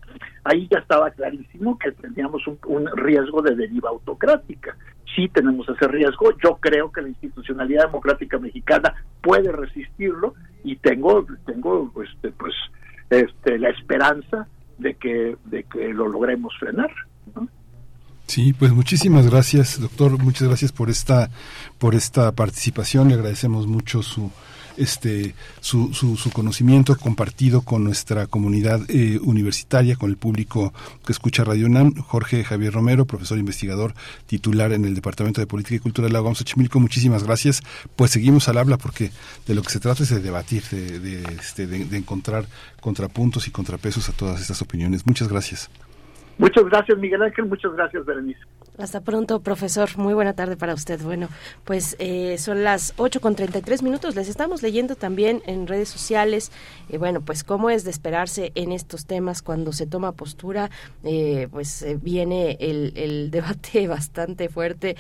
Ahí 0.45 0.69
ya 0.71 0.79
estaba 0.79 1.11
clarísimo 1.11 1.79
que 1.79 1.93
teníamos 1.93 2.43
un, 2.47 2.87
riesgo 2.97 3.43
de 3.43 3.55
deriva 3.55 3.91
autocrática. 3.91 4.77
Sí 5.15 5.29
tenemos 5.29 5.69
ese 5.69 5.89
riesgo. 5.89 6.31
Yo 6.43 6.59
creo 6.61 6.93
que 6.93 7.03
la 7.03 7.09
institucionalidad 7.09 7.87
democrática 7.87 8.39
mexicana 8.39 8.95
puede 9.23 9.51
resistirlo 9.51 10.35
y 10.63 10.77
tengo, 10.77 11.27
tengo 11.47 11.91
este, 12.05 12.31
pues, 12.33 12.55
este, 13.11 13.59
la 13.59 13.71
esperanza 13.71 14.47
de 14.79 14.95
que, 14.95 15.37
de 15.47 15.65
que 15.65 15.89
lo 15.89 16.09
logremos 16.09 16.57
frenar. 16.59 16.91
Sí, 18.29 18.53
pues 18.53 18.73
muchísimas 18.73 19.27
gracias, 19.27 19.81
doctor. 19.81 20.23
Muchas 20.23 20.47
gracias 20.47 20.71
por 20.71 20.91
esta, 20.91 21.31
por 21.79 21.95
esta 21.95 22.31
participación. 22.33 23.09
Le 23.09 23.15
agradecemos 23.15 23.67
mucho 23.67 24.03
su 24.03 24.31
este 24.77 25.35
su, 25.61 25.93
su, 25.93 26.17
su 26.17 26.31
conocimiento 26.31 26.97
compartido 26.97 27.63
con 27.63 27.83
nuestra 27.83 28.27
comunidad 28.27 28.83
eh, 28.89 29.19
universitaria, 29.23 29.97
con 29.97 30.11
el 30.11 30.19
público 30.19 30.75
que 31.05 31.13
escucha 31.13 31.43
Radio 31.43 31.67
UNAM. 31.67 31.95
Jorge 31.95 32.45
Javier 32.45 32.75
Romero, 32.75 33.07
profesor 33.07 33.39
investigador 33.39 33.95
titular 34.27 34.73
en 34.73 34.85
el 34.85 34.95
Departamento 34.95 35.41
de 35.41 35.47
Política 35.47 35.77
y 35.77 35.81
Cultura 35.81 36.07
de 36.07 36.13
la 36.13 36.21
UAM 36.21 36.35
Xochimilco, 36.35 36.81
muchísimas 36.81 37.25
gracias. 37.25 37.63
Pues 37.97 38.11
seguimos 38.11 38.47
al 38.49 38.59
habla 38.59 38.77
porque 38.77 39.11
de 39.47 39.55
lo 39.55 39.63
que 39.63 39.71
se 39.71 39.81
trata 39.81 40.03
es 40.03 40.11
de 40.11 40.21
debatir, 40.21 40.63
de, 40.71 41.01
de, 41.01 41.23
este, 41.41 41.67
de, 41.67 41.87
de 41.87 41.97
encontrar 41.97 42.47
contrapuntos 42.81 43.49
y 43.49 43.51
contrapesos 43.51 44.11
a 44.11 44.13
todas 44.13 44.39
estas 44.39 44.61
opiniones. 44.61 45.07
Muchas 45.07 45.29
gracias. 45.29 45.71
Muchas 46.39 46.65
gracias, 46.65 46.97
Miguel 46.99 47.23
Ángel. 47.23 47.47
Muchas 47.47 47.73
gracias, 47.73 48.05
Berenice. 48.07 48.41
Hasta 48.79 49.01
pronto, 49.01 49.41
profesor. 49.41 49.99
Muy 49.99 50.15
buena 50.15 50.35
tarde 50.35 50.57
para 50.57 50.73
usted. 50.73 51.01
Bueno, 51.03 51.29
pues 51.65 51.97
eh, 51.99 52.39
son 52.39 52.63
las 52.63 52.95
8 52.97 53.21
con 53.21 53.35
33 53.35 53.83
minutos. 53.83 54.15
Les 54.15 54.29
estamos 54.29 54.63
leyendo 54.63 54.95
también 54.95 55.43
en 55.47 55.67
redes 55.67 55.89
sociales. 55.89 56.53
Eh, 56.89 56.97
bueno, 56.97 57.21
pues 57.21 57.43
cómo 57.43 57.71
es 57.71 57.83
de 57.83 57.91
esperarse 57.91 58.53
en 58.55 58.71
estos 58.71 59.05
temas 59.05 59.43
cuando 59.43 59.73
se 59.73 59.87
toma 59.87 60.13
postura. 60.13 60.71
Eh, 61.03 61.49
pues 61.51 61.83
eh, 61.83 61.99
viene 62.01 62.57
el, 62.61 63.31
debate 63.33 63.89
bastante 63.89 64.49
fuerte. 64.49 64.97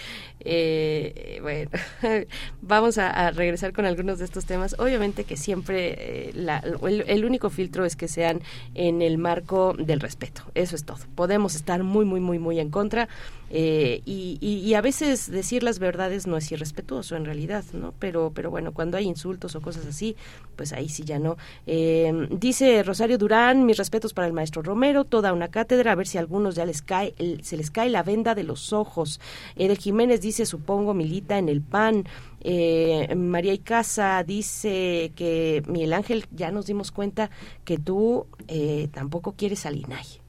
Bueno, 1.40 1.70
vamos 2.60 2.98
a, 2.98 3.30
regresar 3.30 3.72
con 3.72 3.86
algunos 3.86 4.18
de 4.18 4.24
estos 4.24 4.44
temas. 4.44 4.74
Obviamente 4.80 5.22
que 5.22 5.36
siempre 5.36 6.30
el 6.30 7.24
único 7.24 7.48
filtro 7.48 7.84
es 7.84 7.94
que 7.94 8.08
sean 8.08 8.40
en 8.74 9.02
el 9.02 9.18
marco 9.18 9.74
del 9.78 10.00
respeto. 10.00 10.42
Eso 10.56 10.74
es 10.74 10.84
todo. 10.84 10.98
Podemos 11.14 11.54
estar 11.54 11.84
muy, 11.84 12.04
muy, 12.04 12.18
muy, 12.18 12.40
muy 12.40 12.58
en 12.58 12.70
contra 12.70 13.08
eh, 13.50 14.02
y, 14.04 14.38
y, 14.40 14.58
y, 14.58 14.74
a 14.74 14.80
veces 14.80 15.30
decir 15.30 15.62
las 15.62 15.78
verdades 15.78 16.26
no 16.26 16.36
es 16.36 16.50
irrespetuoso 16.52 17.16
en 17.16 17.24
realidad, 17.24 17.64
¿no? 17.72 17.94
Pero, 17.98 18.32
pero 18.34 18.50
bueno, 18.50 18.72
cuando 18.72 18.96
hay 18.96 19.06
insultos 19.06 19.54
o 19.56 19.60
cosas 19.60 19.86
así, 19.86 20.16
pues 20.56 20.72
ahí 20.72 20.88
sí 20.88 21.04
ya 21.04 21.18
no. 21.18 21.36
Eh, 21.66 22.28
dice 22.30 22.82
Rosario 22.82 23.18
Durán, 23.18 23.64
mis 23.64 23.78
respetos 23.78 24.12
para 24.12 24.26
el 24.26 24.32
maestro 24.32 24.62
Romero, 24.62 25.04
toda 25.04 25.32
una 25.32 25.48
cátedra, 25.48 25.92
a 25.92 25.94
ver 25.94 26.06
si 26.06 26.18
a 26.18 26.20
algunos 26.20 26.54
ya 26.54 26.66
les 26.66 26.82
cae, 26.82 27.14
el, 27.18 27.42
se 27.44 27.56
les 27.56 27.70
cae 27.70 27.88
la 27.88 28.02
venda 28.02 28.34
de 28.34 28.44
los 28.44 28.72
ojos. 28.72 29.20
Edel 29.56 29.78
Jiménez 29.78 30.20
dice, 30.20 30.44
supongo, 30.46 30.94
milita 30.94 31.38
en 31.38 31.48
el 31.48 31.62
PAN. 31.62 32.04
Eh, 32.40 33.14
María 33.16 33.52
Icaza 33.52 34.22
dice 34.24 35.12
que 35.16 35.62
Miguel 35.66 35.92
Ángel, 35.92 36.26
ya 36.30 36.50
nos 36.50 36.66
dimos 36.66 36.92
cuenta 36.92 37.30
que 37.64 37.78
tú 37.78 38.26
eh, 38.46 38.88
tampoco 38.92 39.32
quieres 39.32 39.66
al 39.66 39.76
INAI. 39.76 40.27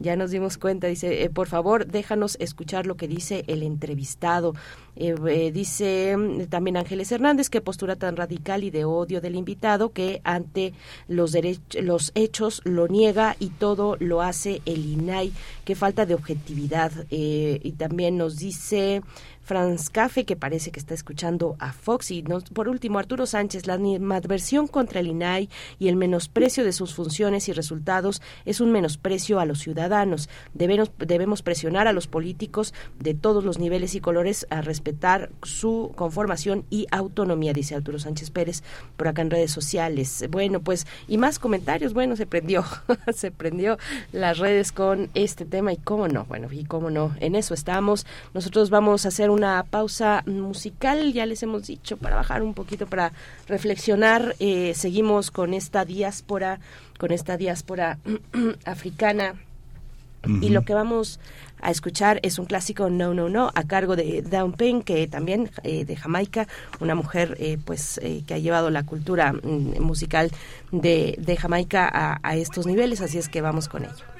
Ya 0.00 0.16
nos 0.16 0.30
dimos 0.30 0.56
cuenta, 0.56 0.86
dice, 0.86 1.22
eh, 1.22 1.28
por 1.28 1.46
favor, 1.46 1.86
déjanos 1.86 2.38
escuchar 2.40 2.86
lo 2.86 2.96
que 2.96 3.06
dice 3.06 3.44
el 3.48 3.62
entrevistado. 3.62 4.54
Eh, 4.96 5.14
eh, 5.28 5.52
dice 5.52 6.16
mm, 6.16 6.46
también 6.46 6.78
Ángeles 6.78 7.12
Hernández 7.12 7.50
que 7.50 7.60
postura 7.60 7.96
tan 7.96 8.16
radical 8.16 8.64
y 8.64 8.70
de 8.70 8.84
odio 8.86 9.20
del 9.20 9.36
invitado 9.36 9.92
que 9.92 10.20
ante 10.24 10.72
los, 11.06 11.36
los 11.80 12.12
hechos 12.14 12.62
lo 12.64 12.88
niega 12.88 13.36
y 13.38 13.50
todo 13.50 13.96
lo 14.00 14.22
hace 14.22 14.62
el 14.64 14.86
INAI. 14.86 15.32
Qué 15.66 15.74
falta 15.74 16.06
de 16.06 16.14
objetividad. 16.14 16.92
Eh, 17.10 17.60
y 17.62 17.72
también 17.72 18.16
nos 18.16 18.38
dice 18.38 19.02
Franz 19.50 19.90
Cafe, 19.90 20.24
que 20.24 20.36
parece 20.36 20.70
que 20.70 20.78
está 20.78 20.94
escuchando 20.94 21.56
a 21.58 21.72
Fox. 21.72 22.12
Y 22.12 22.22
nos, 22.22 22.44
por 22.44 22.68
último, 22.68 23.00
Arturo 23.00 23.26
Sánchez, 23.26 23.66
la 23.66 23.74
adversión 24.14 24.68
contra 24.68 25.00
el 25.00 25.08
INAI 25.08 25.48
y 25.80 25.88
el 25.88 25.96
menosprecio 25.96 26.62
de 26.62 26.72
sus 26.72 26.94
funciones 26.94 27.48
y 27.48 27.52
resultados 27.52 28.22
es 28.44 28.60
un 28.60 28.70
menosprecio 28.70 29.40
a 29.40 29.46
los 29.46 29.58
ciudadanos. 29.58 30.28
Debemos, 30.54 30.92
debemos 30.98 31.42
presionar 31.42 31.88
a 31.88 31.92
los 31.92 32.06
políticos 32.06 32.74
de 33.00 33.14
todos 33.14 33.42
los 33.42 33.58
niveles 33.58 33.96
y 33.96 34.00
colores 34.00 34.46
a 34.50 34.60
respetar 34.60 35.30
su 35.42 35.90
conformación 35.96 36.64
y 36.70 36.86
autonomía, 36.92 37.52
dice 37.52 37.74
Arturo 37.74 37.98
Sánchez 37.98 38.30
Pérez 38.30 38.62
por 38.96 39.08
acá 39.08 39.22
en 39.22 39.30
redes 39.30 39.50
sociales. 39.50 40.24
Bueno, 40.30 40.60
pues, 40.60 40.86
y 41.08 41.18
más 41.18 41.40
comentarios. 41.40 41.92
Bueno, 41.92 42.14
se 42.14 42.26
prendió, 42.26 42.64
se 43.12 43.32
prendió 43.32 43.78
las 44.12 44.38
redes 44.38 44.70
con 44.70 45.10
este 45.14 45.44
tema 45.44 45.72
y 45.72 45.76
cómo 45.76 46.06
no, 46.06 46.24
bueno, 46.26 46.46
y 46.52 46.62
cómo 46.66 46.88
no, 46.90 47.16
en 47.18 47.34
eso 47.34 47.52
estamos. 47.52 48.06
Nosotros 48.32 48.70
vamos 48.70 49.06
a 49.06 49.08
hacer 49.08 49.28
un 49.28 49.39
una 49.40 49.62
pausa 49.62 50.22
musical, 50.26 51.14
ya 51.14 51.24
les 51.24 51.42
hemos 51.42 51.66
dicho, 51.66 51.96
para 51.96 52.16
bajar 52.16 52.42
un 52.42 52.52
poquito, 52.52 52.86
para 52.86 53.12
reflexionar. 53.48 54.36
Eh, 54.38 54.74
seguimos 54.74 55.30
con 55.30 55.54
esta 55.54 55.86
diáspora, 55.86 56.60
con 56.98 57.10
esta 57.10 57.38
diáspora 57.38 57.98
africana. 58.66 59.34
Uh 60.22 60.28
-huh. 60.28 60.44
Y 60.44 60.50
lo 60.50 60.62
que 60.66 60.74
vamos 60.74 61.18
a 61.62 61.70
escuchar 61.70 62.20
es 62.22 62.38
un 62.38 62.44
clásico 62.44 62.90
No 62.90 63.14
No 63.14 63.30
No 63.30 63.50
a 63.54 63.62
cargo 63.64 63.96
de 63.96 64.20
Dawn 64.20 64.52
Payne 64.52 64.82
que 64.82 65.06
también 65.08 65.50
eh, 65.62 65.86
de 65.86 65.96
Jamaica 65.96 66.46
una 66.80 66.94
mujer 66.94 67.36
eh, 67.38 67.56
pues 67.64 67.98
eh, 68.02 68.22
que 68.26 68.34
ha 68.34 68.38
llevado 68.38 68.70
la 68.70 68.84
cultura 68.84 69.32
mm, 69.32 69.80
musical 69.80 70.30
de, 70.72 71.16
de 71.18 71.36
Jamaica 71.36 71.88
a, 71.92 72.18
a, 72.22 72.36
estos 72.36 72.66
niveles 72.66 73.00
así 73.00 73.18
es 73.18 73.28
que 73.28 73.40
vamos 73.40 73.68
con 73.68 73.84
ello 73.84 74.19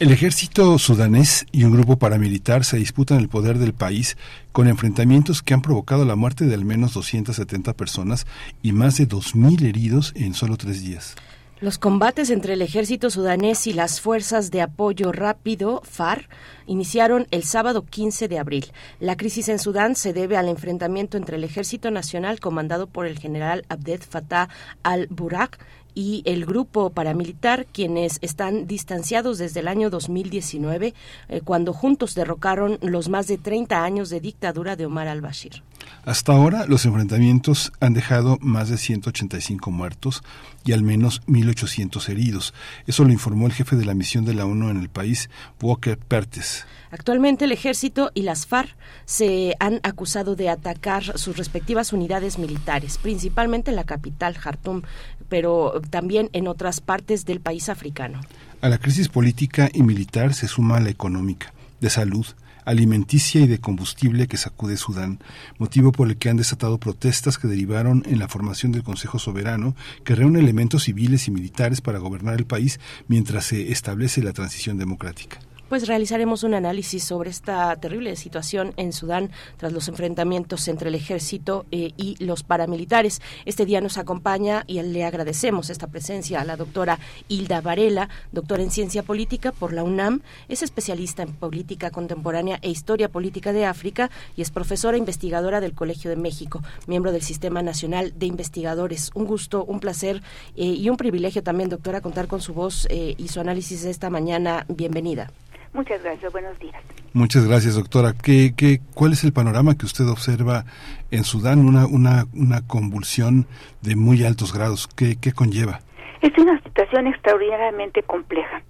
el 0.00 0.10
ejército 0.10 0.78
sudanés 0.78 1.46
y 1.52 1.64
un 1.64 1.72
grupo 1.72 1.96
paramilitar 1.96 2.64
se 2.64 2.76
disputan 2.76 3.18
el 3.18 3.28
poder 3.28 3.58
del 3.58 3.74
país 3.74 4.16
con 4.52 4.66
enfrentamientos 4.66 5.42
que 5.42 5.54
han 5.54 5.62
provocado 5.62 6.04
la 6.04 6.16
muerte 6.16 6.46
de 6.46 6.54
al 6.54 6.64
menos 6.64 6.94
270 6.94 7.72
personas 7.74 8.26
y 8.62 8.72
más 8.72 8.96
de 8.96 9.08
2.000 9.08 9.64
heridos 9.64 10.12
en 10.16 10.34
solo 10.34 10.56
tres 10.56 10.82
días. 10.82 11.14
Los 11.60 11.78
combates 11.78 12.30
entre 12.30 12.54
el 12.54 12.62
ejército 12.62 13.08
sudanés 13.08 13.66
y 13.68 13.72
las 13.72 14.00
fuerzas 14.00 14.50
de 14.50 14.60
apoyo 14.60 15.12
rápido, 15.12 15.80
FAR, 15.84 16.28
iniciaron 16.66 17.28
el 17.30 17.44
sábado 17.44 17.86
15 17.86 18.26
de 18.26 18.38
abril. 18.38 18.72
La 18.98 19.16
crisis 19.16 19.48
en 19.48 19.60
Sudán 19.60 19.94
se 19.94 20.12
debe 20.12 20.36
al 20.36 20.48
enfrentamiento 20.48 21.16
entre 21.16 21.36
el 21.36 21.44
ejército 21.44 21.92
nacional 21.92 22.40
comandado 22.40 22.88
por 22.88 23.06
el 23.06 23.18
general 23.18 23.64
Abdel 23.68 24.00
Fattah 24.00 24.48
al-Buraq 24.82 25.58
y 25.94 26.22
el 26.26 26.44
grupo 26.46 26.90
paramilitar, 26.90 27.66
quienes 27.66 28.18
están 28.20 28.66
distanciados 28.66 29.38
desde 29.38 29.60
el 29.60 29.68
año 29.68 29.90
2019, 29.90 30.94
eh, 31.28 31.40
cuando 31.42 31.72
juntos 31.72 32.14
derrocaron 32.14 32.78
los 32.82 33.08
más 33.08 33.26
de 33.26 33.38
30 33.38 33.84
años 33.84 34.10
de 34.10 34.20
dictadura 34.20 34.76
de 34.76 34.86
Omar 34.86 35.08
al-Bashir. 35.08 35.62
Hasta 36.04 36.32
ahora, 36.32 36.66
los 36.66 36.84
enfrentamientos 36.84 37.72
han 37.80 37.94
dejado 37.94 38.38
más 38.40 38.68
de 38.68 38.78
185 38.78 39.70
muertos 39.70 40.22
y 40.64 40.72
al 40.72 40.82
menos 40.82 41.22
1.800 41.26 42.08
heridos. 42.08 42.54
Eso 42.86 43.04
lo 43.04 43.12
informó 43.12 43.46
el 43.46 43.52
jefe 43.52 43.76
de 43.76 43.84
la 43.84 43.94
misión 43.94 44.24
de 44.24 44.34
la 44.34 44.46
ONU 44.46 44.70
en 44.70 44.78
el 44.78 44.88
país, 44.88 45.30
Walker 45.60 45.98
Pertes. 45.98 46.66
Actualmente 46.94 47.46
el 47.46 47.50
ejército 47.50 48.12
y 48.14 48.22
las 48.22 48.46
FARC 48.46 48.68
se 49.04 49.56
han 49.58 49.80
acusado 49.82 50.36
de 50.36 50.48
atacar 50.48 51.18
sus 51.18 51.36
respectivas 51.36 51.92
unidades 51.92 52.38
militares, 52.38 52.98
principalmente 52.98 53.70
en 53.70 53.76
la 53.76 53.82
capital, 53.82 54.38
Jartum, 54.38 54.82
pero 55.28 55.82
también 55.90 56.30
en 56.32 56.46
otras 56.46 56.80
partes 56.80 57.24
del 57.24 57.40
país 57.40 57.68
africano. 57.68 58.20
A 58.60 58.68
la 58.68 58.78
crisis 58.78 59.08
política 59.08 59.68
y 59.74 59.82
militar 59.82 60.34
se 60.34 60.46
suma 60.46 60.78
la 60.78 60.90
económica, 60.90 61.52
de 61.80 61.90
salud, 61.90 62.26
alimenticia 62.64 63.40
y 63.40 63.48
de 63.48 63.58
combustible 63.58 64.28
que 64.28 64.36
sacude 64.36 64.76
Sudán, 64.76 65.18
motivo 65.58 65.90
por 65.90 66.06
el 66.06 66.16
que 66.16 66.30
han 66.30 66.36
desatado 66.36 66.78
protestas 66.78 67.38
que 67.38 67.48
derivaron 67.48 68.04
en 68.06 68.20
la 68.20 68.28
formación 68.28 68.70
del 68.70 68.84
Consejo 68.84 69.18
Soberano, 69.18 69.74
que 70.04 70.14
reúne 70.14 70.38
elementos 70.38 70.84
civiles 70.84 71.26
y 71.26 71.32
militares 71.32 71.80
para 71.80 71.98
gobernar 71.98 72.36
el 72.36 72.46
país 72.46 72.78
mientras 73.08 73.46
se 73.46 73.72
establece 73.72 74.22
la 74.22 74.32
transición 74.32 74.78
democrática 74.78 75.40
pues 75.74 75.88
realizaremos 75.88 76.44
un 76.44 76.54
análisis 76.54 77.02
sobre 77.02 77.30
esta 77.30 77.74
terrible 77.74 78.14
situación 78.14 78.74
en 78.76 78.92
Sudán 78.92 79.32
tras 79.56 79.72
los 79.72 79.88
enfrentamientos 79.88 80.68
entre 80.68 80.88
el 80.88 80.94
ejército 80.94 81.66
eh, 81.72 81.90
y 81.96 82.14
los 82.24 82.44
paramilitares. 82.44 83.20
Este 83.44 83.66
día 83.66 83.80
nos 83.80 83.98
acompaña 83.98 84.62
y 84.68 84.80
le 84.82 85.04
agradecemos 85.04 85.70
esta 85.70 85.88
presencia 85.88 86.40
a 86.40 86.44
la 86.44 86.56
doctora 86.56 87.00
Hilda 87.26 87.60
Varela, 87.60 88.08
doctora 88.30 88.62
en 88.62 88.70
ciencia 88.70 89.02
política 89.02 89.50
por 89.50 89.72
la 89.72 89.82
UNAM, 89.82 90.20
es 90.48 90.62
especialista 90.62 91.24
en 91.24 91.32
política 91.32 91.90
contemporánea 91.90 92.60
e 92.62 92.70
historia 92.70 93.08
política 93.08 93.52
de 93.52 93.66
África 93.66 94.12
y 94.36 94.42
es 94.42 94.52
profesora 94.52 94.96
investigadora 94.96 95.60
del 95.60 95.74
Colegio 95.74 96.08
de 96.08 96.14
México, 96.14 96.62
miembro 96.86 97.10
del 97.10 97.22
Sistema 97.22 97.62
Nacional 97.62 98.12
de 98.16 98.26
Investigadores. 98.26 99.10
Un 99.14 99.24
gusto, 99.24 99.64
un 99.64 99.80
placer 99.80 100.22
eh, 100.54 100.66
y 100.66 100.88
un 100.88 100.96
privilegio 100.96 101.42
también, 101.42 101.68
doctora, 101.68 102.00
contar 102.00 102.28
con 102.28 102.40
su 102.40 102.54
voz 102.54 102.86
eh, 102.90 103.16
y 103.18 103.26
su 103.26 103.40
análisis 103.40 103.84
esta 103.84 104.08
mañana. 104.08 104.66
Bienvenida. 104.68 105.32
Muchas 105.74 106.02
gracias, 106.04 106.32
buenos 106.32 106.56
días. 106.60 106.80
Muchas 107.12 107.46
gracias, 107.46 107.74
doctora. 107.74 108.12
¿Qué, 108.14 108.54
qué, 108.56 108.78
cuál 108.94 109.12
es 109.12 109.24
el 109.24 109.32
panorama 109.32 109.76
que 109.76 109.86
usted 109.86 110.08
observa 110.08 110.64
en 111.10 111.24
Sudán? 111.24 111.58
Una, 111.58 111.86
una, 111.86 112.24
una 112.32 112.66
convulsión 112.66 113.46
de 113.82 113.96
muy 113.96 114.24
altos 114.24 114.54
grados. 114.54 114.86
¿Qué, 114.86 115.16
qué 115.20 115.32
conlleva? 115.32 115.80
Es 116.22 116.32
una 116.38 116.62
situación 116.62 117.08
extraordinariamente 117.08 118.04
compleja. 118.04 118.62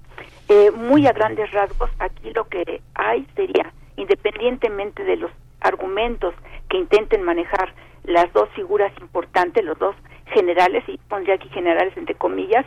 Eh, 0.48 0.70
muy 0.70 1.06
a 1.06 1.12
grandes 1.12 1.50
rasgos, 1.52 1.90
aquí 1.98 2.30
lo 2.34 2.48
que 2.48 2.80
hay 2.94 3.26
sería, 3.36 3.72
independientemente 3.96 5.04
de 5.04 5.16
los 5.16 5.30
argumentos 5.60 6.34
que 6.68 6.78
intenten 6.78 7.22
manejar 7.22 7.74
las 8.04 8.32
dos 8.32 8.48
figuras 8.54 8.92
importantes, 9.00 9.64
los 9.64 9.78
dos 9.78 9.94
generales, 10.32 10.84
y 10.88 10.98
pondría 11.08 11.36
aquí 11.36 11.48
generales 11.50 11.94
entre 11.96 12.14
comillas, 12.14 12.64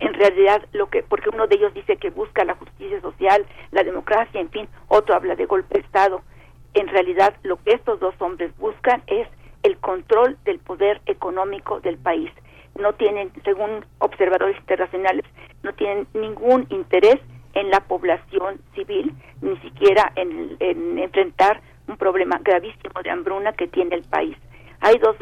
en 0.00 0.14
realidad 0.14 0.62
lo 0.72 0.88
que 0.88 1.02
porque 1.02 1.28
uno 1.28 1.46
de 1.46 1.56
ellos 1.56 1.74
dice 1.74 1.96
que 1.96 2.10
busca 2.10 2.44
la 2.44 2.54
justicia 2.54 3.00
social, 3.00 3.46
la 3.70 3.84
democracia, 3.84 4.40
en 4.40 4.50
fin, 4.50 4.68
otro 4.88 5.14
habla 5.14 5.36
de 5.36 5.46
golpe 5.46 5.74
de 5.74 5.80
estado. 5.80 6.22
En 6.74 6.88
realidad 6.88 7.34
lo 7.42 7.62
que 7.62 7.72
estos 7.72 8.00
dos 8.00 8.14
hombres 8.20 8.56
buscan 8.58 9.02
es 9.06 9.28
el 9.62 9.76
control 9.78 10.38
del 10.44 10.58
poder 10.58 11.00
económico 11.06 11.80
del 11.80 11.98
país. 11.98 12.30
No 12.78 12.94
tienen, 12.94 13.30
según 13.44 13.84
observadores 13.98 14.56
internacionales, 14.58 15.24
no 15.62 15.72
tienen 15.74 16.06
ningún 16.14 16.66
interés 16.70 17.18
en 17.52 17.70
la 17.70 17.80
población 17.80 18.60
civil, 18.74 19.12
ni 19.42 19.56
siquiera 19.58 20.12
en, 20.16 20.56
en 20.60 20.98
enfrentar 20.98 21.60
un 21.88 21.96
problema 21.96 22.38
gravísimo 22.42 23.02
de 23.02 23.10
hambruna 23.10 23.52
que 23.52 23.66
tiene 23.66 23.96
el 23.96 24.04
país. 24.04 24.36
Hay 24.80 24.96
dos 24.98 25.16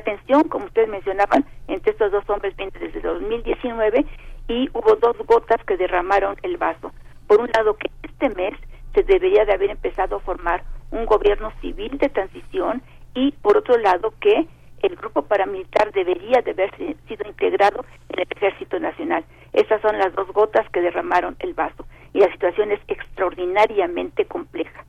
tensión, 0.00 0.44
como 0.48 0.66
ustedes 0.66 0.88
mencionaban, 0.88 1.44
entre 1.68 1.92
estos 1.92 2.12
dos 2.12 2.28
hombres 2.28 2.56
viene 2.56 2.72
desde 2.78 3.00
2019 3.00 4.04
y 4.48 4.68
hubo 4.72 4.96
dos 4.96 5.16
gotas 5.26 5.62
que 5.64 5.76
derramaron 5.76 6.36
el 6.42 6.56
vaso. 6.56 6.92
Por 7.26 7.40
un 7.40 7.50
lado, 7.54 7.76
que 7.76 7.90
este 8.02 8.28
mes 8.30 8.54
se 8.94 9.02
debería 9.02 9.44
de 9.44 9.52
haber 9.52 9.70
empezado 9.70 10.16
a 10.16 10.20
formar 10.20 10.62
un 10.90 11.06
gobierno 11.06 11.52
civil 11.60 11.98
de 11.98 12.08
transición 12.08 12.82
y 13.14 13.32
por 13.32 13.56
otro 13.56 13.76
lado 13.78 14.12
que 14.20 14.46
el 14.82 14.96
grupo 14.96 15.22
paramilitar 15.22 15.92
debería 15.92 16.42
de 16.42 16.50
haber 16.50 16.70
sido 16.76 17.26
integrado 17.26 17.84
en 18.10 18.20
el 18.20 18.26
ejército 18.30 18.78
nacional. 18.78 19.24
Esas 19.52 19.80
son 19.80 19.98
las 19.98 20.14
dos 20.14 20.28
gotas 20.32 20.68
que 20.70 20.80
derramaron 20.80 21.36
el 21.40 21.54
vaso 21.54 21.86
y 22.12 22.20
la 22.20 22.30
situación 22.30 22.70
es 22.70 22.80
extraordinariamente 22.88 24.26
compleja. 24.26 24.84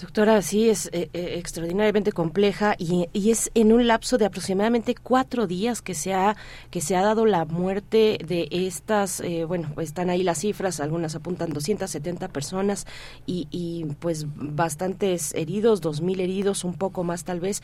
Doctora, 0.00 0.40
sí, 0.42 0.70
es 0.70 0.86
eh, 0.92 1.10
eh, 1.12 1.34
extraordinariamente 1.38 2.12
compleja 2.12 2.76
y, 2.78 3.08
es 3.12 3.50
en 3.54 3.72
un 3.72 3.88
lapso 3.88 4.16
de 4.16 4.26
aproximadamente 4.26 4.94
cuatro 4.94 5.48
días 5.48 5.82
que 5.82 5.94
se 5.94 6.14
ha, 6.14 6.36
que 6.70 6.80
se 6.80 6.94
ha 6.94 7.02
dado 7.02 7.26
la 7.26 7.44
muerte 7.44 8.18
de 8.24 8.46
estas, 8.48 9.18
eh, 9.18 9.44
bueno, 9.44 9.72
pues 9.74 9.88
están 9.88 10.08
ahí 10.08 10.22
las 10.22 10.38
cifras, 10.38 10.78
algunas 10.78 11.16
apuntan 11.16 11.52
270 11.52 12.28
personas 12.28 12.86
y, 13.26 13.48
y 13.50 13.86
pues 13.98 14.26
bastantes 14.36 15.34
heridos, 15.34 15.82
2.000 15.82 16.20
heridos, 16.20 16.62
un 16.62 16.74
poco 16.74 17.02
más 17.02 17.24
tal 17.24 17.40
vez 17.40 17.60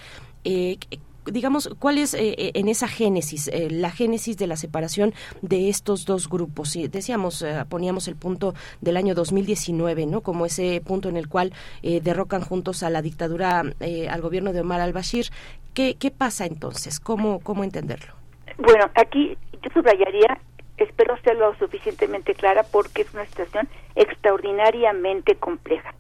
digamos, 1.27 1.71
¿cuál 1.79 1.99
es 1.99 2.15
eh, 2.15 2.35
eh, 2.39 2.53
en 2.55 2.69
esa 2.69 2.89
génesis, 2.89 3.49
eh, 3.49 3.69
la 3.71 3.91
génesis 3.91 4.37
de 4.37 4.47
la 4.47 4.57
separación 4.57 5.15
de 5.43 5.69
estos 5.69 6.05
dos 6.05 6.29
grupos? 6.29 6.77
Y 6.77 6.89
decíamos, 6.89 7.45
poníamos 7.69 8.09
el 8.09 8.17
punto 8.17 8.55
del 8.81 8.97
año 8.97 9.15
2019, 9.15 10.07
¿no? 10.07 10.21
Como 10.21 10.47
ese 10.47 10.81
punto 10.85 11.09
en 11.09 11.17
el 11.17 11.29
cual 11.29 11.53
derrocan 11.83 12.43
juntos 12.43 12.83
a 12.83 12.91
la 12.91 13.03
dictadura, 13.03 13.61
al 13.61 14.21
gobierno 14.21 14.53
de 14.53 14.61
Omar 14.61 14.81
al-Bashir. 14.81 15.27
¿Qué, 15.73 15.97
¿Qué 15.97 16.11
pasa 16.11 16.47
entonces? 16.47 17.01
¿Cómo, 17.01 17.41
¿Cómo 17.41 17.65
entenderlo? 17.65 18.15
Bueno, 18.59 18.91
aquí 18.95 19.37
yo 19.63 19.71
subrayaría, 19.73 20.39
espero 20.77 21.17
ser 21.23 21.37
lo 21.37 21.55
suficientemente 21.57 22.35
clara 22.35 22.63
porque 22.63 23.03
es 23.03 23.13
una 23.15 23.27
situación 23.27 23.69
extraordinariamente 23.97 25.35
compleja. 25.37 25.95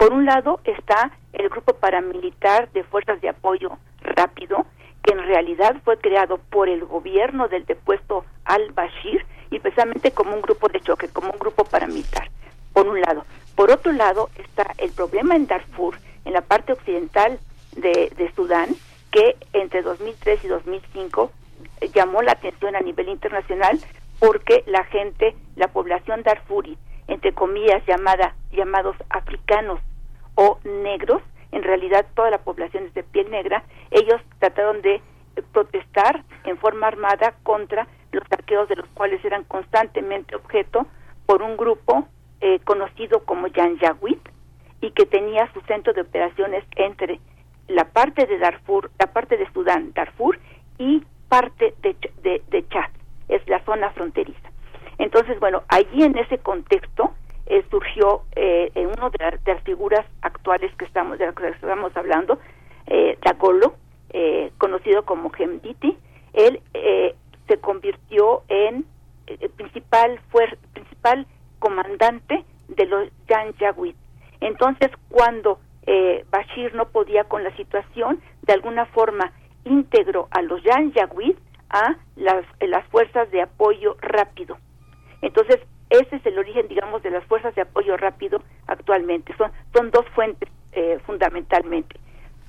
Por 0.00 0.14
un 0.14 0.24
lado 0.24 0.60
está 0.64 1.10
el 1.34 1.50
grupo 1.50 1.74
paramilitar 1.74 2.72
de 2.72 2.84
fuerzas 2.84 3.20
de 3.20 3.28
apoyo 3.28 3.76
rápido, 4.00 4.64
que 5.02 5.12
en 5.12 5.18
realidad 5.18 5.76
fue 5.84 5.98
creado 5.98 6.38
por 6.38 6.70
el 6.70 6.86
gobierno 6.86 7.48
del 7.48 7.66
depuesto 7.66 8.24
al-Bashir 8.46 9.26
y 9.50 9.58
precisamente 9.58 10.12
como 10.12 10.34
un 10.34 10.40
grupo 10.40 10.68
de 10.68 10.80
choque, 10.80 11.08
como 11.08 11.30
un 11.30 11.38
grupo 11.38 11.64
paramilitar, 11.64 12.30
por 12.72 12.88
un 12.88 12.98
lado. 13.02 13.26
Por 13.54 13.70
otro 13.70 13.92
lado 13.92 14.30
está 14.38 14.72
el 14.78 14.90
problema 14.90 15.36
en 15.36 15.46
Darfur, 15.46 15.98
en 16.24 16.32
la 16.32 16.40
parte 16.40 16.72
occidental 16.72 17.38
de, 17.76 18.32
Sudán, 18.34 18.70
que 19.10 19.36
entre 19.52 19.82
2003 19.82 20.44
y 20.44 20.48
2005 20.48 21.30
llamó 21.92 22.22
la 22.22 22.32
atención 22.32 22.74
a 22.74 22.80
nivel 22.80 23.10
internacional 23.10 23.78
porque 24.18 24.64
la 24.66 24.82
gente, 24.84 25.36
la 25.56 25.68
población 25.68 26.22
darfuri, 26.22 26.78
entre 27.06 27.34
comillas 27.34 27.84
llamada, 27.86 28.34
llamados 28.50 28.96
africanos 29.10 29.78
o 30.40 30.58
negros, 30.64 31.22
en 31.52 31.62
realidad 31.62 32.06
toda 32.14 32.30
la 32.30 32.38
población 32.38 32.86
es 32.86 32.94
de 32.94 33.02
piel 33.02 33.30
negra, 33.30 33.62
ellos 33.90 34.20
trataron 34.38 34.80
de 34.82 35.02
protestar 35.52 36.24
en 36.44 36.56
forma 36.58 36.90
contra 37.42 37.86
los 38.12 38.24
saqueos 38.28 38.68
de 38.68 38.76
los 38.76 38.88
cuales 38.88 39.24
eran 39.24 39.44
constantemente 39.44 40.36
objeto 40.36 40.86
por 41.26 41.42
un 41.42 41.56
grupo 41.56 42.08
eh, 42.40 42.60
conocido 42.64 43.24
como 43.24 43.48
Janjaweed 43.52 44.18
y 44.80 44.90
que 44.92 45.06
tenía 45.06 45.52
su 45.52 45.60
centro 45.62 45.92
de 45.92 46.02
operaciones 46.02 46.64
entre 46.76 47.20
la 47.68 47.84
parte 47.84 48.26
de 48.26 48.38
Darfur, 48.38 48.90
la 48.98 49.06
parte 49.12 49.36
de 49.36 49.50
Sudán, 49.52 49.92
Darfur 49.94 50.38
y 50.78 51.04
parte 51.28 51.74
de, 51.82 51.96
de, 52.22 52.42
de 52.48 52.68
Chad, 52.68 52.90
es 53.28 53.46
la 53.48 53.62
zona 53.64 53.90
fronteriza. 53.90 54.50
Entonces, 54.98 55.38
bueno, 55.38 55.62
allí 55.68 56.02
en 56.02 56.18
ese 56.18 56.38
contexto 56.38 57.12
eh, 57.46 57.64
surgió 57.70 58.22
eh, 58.36 58.70
en 58.74 58.88
una 58.88 59.10
de, 59.10 59.38
las 59.46 59.62
figuras 59.62 60.04
actuales 60.22 60.74
que 60.76 60.84
estamos, 60.84 61.18
de 61.18 61.26
las 61.26 61.34
que 61.34 61.48
estamos 61.48 61.96
hablando, 61.96 62.38
eh, 62.86 63.18
Dagolo, 63.22 63.74
eh, 64.10 64.50
conocido 64.58 65.04
como 65.04 65.30
Gemditi, 65.30 65.96
él 66.32 66.60
eh, 66.74 67.14
se 67.48 67.58
convirtió 67.58 68.42
en 68.48 68.84
principal, 69.90 70.20
fue, 70.30 70.58
principal 70.72 71.26
comandante 71.58 72.44
de 72.68 72.86
los 72.86 73.08
Janjaweed. 73.28 73.94
Entonces, 74.40 74.90
cuando 75.08 75.58
Bashir 76.30 76.74
no 76.74 76.88
podía 76.88 77.24
con 77.24 77.42
la 77.42 77.54
situación, 77.56 78.20
de 78.42 78.52
alguna 78.52 78.86
forma 78.86 79.32
integró 79.64 80.28
a 80.30 80.42
los 80.42 80.62
Janjaweed 80.62 81.36
a 81.70 81.96
las, 82.16 82.44
las 82.60 82.86
fuerzas 82.86 83.30
de 83.30 83.42
apoyo 83.42 83.96
rápido. 84.00 84.58
Entonces, 85.22 85.58
ese 85.90 86.16
es 86.16 86.26
el 86.26 86.38
origen, 86.38 86.68
digamos, 86.68 87.02
de 87.02 87.10
las 87.10 87.24
fuerzas 87.24 87.54
de 87.54 87.62
apoyo 87.62 87.96
rápido 87.96 88.42
actualmente. 88.66 89.34
Son, 89.36 89.50
son 89.74 89.90
dos 89.90 90.06
fuentes 90.14 90.48
eh, 90.72 90.98
fundamentalmente. 91.04 91.98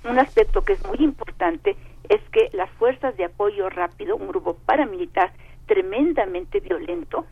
Un 0.03 0.19
aspecto 0.19 0.63
que 0.63 0.73
es 0.73 0.87
muy 0.87 0.97
importante 0.99 1.75
es 2.09 2.21
que 2.31 2.49
las 2.53 2.69
fuerzas 2.71 3.15
de 3.17 3.25
apoyo 3.25 3.69
rápido, 3.69 4.15
un 4.15 4.27
grupo 4.27 4.57
paramilitar 4.65 5.31
tremendamente 5.71 6.59
violento, 6.59 7.25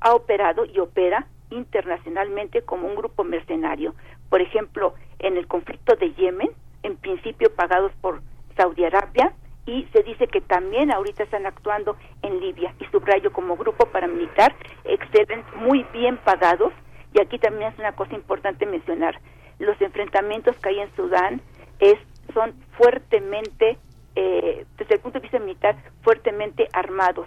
ha 0.00 0.14
operado 0.14 0.64
y 0.64 0.78
opera 0.78 1.26
internacionalmente 1.50 2.62
como 2.62 2.88
un 2.88 2.96
grupo 2.96 3.22
mercenario. 3.22 3.94
Por 4.30 4.40
ejemplo, 4.40 4.94
en 5.18 5.36
el 5.36 5.46
conflicto 5.46 5.94
de 5.94 6.14
Yemen, 6.14 6.48
en 6.82 6.96
principio 6.96 7.54
pagados 7.54 7.92
por 8.00 8.22
Saudi 8.56 8.84
Arabia, 8.84 9.34
y 9.66 9.86
se 9.92 10.02
dice 10.04 10.26
que 10.26 10.40
también 10.40 10.90
ahorita 10.90 11.24
están 11.24 11.44
actuando 11.44 11.98
en 12.22 12.40
Libia. 12.40 12.74
Y 12.80 12.86
subrayo 12.86 13.30
como 13.30 13.58
grupo 13.58 13.84
paramilitar 13.90 14.56
exceden 14.84 15.44
muy 15.56 15.84
bien 15.92 16.16
pagados. 16.16 16.72
Y 17.12 17.20
aquí 17.20 17.38
también 17.38 17.72
es 17.72 17.78
una 17.78 17.92
cosa 17.92 18.14
importante 18.14 18.64
mencionar. 18.64 19.20
Los 19.58 19.78
enfrentamientos 19.82 20.56
que 20.56 20.70
hay 20.70 20.80
en 20.80 20.96
Sudán 20.96 21.42
es 21.80 21.98
son 22.32 22.54
fuertemente 22.78 23.76
eh, 24.14 24.64
desde 24.78 24.94
el 24.94 25.00
punto 25.00 25.18
de 25.18 25.22
vista 25.24 25.38
militar 25.38 25.76
fuertemente 26.02 26.68
armados 26.72 27.26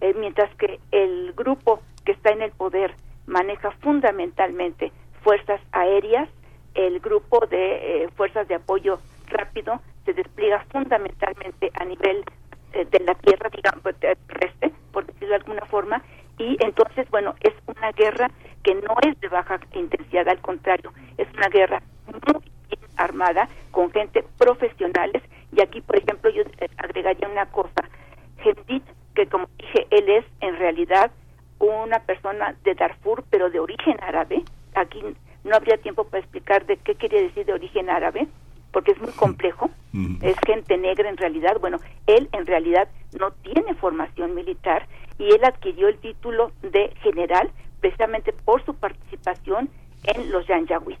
eh, 0.00 0.14
mientras 0.18 0.54
que 0.56 0.80
el 0.92 1.32
grupo 1.34 1.80
que 2.04 2.12
está 2.12 2.30
en 2.30 2.42
el 2.42 2.52
poder 2.52 2.94
maneja 3.26 3.70
fundamentalmente 3.82 4.92
fuerzas 5.22 5.60
aéreas 5.72 6.28
el 6.74 7.00
grupo 7.00 7.44
de 7.46 8.04
eh, 8.04 8.08
fuerzas 8.16 8.46
de 8.48 8.54
apoyo 8.54 9.00
rápido 9.26 9.80
se 10.04 10.12
despliega 10.12 10.64
fundamentalmente 10.70 11.70
a 11.74 11.84
nivel 11.84 12.24
eh, 12.72 12.86
de 12.90 13.00
la 13.00 13.14
tierra, 13.14 13.50
digamos, 13.50 13.82
terrestre, 13.98 14.72
por 14.92 15.04
decirlo 15.06 15.28
de 15.28 15.34
alguna 15.34 15.66
forma, 15.66 16.02
y 16.38 16.56
entonces, 16.60 17.10
bueno, 17.10 17.34
es 17.40 17.52
una 17.66 17.90
guerra 17.92 18.30
que 18.62 18.74
no 18.76 18.94
es 19.02 19.20
de 19.20 19.28
baja 19.28 19.58
intensidad, 19.74 20.28
al 20.28 20.40
contrario, 20.40 20.92
es 21.16 21.26
una 21.34 21.48
guerra 21.48 21.82
muy 22.06 22.42
bien 22.68 22.80
armada, 22.96 23.48
con 23.72 23.90
gente 23.90 24.24
profesionales, 24.38 25.22
y 25.52 25.60
aquí, 25.60 25.80
por 25.80 25.96
ejemplo, 25.96 26.30
yo 26.30 26.42
agregaría 26.76 27.28
una 27.28 27.46
cosa, 27.46 27.88
Gendit, 28.38 28.84
que 29.18 29.26
como 29.26 29.48
dije, 29.58 29.88
él 29.90 30.08
es 30.08 30.24
en 30.40 30.56
realidad 30.58 31.10
una 31.58 31.98
persona 31.98 32.54
de 32.62 32.76
Darfur, 32.76 33.24
pero 33.28 33.50
de 33.50 33.58
origen 33.58 33.96
árabe, 34.00 34.44
aquí 34.76 35.02
no 35.42 35.56
habría 35.56 35.76
tiempo 35.78 36.04
para 36.04 36.20
explicar 36.20 36.64
de 36.66 36.76
qué 36.76 36.94
quería 36.94 37.20
decir 37.20 37.44
de 37.44 37.52
origen 37.52 37.90
árabe, 37.90 38.28
porque 38.70 38.92
es 38.92 39.00
muy 39.00 39.10
complejo, 39.10 39.70
es 40.22 40.36
gente 40.46 40.76
negra 40.76 41.08
en 41.08 41.16
realidad, 41.16 41.56
bueno, 41.58 41.78
él 42.06 42.28
en 42.30 42.46
realidad 42.46 42.86
no 43.18 43.32
tiene 43.32 43.74
formación 43.74 44.36
militar 44.36 44.86
y 45.18 45.32
él 45.32 45.44
adquirió 45.44 45.88
el 45.88 45.98
título 45.98 46.52
de 46.62 46.92
general 47.02 47.50
precisamente 47.80 48.32
por 48.32 48.64
su 48.64 48.74
participación 48.74 49.68
en 50.04 50.30
los 50.30 50.46
Janjaweed. 50.46 50.98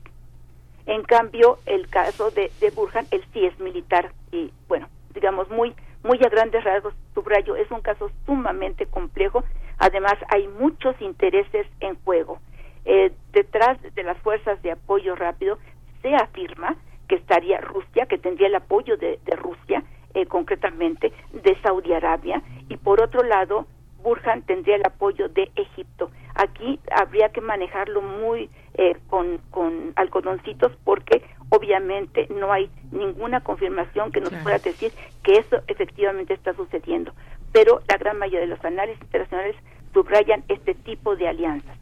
En 0.86 1.04
cambio, 1.04 1.58
el 1.66 1.86
caso 1.88 2.32
de, 2.32 2.50
de 2.60 2.70
Burhan, 2.70 3.06
él 3.12 3.22
sí 3.32 3.44
es 3.44 3.56
militar 3.60 4.10
y, 4.32 4.50
bueno, 4.66 4.88
digamos, 5.14 5.48
muy, 5.50 5.72
muy 6.08 6.18
a 6.24 6.30
grandes 6.30 6.64
rasgos, 6.64 6.94
subrayo, 7.14 7.54
es 7.54 7.70
un 7.70 7.82
caso 7.82 8.10
sumamente 8.24 8.86
complejo. 8.86 9.44
Además, 9.78 10.14
hay 10.30 10.48
muchos 10.48 10.98
intereses 11.02 11.66
en 11.80 11.96
juego. 11.96 12.38
Eh, 12.86 13.12
detrás 13.32 13.76
de 13.94 14.02
las 14.02 14.16
fuerzas 14.22 14.60
de 14.62 14.72
apoyo 14.72 15.14
rápido 15.14 15.58
se 16.00 16.14
afirma 16.14 16.76
que 17.08 17.16
estaría 17.16 17.60
Rusia, 17.60 18.06
que 18.06 18.16
tendría 18.16 18.48
el 18.48 18.54
apoyo 18.54 18.96
de, 18.96 19.18
Rusia, 19.36 19.84
eh, 20.14 20.24
concretamente 20.24 21.12
de 21.34 21.60
Saudi 21.60 21.92
Arabia, 21.92 22.42
y 22.70 22.78
por 22.78 23.02
otro 23.02 23.22
lado, 23.22 23.66
Burhan 24.02 24.40
tendría 24.42 24.76
el 24.76 24.86
apoyo 24.86 25.28
de 25.28 25.50
Egipto. 25.56 26.10
Aquí 26.34 26.80
habría 26.90 27.28
que 27.28 27.42
manejarlo 27.42 28.00
muy 28.00 28.48
eh, 28.74 28.96
con, 29.10 29.38
con 29.50 29.92
algodoncitos 29.96 30.72
porque 30.84 31.22
obviamente 31.50 32.28
no 32.30 32.52
hay 32.52 32.70
ninguna 32.92 33.40
confirmación 33.40 34.12
que 34.12 34.20
nos 34.20 34.32
pueda 34.42 34.58
decir 34.58 34.92
que 35.22 35.36
eso 35.36 35.62
efectivamente 35.66 36.34
está 36.34 36.54
sucediendo. 36.54 37.12
Pero 37.52 37.82
la 37.88 37.96
gran 37.96 38.18
mayoría 38.18 38.40
de 38.40 38.46
los 38.48 38.64
análisis 38.64 39.00
internacionales 39.02 39.56
subrayan 39.92 40.44
este 40.48 40.74
tipo 40.74 41.16
de 41.16 41.28
alianzas. 41.28 41.76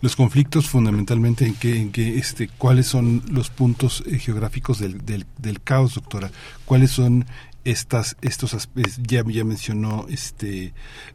Los 0.00 0.16
conflictos 0.16 0.68
fundamentalmente 0.68 1.46
en 1.46 1.54
que, 1.54 1.76
en 1.76 1.92
que 1.92 2.18
este, 2.18 2.48
cuáles 2.48 2.86
son 2.86 3.22
los 3.30 3.50
puntos 3.50 4.02
eh, 4.06 4.18
geográficos 4.18 4.80
del, 4.80 5.04
del, 5.04 5.26
del, 5.38 5.60
caos, 5.60 5.94
doctora, 5.94 6.30
cuáles 6.64 6.90
son 6.90 7.26
estas, 7.64 8.16
estos 8.20 8.68
ya, 9.02 9.22
ya 9.26 9.44
mencionó 9.44 10.06
este 10.08 10.72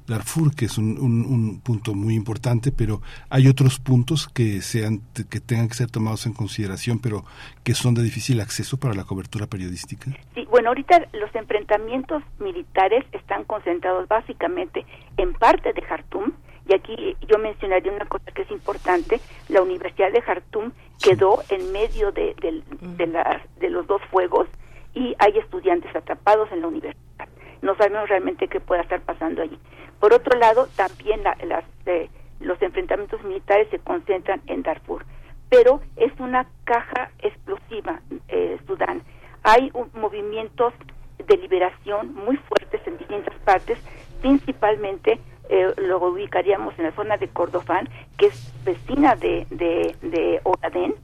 Darfur, 0.08 0.56
que 0.56 0.66
es 0.66 0.78
un, 0.78 0.98
un, 1.00 1.60
punto 1.62 1.94
muy 1.94 2.16
importante, 2.16 2.72
pero 2.72 3.02
hay 3.30 3.48
otros 3.48 3.80
puntos 3.80 4.28
que 4.28 4.62
sean, 4.62 5.02
que 5.30 5.40
tengan 5.40 5.68
que 5.68 5.76
ser 5.76 5.92
tomados 5.92 6.26
en 6.26 6.34
consideración, 6.34 7.00
pero 7.00 7.24
que 7.64 7.76
son 7.76 7.94
de 7.94 8.02
difícil 8.02 8.42
acceso 8.42 8.78
para 8.78 8.94
la 8.94 9.04
cobertura 9.04 9.48
periodística. 9.48 10.12
Sí, 10.34 10.46
bueno, 10.50 10.70
ahorita 10.70 11.08
los 11.14 11.34
enfrentamientos 11.36 12.24
militares 12.40 13.06
están 13.12 13.44
concentrados 13.46 14.08
básicamente 14.08 14.86
en 15.18 15.34
parte 15.34 15.74
de 15.74 15.82
Jartum, 15.82 16.32
y 16.68 16.76
aquí 16.76 17.18
yo 17.28 17.40
mencionaría 17.40 17.92
una 17.92 18.06
cosa 18.06 18.32
que 18.32 18.44
es 18.44 18.52
importante, 18.52 19.20
la 19.50 19.62
Universidad 19.62 20.12
de 20.12 20.22
Jartum 20.22 20.72
quedó 21.02 21.42
en 21.50 21.72
medio 21.72 22.12
de, 22.12 22.36
de, 22.40 23.70
los 23.70 23.88
dos 23.88 24.02
fuegos 24.12 24.48
y 24.94 25.16
hay 25.20 25.38
estudiantes 25.38 25.96
atrapados 25.96 26.52
en 26.52 26.62
la 26.62 26.68
universidad. 26.68 27.28
No 27.62 27.76
sabemos 27.76 28.08
realmente 28.10 28.48
qué 28.48 28.60
pueda 28.60 28.82
estar 28.82 29.02
pasando 29.02 29.42
allí. 29.42 29.60
Por 30.00 30.14
otro 30.14 30.38
lado, 30.40 30.68
también 30.76 31.24
las, 31.24 31.66
eh, 31.86 32.10
los 32.40 32.62
enfrentamientos 32.62 33.22
militares 33.24 33.68
se 33.70 33.80
concentran 33.80 34.42
en 34.48 34.64
Darfur, 34.64 35.06
pero 35.50 35.82
es 35.98 36.12
una 36.20 36.48
caja 36.64 37.12
explosiva, 37.20 38.02
eh, 38.30 38.58
Sudán. 38.66 39.02
Hay 39.44 39.72
movimientos 39.94 40.74
de 41.18 41.38
liberación 41.38 42.14
muy 42.16 42.38
fuertes 42.38 42.82
en 42.86 42.98
distintas 42.98 43.36
partes, 43.44 43.78
principalmente 44.22 45.20
eh, 45.50 45.74
lo 45.78 45.98
ubicaríamos 46.00 46.78
en 46.78 46.86
la 46.86 46.92
zona 46.92 47.18
de 47.18 47.28
Cordofán, 47.28 47.90
que 48.18 48.28
es 48.28 48.54
vecina 48.64 49.16
de, 49.16 49.46
de, 49.50 49.96
de 50.02 50.40
Ogaden, 50.44 50.96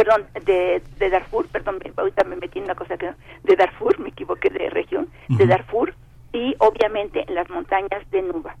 perdón, 0.00 0.26
de, 0.46 0.82
de 0.98 1.10
Darfur, 1.10 1.46
perdón, 1.48 1.78
ahorita 1.94 2.24
me 2.24 2.36
metí 2.36 2.58
en 2.58 2.64
una 2.64 2.74
cosa 2.74 2.96
que 2.96 3.12
de 3.42 3.54
Darfur, 3.54 3.98
me 3.98 4.08
equivoqué 4.08 4.48
de 4.48 4.70
región, 4.70 5.10
de 5.28 5.44
Darfur, 5.44 5.92
y 6.32 6.56
obviamente 6.58 7.22
en 7.28 7.34
las 7.34 7.50
montañas 7.50 8.10
de 8.10 8.22
Nuba. 8.22 8.56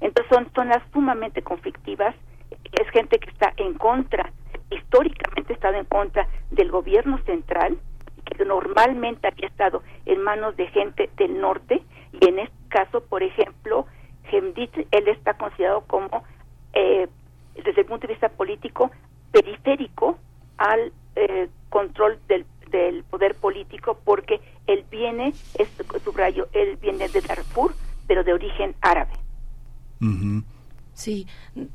Entonces 0.00 0.34
son 0.34 0.50
zonas 0.54 0.78
sumamente 0.90 1.42
conflictivas, 1.42 2.14
es 2.50 2.88
gente 2.92 3.18
que 3.18 3.28
está 3.28 3.52
en 3.58 3.74
contra, 3.74 4.32
históricamente 4.70 5.52
ha 5.52 5.56
estado 5.56 5.74
en 5.74 5.84
contra 5.84 6.26
del 6.50 6.70
gobierno 6.70 7.18
central, 7.26 7.76
que 8.24 8.42
normalmente 8.42 9.28
había 9.28 9.48
estado 9.48 9.82
en 10.06 10.22
manos 10.22 10.56
de 10.56 10.66
gente 10.68 11.10
del 11.18 11.42
norte, 11.42 11.82
y 12.18 12.26
en 12.26 12.38
este 12.38 12.56
caso, 12.70 13.04
por 13.04 13.22
ejemplo, 13.22 13.84
Hemdit, 14.32 14.74
él 14.92 15.08
está 15.08 15.34
considerado 15.34 15.82
como, 15.82 16.24
eh, 16.72 17.06
desde 17.54 17.82
el 17.82 17.86
punto 17.86 18.06
de 18.06 18.14
vista 18.14 18.30
político, 18.30 18.90
periférico 19.30 20.16
al 20.60 20.92
eh, 21.16 21.48
control 21.70 22.18
del, 22.28 22.44
del, 22.70 23.02
poder 23.04 23.34
político 23.34 23.98
porque 24.04 24.40
él 24.66 24.84
viene, 24.90 25.32
es, 25.58 25.68
subrayo, 26.04 26.48
él 26.52 26.76
viene 26.76 27.08
de 27.08 27.22
Darfur, 27.22 27.74
pero 28.06 28.22
de 28.22 28.34
origen 28.34 28.74
árabe. 28.82 29.12
Sí, 31.00 31.26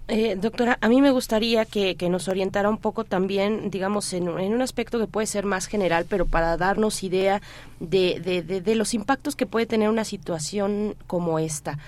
eh, 0.07 0.36
doctora, 0.36 0.78
a 0.82 0.88
mí 0.88 1.02
me 1.02 1.10
gustaría 1.10 1.66
que, 1.66 1.98
nos 2.12 2.28
orientara 2.28 2.70
un 2.70 2.78
poco 2.78 3.06
también, 3.06 3.72
digamos, 3.72 4.14
en, 4.14 4.30
un 4.30 4.62
aspecto 4.62 4.99
que 4.99 5.07
puede 5.07 5.26
ser 5.26 5.45
más 5.45 5.66
general, 5.66 6.06
pero 6.07 6.28
para 6.28 6.57
darnos 6.57 7.03
idea 7.03 7.41
de, 7.80 8.20
de, 8.64 8.76
los 8.76 8.94
impactos 8.94 9.36
que 9.36 9.48
puede 9.48 9.66
tener 9.66 9.90
una 9.90 10.06
situación 10.06 10.95
como 11.07 11.40
esta. 11.40 11.80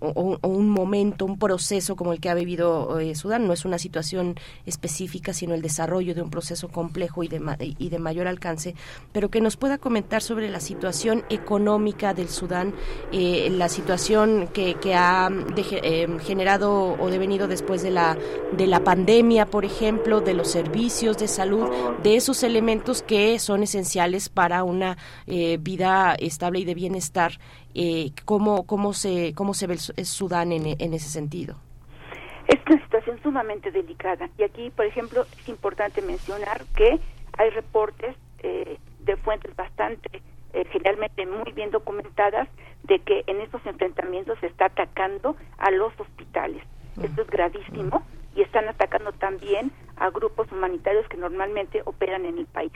O, 0.00 0.38
un 0.42 0.68
momento, 0.68 1.24
un 1.24 1.38
proceso 1.38 1.96
como 1.96 2.12
el 2.12 2.20
que 2.20 2.28
ha 2.28 2.34
vivido 2.34 2.98
Sudán. 3.14 3.46
No 3.46 3.52
es 3.52 3.64
una 3.64 3.78
situación 3.78 4.36
específica, 4.64 5.32
sino 5.32 5.54
el 5.54 5.62
desarrollo 5.62 6.14
de 6.14 6.22
un 6.22 6.30
proceso 6.30 6.68
complejo 6.68 7.22
y 7.22 7.28
de, 7.28 7.74
y 7.78 7.88
de 7.88 7.98
mayor 7.98 8.26
alcance, 8.26 8.74
pero 9.12 9.30
que 9.30 9.40
nos 9.40 9.56
pueda 9.56 9.78
comentar 9.78 10.22
sobre 10.22 10.50
la 10.50 10.60
situación 10.60 11.24
económica 11.30 12.14
del 12.14 12.28
Sudán, 12.28 12.74
la 13.12 13.68
situación 13.68 14.48
que, 14.52 14.74
que 14.74 14.94
ha 14.94 15.30
generado 16.22 16.96
o 16.98 17.10
devenido 17.10 17.48
después 17.48 17.82
de 17.82 17.90
la, 17.90 18.16
de 18.56 18.66
la 18.66 18.84
pandemia, 18.84 19.46
por 19.46 19.64
ejemplo, 19.64 20.20
de 20.20 20.34
los 20.34 20.50
servicios 20.50 21.18
de 21.18 21.28
salud, 21.28 21.68
de 22.02 22.16
esos 22.16 22.42
elementos 22.42 23.02
que 23.02 23.38
son 23.38 23.62
esenciales 23.62 24.28
para 24.28 24.64
una 24.64 24.96
eh, 25.26 25.58
vida 25.60 26.14
estable 26.18 26.60
y 26.60 26.64
de 26.64 26.74
bienestar. 26.74 27.38
Eh, 27.78 28.12
¿cómo, 28.24 28.66
cómo, 28.66 28.94
se, 28.94 29.34
¿Cómo 29.34 29.52
se 29.52 29.66
ve 29.66 29.74
el, 29.74 30.06
Sudán 30.06 30.50
en, 30.50 30.64
en 30.78 30.94
ese 30.94 31.10
sentido? 31.10 31.56
Es 32.48 32.58
una 32.66 32.82
situación 32.82 33.20
sumamente 33.22 33.70
delicada 33.70 34.30
y 34.38 34.44
aquí, 34.44 34.70
por 34.70 34.86
ejemplo, 34.86 35.26
es 35.38 35.46
importante 35.46 36.00
mencionar 36.00 36.64
que 36.74 36.98
hay 37.36 37.50
reportes 37.50 38.16
eh, 38.38 38.78
de 39.00 39.16
fuentes 39.18 39.54
bastante, 39.56 40.22
eh, 40.54 40.64
generalmente 40.72 41.26
muy 41.26 41.52
bien 41.52 41.70
documentadas, 41.70 42.48
de 42.84 42.98
que 43.00 43.24
en 43.26 43.42
estos 43.42 43.60
enfrentamientos 43.66 44.38
se 44.40 44.46
está 44.46 44.66
atacando 44.66 45.36
a 45.58 45.70
los 45.70 45.92
hospitales. 46.00 46.62
Esto 47.02 47.20
es 47.20 47.28
gravísimo 47.28 48.02
y 48.34 48.40
están 48.40 48.68
atacando 48.68 49.12
también 49.12 49.70
a 49.96 50.08
grupos 50.08 50.50
humanitarios 50.50 51.06
que 51.08 51.18
normalmente 51.18 51.82
operan 51.84 52.24
en 52.24 52.38
el 52.38 52.46
país. 52.46 52.72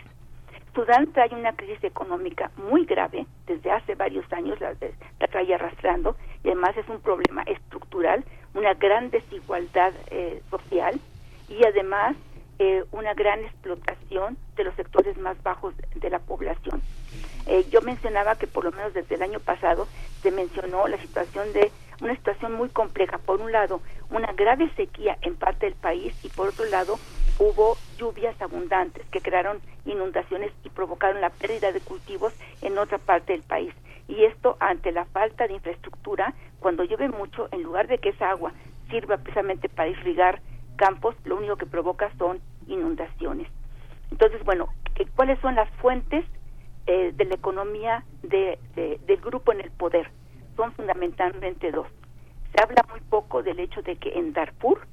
Sudán 0.74 1.12
trae 1.12 1.34
una 1.34 1.52
crisis 1.52 1.82
económica 1.82 2.50
muy 2.56 2.84
grave 2.84 3.26
desde 3.46 3.70
hace 3.70 3.94
varios 3.94 4.30
años, 4.32 4.60
la, 4.60 4.72
la 5.18 5.26
trae 5.26 5.54
arrastrando, 5.54 6.16
y 6.44 6.48
además 6.48 6.76
es 6.76 6.88
un 6.88 7.00
problema 7.00 7.42
estructural, 7.42 8.24
una 8.54 8.74
gran 8.74 9.10
desigualdad 9.10 9.92
eh, 10.10 10.42
social 10.50 11.00
y 11.48 11.64
además 11.64 12.16
eh, 12.58 12.84
una 12.92 13.14
gran 13.14 13.40
explotación 13.40 14.36
de 14.56 14.64
los 14.64 14.74
sectores 14.74 15.16
más 15.18 15.42
bajos 15.42 15.74
de 15.94 16.10
la 16.10 16.18
población. 16.18 16.82
Eh, 17.46 17.64
yo 17.70 17.80
mencionaba 17.80 18.36
que 18.36 18.46
por 18.46 18.64
lo 18.64 18.70
menos 18.70 18.92
desde 18.94 19.14
el 19.14 19.22
año 19.22 19.40
pasado 19.40 19.88
se 20.22 20.30
mencionó 20.30 20.86
la 20.86 20.98
situación 20.98 21.52
de 21.52 21.72
una 22.00 22.14
situación 22.14 22.52
muy 22.52 22.68
compleja. 22.68 23.18
Por 23.18 23.40
un 23.40 23.50
lado, 23.50 23.80
una 24.10 24.32
grave 24.32 24.70
sequía 24.76 25.18
en 25.22 25.36
parte 25.36 25.66
del 25.66 25.74
país 25.74 26.14
y 26.24 26.28
por 26.28 26.48
otro 26.48 26.64
lado, 26.66 26.98
hubo 27.40 27.78
lluvias 27.96 28.40
abundantes 28.42 29.04
que 29.08 29.22
crearon 29.22 29.60
inundaciones 29.86 30.52
y 30.62 30.68
provocaron 30.68 31.22
la 31.22 31.30
pérdida 31.30 31.72
de 31.72 31.80
cultivos 31.80 32.34
en 32.60 32.76
otra 32.76 32.98
parte 32.98 33.32
del 33.32 33.42
país. 33.42 33.74
Y 34.08 34.24
esto 34.24 34.58
ante 34.60 34.92
la 34.92 35.06
falta 35.06 35.46
de 35.46 35.54
infraestructura, 35.54 36.34
cuando 36.58 36.84
llueve 36.84 37.08
mucho, 37.08 37.48
en 37.50 37.62
lugar 37.62 37.88
de 37.88 37.96
que 37.96 38.10
esa 38.10 38.28
agua 38.28 38.52
sirva 38.90 39.16
precisamente 39.16 39.70
para 39.70 39.88
irrigar 39.88 40.42
campos, 40.76 41.14
lo 41.24 41.36
único 41.36 41.56
que 41.56 41.64
provoca 41.64 42.10
son 42.18 42.40
inundaciones. 42.66 43.48
Entonces, 44.10 44.44
bueno, 44.44 44.68
¿cuáles 45.16 45.38
son 45.40 45.54
las 45.54 45.70
fuentes 45.80 46.26
eh, 46.86 47.12
de 47.14 47.24
la 47.24 47.36
economía 47.36 48.04
de, 48.22 48.58
del 48.74 49.20
grupo 49.20 49.52
en 49.52 49.62
el 49.62 49.70
poder? 49.70 50.10
Son 50.56 50.72
fundamentalmente 50.72 51.70
dos. 51.70 51.86
Se 52.52 52.62
habla 52.62 52.84
muy 52.90 53.00
poco 53.00 53.42
del 53.42 53.60
hecho 53.60 53.80
de 53.80 53.96
que 53.96 54.10
en 54.18 54.34
Darfur, 54.34 54.86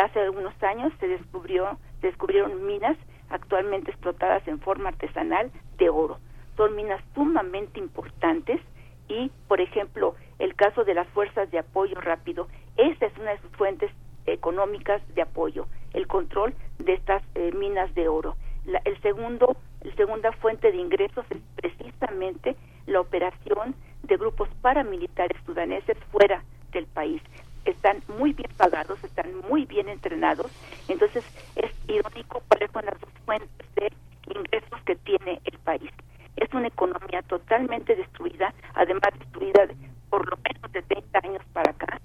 hace 0.00 0.20
algunos 0.20 0.54
años, 0.62 0.92
se 1.00 1.08
descubrió, 1.08 1.78
descubrieron 2.00 2.66
minas 2.66 2.96
actualmente 3.30 3.90
explotadas 3.90 4.46
en 4.48 4.60
forma 4.60 4.90
artesanal 4.90 5.50
de 5.76 5.88
oro. 5.88 6.18
Son 6.56 6.74
minas 6.74 7.02
sumamente 7.14 7.78
importantes 7.78 8.60
y, 9.08 9.30
por 9.48 9.60
ejemplo, 9.60 10.14
el 10.38 10.54
caso 10.54 10.84
de 10.84 10.94
las 10.94 11.08
fuerzas 11.08 11.50
de 11.50 11.58
apoyo 11.58 12.00
rápido, 12.00 12.48
esa 12.76 13.06
es 13.06 13.16
una 13.18 13.32
de 13.32 13.40
sus 13.40 13.50
fuentes 13.52 13.90
económicas 14.26 15.02
de 15.14 15.22
apoyo, 15.22 15.66
el 15.94 16.06
control 16.06 16.54
de 16.78 16.94
estas 16.94 17.22
eh, 17.34 17.52
minas 17.52 17.94
de 17.94 18.08
oro. 18.08 18.36
La, 18.66 18.80
el 18.84 19.00
segundo, 19.00 19.56
la 19.82 19.94
segunda 19.94 20.32
fuente 20.32 20.70
de 20.70 20.78
ingresos 20.78 21.24
es 21.30 21.38
precisamente 21.56 22.56
la 22.86 23.00
operación 23.00 23.74
de 24.02 24.16
grupos 24.16 24.48
paramilitares 24.60 25.38
sudaneses 25.44 25.96
fuera 26.10 26.42
del 26.72 26.86
país. 26.86 27.22
Están 27.64 28.02
muy 28.18 28.32
bien 28.32 28.50
pagados, 28.56 29.02
están 29.04 29.26
muy 29.48 29.64
bien 29.66 29.88
entrenados, 29.88 30.50
entonces 30.88 31.24
es 31.56 31.70
irónico 31.86 32.42
cuáles 32.48 32.70
son 32.72 32.84
las 32.84 33.00
dos 33.00 33.10
fuentes 33.24 33.66
de 33.76 33.92
ingresos 34.34 34.80
que 34.84 34.96
tiene 34.96 35.40
el 35.44 35.58
país. 35.58 35.90
Es 36.36 36.52
una 36.54 36.68
economía 36.68 37.22
totalmente 37.22 37.94
destruida, 37.94 38.54
además 38.74 39.10
destruida 39.18 39.66
por 40.08 40.28
lo 40.28 40.36
menos 40.36 40.72
de 40.72 40.82
30 40.82 41.18
años 41.22 41.42
para 41.52 41.70
acá, 41.70 42.00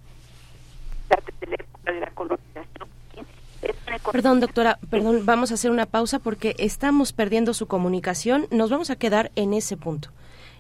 desde 1.09 1.47
la 1.47 1.55
época 1.55 1.91
de 1.91 1.99
la 1.99 2.11
colonización. 2.11 2.87
Perdón, 4.11 4.39
doctora, 4.41 4.79
perdón, 4.89 5.25
vamos 5.25 5.51
a 5.51 5.53
hacer 5.53 5.71
una 5.71 5.85
pausa 5.85 6.19
porque 6.19 6.55
estamos 6.57 7.13
perdiendo 7.13 7.53
su 7.53 7.67
comunicación. 7.67 8.47
Nos 8.51 8.69
vamos 8.69 8.89
a 8.89 8.97
quedar 8.97 9.31
en 9.35 9.53
ese 9.53 9.77
punto 9.77 10.09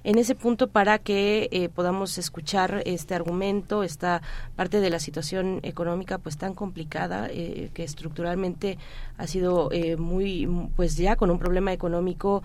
en 0.03 0.17
ese 0.17 0.35
punto 0.35 0.67
para 0.67 0.99
que 0.99 1.49
eh, 1.51 1.69
podamos 1.69 2.17
escuchar 2.17 2.81
este 2.85 3.15
argumento, 3.15 3.83
esta 3.83 4.21
parte 4.55 4.79
de 4.79 4.89
la 4.89 4.99
situación 4.99 5.59
económica 5.63 6.17
pues 6.17 6.37
tan 6.37 6.53
complicada 6.53 7.27
eh, 7.29 7.69
que 7.73 7.83
estructuralmente 7.83 8.77
ha 9.17 9.27
sido 9.27 9.69
eh, 9.71 9.97
muy 9.97 10.47
pues 10.75 10.97
ya 10.97 11.15
con 11.15 11.31
un 11.31 11.39
problema 11.39 11.73
económico 11.73 12.43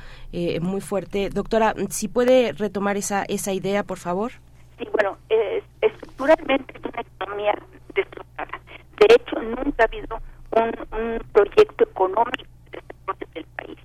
muy 0.61 0.81
fuerte. 0.81 1.31
Doctora, 1.31 1.75
si 1.91 2.09
puede 2.09 2.53
retomar 2.53 2.97
esa 2.97 3.25
esa 3.25 3.53
idea, 3.53 3.83
por 3.83 3.99
favor. 3.99 4.33
Sí, 4.79 4.87
bueno, 4.93 5.19
estructuralmente 5.81 6.75
es 6.77 6.85
una 6.85 7.01
economía 7.01 7.55
destructurada. 7.95 8.61
De 8.99 9.15
hecho, 9.15 9.41
nunca 9.43 9.85
ha 9.85 9.87
habido 9.87 10.21
un, 10.53 11.21
proyecto 11.33 11.85
económico 11.85 12.45
de 12.71 12.81
desarrollo 12.81 13.27
del 13.35 13.45
país. 13.57 13.79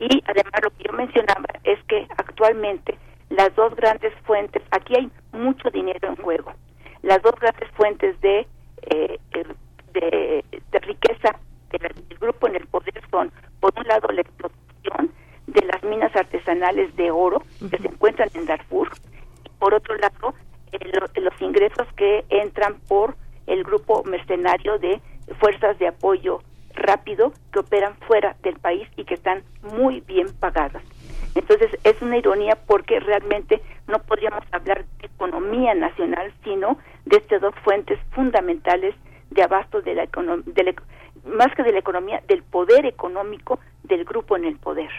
Y 0.00 0.22
además 0.26 0.60
lo 0.62 0.70
que 0.70 0.84
yo 0.84 0.92
mencionaba 0.92 1.46
es 1.62 1.78
que 1.84 2.06
actualmente 2.16 2.96
las 3.28 3.54
dos 3.54 3.76
grandes 3.76 4.14
fuentes, 4.24 4.62
aquí 4.70 4.94
hay 4.96 5.10
mucho 5.32 5.70
dinero 5.70 6.08
en 6.08 6.16
juego, 6.16 6.52
las 7.02 7.20
dos 7.22 7.34
grandes 7.38 7.70
fuentes 7.72 8.18
de, 8.22 8.46
eh, 8.82 9.18
de, 9.92 10.42
riqueza 10.80 11.38
del 11.70 12.18
grupo 12.18 12.48
en 12.48 12.56
el 12.56 12.66
poder 12.66 12.94
son, 13.10 13.30
por 13.60 13.72
un 13.76 13.86
lado, 13.86 14.08
la 14.08 14.22
explotación 14.22 15.12
de 15.46 15.66
las 15.66 15.82
minas 15.84 16.14
artesanales 16.16 16.96
de 16.96 17.10
oro 17.10 17.42
que 17.70 17.76
se 17.76 17.88
encuentran 17.88 18.30
en 18.34 18.46
Darfur, 18.46 18.88
y 19.44 19.48
por 19.58 19.74
otro 19.74 19.96
lado, 19.96 20.34
los 21.16 21.42
ingresos 21.42 21.86
que 21.96 22.24
entran 22.30 22.80
por 22.88 23.16
el 23.46 23.64
grupo 23.64 24.02
mercenario 24.04 24.78
de 24.78 25.00
fuerzas 25.38 25.78
de 25.78 25.88
apoyo 25.88 26.40
rápido 26.80 27.32
que 27.52 27.60
operan 27.60 27.94
fuera 28.06 28.36
del 28.42 28.58
país 28.58 28.88
y 28.96 29.04
que 29.04 29.14
están 29.14 29.42
muy 29.62 30.00
bien 30.00 30.26
pagadas. 30.40 30.82
Entonces 31.34 31.70
es 31.84 32.00
una 32.02 32.18
ironía 32.18 32.58
porque 32.66 32.98
realmente 32.98 33.62
no 33.86 34.00
podríamos 34.00 34.42
hablar 34.50 34.84
de 35.00 35.06
economía 35.06 35.74
nacional, 35.74 36.32
sino 36.42 36.78
de 37.04 37.18
estas 37.18 37.40
dos 37.40 37.54
fuentes 37.62 37.98
fundamentales 38.10 38.94
de 39.30 39.42
abasto 39.42 39.80
de 39.80 39.94
la, 39.94 40.02
de 40.06 40.74
más 41.24 41.54
que 41.54 41.62
de 41.62 41.72
la 41.72 41.78
economía, 41.78 42.22
del 42.26 42.42
poder 42.42 42.86
económico 42.86 43.60
del 43.84 44.04
grupo 44.04 44.36
en 44.36 44.44
el 44.44 44.56
poder. 44.56 44.90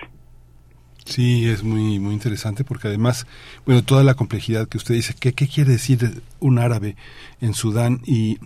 Sí, 1.04 1.50
es 1.50 1.64
muy 1.64 2.00
muy 2.00 2.14
interesante 2.14 2.64
porque 2.64 2.88
además, 2.88 3.26
bueno, 3.66 3.84
toda 3.84 4.04
la 4.04 4.14
complejidad 4.14 4.70
que 4.70 4.78
usted 4.78 4.94
dice, 4.94 5.16
¿qué, 5.20 5.34
qué 5.34 5.48
quiere 5.48 5.72
decir 5.72 6.22
un 6.40 6.60
árabe 6.60 6.96
en 7.42 7.54
Sudán? 7.54 8.02
Y 8.06 8.38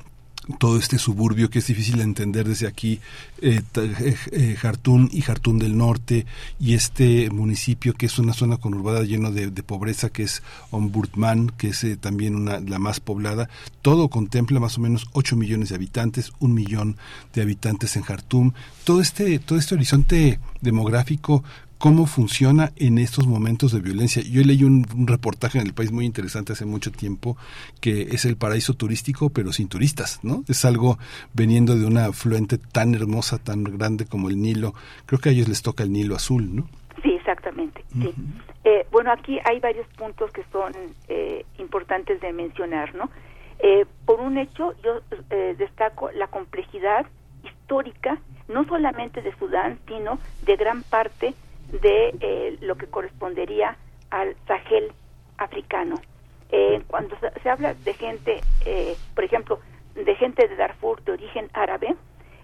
todo 0.60 0.78
este 0.78 0.98
suburbio 0.98 1.50
que 1.50 1.60
es 1.60 1.68
difícil 1.68 1.98
de 1.98 2.04
entender 2.04 2.48
desde 2.48 2.68
aquí, 2.68 3.00
eh, 3.42 3.62
eh, 3.76 4.16
eh, 4.32 4.58
y 5.12 5.22
Jartún 5.22 5.60
del 5.60 5.78
Norte, 5.78 6.26
y 6.60 6.74
este 6.74 7.30
municipio 7.30 7.94
que 7.94 8.06
es 8.06 8.20
una 8.20 8.34
zona 8.34 8.58
conurbada 8.58 9.04
lleno 9.04 9.32
de, 9.32 9.52
pobreza, 9.64 10.10
que 10.10 10.24
es 10.24 10.44
Omburtman, 10.72 11.50
que 11.58 11.70
es 11.70 11.86
también 12.00 12.36
una, 12.36 12.60
la 12.60 12.80
más 12.80 13.00
poblada, 13.00 13.50
todo 13.82 14.10
contempla 14.10 14.60
más 14.60 14.78
o 14.78 14.82
menos 14.82 15.08
8 15.14 15.36
millones 15.36 15.70
de 15.70 15.76
habitantes, 15.76 16.32
un 16.40 16.54
millón 16.54 16.98
de 17.34 17.42
habitantes 17.42 17.96
en 17.96 18.04
Jartum. 18.04 18.54
Todo 18.84 19.02
este, 19.02 19.40
todo 19.40 19.58
este 19.58 19.76
horizonte 19.76 20.40
demográfico 20.62 21.44
cómo 21.78 22.06
funciona 22.06 22.72
en 22.78 22.98
estos 22.98 23.28
momentos 23.28 23.72
de 23.72 23.82
violencia. 23.82 24.22
Yo 24.24 24.42
leí 24.44 24.64
un, 24.64 24.86
reportaje 25.08 25.60
en 25.60 25.68
el 25.68 25.74
país 25.74 25.92
muy 25.92 26.06
interesante 26.06 26.54
hace 26.54 26.66
mucho 26.66 26.92
tiempo 26.92 27.38
que 27.82 28.04
es 28.04 28.26
el 28.26 28.38
paraíso 28.38 28.74
turístico 28.74 29.30
pero 29.30 29.52
sin 29.52 29.68
turistas, 29.68 30.20
¿no? 30.24 30.44
Es 30.48 30.66
algo 30.66 30.98
veniendo 31.34 31.76
de 31.76 31.86
una 31.86 32.06
afluente 32.06 32.58
tan 32.58 32.96
hermosa, 32.96 33.38
tan 33.38 33.64
grande 33.64 34.06
como 34.06 34.30
el 34.30 34.42
Nilo. 34.42 34.74
Creo 35.06 35.20
que 35.20 35.30
a 35.30 35.32
ellos 35.32 35.48
les 35.48 35.62
toca 35.62 35.84
el 35.84 35.92
Nilo 35.92 36.16
azul, 36.16 36.56
¿no? 36.56 36.68
Sí, 37.04 37.12
exactamente. 37.12 37.84
sí. 37.94 38.14
Eh, 38.64 38.88
bueno, 38.92 39.12
aquí 39.12 39.38
hay 39.46 39.60
varios 39.60 39.86
puntos 39.90 40.32
que 40.32 40.44
son 40.52 40.74
eh, 41.08 41.46
importantes 41.60 42.20
de 42.20 42.34
mencionar, 42.34 42.96
¿no? 42.96 43.12
Eh, 43.60 43.86
por 44.06 44.20
un 44.20 44.38
hecho, 44.40 44.74
yo 44.84 45.02
destaco 45.58 46.10
la 46.12 46.28
complejidad 46.28 47.06
histórica, 47.44 48.18
no 48.48 48.66
solamente 48.66 49.22
de 49.22 49.36
Sudán, 49.38 49.80
sino 49.88 50.20
de 50.46 50.56
gran 50.56 50.82
parte 50.84 51.36
de 51.72 52.16
eh, 52.20 52.58
lo 52.62 52.76
que 52.76 52.88
correspondería 52.88 53.78
al 54.10 54.36
Sahel 54.48 54.92
africano. 55.38 55.96
eh, 56.52 56.82
cuando 56.88 57.18
se, 57.42 57.50
habla 57.50 57.74
de 57.74 57.94
gente, 57.94 58.40
eh, 58.66 58.96
por 59.16 59.24
ejemplo, 59.24 59.60
de 59.96 60.16
gente 60.16 60.48
de 60.48 60.56
Darfur 60.56 61.04
de 61.04 61.14
origen 61.14 61.50
árabe, 61.54 61.96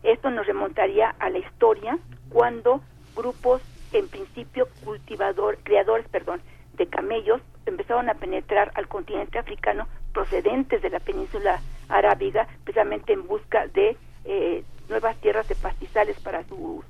esto 0.03 0.31
nos 0.31 0.47
remontaría 0.47 1.15
a 1.19 1.29
la 1.29 1.37
historia 1.37 1.97
cuando 2.29 2.81
grupos, 3.15 3.61
en 3.93 4.07
principio 4.07 4.67
cultivador, 4.83 5.59
criadores, 5.63 6.07
perdón, 6.09 6.41
de 6.73 6.87
camellos 6.87 7.41
empezaron 7.65 8.09
a 8.09 8.15
penetrar 8.15 8.71
al 8.75 8.87
continente 8.87 9.37
africano 9.37 9.87
procedentes 10.13 10.81
de 10.81 10.89
la 10.89 10.99
península 10.99 11.61
arábiga, 11.89 12.47
precisamente 12.63 13.13
en 13.13 13.27
busca 13.27 13.67
de 13.67 13.95
eh, 14.25 14.63
nuevas 14.89 15.15
tierras 15.17 15.47
de 15.47 15.55
pastizales 15.55 16.19
para 16.21 16.43
su, 16.45 16.83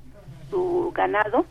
su 0.50 0.92
ganado 0.94 1.44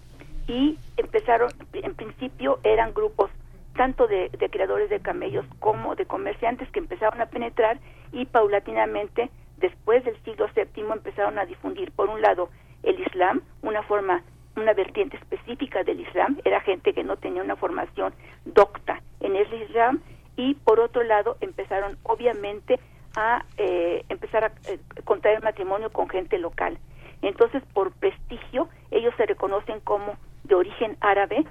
y 0.51 0.77
empezaron, 0.97 1.49
en 1.71 1.95
principio 1.95 2.59
eran 2.63 2.93
grupos 2.93 3.31
tanto 3.77 4.05
de, 4.07 4.27
de, 4.37 4.49
creadores 4.49 4.89
de 4.89 4.99
camellos 4.99 5.45
como 5.59 5.95
de 5.95 6.05
comerciantes 6.05 6.69
que 6.71 6.79
empezaron 6.79 7.21
a 7.21 7.27
penetrar 7.27 7.79
y 8.11 8.25
paulatinamente 8.25 9.29
después 9.59 10.03
del 10.03 10.21
siglo 10.23 10.47
VII 10.53 10.91
empezaron 10.91 11.39
a 11.39 11.45
difundir 11.45 11.91
por 11.93 12.09
un 12.09 12.21
lado 12.21 12.49
el 12.83 12.99
Islam, 12.99 13.41
una 13.61 13.81
forma, 13.83 14.23
una 14.57 14.73
vertiente 14.73 15.15
específica 15.15 15.83
del 15.83 16.01
Islam, 16.01 16.37
era 16.43 16.59
gente 16.59 16.93
que 16.93 17.05
no 17.05 17.15
tenía 17.15 17.41
una 17.41 17.55
formación 17.55 18.13
docta 18.43 19.01
en 19.21 19.37
el 19.37 19.53
Islam 19.53 20.01
y 20.35 20.55
por 20.55 20.81
otro 20.81 21.01
lado 21.03 21.37
empezaron 21.39 21.97
obviamente 22.03 22.77
a 23.15 23.45
eh, 23.55 24.03
empezar 24.09 24.43
a 24.43 24.51
eh, 24.67 24.79
contraer 25.05 25.41
matrimonio 25.41 25.91
con 25.91 26.09
gente 26.09 26.37
local. 26.39 26.77
Entonces, 27.21 27.63
por 27.73 27.93
prestigio, 27.93 28.67
ellos 28.89 29.13
se 29.15 29.25
reconocen 29.25 29.79
como 29.79 30.17
de 30.43 30.50
origen 30.61 30.97
árabe, 31.01 31.45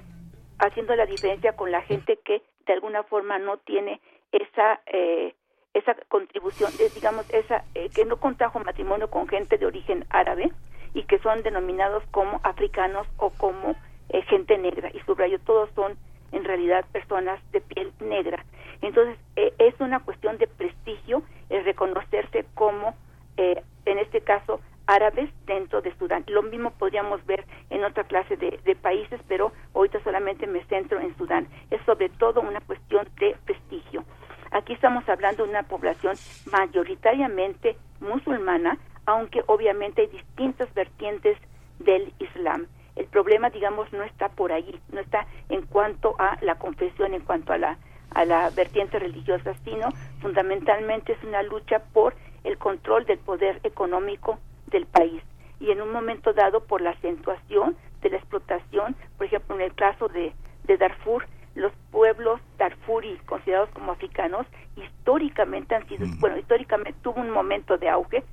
haciendo 0.59 0.95
la 0.95 1.05
diferencia 1.05 1.53
con 1.53 1.71
la 1.71 1.81
gente 1.81 2.19
que 2.25 2.41
de 2.65 2.73
alguna 2.73 3.03
forma 3.03 3.39
no 3.39 3.57
tiene 3.57 4.01
esa 4.31 4.81
eh, 4.87 5.35
esa 5.73 5.95
contribución, 6.09 6.71
digamos, 6.93 7.29
esa 7.33 7.63
eh, 7.75 7.89
que 7.93 8.05
no 8.05 8.17
contrajo 8.17 8.59
matrimonio 8.59 9.09
con 9.09 9.27
gente 9.27 9.57
de 9.57 9.65
origen 9.65 10.05
árabe 10.09 10.51
y 10.93 11.03
que 11.03 11.19
son 11.19 11.43
denominados 11.43 12.03
como 12.11 12.41
africanos 12.43 13.07
o 13.17 13.29
como 13.29 13.75
eh, 14.09 14.21
gente 14.23 14.57
negra. 14.57 14.89
Y 14.93 14.99
subrayo, 15.01 15.39
todos 15.39 15.69
son 15.75 15.97
en 16.31 16.43
realidad 16.43 16.85
personas 16.91 17.39
de 17.51 17.61
piel 17.61 17.93
negra. 17.99 18.43
Entonces, 18.81 19.17
eh, 19.35 19.53
es 19.59 19.79
una 19.79 20.01
cuestión 20.01 20.37
de 20.37 20.47
prestigio 20.47 21.23
el 21.49 21.63
reconocerse 21.63 22.45
como, 22.53 22.95
en 23.37 23.97
este 23.97 24.21
caso, 24.21 24.61
árabes 24.87 25.29
dentro 25.45 25.81
de 25.81 25.95
Sudán. 25.97 26.23
Lo 26.27 26.43
mismo 26.43 26.71
podríamos 26.71 27.25
ver 27.25 27.45
en 27.71 27.83
otra 27.85 28.03
clase 28.03 28.35
de, 28.35 28.59
de, 28.63 28.75
países, 28.75 29.19
pero 29.27 29.51
ahorita 29.73 30.03
solamente 30.03 30.45
me 30.45 30.63
centro 30.65 30.99
en 30.99 31.15
Sudán. 31.17 31.47
Es 31.71 31.81
sobre 31.85 32.09
todo 32.09 32.41
una 32.41 32.59
cuestión 32.61 33.07
de 33.19 33.35
prestigio. 33.45 34.03
Aquí 34.51 34.73
estamos 34.73 35.07
hablando 35.07 35.43
de 35.43 35.49
una 35.49 35.63
población 35.63 36.15
mayoritariamente 36.51 37.77
musulmana, 38.01 38.77
aunque 39.05 39.41
obviamente 39.47 40.01
hay 40.01 40.07
distintas 40.07 40.71
vertientes 40.73 41.37
del 41.79 42.13
Islam. 42.19 42.67
El 42.97 43.05
problema, 43.05 43.49
digamos, 43.49 43.91
no 43.93 44.03
está 44.03 44.27
por 44.27 44.51
allí, 44.51 44.77
no 44.91 44.99
está 44.99 45.25
en 45.47 45.65
cuanto 45.65 46.15
a 46.19 46.37
la 46.41 46.55
confesión, 46.55 47.13
en 47.13 47.21
cuanto 47.21 47.53
a 47.53 47.57
la, 47.57 47.77
a 48.13 48.25
la 48.25 48.49
vertiente 48.49 48.99
religiosa, 48.99 49.53
sino 49.63 49.89
fundamentalmente 50.21 51.13
es 51.13 51.23
una 51.23 51.41
lucha 51.41 51.79
por 51.93 52.13
el 52.43 52.57
control 52.57 53.05
del 53.05 53.19
poder 53.19 53.61
económico 53.63 54.39
del 54.67 54.85
país 54.85 55.23
y 55.71 55.73
en 55.73 55.81
un 55.81 55.93
momento 55.93 56.33
dado 56.33 56.59
por 56.65 56.81
la 56.81 56.89
acentuación 56.89 57.77
de 58.01 58.09
la 58.09 58.17
explotación, 58.17 58.93
por 59.17 59.25
ejemplo, 59.25 59.55
en 59.55 59.61
el 59.61 59.73
caso 59.73 60.09
de, 60.09 60.33
de 60.65 60.75
Darfur, 60.75 61.25
los 61.55 61.71
pueblos 61.91 62.41
darfuri 62.57 63.17
considerados 63.25 63.69
como 63.69 63.93
africanos 63.93 64.45
históricamente 64.75 65.73
han 65.73 65.87
sido, 65.87 66.05
bueno, 66.19 66.37
históricamente 66.37 66.99
tuvo 67.01 67.21
un 67.21 67.29
momento 67.29 67.77
de 67.77 67.87
auge, 67.87 68.23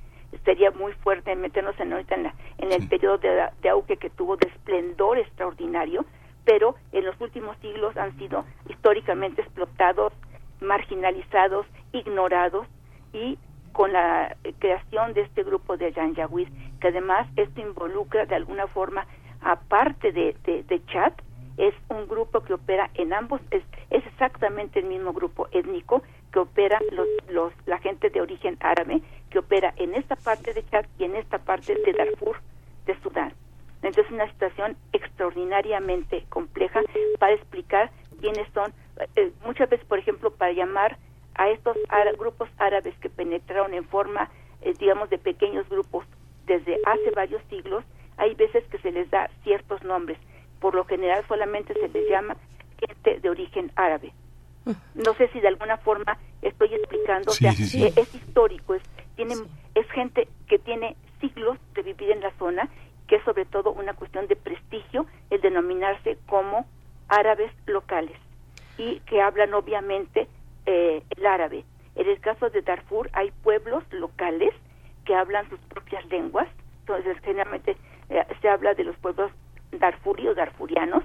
sería 0.43 0.71
muy 0.71 0.91
fuerte 0.93 1.33
meternos 1.35 1.79
en 1.79 1.93
ahorita 1.93 2.15
en, 2.15 2.31
en 2.57 2.71
el 2.73 2.89
periodo 2.89 3.17
de, 3.19 3.47
de, 3.61 3.69
auge 3.69 3.95
que 3.95 4.09
tuvo 4.09 4.35
de 4.35 4.49
esplendor 4.49 5.17
extraordinario, 5.17 6.05
pero 6.43 6.75
en 6.91 7.05
los 7.05 7.19
últimos 7.21 7.57
siglos 7.59 7.95
han 7.95 8.17
sido 8.17 8.43
históricamente 8.67 9.43
explotados, 9.43 10.11
marginalizados, 10.59 11.65
ignorados 11.93 12.67
y 13.13 13.37
con 13.71 13.93
la 13.93 14.35
creación 14.59 15.13
de 15.13 15.21
este 15.21 15.43
grupo 15.43 15.77
de 15.77 15.93
Janjaweed, 15.93 16.49
que 16.79 16.87
además 16.87 17.27
esto 17.35 17.61
involucra 17.61 18.25
de 18.25 18.35
alguna 18.35 18.67
forma, 18.67 19.05
aparte 19.41 20.11
de, 20.11 20.35
de, 20.43 20.63
de 20.63 20.81
es 21.57 21.73
un 21.89 22.07
grupo 22.07 22.39
que 22.41 22.53
opera 22.53 22.89
en 22.93 23.11
ambos, 23.11 23.41
es, 23.51 23.63
es 23.89 24.05
exactamente 24.05 24.79
el 24.79 24.85
mismo 24.85 25.11
grupo 25.11 25.49
étnico 25.51 26.01
que 26.31 26.39
opera 26.39 26.79
los, 26.91 27.07
los, 27.29 27.53
la 27.65 27.79
gente 27.79 28.09
de 28.09 28.21
origen 28.21 28.57
árabe, 28.61 29.01
que 29.29 29.39
opera 29.39 29.73
en 29.75 29.93
esta 29.93 30.15
parte 30.15 30.53
de 30.53 30.65
Chad 30.69 30.85
y 30.97 31.03
en 31.03 31.17
esta 31.17 31.37
parte 31.39 31.75
de 31.75 31.91
Darfur, 31.93 32.37
de 32.85 32.97
Sudán. 33.01 33.33
Entonces, 33.81 34.05
es 34.05 34.11
una 34.11 34.29
situación 34.31 34.77
extraordinariamente 34.93 36.25
compleja 36.29 36.81
para 37.19 37.33
explicar 37.33 37.91
quiénes 38.21 38.47
son, 38.53 38.73
eh, 39.15 39.31
muchas 39.45 39.69
veces, 39.69 39.85
por 39.85 39.99
ejemplo, 39.99 40.31
para 40.31 40.53
llamar 40.53 40.97
a 41.35 41.49
estos 41.49 41.77
grupos 42.17 42.49
árabes 42.57 42.93
que 42.99 43.09
penetraron 43.09 43.73
en 43.73 43.85
forma, 43.85 44.29
eh, 44.61 44.73
digamos, 44.79 45.09
de 45.09 45.17
pequeños 45.17 45.67
grupos 45.69 46.05
desde 46.49 46.77
hace 46.85 47.11
varios 47.11 47.41
siglos, 47.49 47.85
hay 48.17 48.35
veces 48.35 48.65
que 48.65 48.79
se 48.79 48.91
les 48.91 49.09
da 49.09 49.29
ciertos 49.43 49.81
nombres 49.83 50.17
por 50.59 50.75
lo 50.75 50.85
general 50.85 51.23
solamente 51.27 51.73
se 51.73 51.87
les 51.87 52.09
llama 52.09 52.35
gente 52.79 53.19
de 53.19 53.29
origen 53.29 53.71
árabe. 53.75 54.13
No 54.93 55.13
sé 55.15 55.29
si 55.29 55.39
de 55.39 55.47
alguna 55.47 55.77
forma 55.77 56.17
estoy 56.41 56.73
explicando, 56.73 57.31
o 57.31 57.33
sea, 57.33 57.51
eh, 57.51 57.93
es 57.95 58.13
histórico, 58.13 58.75
es, 58.75 58.83
tiene, 59.15 59.35
es 59.73 59.89
gente 59.91 60.27
que 60.47 60.59
tiene 60.59 60.95
siglos 61.19 61.57
de 61.73 61.81
vivir 61.81 62.11
en 62.11 62.21
la 62.21 62.31
zona, 62.37 62.69
que 63.07 63.15
es 63.15 63.23
sobre 63.23 63.45
todo 63.45 63.71
una 63.71 63.93
cuestión 63.93 64.27
de 64.27 64.35
prestigio 64.35 65.07
el 65.31 65.41
denominarse 65.41 66.17
como 66.27 66.67
árabes 67.07 67.51
locales 67.65 68.17
y 68.77 68.99
que 69.01 69.21
hablan 69.21 69.53
obviamente 69.53 70.27
eh, 70.65 71.01
el 71.17 71.25
árabe. 71.25 71.63
En 71.95 72.07
el 72.07 72.19
caso 72.19 72.49
de 72.49 72.61
Darfur 72.61 73.09
hay 73.13 73.31
pueblos 73.43 73.83
locales 73.91 74.53
que 75.09 75.15
hablan 75.15 75.49
sus 75.49 75.59
propias 75.61 76.05
lenguas, 76.11 76.47
entonces 76.81 77.17
generalmente 77.23 77.75
eh, 78.09 78.23
se 78.43 78.47
habla 78.47 78.75
de 78.75 78.83
los 78.83 78.95
pueblos 78.97 79.31
darfurí 79.71 80.27
o 80.27 80.35
darfurianos 80.35 81.01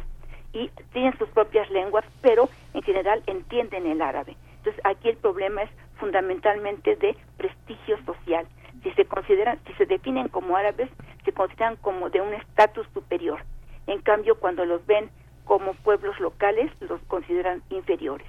y 0.53 0.69
tienen 0.93 1.17
sus 1.17 1.31
propias 1.31 1.71
lenguas, 1.71 2.05
pero 2.21 2.51
en 2.75 2.83
general 2.83 3.23
entienden 3.27 3.87
el 3.87 4.03
árabe. 4.03 4.37
Entonces 4.59 4.79
aquí 4.85 5.09
el 5.09 5.17
problema 5.17 5.63
es 5.63 5.71
fundamentalmente 5.97 6.97
de 6.97 7.17
prestigio 7.39 7.97
social. 8.05 8.47
Si 8.83 8.91
se 8.91 9.07
consideran, 9.07 9.59
si 9.67 9.73
se 9.73 9.87
definen 9.87 10.29
como 10.29 10.55
árabes, 10.55 10.91
se 11.25 11.33
consideran 11.33 11.77
como 11.77 12.11
de 12.11 12.21
un 12.21 12.35
estatus 12.35 12.87
superior. 12.93 13.41
En 13.87 14.03
cambio, 14.03 14.39
cuando 14.39 14.67
los 14.67 14.85
ven 14.85 15.09
como 15.47 15.73
pueblos 15.73 16.21
locales, 16.21 16.71
los 16.81 17.01
consideran 17.05 17.63
inferiores. 17.71 18.27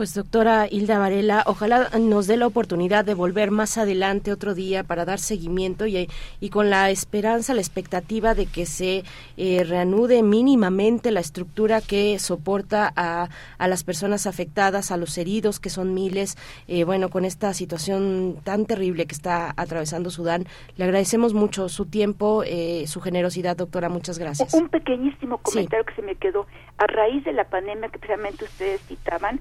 Pues 0.00 0.14
doctora 0.14 0.66
Hilda 0.66 0.98
Varela, 0.98 1.42
ojalá 1.44 1.90
nos 1.98 2.26
dé 2.26 2.38
la 2.38 2.46
oportunidad 2.46 3.04
de 3.04 3.12
volver 3.12 3.50
más 3.50 3.76
adelante 3.76 4.32
otro 4.32 4.54
día 4.54 4.82
para 4.82 5.04
dar 5.04 5.18
seguimiento 5.18 5.86
y, 5.86 6.08
y 6.40 6.48
con 6.48 6.70
la 6.70 6.88
esperanza, 6.88 7.52
la 7.52 7.60
expectativa 7.60 8.34
de 8.34 8.46
que 8.46 8.64
se 8.64 9.04
eh, 9.36 9.62
reanude 9.62 10.22
mínimamente 10.22 11.10
la 11.10 11.20
estructura 11.20 11.82
que 11.82 12.18
soporta 12.18 12.90
a, 12.96 13.28
a, 13.58 13.68
las 13.68 13.84
personas 13.84 14.26
afectadas, 14.26 14.90
a 14.90 14.96
los 14.96 15.18
heridos, 15.18 15.60
que 15.60 15.68
son 15.68 15.92
miles, 15.92 16.38
eh, 16.66 16.84
bueno, 16.84 17.10
con 17.10 17.26
esta 17.26 17.52
situación 17.52 18.38
tan 18.42 18.64
terrible 18.64 19.04
que 19.04 19.14
está 19.14 19.52
atravesando 19.54 20.08
Sudán. 20.08 20.46
Le 20.78 20.84
agradecemos 20.84 21.34
mucho 21.34 21.68
su 21.68 21.84
tiempo, 21.84 22.42
eh, 22.46 22.84
su 22.86 23.02
generosidad, 23.02 23.54
doctora, 23.54 23.90
muchas 23.90 24.18
gracias. 24.18 24.54
Un 24.54 24.70
pequeñísimo 24.70 25.36
comentario 25.36 25.84
que 25.84 25.94
se 25.94 26.00
me 26.00 26.14
quedó. 26.14 26.46
A 26.78 26.86
raíz 26.86 27.22
de 27.24 27.34
la 27.34 27.44
pandemia 27.44 27.90
que 27.90 27.98
precisamente 27.98 28.46
ustedes 28.46 28.80
citaban, 28.88 29.38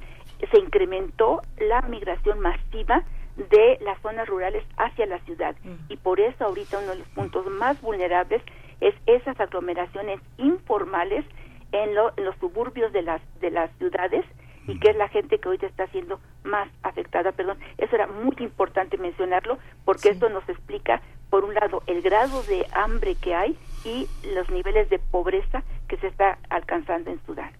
se 0.52 0.60
incrementó 0.60 1.42
la 1.58 1.82
migración 1.84 2.40
masiva 2.40 3.04
de 3.36 3.78
las 3.82 4.00
zonas 4.02 4.28
rurales 4.28 4.64
hacia 4.78 5.06
la 5.06 5.20
ciudad. 5.20 5.56
Y 5.88 5.98
por 5.98 6.20
eso 6.20 6.46
ahorita 6.46 6.80
uno 6.80 6.92
de 6.92 7.00
los 7.00 7.08
puntos 7.10 7.46
más 7.48 7.80
vulnerables 7.82 8.42
es 8.82 8.96
esas 9.06 9.40
aglomeraciones 9.40 10.20
informales 10.38 11.26
en, 11.72 11.96
los 11.96 12.36
suburbios 12.40 12.92
de 12.92 13.02
las 13.02 13.22
de 13.40 13.52
las 13.52 13.72
ciudades 13.78 14.26
y 14.68 14.80
que 14.80 14.92
es 14.92 14.96
la 14.96 15.08
gente 15.08 15.40
que 15.40 15.48
ahorita 15.48 15.68
está 15.68 15.88
siendo 15.88 16.20
más 16.44 16.70
afectada, 16.84 17.32
perdón, 17.32 17.58
eso 17.78 17.96
era 17.96 18.08
muy 18.08 18.36
importante 18.40 18.98
mencionarlo 18.98 19.58
porque 19.86 20.10
esto 20.10 20.30
nos 20.30 20.48
explica 20.48 21.02
por 21.30 21.44
un 21.44 21.54
lado 21.54 21.82
el 21.88 22.02
grado 22.02 22.44
de 22.44 22.66
hambre 22.74 23.16
que 23.16 23.36
hay 23.36 23.58
y 23.84 24.08
los 24.36 24.50
niveles 24.50 24.90
de 24.90 25.00
pobreza 25.00 25.64
que 25.88 25.98
se 25.98 26.08
está 26.08 26.38
alcanzando 26.50 27.10
en 27.10 27.20
Sudán. 27.26 27.52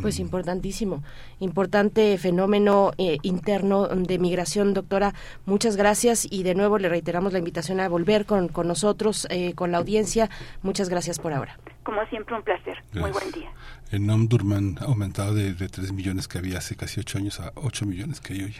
Pues 0.00 0.18
importantísimo, 0.18 1.02
importante 1.40 2.18
fenómeno 2.18 2.92
eh, 2.98 3.18
interno 3.22 3.86
de 3.86 4.18
migración, 4.18 4.74
doctora. 4.74 5.14
Muchas 5.46 5.76
gracias 5.76 6.26
y 6.30 6.42
de 6.42 6.54
nuevo 6.54 6.78
le 6.78 6.88
reiteramos 6.88 7.32
la 7.32 7.38
invitación 7.38 7.80
a 7.80 7.88
volver 7.88 8.26
con, 8.26 8.48
con 8.48 8.66
nosotros, 8.66 9.26
eh, 9.30 9.54
con 9.54 9.72
la 9.72 9.78
audiencia. 9.78 10.30
Muchas 10.62 10.88
gracias 10.88 11.18
por 11.18 11.32
ahora. 11.32 11.58
Como 11.84 12.04
siempre, 12.06 12.34
un 12.34 12.42
placer. 12.42 12.82
Muy 12.94 13.10
buen 13.10 13.30
día. 13.30 13.50
El 13.90 14.06
nom 14.06 14.26
Durman 14.26 14.78
ha 14.80 14.84
aumentado 14.84 15.34
de, 15.34 15.54
de 15.54 15.68
3 15.68 15.92
millones 15.92 16.26
que 16.28 16.38
había 16.38 16.58
hace 16.58 16.74
casi 16.74 17.00
8 17.00 17.18
años 17.18 17.40
a 17.40 17.52
8 17.54 17.86
millones 17.86 18.20
que 18.20 18.32
hay 18.34 18.42
hoy. 18.42 18.54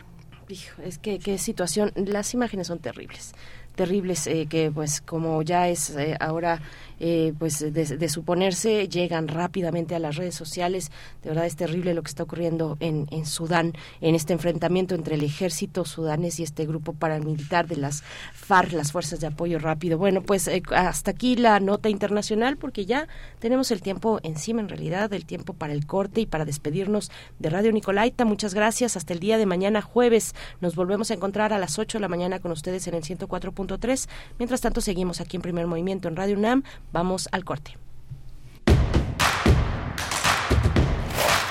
es 0.85 0.99
que 0.99 1.19
qué 1.19 1.39
situación, 1.39 1.93
las 1.97 2.35
imágenes 2.35 2.67
son 2.69 2.79
terribles 2.79 3.35
terribles 3.75 4.27
eh, 4.27 4.47
que 4.49 4.71
pues 4.71 5.01
como 5.01 5.43
ya 5.43 5.69
es 5.69 5.97
ahora 6.21 6.61
eh, 7.07 7.35
pues 7.39 7.59
de, 7.61 8.09
suponerse 8.09 8.89
llegan 8.89 9.29
rápidamente 9.29 9.95
a 9.95 9.99
las 9.99 10.17
redes 10.17 10.35
sociales. 10.35 10.91
De 11.23 11.29
verdad 11.29 11.45
es 11.45 11.55
terrible 11.55 11.93
lo 11.93 12.03
que 12.03 12.09
está 12.09 12.23
ocurriendo 12.23 12.79
en, 12.81 13.09
en 13.11 13.27
Sudán, 13.27 13.75
en 14.01 14.15
este 14.15 14.33
enfrentamiento 14.33 14.95
entre 14.95 15.17
el 15.17 15.23
ejército 15.23 15.85
sudanés 15.85 16.41
y 16.41 16.45
este 16.45 16.65
grupo 16.65 16.95
paramilitar 16.95 17.67
de 17.67 17.77
las 17.77 18.05
FARC, 18.33 18.73
las 18.73 18.91
Fuerzas 18.91 19.21
de 19.21 19.27
Apoyo 19.27 19.59
Rápido. 19.59 19.99
Bueno, 19.99 20.23
pues 20.23 20.49
eh, 20.49 20.63
hasta 20.75 21.11
aquí 21.11 21.37
la 21.37 21.61
nota 21.61 21.91
internacional 21.91 22.57
porque 22.57 22.87
ya 22.87 23.07
tenemos 23.39 23.71
el 23.71 23.83
tiempo 23.83 24.19
encima 24.23 24.63
en 24.63 24.71
realidad, 24.71 25.13
el 25.13 25.27
tiempo 25.27 25.53
para 25.53 25.75
el 25.75 25.85
corte 25.85 26.23
y 26.23 26.27
para 26.27 26.47
despedirnos 26.47 27.11
de 27.39 27.51
Radio 27.51 27.71
Nicolaita. 27.71 28.25
Muchas 28.25 28.55
gracias. 28.55 28.97
Hasta 28.97 29.13
el 29.13 29.21
día 29.21 29.37
de 29.37 29.45
mañana 29.45 29.83
jueves 29.83 30.35
nos 30.63 30.75
volvemos 30.75 31.11
a 31.11 31.15
encontrar 31.15 31.53
a 31.53 31.59
las 31.59 31.79
8 31.79 31.99
de 31.99 32.03
la 32.03 32.09
mañana 32.09 32.39
con 32.39 32.51
ustedes 32.51 32.87
en 32.87 32.95
el 32.95 33.03
104.3. 33.03 34.09
Mientras 34.39 34.63
tanto 34.63 34.81
seguimos 34.81 35.21
aquí 35.21 35.37
en 35.37 35.43
Primer 35.43 35.67
Movimiento 35.67 36.09
en 36.09 36.17
Radio 36.17 36.39
UNAM. 36.39 36.63
Vamos 36.95 37.29
al 37.33 37.45
corte. 37.45 37.77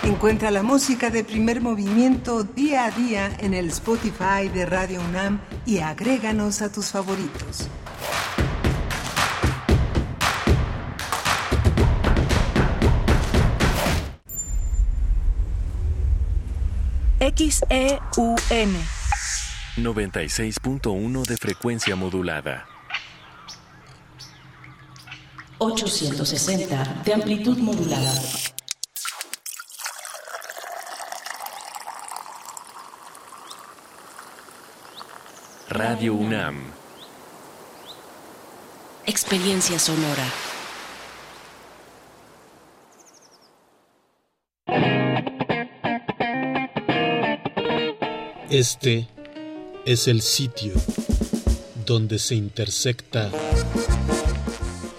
Encuentra 0.03 0.51
la 0.51 0.63
música 0.63 1.09
de 1.09 1.25
primer 1.25 1.59
movimiento 1.59 2.45
día 2.45 2.85
a 2.85 2.91
día 2.91 3.29
en 3.39 3.53
el 3.53 3.67
Spotify 3.67 4.47
de 4.53 4.65
Radio 4.65 5.01
UNAM 5.01 5.41
y 5.65 5.79
agréganos 5.79 6.61
a 6.61 6.71
tus 6.71 6.91
favoritos. 6.91 7.67
XEUN 17.19 18.71
96.1 19.75 21.25
de 21.25 21.35
frecuencia 21.35 21.97
modulada. 21.97 22.72
860 25.59 27.01
de 27.05 27.13
amplitud 27.13 27.57
modulada. 27.57 28.13
Radio 35.69 36.13
UNAM. 36.13 36.71
Experiencia 39.05 39.79
sonora. 39.79 40.23
Este 48.49 49.07
es 49.85 50.07
el 50.07 50.21
sitio 50.21 50.73
donde 51.85 52.19
se 52.19 52.35
intersecta 52.35 53.31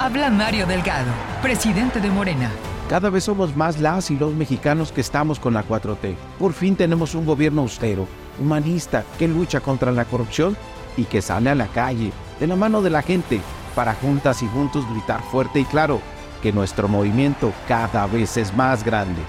Habla 0.00 0.30
Mario 0.30 0.64
Delgado, 0.64 1.10
presidente 1.42 2.00
de 2.00 2.08
Morena. 2.08 2.52
Cada 2.88 3.10
vez 3.10 3.24
somos 3.24 3.56
más 3.56 3.80
las 3.80 4.12
y 4.12 4.16
los 4.16 4.32
mexicanos 4.32 4.92
que 4.92 5.00
estamos 5.00 5.40
con 5.40 5.54
la 5.54 5.66
4T. 5.66 6.14
Por 6.38 6.52
fin 6.52 6.76
tenemos 6.76 7.16
un 7.16 7.26
gobierno 7.26 7.62
austero, 7.62 8.06
humanista, 8.40 9.02
que 9.18 9.26
lucha 9.26 9.58
contra 9.58 9.90
la 9.90 10.04
corrupción 10.04 10.56
y 10.96 11.02
que 11.02 11.20
sale 11.20 11.50
a 11.50 11.56
la 11.56 11.66
calle, 11.66 12.12
de 12.38 12.46
la 12.46 12.54
mano 12.54 12.80
de 12.80 12.90
la 12.90 13.02
gente, 13.02 13.40
para 13.74 13.92
juntas 13.94 14.40
y 14.44 14.46
juntos 14.46 14.88
gritar 14.88 15.20
fuerte 15.32 15.58
y 15.58 15.64
claro 15.64 16.00
que 16.44 16.52
nuestro 16.52 16.86
movimiento 16.86 17.52
cada 17.66 18.06
vez 18.06 18.36
es 18.36 18.54
más 18.54 18.84
grande. 18.84 19.20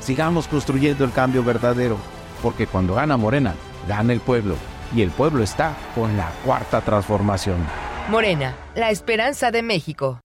Sigamos 0.00 0.48
construyendo 0.48 1.04
el 1.04 1.12
cambio 1.12 1.44
verdadero, 1.44 1.98
porque 2.42 2.66
cuando 2.66 2.94
gana 2.94 3.18
Morena, 3.18 3.54
gana 3.86 4.14
el 4.14 4.20
pueblo, 4.20 4.56
y 4.96 5.02
el 5.02 5.10
pueblo 5.10 5.42
está 5.42 5.76
con 5.94 6.16
la 6.16 6.30
cuarta 6.46 6.80
transformación. 6.80 7.58
Morena, 8.08 8.54
la 8.74 8.90
esperanza 8.90 9.50
de 9.50 9.62
México. 9.62 10.20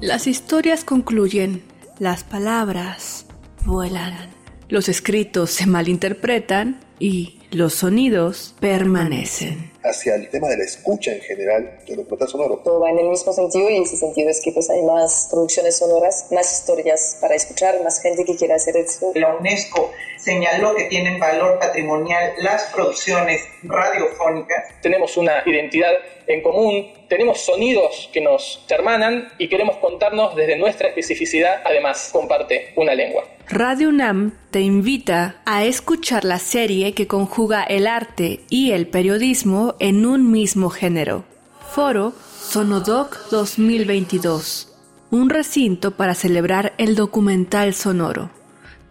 Las 0.00 0.26
historias 0.26 0.84
concluyen, 0.84 1.62
las 2.00 2.24
palabras 2.24 3.26
vuelan, 3.64 4.30
los 4.68 4.88
escritos 4.88 5.50
se 5.50 5.66
malinterpretan 5.66 6.80
y 6.98 7.38
los 7.52 7.74
sonidos 7.74 8.56
permanecen. 8.58 9.73
Hacia 9.84 10.14
el 10.14 10.30
tema 10.30 10.48
de 10.48 10.56
la 10.56 10.64
escucha 10.64 11.12
en 11.12 11.20
general 11.20 11.78
de 11.86 11.96
los 11.96 12.30
sonoro. 12.30 12.56
Todo 12.64 12.80
va 12.80 12.90
en 12.90 12.98
el 12.98 13.08
mismo 13.08 13.34
sentido 13.34 13.68
y 13.68 13.82
ese 13.82 13.96
sentido 13.96 14.30
es 14.30 14.40
que 14.40 14.50
pues 14.50 14.70
hay 14.70 14.80
más 14.80 15.28
producciones 15.30 15.76
sonoras, 15.76 16.28
más 16.30 16.50
historias 16.58 17.18
para 17.20 17.34
escuchar, 17.34 17.82
más 17.84 18.00
gente 18.00 18.24
que 18.24 18.34
quiera 18.34 18.56
hacer 18.56 18.78
eso. 18.78 19.12
La 19.14 19.36
UNESCO 19.36 19.92
señaló 20.16 20.74
que 20.74 20.84
tienen 20.84 21.20
valor 21.20 21.58
patrimonial 21.58 22.32
las 22.38 22.64
producciones 22.74 23.42
radiofónicas. 23.62 24.64
Tenemos 24.80 25.18
una 25.18 25.42
identidad 25.44 25.92
en 26.26 26.42
común, 26.42 26.90
tenemos 27.08 27.40
sonidos 27.40 28.08
que 28.12 28.20
nos 28.20 28.64
hermanan 28.68 29.28
y 29.38 29.48
queremos 29.48 29.76
contarnos 29.76 30.34
desde 30.34 30.56
nuestra 30.56 30.88
especificidad, 30.88 31.62
además 31.64 32.10
comparte 32.12 32.72
una 32.76 32.94
lengua. 32.94 33.24
Radio 33.48 33.90
UNAM 33.90 34.32
te 34.50 34.60
invita 34.60 35.36
a 35.44 35.64
escuchar 35.64 36.24
la 36.24 36.38
serie 36.38 36.94
que 36.94 37.06
conjuga 37.06 37.62
el 37.62 37.86
arte 37.86 38.40
y 38.48 38.72
el 38.72 38.86
periodismo 38.86 39.74
en 39.80 40.06
un 40.06 40.30
mismo 40.30 40.70
género. 40.70 41.24
Foro 41.70 42.12
Sonodoc 42.40 43.28
2022. 43.30 44.72
Un 45.10 45.28
recinto 45.30 45.92
para 45.92 46.14
celebrar 46.14 46.72
el 46.78 46.94
documental 46.96 47.74
sonoro. 47.74 48.30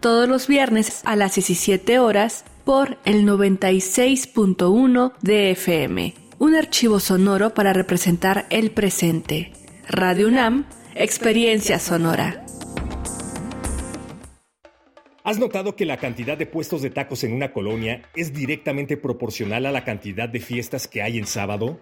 Todos 0.00 0.28
los 0.28 0.48
viernes 0.48 1.02
a 1.04 1.16
las 1.16 1.34
17 1.34 1.98
horas 1.98 2.44
por 2.64 2.98
el 3.04 3.26
96.1 3.26 5.12
de 5.20 5.50
FM. 5.50 6.23
Un 6.38 6.56
archivo 6.56 6.98
sonoro 6.98 7.54
para 7.54 7.72
representar 7.72 8.46
el 8.50 8.72
presente. 8.72 9.52
Radio 9.88 10.26
UNAM, 10.26 10.66
Experiencia 10.96 11.78
Sonora. 11.78 12.44
¿Has 15.22 15.38
notado 15.38 15.76
que 15.76 15.86
la 15.86 15.96
cantidad 15.96 16.36
de 16.36 16.46
puestos 16.46 16.82
de 16.82 16.90
tacos 16.90 17.22
en 17.22 17.32
una 17.32 17.52
colonia 17.52 18.02
es 18.16 18.32
directamente 18.32 18.96
proporcional 18.96 19.64
a 19.64 19.72
la 19.72 19.84
cantidad 19.84 20.28
de 20.28 20.40
fiestas 20.40 20.88
que 20.88 21.02
hay 21.02 21.18
en 21.18 21.26
sábado? 21.26 21.80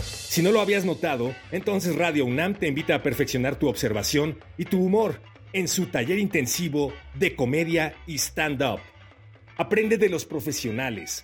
Si 0.00 0.42
no 0.42 0.52
lo 0.52 0.62
habías 0.62 0.86
notado, 0.86 1.34
entonces 1.50 1.94
Radio 1.94 2.24
UNAM 2.24 2.54
te 2.54 2.68
invita 2.68 2.94
a 2.94 3.02
perfeccionar 3.02 3.56
tu 3.56 3.68
observación 3.68 4.38
y 4.56 4.64
tu 4.64 4.82
humor 4.82 5.20
en 5.52 5.68
su 5.68 5.86
taller 5.86 6.18
intensivo 6.18 6.94
de 7.14 7.36
comedia 7.36 7.94
y 8.06 8.14
stand-up. 8.14 8.80
Aprende 9.58 9.98
de 9.98 10.08
los 10.08 10.24
profesionales, 10.24 11.22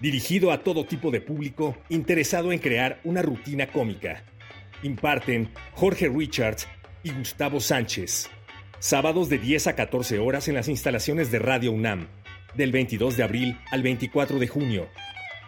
dirigido 0.00 0.50
a 0.50 0.62
todo 0.62 0.86
tipo 0.86 1.10
de 1.10 1.20
público 1.20 1.76
interesado 1.88 2.52
en 2.52 2.58
crear 2.58 3.00
una 3.04 3.22
rutina 3.22 3.68
cómica. 3.68 4.24
Imparten 4.82 5.50
Jorge 5.74 6.08
Richards 6.08 6.66
y 7.02 7.12
Gustavo 7.12 7.60
Sánchez. 7.60 8.30
Sábados 8.78 9.28
de 9.28 9.36
10 9.38 9.66
a 9.68 9.76
14 9.76 10.18
horas 10.18 10.48
en 10.48 10.54
las 10.54 10.68
instalaciones 10.68 11.30
de 11.30 11.38
Radio 11.38 11.70
UNAM, 11.72 12.08
del 12.54 12.72
22 12.72 13.18
de 13.18 13.22
abril 13.22 13.58
al 13.70 13.82
24 13.82 14.38
de 14.38 14.48
junio. 14.48 14.88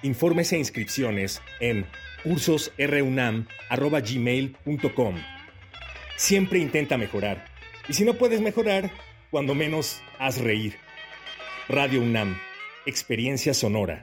Informes 0.03 0.53
e 0.53 0.59
inscripciones 0.59 1.41
en 1.61 1.87
cursosrunam.gmail.com. 2.25 5.15
Siempre 6.17 6.59
intenta 6.59 6.99
mejorar. 6.99 7.47
Y 7.89 7.95
si 7.95 8.05
no 8.05 8.13
puedes 8.15 8.43
mejorar, 8.43 8.91
cuando 9.31 9.55
menos 9.55 10.03
haz 10.19 10.39
reír. 10.39 10.77
Radio 11.69 12.03
UNAM, 12.03 12.37
experiencia 12.85 13.55
sonora. 13.55 14.03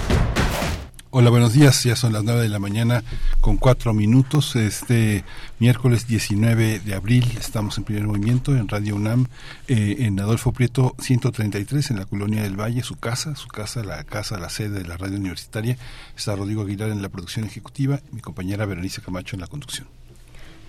Hola, 1.13 1.29
buenos 1.29 1.51
días. 1.51 1.83
Ya 1.83 1.97
son 1.97 2.13
las 2.13 2.23
nueve 2.23 2.39
de 2.39 2.47
la 2.47 2.57
mañana 2.57 3.03
con 3.41 3.57
cuatro 3.57 3.93
minutos. 3.93 4.55
Este 4.55 5.25
miércoles 5.59 6.07
19 6.07 6.79
de 6.79 6.93
abril 6.93 7.29
estamos 7.37 7.77
en 7.77 7.83
primer 7.83 8.07
movimiento 8.07 8.55
en 8.55 8.69
Radio 8.69 8.95
UNAM, 8.95 9.27
eh, 9.67 9.97
en 9.99 10.17
Adolfo 10.21 10.53
Prieto 10.53 10.95
133, 10.99 11.91
en 11.91 11.99
la 11.99 12.05
Colonia 12.05 12.43
del 12.43 12.57
Valle, 12.57 12.81
su 12.81 12.95
casa, 12.95 13.35
su 13.35 13.49
casa, 13.49 13.83
la 13.83 14.05
casa, 14.05 14.39
la 14.39 14.49
sede 14.49 14.79
de 14.79 14.87
la 14.87 14.95
radio 14.95 15.17
universitaria. 15.17 15.75
Está 16.15 16.33
Rodrigo 16.37 16.61
Aguilar 16.61 16.89
en 16.91 17.01
la 17.01 17.09
producción 17.09 17.43
ejecutiva 17.43 17.99
mi 18.13 18.21
compañera 18.21 18.65
Berenice 18.65 19.01
Camacho 19.01 19.35
en 19.35 19.41
la 19.41 19.47
conducción. 19.47 19.89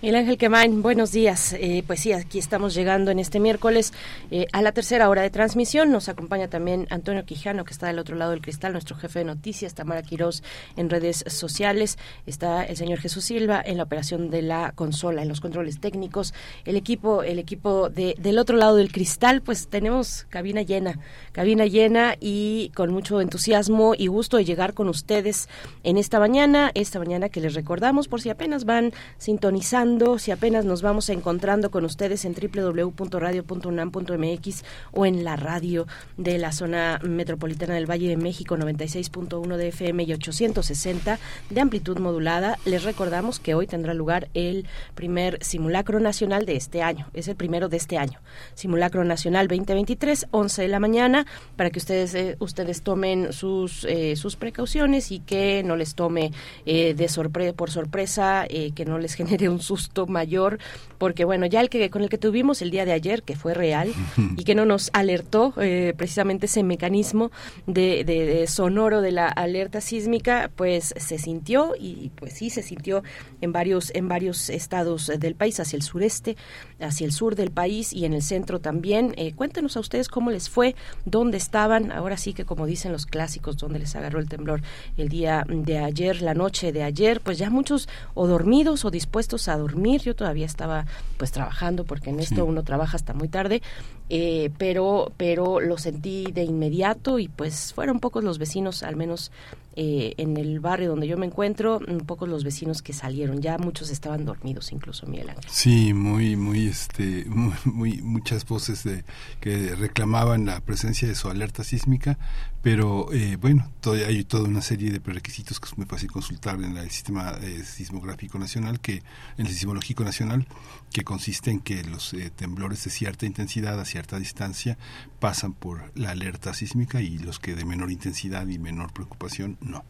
El 0.02 0.16
Ángel 0.16 0.36
Quemain, 0.36 0.82
buenos 0.82 1.12
días. 1.12 1.52
Eh, 1.52 1.84
pues 1.86 2.00
sí, 2.00 2.12
aquí 2.12 2.40
estamos 2.40 2.74
llegando 2.74 3.12
en 3.12 3.20
este 3.20 3.38
miércoles 3.38 3.92
eh, 4.32 4.46
a 4.52 4.60
la 4.60 4.72
tercera 4.72 5.08
hora 5.08 5.22
de 5.22 5.30
transmisión. 5.30 5.92
Nos 5.92 6.08
acompaña 6.08 6.48
también 6.48 6.88
Antonio 6.90 7.24
Quijano, 7.24 7.64
que 7.64 7.72
está 7.72 7.86
del 7.86 8.00
otro 8.00 8.16
lado 8.16 8.32
del 8.32 8.40
cristal, 8.40 8.72
nuestro 8.72 8.96
jefe 8.96 9.20
de 9.20 9.26
noticias, 9.26 9.74
Tamara 9.74 10.02
Quirós 10.02 10.42
en 10.76 10.90
redes 10.90 11.24
sociales. 11.28 11.98
Está 12.26 12.64
el 12.64 12.76
señor 12.76 12.98
Jesús 12.98 13.26
Silva 13.26 13.62
en 13.64 13.76
la 13.76 13.84
operación 13.84 14.28
de 14.28 14.42
la 14.42 14.72
consola, 14.74 15.22
en 15.22 15.28
los 15.28 15.40
controles 15.40 15.78
técnicos. 15.78 16.34
El 16.64 16.74
equipo, 16.74 17.22
el 17.22 17.38
equipo 17.38 17.88
de, 17.88 18.16
del 18.18 18.40
otro 18.40 18.56
lado 18.56 18.74
del 18.74 18.90
cristal, 18.90 19.40
pues 19.40 19.68
tenemos 19.68 20.26
cabina 20.30 20.62
llena, 20.62 20.98
cabina 21.30 21.66
llena 21.66 22.16
y 22.18 22.72
con 22.74 22.90
mucho 22.90 23.20
entusiasmo 23.20 23.94
y 23.96 24.08
gusto 24.08 24.36
de 24.36 24.44
llegar 24.44 24.74
con 24.74 24.88
ustedes 24.88 25.48
en 25.84 25.96
esta 25.96 26.18
mañana, 26.18 26.72
esta 26.74 26.98
mañana 26.98 27.28
que 27.28 27.40
les 27.40 27.54
recordamos 27.54 28.08
por 28.08 28.20
si 28.20 28.30
apenas 28.30 28.64
van 28.64 28.92
sintonizando 29.18 29.91
si 30.18 30.30
apenas 30.30 30.64
nos 30.64 30.80
vamos 30.80 31.10
encontrando 31.10 31.70
con 31.70 31.84
ustedes 31.84 32.24
en 32.24 32.34
www.radio.unam.mx 32.34 34.64
o 34.92 35.04
en 35.04 35.22
la 35.22 35.36
radio 35.36 35.86
de 36.16 36.38
la 36.38 36.50
zona 36.50 36.98
metropolitana 37.02 37.74
del 37.74 37.90
Valle 37.90 38.08
de 38.08 38.16
México 38.16 38.56
96.1 38.56 39.56
de 39.56 39.68
FM 39.68 40.04
y 40.04 40.14
860 40.14 41.18
de 41.50 41.60
amplitud 41.60 41.98
modulada. 41.98 42.58
Les 42.64 42.84
recordamos 42.84 43.38
que 43.38 43.54
hoy 43.54 43.66
tendrá 43.66 43.92
lugar 43.92 44.30
el 44.32 44.64
primer 44.94 45.44
simulacro 45.44 46.00
nacional 46.00 46.46
de 46.46 46.56
este 46.56 46.82
año. 46.82 47.10
Es 47.12 47.28
el 47.28 47.36
primero 47.36 47.68
de 47.68 47.76
este 47.76 47.98
año. 47.98 48.22
Simulacro 48.54 49.04
Nacional 49.04 49.46
2023, 49.46 50.28
11 50.30 50.62
de 50.62 50.68
la 50.68 50.80
mañana, 50.80 51.26
para 51.56 51.68
que 51.68 51.80
ustedes 51.80 52.14
eh, 52.14 52.36
ustedes 52.38 52.80
tomen 52.80 53.34
sus 53.34 53.84
eh, 53.84 54.16
sus 54.16 54.36
precauciones 54.36 55.12
y 55.12 55.20
que 55.20 55.62
no 55.64 55.76
les 55.76 55.94
tome 55.94 56.32
eh, 56.64 56.94
de 56.94 57.08
sorpresa 57.08 57.52
por 57.52 57.70
sorpresa, 57.70 58.46
que 58.48 58.86
no 58.86 58.98
les 58.98 59.12
genere 59.14 59.50
un 59.50 59.60
susto 59.60 59.81
mayor, 60.06 60.58
porque 60.98 61.24
bueno, 61.24 61.46
ya 61.46 61.60
el 61.60 61.68
que 61.68 61.90
con 61.90 62.02
el 62.02 62.08
que 62.08 62.18
tuvimos 62.18 62.62
el 62.62 62.70
día 62.70 62.84
de 62.84 62.92
ayer, 62.92 63.22
que 63.22 63.36
fue 63.36 63.54
real 63.54 63.92
y 64.36 64.44
que 64.44 64.54
no 64.54 64.64
nos 64.64 64.90
alertó 64.92 65.54
eh, 65.60 65.94
precisamente 65.96 66.46
ese 66.46 66.62
mecanismo 66.62 67.30
de, 67.66 68.44
sonoro 68.48 69.00
de 69.00 69.12
la 69.12 69.28
alerta 69.28 69.80
sísmica, 69.80 70.50
pues 70.54 70.94
se 70.96 71.18
sintió 71.18 71.74
y 71.78 72.10
pues 72.16 72.34
sí 72.34 72.50
se 72.50 72.62
sintió 72.62 73.02
en 73.40 73.52
varios 73.52 73.90
en 73.94 74.08
varios 74.08 74.50
estados 74.50 75.10
del 75.18 75.34
país, 75.34 75.60
hacia 75.60 75.76
el 75.76 75.82
sureste, 75.82 76.36
hacia 76.80 77.04
el 77.04 77.12
sur 77.12 77.36
del 77.36 77.50
país 77.50 77.92
y 77.92 78.04
en 78.04 78.12
el 78.12 78.22
centro 78.22 78.60
también. 78.60 79.14
Eh, 79.16 79.32
cuéntenos 79.34 79.76
a 79.76 79.80
ustedes 79.80 80.08
cómo 80.08 80.30
les 80.30 80.48
fue, 80.48 80.74
dónde 81.04 81.36
estaban, 81.36 81.92
ahora 81.92 82.16
sí 82.16 82.34
que 82.34 82.44
como 82.44 82.66
dicen 82.66 82.92
los 82.92 83.06
clásicos, 83.06 83.56
dónde 83.56 83.78
les 83.78 83.94
agarró 83.96 84.20
el 84.20 84.28
temblor 84.28 84.62
el 84.96 85.08
día 85.08 85.44
de 85.48 85.78
ayer, 85.78 86.22
la 86.22 86.34
noche 86.34 86.72
de 86.72 86.82
ayer, 86.82 87.20
pues 87.20 87.38
ya 87.38 87.50
muchos 87.50 87.88
o 88.14 88.26
dormidos 88.26 88.84
o 88.84 88.90
dispuestos 88.90 89.48
a 89.48 89.56
dormir. 89.62 90.02
Yo 90.02 90.14
todavía 90.14 90.46
estaba 90.46 90.86
pues 91.16 91.32
trabajando 91.32 91.84
porque 91.84 92.10
en 92.10 92.20
esto 92.20 92.44
uno 92.44 92.62
trabaja 92.62 92.96
hasta 92.96 93.14
muy 93.14 93.28
tarde, 93.28 93.62
eh, 94.08 94.50
pero, 94.58 95.12
pero 95.16 95.60
lo 95.60 95.78
sentí 95.78 96.26
de 96.32 96.44
inmediato 96.44 97.18
y 97.18 97.28
pues 97.28 97.72
fueron 97.72 98.00
pocos 98.00 98.22
los 98.24 98.38
vecinos, 98.38 98.82
al 98.82 98.96
menos 98.96 99.30
eh, 99.74 100.12
en 100.18 100.36
el 100.36 100.60
barrio 100.60 100.90
donde 100.90 101.06
yo 101.06 101.16
me 101.16 101.24
encuentro, 101.24 101.80
un 101.88 102.00
poco 102.00 102.26
los 102.26 102.44
vecinos 102.44 102.82
que 102.82 102.92
salieron, 102.92 103.40
ya 103.40 103.56
muchos 103.56 103.88
estaban 103.88 104.26
dormidos, 104.26 104.70
incluso 104.70 105.06
Miguel 105.06 105.30
Ángel. 105.30 105.44
Sí, 105.48 105.94
muy, 105.94 106.36
muy, 106.36 106.66
este, 106.66 107.24
muy, 107.64 108.02
muchas 108.02 108.44
voces 108.44 108.84
de, 108.84 109.04
que 109.40 109.74
reclamaban 109.74 110.44
la 110.44 110.60
presencia 110.60 111.08
de 111.08 111.14
su 111.14 111.28
alerta 111.28 111.64
sísmica, 111.64 112.18
pero 112.62 113.12
eh, 113.12 113.36
bueno, 113.36 113.70
hay 114.06 114.24
toda 114.24 114.44
una 114.44 114.62
serie 114.62 114.90
de 114.90 115.00
prerequisitos 115.00 115.58
que 115.60 115.66
es 115.66 115.76
muy 115.76 115.86
fácil 115.86 116.10
consultar 116.10 116.54
en 116.62 116.76
el 116.76 116.90
sistema 116.90 117.32
eh, 117.40 117.64
sismográfico 117.64 118.38
nacional, 118.38 118.80
que 118.80 119.02
en 119.36 119.46
el 119.46 119.52
sismológico 119.52 120.04
nacional, 120.04 120.46
que 120.92 121.04
consiste 121.04 121.50
en 121.50 121.60
que 121.60 121.82
los 121.84 122.14
temblores 122.36 122.84
de 122.84 122.90
cierta 122.90 123.26
intensidad 123.26 123.80
a 123.80 123.84
cierta 123.84 124.18
distancia 124.18 124.78
pasan 125.18 125.52
por 125.52 125.92
la 125.94 126.10
alerta 126.10 126.54
sísmica 126.54 127.00
y 127.00 127.18
los 127.18 127.38
que 127.38 127.54
de 127.54 127.64
menor 127.64 127.90
intensidad 127.90 128.46
y 128.46 128.58
menor 128.58 128.92
preocupación 128.92 129.58
no. 129.60 129.84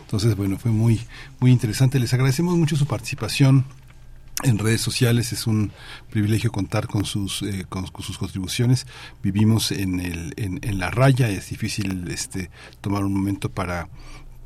Entonces, 0.00 0.36
bueno, 0.36 0.58
fue 0.58 0.70
muy, 0.70 1.00
muy 1.40 1.50
interesante. 1.50 1.98
Les 1.98 2.12
agradecemos 2.12 2.56
mucho 2.56 2.76
su 2.76 2.86
participación 2.86 3.64
en 4.44 4.58
redes 4.58 4.80
sociales 4.80 5.32
es 5.32 5.46
un 5.46 5.72
privilegio 6.10 6.52
contar 6.52 6.86
con 6.86 7.04
sus 7.04 7.42
eh, 7.42 7.66
con, 7.68 7.86
sus 8.02 8.18
contribuciones. 8.18 8.86
Vivimos 9.22 9.72
en 9.72 10.00
el 10.00 10.34
en, 10.36 10.78
la 10.78 10.90
raya 10.90 11.28
es 11.28 11.50
difícil 11.50 12.08
este 12.08 12.50
tomar 12.80 13.04
un 13.04 13.12
momento 13.12 13.50
para 13.50 13.88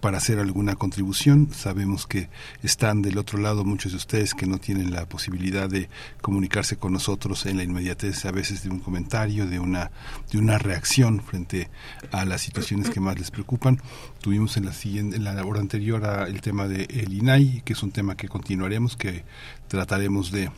para 0.02 0.18
hacer 0.18 0.40
alguna 0.40 0.74
contribución. 0.74 1.48
Sabemos 1.54 2.08
que 2.08 2.28
están 2.64 3.02
del 3.02 3.18
otro 3.18 3.38
lado 3.38 3.64
muchos 3.64 3.92
de 3.92 3.98
ustedes 3.98 4.34
que 4.34 4.46
no 4.46 4.58
tienen 4.58 4.90
la 4.90 5.06
posibilidad 5.06 5.70
de 5.70 5.88
comunicarse 6.20 6.76
con 6.76 6.92
nosotros 6.92 7.46
en 7.46 7.56
la 7.56 7.62
inmediatez 7.62 8.24
a 8.24 8.32
veces 8.32 8.64
de 8.64 8.70
un 8.70 8.80
comentario, 8.80 9.46
de 9.46 9.60
una 9.60 9.92
de 10.32 10.38
una 10.38 10.58
reacción 10.58 11.22
frente 11.22 11.70
a 12.10 12.24
las 12.24 12.42
situaciones 12.42 12.90
que 12.90 12.98
más 12.98 13.16
les 13.16 13.30
preocupan. 13.30 13.80
Tuvimos 14.20 14.56
en 14.56 14.66
la 14.66 14.72
siguiente 14.72 15.16
en 15.16 15.22
la 15.22 15.40
hora 15.46 15.60
anterior 15.60 16.02
el 16.26 16.40
tema 16.40 16.66
de 16.66 16.82
el 16.90 17.12
INAI, 17.12 17.62
que 17.64 17.74
es 17.74 17.82
un 17.84 17.92
tema 17.92 18.16
que 18.16 18.28
continuaremos, 18.28 18.96
que 18.96 19.24
trataremos 19.68 20.32
de 20.32 20.50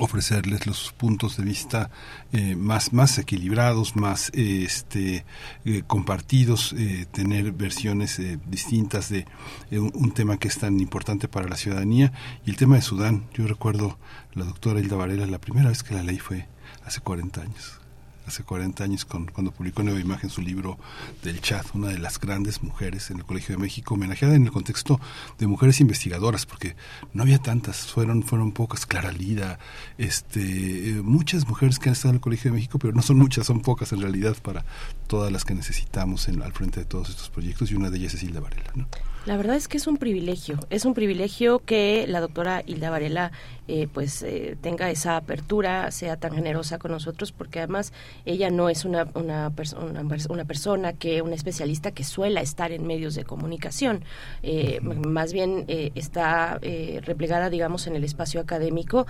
ofrecerles 0.00 0.66
los 0.66 0.92
puntos 0.92 1.36
de 1.36 1.44
vista 1.44 1.90
eh, 2.32 2.56
más 2.56 2.92
más 2.92 3.18
equilibrados 3.18 3.96
más 3.96 4.30
este 4.34 5.24
eh, 5.64 5.82
compartidos 5.86 6.74
eh, 6.78 7.06
tener 7.10 7.52
versiones 7.52 8.20
distintas 8.46 9.08
de 9.08 9.26
un, 9.72 10.12
tema 10.12 10.38
que 10.38 10.48
es 10.48 10.58
tan 10.58 10.80
importante 10.80 11.28
para 11.28 11.48
la 11.48 11.56
ciudadanía. 11.56 12.12
Y 12.46 12.50
el 12.50 12.56
tema 12.56 12.76
de 12.76 12.82
Sudán 12.82 13.24
yo 13.34 13.46
recuerdo 13.46 13.98
la 14.32 14.44
doctora 14.44 14.80
Hilda 14.80 14.96
Varela 14.96 15.26
la 15.26 15.40
primera 15.40 15.68
vez 15.68 15.82
que 15.82 15.94
la 15.94 16.02
ley 16.02 16.18
fue 16.18 16.46
hace 16.84 17.00
40 17.00 17.42
años 17.42 17.85
hace 18.26 18.42
40 18.42 18.84
años 18.84 19.04
con, 19.04 19.26
cuando 19.26 19.52
publicó 19.52 19.82
Nueva 19.82 20.00
Imagen 20.00 20.30
su 20.30 20.42
libro 20.42 20.78
del 21.22 21.40
chat, 21.40 21.66
una 21.74 21.88
de 21.88 21.98
las 21.98 22.18
grandes 22.18 22.62
mujeres 22.62 23.10
en 23.10 23.18
el 23.18 23.24
Colegio 23.24 23.56
de 23.56 23.62
México, 23.62 23.94
homenajeada 23.94 24.34
en 24.34 24.44
el 24.44 24.52
contexto 24.52 25.00
de 25.38 25.46
mujeres 25.46 25.80
investigadoras, 25.80 26.46
porque 26.46 26.76
no 27.12 27.22
había 27.22 27.38
tantas, 27.38 27.86
fueron, 27.92 28.22
fueron 28.22 28.52
pocas, 28.52 28.86
Clara 28.86 29.12
Lida, 29.12 29.58
este, 29.98 31.00
muchas 31.02 31.46
mujeres 31.46 31.78
que 31.78 31.88
han 31.88 31.94
estado 31.94 32.10
en 32.10 32.16
el 32.16 32.20
Colegio 32.20 32.50
de 32.50 32.56
México, 32.56 32.78
pero 32.78 32.92
no 32.92 33.02
son 33.02 33.18
muchas, 33.18 33.46
son 33.46 33.60
pocas 33.60 33.92
en 33.92 34.00
realidad 34.00 34.36
para 34.42 34.64
todas 35.06 35.32
las 35.32 35.44
que 35.44 35.54
necesitamos 35.54 36.28
en, 36.28 36.42
al 36.42 36.52
frente 36.52 36.80
de 36.80 36.86
todos 36.86 37.10
estos 37.10 37.30
proyectos, 37.30 37.70
y 37.70 37.74
una 37.74 37.90
de 37.90 37.98
ellas 37.98 38.14
es 38.14 38.22
Hilda 38.22 38.40
Varela. 38.40 38.72
¿no? 38.74 38.86
La 39.26 39.36
verdad 39.36 39.56
es 39.56 39.66
que 39.66 39.76
es 39.76 39.88
un 39.88 39.96
privilegio, 39.96 40.60
es 40.70 40.84
un 40.84 40.94
privilegio 40.94 41.58
que 41.58 42.06
la 42.06 42.20
doctora 42.20 42.62
Hilda 42.64 42.90
Varela 42.90 43.32
eh, 43.66 43.88
pues 43.92 44.22
eh, 44.22 44.56
tenga 44.60 44.88
esa 44.88 45.16
apertura, 45.16 45.90
sea 45.90 46.16
tan 46.16 46.32
generosa 46.32 46.78
con 46.78 46.92
nosotros, 46.92 47.32
porque 47.32 47.58
además 47.58 47.92
ella 48.24 48.50
no 48.50 48.68
es 48.68 48.84
una, 48.84 49.08
una, 49.14 49.50
persona, 49.50 50.02
una 50.28 50.44
persona 50.44 50.92
que, 50.92 51.22
una 51.22 51.34
especialista 51.34 51.90
que 51.90 52.04
suela 52.04 52.40
estar 52.40 52.70
en 52.70 52.86
medios 52.86 53.16
de 53.16 53.24
comunicación, 53.24 54.04
eh, 54.44 54.78
más 54.80 55.32
bien 55.32 55.64
está 55.66 56.60
replegada, 57.02 57.50
digamos, 57.50 57.88
en 57.88 57.96
el 57.96 58.04
espacio 58.04 58.40
académico, 58.40 59.06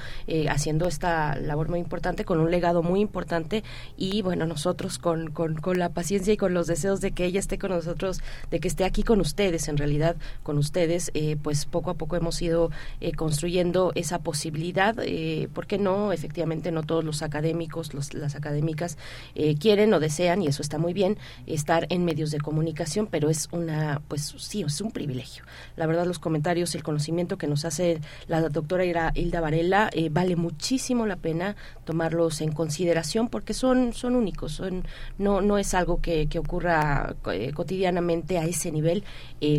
haciendo 0.49 0.89
esta 0.89 1.37
labor 1.37 1.69
muy 1.69 1.81
importante, 1.81 2.25
con 2.25 2.41
un 2.41 2.51
legado 2.51 2.83
muy 2.83 3.01
importante, 3.01 3.63
y 3.99 4.23
bueno, 4.23 4.47
nosotros 4.47 4.99
con, 4.99 5.31
con, 5.31 5.57
con 5.57 5.79
la 5.79 5.91
paciencia 5.91 6.33
y 6.33 6.37
con 6.39 6.55
los 6.55 6.67
deseos 6.67 7.03
de 7.03 7.11
que 7.11 7.27
ella 7.27 7.41
esté 7.41 7.59
con 7.59 7.71
nosotros, 7.71 8.21
de 8.51 8.61
que 8.61 8.69
esté 8.69 8.85
aquí 8.85 9.03
con 9.03 9.21
ustedes 9.21 9.69
en 9.69 9.77
realidad 9.77 10.06
con 10.43 10.59
ustedes, 10.59 11.11
eh, 11.15 11.37
pues 11.43 11.67
poco 11.67 11.91
a 11.91 11.95
poco 11.95 12.17
hemos 12.17 12.41
ido 12.43 12.71
eh, 13.01 13.13
construyendo 13.13 13.93
esa 13.95 14.21
posibilidad, 14.21 14.97
eh, 15.01 15.49
¿por 15.53 15.67
qué 15.67 15.79
no? 15.79 16.13
Efectivamente, 16.13 16.71
no 16.71 16.83
todos 16.83 17.05
los 17.05 17.23
académicos, 17.23 17.93
las 18.15 18.37
académicas 18.37 18.99
quieren 19.61 19.93
o 19.95 20.01
desean, 20.01 20.43
y 20.43 20.47
eso 20.47 20.63
está 20.63 20.79
muy 20.79 20.93
bien, 20.93 21.17
estar 21.47 21.87
en 21.91 22.05
medios 22.05 22.31
de 22.31 22.39
comunicación, 22.39 23.07
pero 23.07 23.31
es 23.31 23.49
una, 23.53 24.03
pues 24.09 24.35
sí, 24.39 24.63
es 24.63 24.81
un 24.81 24.91
privilegio. 24.91 25.45
La 25.77 25.87
verdad, 25.87 26.07
los 26.07 26.19
comentarios, 26.19 26.75
el 26.75 26.83
conocimiento 26.83 27.39
que 27.39 27.47
nos 27.47 27.65
hace 27.65 28.01
la 28.29 28.41
doctora 28.49 29.13
Hilda 29.15 29.41
Varela, 29.41 29.91
vale 30.11 30.37
muchísimo 30.37 31.07
la 31.07 31.17
pena 31.17 31.57
tomarlos 31.85 32.41
en 32.41 32.53
consideración 32.53 33.29
porque 33.29 33.55
son, 33.55 33.93
son 33.93 34.17
únicos, 34.17 34.53
son, 34.53 34.85
no, 35.19 35.41
no 35.41 35.59
es 35.59 35.75
algo 35.75 36.01
que, 36.01 36.29
que 36.29 36.39
ocurra 36.39 37.15
cotidianamente 37.55 38.39
a 38.39 38.45
ese 38.45 38.73
nivel 38.73 39.05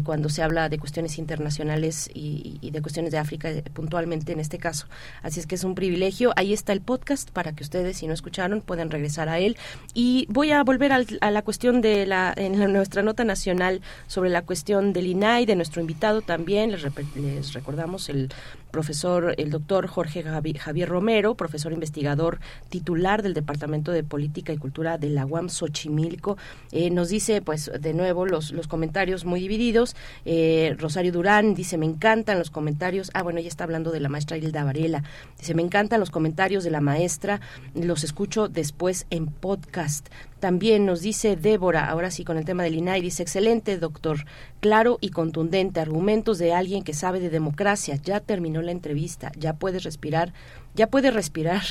cuando 0.03 0.29
se 0.29 0.36
habla 0.43 0.69
de 0.69 0.77
cuestiones 0.79 1.17
internacionales 1.17 2.09
y, 2.13 2.57
y 2.61 2.71
de 2.71 2.81
cuestiones 2.81 3.11
de 3.11 3.17
África 3.17 3.49
puntualmente 3.73 4.31
en 4.31 4.39
este 4.39 4.57
caso. 4.57 4.87
Así 5.21 5.39
es 5.39 5.47
que 5.47 5.55
es 5.55 5.63
un 5.63 5.75
privilegio. 5.75 6.33
Ahí 6.35 6.53
está 6.53 6.73
el 6.73 6.81
podcast 6.81 7.29
para 7.31 7.53
que 7.53 7.63
ustedes, 7.63 7.97
si 7.97 8.07
no 8.07 8.13
escucharon, 8.13 8.61
puedan 8.61 8.89
regresar 8.89 9.29
a 9.29 9.39
él. 9.39 9.57
Y 9.93 10.25
voy 10.29 10.51
a 10.51 10.63
volver 10.63 10.91
a 10.93 11.31
la 11.31 11.41
cuestión 11.41 11.81
de 11.81 12.05
la, 12.05 12.33
en 12.35 12.57
nuestra 12.71 13.01
nota 13.01 13.23
nacional 13.23 13.81
sobre 14.07 14.29
la 14.29 14.41
cuestión 14.43 14.93
del 14.93 15.07
INAI, 15.07 15.45
de 15.45 15.55
nuestro 15.55 15.81
invitado 15.81 16.21
también. 16.21 16.71
Les, 16.71 16.83
les 17.15 17.53
recordamos 17.53 18.09
el 18.09 18.29
profesor, 18.77 19.33
el 19.39 19.49
doctor 19.49 19.87
Jorge 19.87 20.21
Javier 20.21 20.87
Romero, 20.87 21.33
profesor 21.33 21.73
investigador 21.73 22.39
titular 22.69 23.23
del 23.23 23.33
Departamento 23.33 23.91
de 23.91 24.03
Política 24.03 24.53
y 24.53 24.57
Cultura 24.57 24.99
de 24.99 25.09
la 25.09 25.25
UAM 25.25 25.49
Xochimilco, 25.49 26.37
eh, 26.71 26.91
nos 26.91 27.09
dice, 27.09 27.41
pues, 27.41 27.71
de 27.79 27.95
nuevo, 27.95 28.27
los, 28.27 28.51
los 28.51 28.67
comentarios 28.67 29.25
muy 29.25 29.39
divididos. 29.39 29.95
Eh, 30.25 30.75
Rosario 30.77 31.11
Durán 31.11 31.55
dice, 31.55 31.79
me 31.79 31.87
encantan 31.87 32.37
los 32.37 32.51
comentarios. 32.51 33.09
Ah, 33.15 33.23
bueno, 33.23 33.39
ella 33.39 33.49
está 33.49 33.63
hablando 33.63 33.89
de 33.89 33.99
la 33.99 34.09
maestra 34.09 34.37
Hilda 34.37 34.63
Varela. 34.63 35.01
Dice, 35.39 35.55
me 35.55 35.63
encantan 35.63 35.99
los 35.99 36.11
comentarios 36.11 36.63
de 36.63 36.69
la 36.69 36.79
maestra, 36.79 37.41
los 37.73 38.03
escucho 38.03 38.47
después 38.47 39.07
en 39.09 39.25
podcast. 39.25 40.07
También 40.39 40.85
nos 40.85 41.01
dice 41.01 41.35
Débora, 41.35 41.89
ahora 41.89 42.11
sí 42.11 42.23
con 42.23 42.37
el 42.37 42.45
tema 42.45 42.63
del 42.63 42.75
INAI, 42.75 43.01
dice, 43.01 43.23
excelente 43.23 43.77
doctor, 43.79 44.25
claro 44.59 44.99
y 45.01 45.09
contundente, 45.09 45.79
argumentos 45.79 46.37
de 46.37 46.53
alguien 46.53 46.83
que 46.83 46.93
sabe 46.93 47.19
de 47.19 47.31
democracia, 47.31 47.95
ya 47.95 48.19
terminó 48.19 48.61
la 48.61 48.71
entrevista, 48.71 49.31
ya 49.35 49.53
puedes 49.53 49.83
respirar, 49.83 50.33
ya 50.75 50.87
puede 50.87 51.09
respirar 51.09 51.63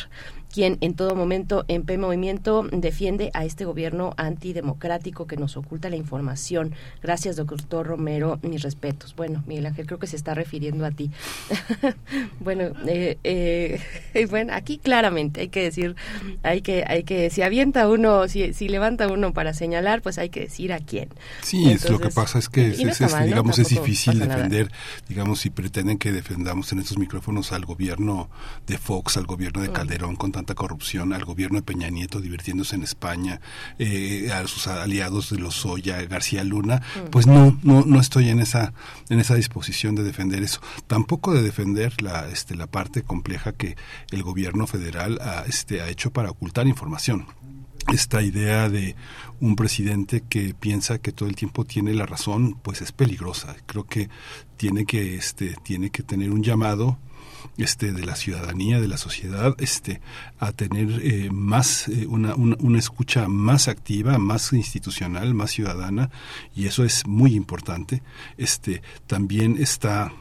quien 0.56 0.78
en 0.80 0.94
todo 0.94 1.14
momento 1.14 1.66
en 1.68 1.82
P 1.82 1.98
Movimiento 1.98 2.66
defiende 2.72 3.30
a 3.34 3.44
este 3.44 3.66
gobierno 3.66 4.14
antidemocrático 4.16 5.26
que 5.26 5.36
nos 5.36 5.54
oculta 5.58 5.90
la 5.90 5.96
información. 5.96 6.72
Gracias, 7.02 7.36
doctor 7.36 7.86
Romero, 7.86 8.38
mis 8.40 8.62
respetos. 8.62 9.14
Bueno, 9.14 9.44
Miguel 9.46 9.66
Ángel, 9.66 9.84
creo 9.84 9.98
que 9.98 10.06
se 10.06 10.16
está 10.16 10.32
refiriendo 10.32 10.86
a 10.86 10.92
ti. 10.92 11.10
bueno, 12.40 12.70
eh, 12.86 13.18
eh, 13.22 14.26
bueno, 14.30 14.54
aquí 14.54 14.78
claramente 14.78 15.42
hay 15.42 15.48
que 15.48 15.62
decir, 15.62 15.94
hay 16.42 16.62
que, 16.62 16.84
hay 16.88 17.04
que, 17.04 17.28
si 17.28 17.42
avienta 17.42 17.86
uno, 17.86 18.26
si, 18.26 18.54
si 18.54 18.70
levanta 18.70 19.08
uno 19.08 19.34
para 19.34 19.52
señalar, 19.52 20.00
pues 20.00 20.16
hay 20.16 20.30
que 20.30 20.40
decir 20.40 20.72
a 20.72 20.78
quién. 20.78 21.10
Sí, 21.42 21.68
es 21.70 21.90
lo 21.90 21.98
que 21.98 22.08
pasa 22.08 22.38
es 22.38 22.48
que, 22.48 22.70
digamos, 22.70 23.58
es 23.58 23.68
difícil 23.68 24.20
defender, 24.20 24.72
digamos, 25.06 25.40
si 25.40 25.50
pretenden 25.50 25.98
que 25.98 26.12
defendamos 26.12 26.72
en 26.72 26.78
estos 26.78 26.96
micrófonos 26.96 27.52
al 27.52 27.66
gobierno 27.66 28.30
de 28.66 28.78
Fox, 28.78 29.18
al 29.18 29.26
gobierno 29.26 29.60
de 29.60 29.68
mm. 29.68 29.72
Calderón 29.74 30.16
con 30.16 30.32
tanta 30.46 30.54
corrupción, 30.54 31.12
al 31.12 31.24
gobierno 31.24 31.58
de 31.58 31.62
Peña 31.62 31.90
Nieto 31.90 32.20
divirtiéndose 32.20 32.76
en 32.76 32.84
España, 32.84 33.40
eh, 33.80 34.30
a 34.32 34.46
sus 34.46 34.68
aliados 34.68 35.30
de 35.30 35.38
los 35.38 35.56
Lozoya, 35.56 36.00
García 36.02 36.44
Luna, 36.44 36.82
pues 37.10 37.26
no, 37.26 37.58
no, 37.64 37.84
no 37.84 38.00
estoy 38.00 38.28
en 38.28 38.38
esa, 38.38 38.72
en 39.08 39.18
esa 39.18 39.34
disposición 39.34 39.96
de 39.96 40.04
defender 40.04 40.44
eso. 40.44 40.60
Tampoco 40.86 41.34
de 41.34 41.42
defender 41.42 42.00
la, 42.00 42.28
este, 42.28 42.54
la 42.54 42.68
parte 42.68 43.02
compleja 43.02 43.52
que 43.52 43.76
el 44.12 44.22
gobierno 44.22 44.68
federal 44.68 45.18
ha, 45.20 45.44
este, 45.48 45.80
ha 45.80 45.88
hecho 45.88 46.12
para 46.12 46.30
ocultar 46.30 46.68
información 46.68 47.26
esta 47.92 48.20
idea 48.20 48.68
de 48.68 48.96
un 49.40 49.54
presidente 49.54 50.22
que 50.28 50.54
piensa 50.54 50.98
que 50.98 51.12
todo 51.12 51.28
el 51.28 51.36
tiempo 51.36 51.64
tiene 51.64 51.94
la 51.94 52.04
razón, 52.04 52.58
pues 52.60 52.82
es 52.82 52.90
peligrosa. 52.90 53.54
Creo 53.66 53.84
que 53.84 54.08
tiene 54.56 54.86
que, 54.86 55.14
este, 55.14 55.54
tiene 55.62 55.90
que 55.90 56.02
tener 56.02 56.32
un 56.32 56.42
llamado 56.42 56.98
este 57.58 57.92
de 57.92 58.04
la 58.04 58.16
ciudadanía 58.16 58.80
de 58.80 58.88
la 58.88 58.96
sociedad 58.96 59.54
este 59.58 60.00
a 60.38 60.52
tener 60.52 61.00
eh, 61.02 61.30
más 61.32 61.88
eh, 61.88 62.06
una, 62.06 62.34
una, 62.34 62.78
escucha 62.78 63.28
más 63.28 63.68
activa 63.68 64.18
más 64.18 64.52
institucional 64.52 65.34
más 65.34 65.52
ciudadana 65.52 66.10
y 66.54 66.66
eso 66.66 66.84
es 66.84 67.06
muy 67.06 67.34
importante. 67.34 68.02
Este 68.36 68.82
también 69.06 69.56
está 69.58 70.12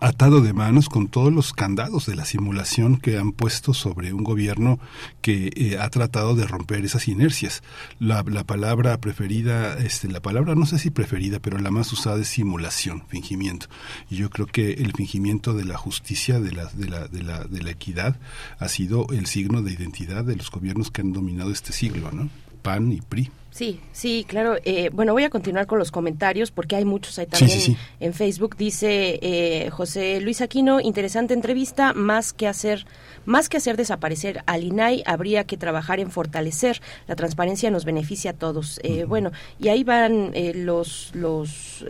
atado 0.00 0.40
de 0.40 0.52
manos 0.52 0.88
con 0.88 1.08
todos 1.08 1.32
los 1.32 1.52
candados 1.52 2.06
de 2.06 2.14
la 2.14 2.24
simulación 2.24 2.98
que 2.98 3.18
han 3.18 3.32
puesto 3.32 3.72
sobre 3.72 4.12
un 4.12 4.22
gobierno 4.22 4.78
que 5.22 5.50
eh, 5.56 5.78
ha 5.78 5.88
tratado 5.88 6.34
de 6.34 6.46
romper 6.46 6.84
esas 6.84 7.08
inercias. 7.08 7.62
La, 7.98 8.22
la, 8.26 8.44
palabra 8.44 8.98
preferida, 9.00 9.78
este, 9.78 10.08
la 10.08 10.20
palabra 10.20 10.54
no 10.54 10.66
sé 10.66 10.78
si 10.78 10.90
preferida, 10.90 11.38
pero 11.40 11.58
la 11.58 11.70
más 11.70 11.92
usada 11.92 12.20
es 12.20 12.28
simulación, 12.28 13.04
fingimiento. 13.08 13.66
Y 14.10 14.16
yo 14.16 14.30
creo 14.30 14.46
que 14.46 14.72
el 14.74 14.92
fingimiento 14.92 15.54
de 15.54 15.64
la 15.64 15.78
justicia, 15.78 16.40
de 16.40 16.52
la, 16.52 16.66
de 16.66 16.88
la, 16.88 17.08
de 17.08 17.22
la, 17.22 17.44
de 17.44 17.62
la 17.62 17.70
equidad, 17.70 18.16
ha 18.58 18.68
sido 18.68 19.06
el 19.10 19.26
signo 19.26 19.62
de 19.62 19.72
identidad 19.72 20.24
de 20.24 20.36
los 20.36 20.50
gobiernos 20.50 20.90
que 20.90 21.00
han 21.00 21.12
dominado 21.12 21.50
este 21.50 21.72
siglo, 21.72 22.12
¿no? 22.12 22.28
PAN 22.62 22.92
y 22.92 23.00
PRI. 23.00 23.30
Sí, 23.50 23.80
sí, 23.92 24.24
claro. 24.28 24.56
Eh, 24.64 24.90
bueno, 24.92 25.12
voy 25.14 25.24
a 25.24 25.30
continuar 25.30 25.66
con 25.66 25.78
los 25.78 25.90
comentarios 25.90 26.50
porque 26.50 26.76
hay 26.76 26.84
muchos 26.84 27.18
ahí 27.18 27.26
también 27.26 27.76
en 27.98 28.14
Facebook. 28.14 28.56
Dice 28.56 29.18
eh, 29.22 29.70
José 29.70 30.20
Luis 30.20 30.40
Aquino, 30.42 30.80
interesante 30.80 31.34
entrevista, 31.34 31.92
más 31.94 32.32
que 32.32 32.46
hacer 32.46 32.86
más 33.24 33.48
que 33.48 33.56
hacer 33.56 33.76
desaparecer 33.76 34.42
al 34.46 34.64
INAI, 34.64 35.02
habría 35.06 35.44
que 35.44 35.56
trabajar 35.56 36.00
en 36.00 36.10
fortalecer. 36.10 36.80
La 37.06 37.16
transparencia 37.16 37.70
nos 37.70 37.84
beneficia 37.84 38.30
a 38.30 38.34
todos. 38.34 38.80
Eh, 38.82 39.04
bueno, 39.04 39.32
y 39.58 39.68
ahí 39.68 39.82
van 39.82 40.32
los 40.54 41.10
los 41.14 41.84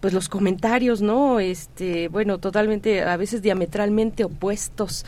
pues 0.00 0.12
los 0.12 0.28
comentarios, 0.28 1.02
¿no? 1.02 1.40
Este, 1.40 2.08
bueno, 2.08 2.38
totalmente, 2.38 3.02
a 3.02 3.16
veces 3.16 3.42
diametralmente 3.42 4.24
opuestos. 4.24 5.04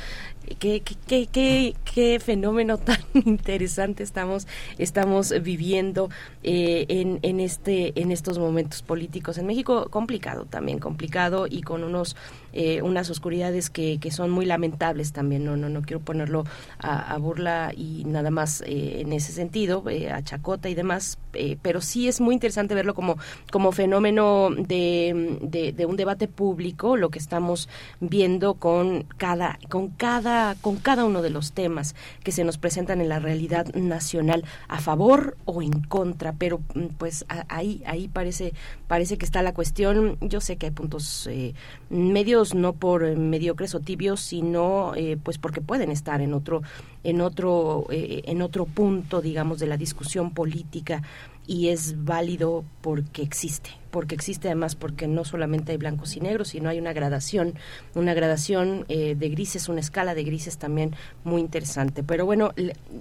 Qué, 0.58 0.82
qué, 0.82 1.26
qué, 1.26 1.74
qué, 1.84 2.20
fenómeno 2.20 2.76
tan 2.76 2.98
interesante 3.14 4.02
estamos, 4.02 4.46
estamos 4.78 5.32
viviendo 5.42 6.10
eh, 6.42 6.84
en, 6.88 7.18
en, 7.22 7.40
este, 7.40 7.98
en 8.00 8.10
estos 8.10 8.38
momentos 8.38 8.82
políticos. 8.82 9.38
En 9.38 9.46
México 9.46 9.88
complicado 9.90 10.44
también, 10.44 10.78
complicado 10.78 11.46
y 11.48 11.62
con 11.62 11.84
unos 11.84 12.16
eh, 12.52 12.82
unas 12.82 13.10
oscuridades 13.10 13.70
que, 13.70 13.98
que, 13.98 14.10
son 14.10 14.30
muy 14.30 14.44
lamentables 14.44 15.12
también. 15.12 15.44
No, 15.44 15.56
no, 15.56 15.68
no 15.68 15.82
quiero 15.82 16.00
ponerlo 16.00 16.44
a, 16.78 17.16
burla 17.18 17.72
y 17.76 18.04
nada 18.06 18.30
más 18.30 18.62
eh, 18.62 19.00
en 19.00 19.12
ese 19.12 19.32
sentido, 19.32 19.84
a 20.12 20.22
chacota 20.22 20.68
y 20.68 20.74
demás, 20.74 21.18
pero 21.62 21.80
sí 21.80 22.08
es 22.08 22.20
muy 22.20 22.34
interesante 22.34 22.74
verlo 22.74 22.94
como, 22.94 23.18
como 23.50 23.72
fenómeno 23.72 24.50
de, 24.50 25.38
de, 25.76 25.86
un 25.86 25.96
debate 25.96 26.28
público, 26.28 26.96
lo 26.96 27.10
que 27.10 27.18
estamos 27.18 27.68
viendo 28.00 28.54
con 28.54 29.04
cada, 29.16 29.58
con 29.68 29.88
cada 29.88 30.54
con 30.60 30.76
cada 30.76 31.04
uno 31.04 31.22
de 31.22 31.30
los 31.30 31.52
temas 31.52 31.94
que 32.22 32.32
se 32.32 32.44
nos 32.44 32.58
presentan 32.58 33.00
en 33.00 33.08
la 33.08 33.18
realidad 33.18 33.66
nacional, 33.74 34.44
a 34.68 34.80
favor 34.80 35.36
o 35.44 35.62
en 35.62 35.82
contra, 35.82 36.32
pero 36.32 36.60
mm, 36.74 36.86
pues 36.98 37.24
ahí, 37.48 37.82
ahí 37.86 38.08
parece, 38.08 38.52
parece 38.88 39.18
que 39.18 39.24
está 39.24 39.42
la 39.42 39.54
cuestión. 39.54 40.16
Yo 40.20 40.40
sé 40.40 40.56
que 40.56 40.66
hay 40.66 40.72
puntos 40.72 41.26
eh, 41.30 41.54
no 42.54 42.72
por 42.72 43.16
mediocres 43.16 43.74
o 43.74 43.80
tibios, 43.80 44.20
sino 44.20 44.94
eh, 44.96 45.16
pues 45.22 45.38
porque 45.38 45.60
pueden 45.60 45.90
estar 45.90 46.20
en 46.20 46.34
otro, 46.34 46.62
en 47.04 47.20
otro, 47.20 47.86
eh, 47.90 48.22
en 48.24 48.42
otro 48.42 48.66
punto, 48.66 49.20
digamos, 49.20 49.58
de 49.58 49.66
la 49.66 49.76
discusión 49.76 50.32
política 50.32 51.02
y 51.46 51.68
es 51.68 52.04
válido 52.04 52.64
porque 52.80 53.22
existe, 53.22 53.70
porque 53.90 54.14
existe 54.14 54.48
además 54.48 54.76
porque 54.76 55.08
no 55.08 55.24
solamente 55.24 55.72
hay 55.72 55.78
blancos 55.78 56.16
y 56.16 56.20
negros, 56.20 56.48
sino 56.48 56.68
hay 56.68 56.78
una 56.78 56.92
gradación, 56.92 57.54
una 57.94 58.14
gradación 58.14 58.84
eh, 58.88 59.16
de 59.16 59.28
grises, 59.30 59.68
una 59.68 59.80
escala 59.80 60.14
de 60.14 60.22
grises 60.22 60.58
también 60.58 60.94
muy 61.24 61.40
interesante. 61.40 62.02
Pero 62.02 62.24
bueno, 62.24 62.52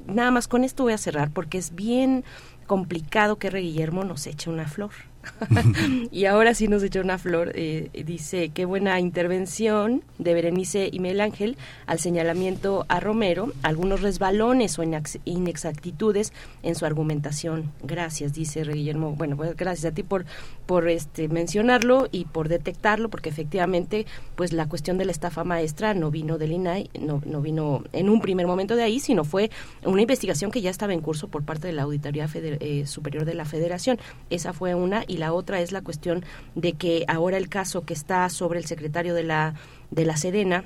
nada 0.08 0.32
más 0.32 0.48
con 0.48 0.64
esto 0.64 0.84
voy 0.84 0.94
a 0.94 0.98
cerrar 0.98 1.32
porque 1.32 1.58
es 1.58 1.76
bien 1.76 2.24
complicado 2.66 3.38
que 3.38 3.48
R. 3.48 3.62
Guillermo 3.62 4.04
nos 4.04 4.26
eche 4.26 4.50
una 4.50 4.68
flor. 4.68 5.09
y 6.12 6.26
ahora 6.26 6.54
sí 6.54 6.68
nos 6.68 6.84
echó 6.84 7.02
una 7.02 7.18
flor. 7.18 7.52
Eh, 7.56 7.90
dice, 8.06 8.50
qué 8.50 8.66
buena 8.66 9.00
intervención 9.00 10.04
de 10.18 10.34
Berenice 10.34 10.90
y 10.92 11.00
Miguel 11.00 11.22
Ángel 11.22 11.58
al 11.86 12.00
señalamiento 12.00 12.86
a 12.90 13.00
Romero, 13.00 13.52
algunos 13.64 14.02
resbalones 14.02 14.78
o 14.80 14.84
inexactitudes 15.26 16.34
en 16.64 16.76
su 16.76 16.86
argumentación. 16.86 17.72
Gracias, 17.84 18.34
dice 18.34 18.64
Guillermo. 18.64 19.14
Bueno, 19.14 19.36
pues 19.36 19.56
gracias 19.56 19.92
a 19.92 19.96
ti 19.96 20.04
por, 20.04 20.26
por 20.66 20.88
este, 20.88 21.28
mencionarlo 21.28 22.08
y 22.12 22.26
por 22.26 22.50
detectarlo, 22.50 23.10
porque 23.10 23.30
efectivamente, 23.30 24.06
pues 24.36 24.54
la 24.54 24.68
cuestión 24.68 24.98
de 24.98 25.06
la 25.06 25.12
estafa 25.12 25.44
maestra 25.44 25.94
no 25.94 26.12
vino 26.12 26.38
del 26.38 26.52
INAI, 26.52 26.90
no, 27.00 27.22
no 27.26 27.42
vino 27.42 27.84
en 27.94 28.10
un 28.10 28.22
primer 28.22 28.48
momento 28.48 28.76
de 28.76 28.84
ahí, 28.84 29.00
sino 29.00 29.24
fue 29.24 29.50
una 29.84 30.02
investigación 30.02 30.52
que 30.52 30.62
ya 30.62 30.70
estaba 30.70 30.94
en 30.94 31.02
curso 31.02 31.28
por 31.28 31.44
parte 31.44 31.68
de 31.68 31.74
la 31.74 31.84
Auditoría 31.84 32.28
eh, 32.34 32.86
Superior 32.86 33.26
de 33.26 33.34
la 33.34 33.46
Federación. 33.46 34.00
Esa 34.30 34.54
fue 34.54 34.76
una 34.76 35.04
la 35.20 35.34
otra 35.34 35.62
es 35.62 35.72
la 35.72 35.82
cuestión 35.82 36.26
de 36.56 36.74
que 36.74 37.06
ahora 37.08 37.38
el 37.38 37.50
caso 37.50 37.86
que 37.86 37.94
está 37.94 38.30
sobre 38.30 38.60
el 38.60 38.66
secretario 38.66 39.14
de 39.14 39.24
la 39.24 39.54
de 39.92 40.06
la 40.06 40.18
Sedena 40.18 40.66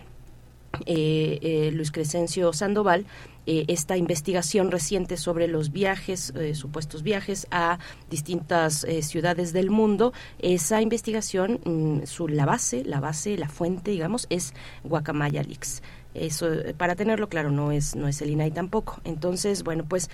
eh, 0.87 1.37
eh, 1.43 1.71
Luis 1.71 1.91
Crescencio 1.91 2.51
Sandoval 2.51 3.05
eh, 3.45 3.65
esta 3.67 3.95
investigación 3.95 4.71
reciente 4.71 5.17
sobre 5.17 5.47
los 5.47 5.71
viajes, 5.71 6.33
supuestos 6.53 7.03
viajes 7.03 7.45
a 7.51 7.77
distintas 8.09 8.85
ciudades 9.01 9.53
del 9.53 9.69
mundo. 9.69 10.13
Esa 10.39 10.81
investigación, 10.81 11.59
mm, 11.63 12.05
su, 12.05 12.27
la 12.27 12.45
base, 12.45 12.83
la 12.85 13.01
base, 13.01 13.37
la 13.37 13.49
fuente, 13.49 13.91
digamos, 13.91 14.27
es 14.29 14.53
Guacamaya 14.83 15.43
Leaks. 15.43 15.83
Eso, 16.13 16.47
para 16.77 16.95
tenerlo 16.95 17.27
claro, 17.27 17.49
no 17.49 17.71
es, 17.71 17.95
no 17.95 18.07
es 18.07 18.21
el 18.21 18.29
INAI 18.29 18.51
tampoco. 18.51 18.99
Entonces, 19.03 19.63
bueno, 19.63 19.85
pues 19.87 20.09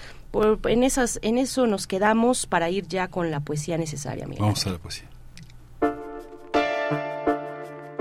en, 0.66 0.84
esas, 0.84 1.20
en 1.22 1.38
eso 1.38 1.68
nos 1.68 1.88
quedamos 1.88 2.46
para 2.46 2.70
ir 2.70 2.88
ya 2.88 3.08
con 3.08 3.32
la 3.32 3.42
poesía 3.42 3.78
necesaria. 3.78 4.28
Vamos 4.40 4.66
a 4.66 4.72
la 4.72 4.78
poesía. 4.78 5.10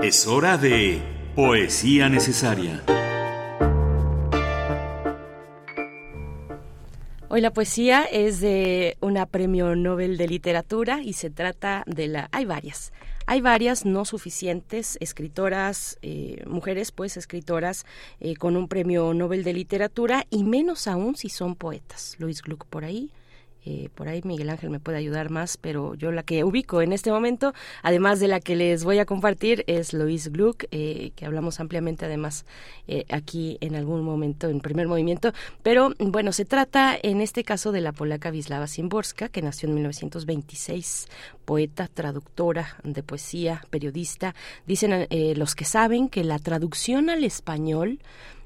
Es 0.01 0.27
hora 0.27 0.57
de 0.57 1.01
poesía 1.35 2.07
necesaria. 2.07 2.83
Hoy 7.31 7.41
la 7.41 7.51
poesía 7.51 8.05
es 8.05 8.41
de 8.41 8.97
una 9.01 9.27
premio 9.27 9.75
Nobel 9.75 10.17
de 10.17 10.27
literatura 10.27 11.01
y 11.03 11.13
se 11.13 11.29
trata 11.29 11.83
de 11.85 12.07
la... 12.07 12.27
Hay 12.31 12.45
varias. 12.45 12.91
Hay 13.31 13.41
varias 13.41 13.85
no 13.85 14.05
suficientes 14.05 14.97
escritoras, 15.01 15.99
eh, 16.01 16.43
mujeres 16.47 16.91
pues 16.91 17.15
escritoras 17.15 17.85
eh, 18.19 18.35
con 18.35 18.57
un 18.57 18.67
premio 18.67 19.13
Nobel 19.13 19.43
de 19.43 19.53
literatura 19.53 20.25
y 20.31 20.43
menos 20.43 20.87
aún 20.87 21.15
si 21.15 21.29
son 21.29 21.53
poetas. 21.53 22.15
Luis 22.17 22.41
Gluck 22.41 22.65
por 22.65 22.85
ahí, 22.85 23.11
eh, 23.65 23.89
por 23.93 24.07
ahí 24.07 24.21
Miguel 24.23 24.49
Ángel 24.49 24.69
me 24.69 24.79
puede 24.79 24.97
ayudar 24.97 25.29
más, 25.29 25.57
pero 25.57 25.95
yo 25.95 26.11
la 26.11 26.23
que 26.23 26.43
ubico 26.43 26.81
en 26.81 26.93
este 26.93 27.11
momento, 27.11 27.53
además 27.83 28.19
de 28.19 28.27
la 28.27 28.39
que 28.39 28.55
les 28.55 28.83
voy 28.83 28.99
a 28.99 29.05
compartir, 29.05 29.63
es 29.67 29.93
Lois 29.93 30.31
Gluck, 30.31 30.65
eh, 30.71 31.11
que 31.15 31.25
hablamos 31.25 31.59
ampliamente 31.59 32.05
además 32.05 32.45
eh, 32.87 33.05
aquí 33.09 33.57
en 33.61 33.75
algún 33.75 34.03
momento, 34.03 34.49
en 34.49 34.61
primer 34.61 34.87
movimiento. 34.87 35.33
Pero 35.61 35.93
bueno, 35.99 36.31
se 36.31 36.45
trata 36.45 36.97
en 37.01 37.21
este 37.21 37.43
caso 37.43 37.71
de 37.71 37.81
la 37.81 37.91
polaca 37.91 38.31
Wisława 38.31 38.67
Szymborska, 38.67 39.29
que 39.29 39.41
nació 39.41 39.67
en 39.67 39.75
1926, 39.75 41.07
poeta, 41.45 41.87
traductora 41.87 42.77
de 42.83 43.03
poesía, 43.03 43.63
periodista. 43.69 44.35
Dicen 44.65 45.07
los 45.35 45.55
que 45.55 45.65
saben 45.65 46.09
que 46.09 46.23
la 46.23 46.39
traducción 46.39 47.09
al 47.09 47.23
español 47.23 47.99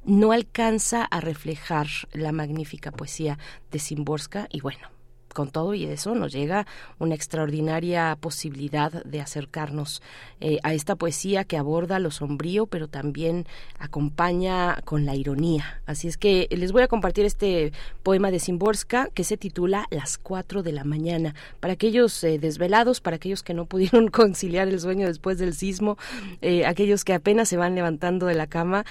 no 0.05 0.31
alcanza 0.31 1.03
a 1.05 1.21
reflejar 1.21 1.87
la 2.11 2.31
magnífica 2.31 2.91
poesía 2.91 3.37
de 3.71 3.79
Szymborska 3.79 4.47
y 4.51 4.61
bueno, 4.61 4.92
con 5.33 5.49
todo 5.49 5.73
y 5.73 5.85
eso 5.85 6.15
nos 6.15 6.31
llega 6.31 6.65
una 6.99 7.15
extraordinaria 7.15 8.17
posibilidad 8.19 9.03
de 9.03 9.21
acercarnos 9.21 10.01
eh, 10.39 10.59
a 10.63 10.73
esta 10.73 10.95
poesía 10.95 11.43
que 11.43 11.57
aborda 11.57 11.99
lo 11.99 12.11
sombrío, 12.11 12.65
pero 12.65 12.87
también 12.87 13.45
acompaña 13.79 14.81
con 14.85 15.05
la 15.05 15.15
ironía. 15.15 15.81
Así 15.85 16.07
es 16.07 16.17
que 16.17 16.47
les 16.51 16.71
voy 16.71 16.83
a 16.83 16.87
compartir 16.87 17.25
este 17.25 17.71
poema 18.03 18.31
de 18.31 18.39
Simborska 18.39 19.09
que 19.13 19.23
se 19.23 19.37
titula 19.37 19.87
Las 19.89 20.17
cuatro 20.17 20.63
de 20.63 20.71
la 20.71 20.83
mañana. 20.83 21.33
Para 21.59 21.73
aquellos 21.73 22.23
eh, 22.23 22.39
desvelados, 22.39 23.01
para 23.01 23.15
aquellos 23.15 23.43
que 23.43 23.53
no 23.53 23.65
pudieron 23.65 24.07
conciliar 24.11 24.67
el 24.67 24.79
sueño 24.79 25.07
después 25.07 25.37
del 25.37 25.53
sismo, 25.53 25.97
eh, 26.41 26.65
aquellos 26.65 27.03
que 27.03 27.13
apenas 27.13 27.49
se 27.49 27.57
van 27.57 27.75
levantando 27.75 28.25
de 28.25 28.35
la 28.35 28.47
cama, 28.47 28.85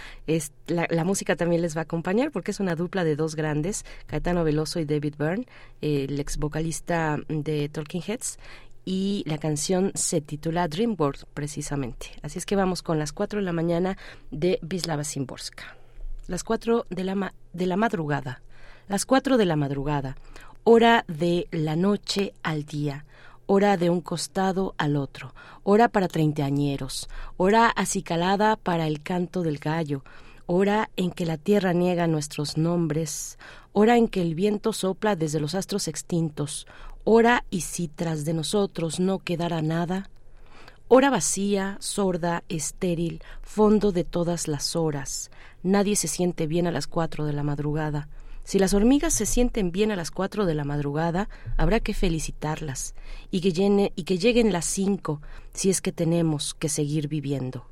la, 0.66 1.04
música 1.04 1.36
también 1.36 1.62
les 1.62 1.76
va 1.76 1.80
a 1.80 1.84
acompañar 1.84 2.30
porque 2.30 2.52
es 2.52 2.60
una 2.60 2.74
dupla 2.74 3.04
de 3.04 3.16
dos 3.16 3.36
grandes, 3.36 3.84
Caetano 4.06 4.44
Veloso 4.44 4.80
y 4.80 4.84
David 4.84 5.14
Byrne, 5.18 5.46
vocalista 6.38 7.18
de 7.28 7.68
Talking 7.68 8.02
Heads 8.06 8.38
y 8.84 9.22
la 9.26 9.38
canción 9.38 9.92
se 9.94 10.20
titula 10.20 10.68
Dream 10.68 10.96
World 10.98 11.24
precisamente. 11.34 12.10
Así 12.22 12.38
es 12.38 12.46
que 12.46 12.56
vamos 12.56 12.82
con 12.82 12.98
las 12.98 13.12
4 13.12 13.40
de 13.40 13.44
la 13.44 13.52
mañana 13.52 13.96
de 14.30 14.58
Wisława 14.62 15.04
Szymborska. 15.04 15.76
Las 16.26 16.44
4 16.44 16.86
de 16.90 17.04
la, 17.04 17.34
de 17.52 17.66
la 17.66 17.76
madrugada. 17.76 18.42
Las 18.88 19.06
4 19.06 19.36
de 19.36 19.46
la 19.46 19.56
madrugada. 19.56 20.16
Hora 20.64 21.04
de 21.08 21.48
la 21.50 21.76
noche 21.76 22.34
al 22.42 22.64
día. 22.64 23.04
Hora 23.46 23.76
de 23.76 23.90
un 23.90 24.00
costado 24.00 24.74
al 24.78 24.96
otro. 24.96 25.34
Hora 25.62 25.88
para 25.88 26.08
treintañeros. 26.08 27.08
Hora 27.36 27.68
acicalada 27.68 28.56
para 28.56 28.86
el 28.86 29.02
canto 29.02 29.42
del 29.42 29.58
gallo 29.58 30.02
hora 30.46 30.90
en 30.96 31.10
que 31.10 31.26
la 31.26 31.38
tierra 31.38 31.72
niega 31.72 32.06
nuestros 32.06 32.56
nombres, 32.56 33.38
hora 33.72 33.96
en 33.96 34.08
que 34.08 34.22
el 34.22 34.34
viento 34.34 34.72
sopla 34.72 35.16
desde 35.16 35.40
los 35.40 35.54
astros 35.54 35.88
extintos, 35.88 36.66
hora 37.04 37.44
y 37.50 37.62
si 37.62 37.88
tras 37.88 38.24
de 38.24 38.34
nosotros 38.34 39.00
no 39.00 39.18
quedara 39.18 39.62
nada, 39.62 40.10
hora 40.88 41.10
vacía, 41.10 41.78
sorda, 41.80 42.44
estéril, 42.48 43.22
fondo 43.42 43.92
de 43.92 44.04
todas 44.04 44.46
las 44.46 44.76
horas, 44.76 45.30
nadie 45.62 45.96
se 45.96 46.08
siente 46.08 46.46
bien 46.46 46.66
a 46.66 46.70
las 46.70 46.86
cuatro 46.86 47.24
de 47.24 47.32
la 47.32 47.42
madrugada. 47.42 48.08
Si 48.44 48.58
las 48.58 48.74
hormigas 48.74 49.14
se 49.14 49.24
sienten 49.24 49.70
bien 49.70 49.92
a 49.92 49.96
las 49.96 50.10
cuatro 50.10 50.46
de 50.46 50.54
la 50.54 50.64
madrugada, 50.64 51.28
habrá 51.56 51.80
que 51.80 51.94
felicitarlas 51.94 52.94
y 53.30 53.40
que, 53.40 53.92
y 53.94 54.02
que 54.02 54.18
lleguen 54.18 54.52
las 54.52 54.66
cinco 54.66 55.22
si 55.54 55.70
es 55.70 55.80
que 55.80 55.92
tenemos 55.92 56.54
que 56.54 56.68
seguir 56.68 57.08
viviendo. 57.08 57.71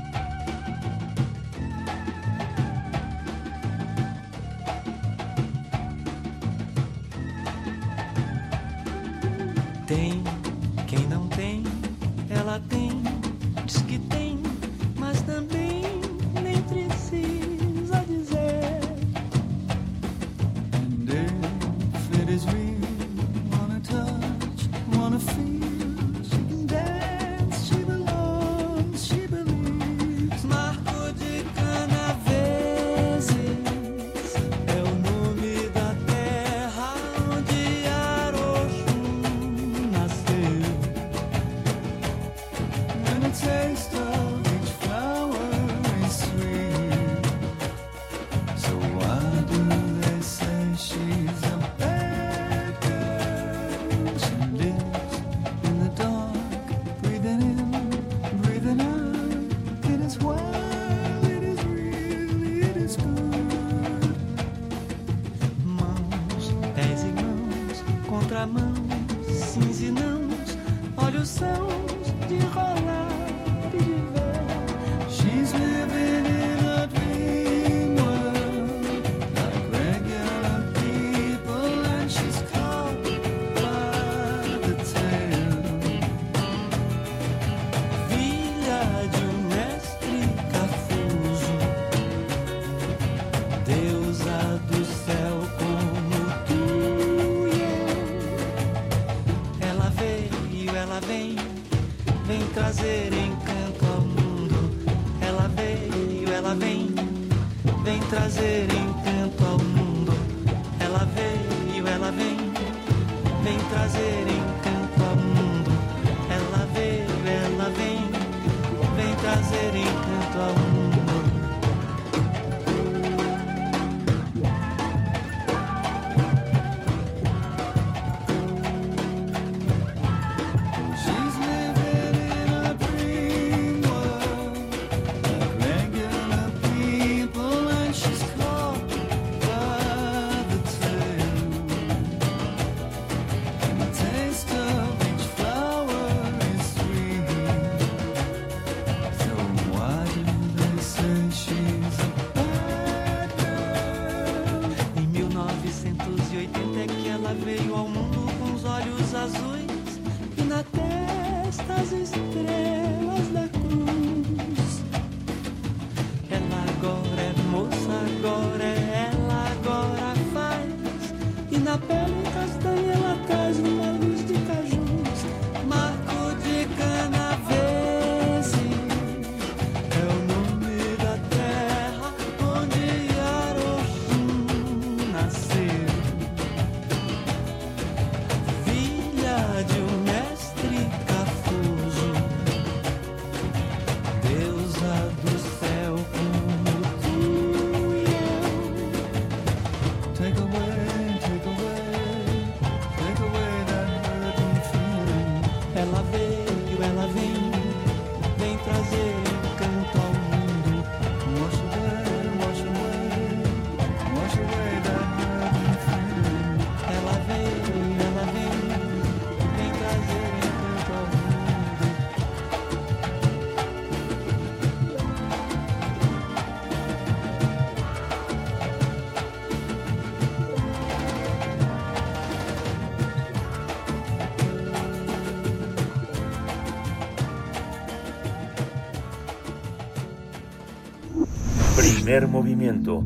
Primer 242.11 242.27
movimiento. 242.27 243.05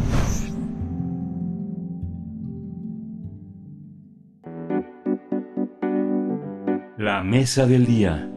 La 6.97 7.22
mesa 7.22 7.66
del 7.66 7.84
día. 7.84 8.30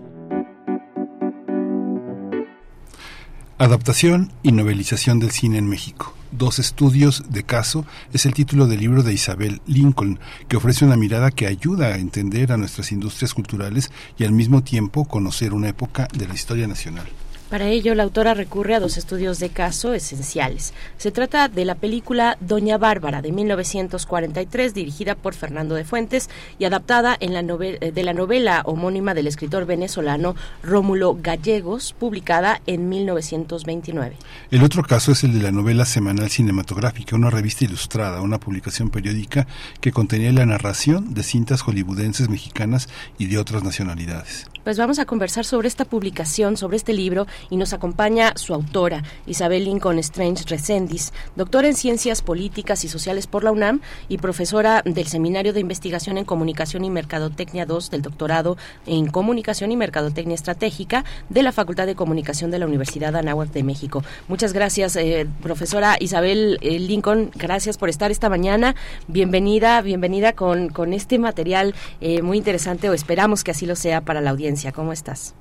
Adaptación 3.57 4.33
y 4.43 4.51
novelización 4.51 5.19
del 5.19 5.31
cine 5.31 5.57
en 5.57 5.69
México. 5.69 6.04
Dos 6.37 6.59
estudios 6.59 7.23
de 7.29 7.43
caso 7.43 7.85
es 8.11 8.25
el 8.25 8.33
título 8.33 8.67
del 8.67 8.81
libro 8.81 9.03
de 9.03 9.13
Isabel 9.13 9.61
Lincoln, 9.67 10.19
que 10.49 10.57
ofrece 10.57 10.83
una 10.83 10.97
mirada 10.97 11.31
que 11.31 11.47
ayuda 11.47 11.87
a 11.87 11.97
entender 11.97 12.51
a 12.51 12.57
nuestras 12.57 12.91
industrias 12.91 13.33
culturales 13.33 13.89
y 14.17 14.25
al 14.25 14.33
mismo 14.33 14.61
tiempo 14.61 15.05
conocer 15.05 15.53
una 15.53 15.69
época 15.69 16.09
de 16.13 16.27
la 16.27 16.33
historia 16.33 16.67
nacional. 16.67 17.07
Para 17.49 17.67
ello, 17.67 17.93
la 17.93 18.01
autora 18.01 18.33
recurre 18.33 18.73
a 18.73 18.79
dos 18.79 18.97
estudios 18.97 19.37
de 19.37 19.49
caso 19.49 19.93
esenciales. 19.93 20.73
Se 20.97 21.11
trata 21.11 21.47
de 21.47 21.63
la 21.63 21.75
película 21.75 22.37
Doña 22.39 22.79
Bárbara 22.79 23.21
de 23.21 23.31
1943, 23.31 24.73
dirigida 24.73 25.13
por 25.13 25.35
Fernando 25.35 25.75
de 25.75 25.85
Fuentes 25.85 26.27
y 26.57 26.65
adaptada 26.65 27.15
en 27.19 27.33
la 27.33 27.41
eh, 27.41 27.91
de 27.93 28.03
la 28.03 28.13
novela 28.13 28.63
homónima 28.65 29.13
del 29.13 29.27
escritor 29.27 29.67
venezolano 29.67 30.35
Rómulo 30.63 31.17
Gallegos, 31.21 31.93
publicada 31.93 32.61
en 32.65 32.89
1929. 32.89 34.15
El 34.49 34.63
otro 34.63 34.81
caso 34.81 35.11
es 35.11 35.23
el 35.23 35.33
de 35.33 35.43
la 35.43 35.51
novela 35.51 35.85
semanal 35.85 36.31
cinematográfica, 36.31 37.15
una 37.15 37.29
revista 37.29 37.63
ilustrada, 37.63 38.21
una 38.21 38.39
publicación 38.39 38.89
periódica 38.89 39.45
que 39.81 39.91
contenía 39.91 40.31
la 40.31 40.47
narración 40.47 41.13
de 41.13 41.21
cintas 41.21 41.61
hollywoodenses 41.61 42.27
mexicanas 42.27 42.89
y 43.19 43.27
de 43.27 43.37
otras 43.37 43.63
nacionalidades. 43.63 44.47
Pues 44.65 44.79
vamos 44.79 44.97
a 44.97 45.05
conversar 45.05 45.45
sobre 45.45 45.67
esta 45.67 45.85
publicación, 45.85 46.57
sobre 46.57 46.77
este 46.77 46.91
libro, 46.91 47.27
y 47.51 47.57
nos 47.57 47.71
acompaña 47.73 48.33
su 48.35 48.51
autora, 48.51 49.03
Isabel 49.27 49.65
Lincoln 49.65 49.99
Strange 49.99 50.43
Resendiz, 50.47 51.13
doctora 51.35 51.67
en 51.67 51.75
Ciencias 51.75 52.23
Políticas 52.23 52.83
y 52.83 52.87
Sociales 52.87 53.27
por 53.27 53.43
la 53.43 53.51
UNAM 53.51 53.81
y 54.09 54.17
profesora 54.17 54.81
del 54.83 55.05
Seminario 55.05 55.53
de 55.53 55.59
Investigación 55.59 56.17
en 56.17 56.25
Comunicación 56.25 56.83
y 56.83 56.89
Mercadotecnia 56.89 57.67
2 57.67 57.91
del 57.91 58.01
doctorado 58.01 58.57
en 58.87 59.05
Comunicación 59.05 59.71
y 59.71 59.77
Mercadotecnia 59.77 60.33
Estratégica 60.33 61.05
de 61.29 61.43
la 61.43 61.51
Facultad 61.51 61.85
de 61.85 61.93
Comunicación 61.93 62.49
de 62.49 62.57
la 62.57 62.65
Universidad 62.65 63.15
Anáhuac 63.15 63.51
de 63.51 63.61
México. 63.61 64.03
Muchas 64.27 64.51
gracias, 64.51 64.95
eh, 64.95 65.27
profesora 65.43 65.95
Isabel 65.99 66.57
eh, 66.61 66.79
Lincoln, 66.79 67.29
gracias 67.35 67.77
por 67.77 67.89
estar 67.89 68.09
esta 68.09 68.29
mañana. 68.29 68.73
Bienvenida, 69.07 69.79
bienvenida 69.81 70.33
con, 70.33 70.69
con 70.69 70.91
este 70.93 71.19
material 71.19 71.75
eh, 72.01 72.23
muy 72.23 72.39
interesante, 72.39 72.89
o 72.89 72.95
esperamos 72.95 73.43
que 73.43 73.51
así 73.51 73.67
lo 73.67 73.75
sea 73.75 74.01
para 74.01 74.21
la 74.21 74.31
audiencia. 74.31 74.54
¿Cómo 74.73 74.91
estás? 74.93 75.35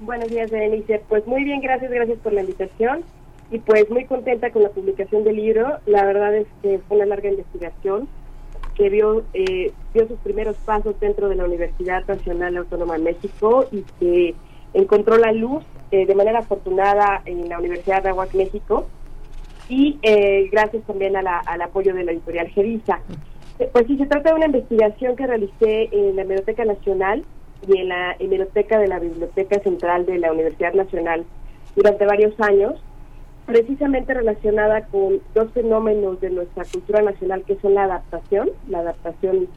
Buenos 0.00 0.28
días, 0.28 0.50
Berenice. 0.50 1.02
Pues 1.08 1.26
muy 1.26 1.44
bien, 1.44 1.60
gracias, 1.60 1.90
gracias 1.90 2.18
por 2.18 2.32
la 2.32 2.40
invitación. 2.40 3.02
Y 3.50 3.58
pues 3.58 3.88
muy 3.90 4.04
contenta 4.06 4.50
con 4.50 4.62
la 4.62 4.70
publicación 4.70 5.24
del 5.24 5.36
libro. 5.36 5.78
La 5.86 6.04
verdad 6.04 6.34
es 6.34 6.46
que 6.62 6.80
fue 6.88 6.96
una 6.96 7.06
larga 7.06 7.28
investigación 7.30 8.08
que 8.74 8.88
vio, 8.90 9.24
eh, 9.34 9.72
dio 9.94 10.08
sus 10.08 10.18
primeros 10.20 10.56
pasos 10.58 10.98
dentro 11.00 11.28
de 11.28 11.36
la 11.36 11.44
Universidad 11.44 12.04
Nacional 12.06 12.56
Autónoma 12.56 12.94
de 12.94 13.04
México 13.04 13.66
y 13.70 13.82
que 14.00 14.34
encontró 14.74 15.16
la 15.16 15.32
luz 15.32 15.62
eh, 15.90 16.04
de 16.06 16.14
manera 16.14 16.40
afortunada 16.40 17.22
en 17.24 17.48
la 17.48 17.58
Universidad 17.58 18.02
de 18.02 18.08
Aguac, 18.10 18.34
México. 18.34 18.86
Y 19.68 19.98
eh, 20.02 20.48
gracias 20.50 20.82
también 20.84 21.16
a 21.16 21.22
la- 21.22 21.38
al 21.38 21.60
apoyo 21.62 21.94
de 21.94 22.04
la 22.04 22.12
editorial 22.12 22.48
Gerisa. 22.48 23.00
Eh, 23.58 23.68
Pues 23.72 23.86
sí, 23.86 23.96
se 23.96 24.06
trata 24.06 24.30
de 24.30 24.36
una 24.36 24.46
investigación 24.46 25.14
que 25.16 25.26
realicé 25.26 25.88
en 25.92 26.16
la 26.16 26.22
Biblioteca 26.24 26.64
Nacional 26.64 27.24
y 27.66 27.78
en 27.78 27.88
la 27.88 28.16
hemeroteca 28.18 28.78
de 28.78 28.88
la 28.88 28.98
Biblioteca 28.98 29.58
Central 29.60 30.06
de 30.06 30.18
la 30.18 30.32
Universidad 30.32 30.74
Nacional 30.74 31.24
durante 31.74 32.06
varios 32.06 32.38
años, 32.40 32.80
precisamente 33.46 34.14
relacionada 34.14 34.86
con 34.86 35.20
dos 35.34 35.52
fenómenos 35.52 36.20
de 36.20 36.30
nuestra 36.30 36.64
cultura 36.64 37.02
nacional 37.02 37.44
que 37.44 37.56
son 37.56 37.74
la 37.74 37.84
adaptación, 37.84 38.50
la 38.68 38.80
adaptación 38.80 39.48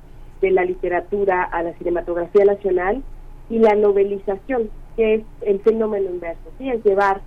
de 0.41 0.51
la 0.51 0.63
literatura 0.63 1.43
a 1.43 1.63
la 1.63 1.73
cinematografía 1.73 2.45
nacional 2.45 3.03
y 3.49 3.59
la 3.59 3.75
novelización, 3.75 4.69
que 4.95 5.15
es 5.15 5.23
el 5.41 5.59
fenómeno 5.61 6.09
inverso, 6.09 6.51
¿sí? 6.57 6.69
es 6.69 6.83
llevar 6.83 7.21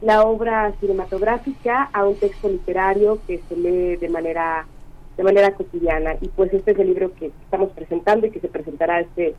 la 0.00 0.22
obra 0.22 0.72
cinematográfica 0.80 1.90
a 1.92 2.06
un 2.06 2.16
texto 2.16 2.48
literario 2.48 3.18
que 3.26 3.40
se 3.48 3.56
lee 3.56 3.96
de 3.96 4.08
manera 4.08 4.66
de 5.16 5.22
manera 5.22 5.52
cotidiana 5.52 6.14
y 6.20 6.28
pues 6.28 6.52
este 6.52 6.72
es 6.72 6.78
el 6.78 6.88
libro 6.88 7.10
que 7.14 7.26
estamos 7.44 7.70
presentando 7.70 8.26
y 8.26 8.30
que 8.30 8.40
se 8.40 8.48
presentará 8.48 9.00
este 9.00 9.34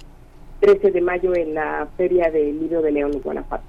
13 0.59 0.91
de 0.91 1.01
mayo 1.01 1.35
en 1.35 1.53
la 1.53 1.87
Feria 1.97 2.29
del 2.31 2.59
Libro 2.59 2.81
de 2.81 2.91
León 2.91 3.13
en 3.13 3.21
Guanajuato. 3.21 3.63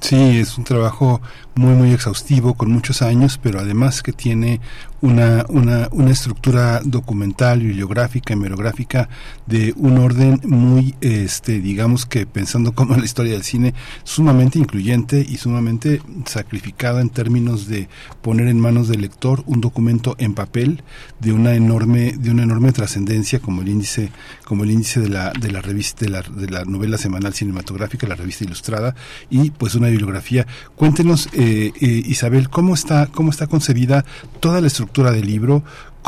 Sí, 0.00 0.38
es 0.38 0.56
un 0.56 0.64
trabajo 0.64 1.20
muy 1.56 1.74
muy 1.74 1.92
exhaustivo 1.92 2.54
con 2.54 2.70
muchos 2.70 3.02
años, 3.02 3.38
pero 3.42 3.58
además 3.58 4.02
que 4.02 4.12
tiene 4.12 4.60
una, 5.00 5.46
una, 5.48 5.88
una 5.92 6.10
estructura 6.10 6.80
documental, 6.84 7.60
bibliográfica, 7.60 8.34
hemerográfica 8.34 9.08
de 9.46 9.72
un 9.76 9.98
orden 9.98 10.40
muy, 10.44 10.94
este, 11.00 11.60
digamos 11.60 12.04
que 12.04 12.26
pensando 12.26 12.72
como 12.72 12.96
la 12.96 13.04
historia 13.04 13.32
del 13.32 13.44
cine, 13.44 13.74
sumamente 14.02 14.58
incluyente 14.58 15.24
y 15.26 15.36
sumamente 15.36 16.02
sacrificada 16.26 17.00
en 17.00 17.10
términos 17.10 17.68
de 17.68 17.88
poner 18.22 18.48
en 18.48 18.58
manos 18.58 18.88
del 18.88 19.02
lector 19.02 19.44
un 19.46 19.60
documento 19.60 20.16
en 20.18 20.34
papel 20.34 20.82
de 21.20 21.32
una 21.32 21.54
enorme, 21.54 22.14
de 22.18 22.30
una 22.30 22.42
enorme 22.42 22.72
trascendencia 22.72 23.38
como 23.38 23.62
el 23.62 23.68
índice, 23.68 24.10
como 24.44 24.64
el 24.64 24.72
índice 24.72 25.00
de 25.00 25.08
la, 25.08 25.32
de 25.32 25.52
la 25.52 25.62
revista, 25.62 26.04
de 26.04 26.10
la, 26.10 26.22
de 26.22 26.50
la 26.50 26.64
novela 26.64 26.98
semanal 26.98 27.34
cinematográfica, 27.34 28.08
la 28.08 28.16
revista 28.16 28.44
ilustrada, 28.44 28.96
y 29.30 29.50
pues 29.50 29.74
una 29.76 29.88
bibliografía. 29.88 30.46
Cuéntenos, 30.74 31.28
eh, 31.32 31.72
eh, 31.80 32.02
Isabel, 32.06 32.48
cómo 32.48 32.74
está, 32.74 33.06
cómo 33.06 33.30
está 33.30 33.46
concebida 33.46 34.04
toda 34.40 34.60
la 34.60 34.66
estructura 34.66 34.87
del 34.92 35.26
libro. 35.26 35.62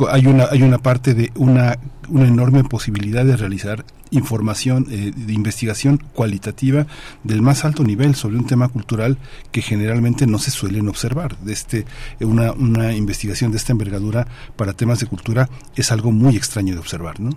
Hay 0.08 0.26
una, 0.26 0.46
hay 0.50 0.62
una 0.62 0.78
parte 0.78 1.14
de 1.14 1.30
una, 1.36 1.78
una 2.08 2.26
enorme 2.26 2.64
posibilidad 2.64 3.24
de 3.24 3.36
realizar 3.36 3.84
información 4.10 4.86
eh, 4.90 5.12
de 5.14 5.32
investigación 5.32 5.98
cualitativa 6.14 6.86
del 7.22 7.42
más 7.42 7.64
alto 7.64 7.84
nivel 7.84 8.14
sobre 8.14 8.36
un 8.36 8.46
tema 8.46 8.68
cultural 8.68 9.18
que 9.52 9.62
generalmente 9.62 10.26
no 10.26 10.38
se 10.38 10.50
suelen 10.50 10.88
observar. 10.88 11.36
De 11.38 11.52
este, 11.52 11.84
eh, 12.18 12.24
una, 12.24 12.52
una 12.52 12.92
investigación 12.94 13.50
de 13.50 13.58
esta 13.58 13.72
envergadura 13.72 14.26
para 14.56 14.72
temas 14.72 15.00
de 15.00 15.06
cultura 15.06 15.48
es 15.76 15.92
algo 15.92 16.12
muy 16.12 16.36
extraño 16.36 16.74
de 16.74 16.80
observar, 16.80 17.20
¿no? 17.20 17.30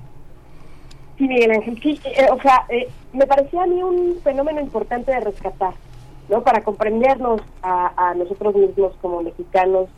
Sí, 1.18 1.28
Miguel 1.28 1.52
Ángel, 1.52 1.80
sí, 1.82 2.00
eh, 2.06 2.26
o 2.32 2.42
sea, 2.42 2.66
eh, 2.70 2.88
me 3.14 3.28
parecía 3.28 3.64
a 3.64 3.68
mí 3.68 3.84
un 3.84 4.18
fenómeno 4.24 4.60
importante 4.60 5.12
de 5.12 5.20
rescatar, 5.20 5.74
¿no? 6.28 6.42
Para 6.42 6.64
comprendernos 6.64 7.42
a, 7.62 7.94
a 7.96 8.16
nosotros 8.16 8.56
mismos 8.56 8.94
como 9.02 9.22
mexicanos, 9.22 9.90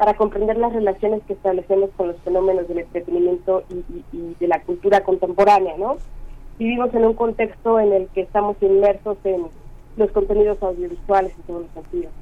para 0.00 0.14
comprender 0.14 0.56
las 0.56 0.72
relaciones 0.72 1.20
que 1.26 1.34
establecemos 1.34 1.90
con 1.94 2.08
los 2.08 2.16
fenómenos 2.22 2.66
del 2.68 2.78
entretenimiento 2.78 3.64
y, 3.68 3.74
y- 3.94 4.04
y 4.14 4.34
de 4.40 4.48
la 4.48 4.62
cultura 4.62 5.02
contemporánea, 5.02 5.74
¿no? 5.76 5.98
Vivimos 6.58 6.94
en 6.94 7.04
un 7.04 7.12
contexto 7.12 7.78
en 7.78 7.92
el 7.92 8.08
que 8.14 8.22
estamos 8.22 8.56
inmersos 8.62 9.18
en 9.24 9.42
los 9.98 10.10
contenidos 10.12 10.56
audiovisuales 10.62 11.34
en 11.36 11.42
todos 11.42 11.62
los 11.64 11.70
sentidos. 11.72 12.12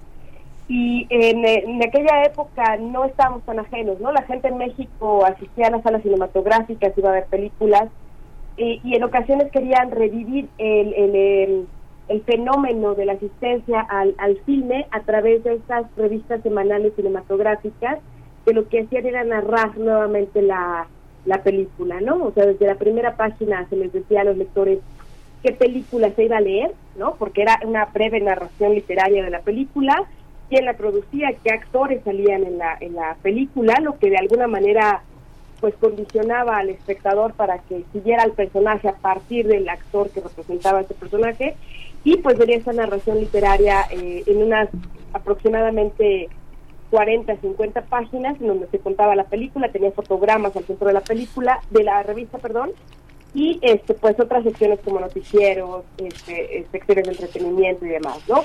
Y 0.66 1.06
en, 1.08 1.44
en 1.46 1.80
aquella 1.86 2.24
época 2.24 2.76
no 2.78 3.04
estábamos 3.04 3.44
tan 3.44 3.60
ajenos, 3.60 4.00
¿no? 4.00 4.10
La 4.10 4.22
gente 4.22 4.48
en 4.48 4.58
México 4.58 5.24
asistía 5.24 5.68
a 5.68 5.70
las 5.70 5.84
salas 5.84 6.02
cinematográficas, 6.02 6.98
iba 6.98 7.10
a 7.10 7.12
ver 7.12 7.26
películas, 7.26 7.88
eh, 8.56 8.80
y 8.82 8.96
en 8.96 9.04
ocasiones 9.04 9.52
querían 9.52 9.92
revivir 9.92 10.48
el, 10.58 10.94
el, 10.94 11.14
el- 11.14 11.66
el 12.08 12.22
fenómeno 12.22 12.94
de 12.94 13.04
la 13.04 13.12
asistencia 13.12 13.80
al, 13.80 14.14
al 14.18 14.38
filme 14.38 14.86
a 14.90 15.00
través 15.00 15.44
de 15.44 15.54
estas 15.54 15.84
revistas 15.96 16.42
semanales 16.42 16.94
cinematográficas, 16.96 17.98
que 18.44 18.52
lo 18.54 18.68
que 18.68 18.80
hacían 18.80 19.06
era 19.06 19.24
narrar 19.24 19.76
nuevamente 19.76 20.40
la, 20.40 20.86
la 21.26 21.42
película, 21.42 22.00
¿no? 22.00 22.24
O 22.24 22.32
sea, 22.32 22.46
desde 22.46 22.66
la 22.66 22.76
primera 22.76 23.16
página 23.16 23.66
se 23.68 23.76
les 23.76 23.92
decía 23.92 24.22
a 24.22 24.24
los 24.24 24.36
lectores 24.36 24.78
qué 25.42 25.52
película 25.52 26.10
se 26.12 26.24
iba 26.24 26.38
a 26.38 26.40
leer, 26.40 26.72
¿no? 26.96 27.14
Porque 27.16 27.42
era 27.42 27.60
una 27.64 27.84
breve 27.86 28.20
narración 28.20 28.74
literaria 28.74 29.22
de 29.22 29.30
la 29.30 29.40
película, 29.40 30.04
quién 30.48 30.64
la 30.64 30.74
producía, 30.74 31.28
qué 31.44 31.50
actores 31.50 32.02
salían 32.04 32.44
en 32.44 32.58
la, 32.58 32.76
en 32.80 32.94
la 32.94 33.16
película, 33.22 33.74
lo 33.82 33.98
que 33.98 34.10
de 34.10 34.16
alguna 34.16 34.46
manera 34.46 35.02
pues 35.60 35.74
condicionaba 35.74 36.58
al 36.58 36.70
espectador 36.70 37.34
para 37.34 37.58
que 37.58 37.84
siguiera 37.92 38.22
al 38.22 38.32
personaje 38.32 38.88
a 38.88 38.92
partir 38.92 39.46
del 39.46 39.68
actor 39.68 40.08
que 40.10 40.20
representaba 40.20 40.82
ese 40.82 40.94
personaje 40.94 41.56
y 42.04 42.16
pues 42.18 42.38
vería 42.38 42.56
esa 42.56 42.72
narración 42.72 43.20
literaria 43.20 43.86
eh, 43.90 44.22
en 44.26 44.42
unas 44.42 44.68
aproximadamente 45.12 46.28
40, 46.90 47.36
50 47.36 47.82
páginas 47.82 48.40
en 48.40 48.48
donde 48.48 48.66
se 48.68 48.78
contaba 48.78 49.14
la 49.14 49.24
película, 49.24 49.70
tenía 49.70 49.90
fotogramas 49.92 50.56
al 50.56 50.64
centro 50.64 50.88
de 50.88 50.94
la 50.94 51.00
película, 51.00 51.60
de 51.70 51.84
la 51.84 52.02
revista, 52.02 52.38
perdón, 52.38 52.70
y 53.34 53.58
este 53.62 53.94
pues 53.94 54.18
otras 54.18 54.44
secciones 54.44 54.80
como 54.84 55.00
noticieros, 55.00 55.84
este, 55.98 56.58
eh, 56.58 56.66
secciones 56.72 57.04
de 57.04 57.10
entretenimiento 57.10 57.84
y 57.84 57.90
demás, 57.90 58.18
¿no? 58.28 58.42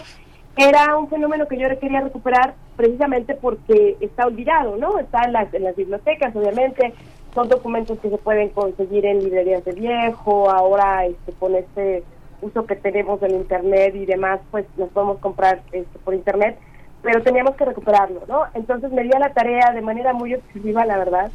Era 0.56 0.98
un 0.98 1.10
fenómeno 1.10 1.48
que 1.48 1.58
yo 1.58 1.68
quería 1.80 2.02
recuperar 2.02 2.54
precisamente 2.76 3.34
porque 3.34 3.98
está 4.02 4.28
olvidado, 4.28 4.78
¿no? 4.78 5.00
Está 5.00 5.24
en 5.24 5.34
las, 5.34 5.52
en 5.54 5.64
las 5.64 5.76
bibliotecas, 5.76 6.36
obviamente, 6.36 6.94
son 7.34 7.50
documentos 7.50 7.98
que 8.00 8.10
se 8.10 8.18
pueden 8.18 8.50
conseguir 8.50 9.06
en 9.06 9.24
librerías 9.24 9.66
de 9.66 9.72
viejo, 9.72 10.52
ahora 10.52 11.06
este, 11.08 11.32
con 11.34 11.56
este 11.56 12.04
uso 12.44 12.66
que 12.66 12.76
tenemos 12.76 13.20
del 13.22 13.34
internet 13.34 13.96
y 13.96 14.06
demás, 14.06 14.40
pues 14.52 14.66
los 14.78 14.90
podemos 14.90 15.20
comprar 15.20 15.62
este, 15.72 16.00
por 16.00 16.14
internet, 16.14 16.58
pero 17.02 17.22
teníamos 17.22 17.56
que 17.56 17.66
recuperarlo, 17.66 18.24
¿no? 18.28 18.44
Entonces 18.54 18.92
me 18.92 19.04
di 19.04 19.12
a 19.16 19.20
la 19.20 19.34
tarea 19.34 19.72
de 19.72 19.82
manera 19.82 20.14
muy 20.14 20.34
exclusiva, 20.34 20.86
la 20.86 20.98
verdad, 20.98 21.32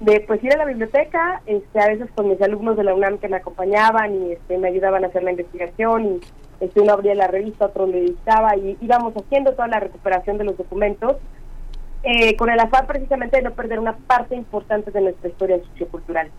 de 0.00 0.20
pues 0.20 0.42
ir 0.44 0.52
a 0.52 0.58
la 0.58 0.64
biblioteca, 0.64 1.42
este, 1.46 1.80
a 1.80 1.88
veces 1.88 2.08
con 2.14 2.28
mis 2.28 2.40
alumnos 2.40 2.76
de 2.76 2.84
la 2.84 2.94
UNAM 2.94 3.18
que 3.18 3.28
me 3.28 3.36
acompañaban 3.36 4.14
y 4.14 4.32
este, 4.32 4.58
me 4.58 4.68
ayudaban 4.68 5.04
a 5.04 5.08
hacer 5.08 5.22
la 5.22 5.32
investigación 5.32 6.06
y 6.06 6.20
este, 6.60 6.80
uno 6.80 6.92
abría 6.92 7.14
la 7.14 7.26
revista, 7.26 7.66
otro 7.66 7.86
le 7.86 8.00
dictaba 8.00 8.56
y 8.56 8.76
íbamos 8.80 9.14
haciendo 9.16 9.52
toda 9.52 9.68
la 9.68 9.80
recuperación 9.80 10.38
de 10.38 10.44
los 10.44 10.56
documentos 10.56 11.16
eh, 12.04 12.36
con 12.36 12.48
el 12.48 12.60
afán 12.60 12.86
precisamente 12.86 13.38
de 13.38 13.42
no 13.42 13.52
perder 13.52 13.80
una 13.80 13.96
parte 13.96 14.36
importante 14.36 14.90
de 14.90 15.00
nuestra 15.00 15.28
historia 15.28 15.58
sociocultural. 15.70 16.30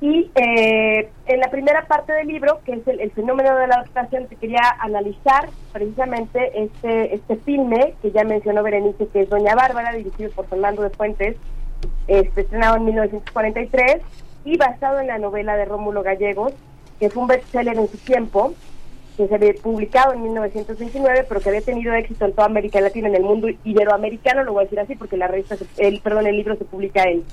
Y 0.00 0.30
eh, 0.36 1.08
en 1.26 1.40
la 1.40 1.50
primera 1.50 1.84
parte 1.86 2.12
del 2.12 2.28
libro, 2.28 2.60
que 2.64 2.72
es 2.72 2.86
el, 2.86 3.10
fenómeno 3.10 3.56
de 3.56 3.66
la 3.66 3.74
adaptación, 3.76 4.28
te 4.28 4.36
quería 4.36 4.60
analizar 4.80 5.48
precisamente 5.72 6.62
este, 6.62 7.14
este 7.16 7.36
filme 7.36 7.94
que 8.00 8.12
ya 8.12 8.22
mencionó 8.22 8.62
Berenice, 8.62 9.08
que 9.08 9.22
es 9.22 9.28
Doña 9.28 9.56
Bárbara, 9.56 9.92
dirigido 9.92 10.30
por 10.30 10.46
Fernando 10.46 10.82
de 10.82 10.90
Fuentes, 10.90 11.36
este, 12.06 12.42
estrenado 12.42 12.76
en 12.76 12.84
1943 12.84 13.96
y 14.44 14.56
basado 14.56 15.00
en 15.00 15.08
la 15.08 15.18
novela 15.18 15.56
de 15.56 15.64
Rómulo 15.64 16.02
Gallegos, 16.04 16.52
que 17.00 17.10
fue 17.10 17.22
un 17.22 17.28
bestseller 17.28 17.76
en 17.76 17.88
su 17.88 17.98
tiempo, 17.98 18.54
que 19.16 19.26
se 19.26 19.34
había 19.34 19.52
publicado 19.54 20.12
en 20.12 20.22
1929, 20.22 21.26
pero 21.28 21.40
que 21.40 21.48
había 21.48 21.60
tenido 21.60 21.92
éxito 21.94 22.24
en 22.24 22.32
toda 22.34 22.46
América 22.46 22.80
Latina, 22.80 23.08
en 23.08 23.16
el 23.16 23.24
mundo 23.24 23.48
iberoamericano, 23.64 24.44
lo 24.44 24.52
voy 24.52 24.60
a 24.60 24.64
decir 24.64 24.78
así, 24.78 24.94
porque 24.94 25.16
la 25.16 25.26
revista, 25.26 25.56
se- 25.56 25.66
el, 25.88 26.00
perdón, 26.00 26.28
el 26.28 26.36
libro 26.36 26.54
se 26.56 26.64
publica 26.64 27.02
en, 27.02 27.24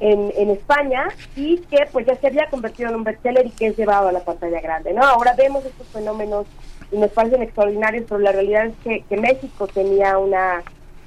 en, 0.00 0.32
en 0.36 0.50
España 0.50 1.08
y 1.34 1.58
que 1.58 1.86
pues 1.92 2.06
ya 2.06 2.16
se 2.16 2.26
había 2.26 2.48
convertido 2.50 2.90
en 2.90 2.96
un 2.96 3.04
bestseller 3.04 3.46
y 3.46 3.50
que 3.50 3.68
es 3.68 3.76
llevado 3.76 4.08
a 4.08 4.12
la 4.12 4.20
pantalla 4.20 4.60
grande, 4.60 4.92
¿no? 4.92 5.02
Ahora 5.02 5.34
vemos 5.36 5.64
estos 5.64 5.86
fenómenos 5.88 6.46
y 6.92 6.98
nos 6.98 7.10
parecen 7.10 7.42
extraordinarios, 7.42 8.04
pero 8.08 8.20
la 8.20 8.32
realidad 8.32 8.66
es 8.66 8.74
que, 8.84 9.02
que 9.08 9.16
México 9.16 9.66
tenía 9.66 10.18
una, 10.18 10.62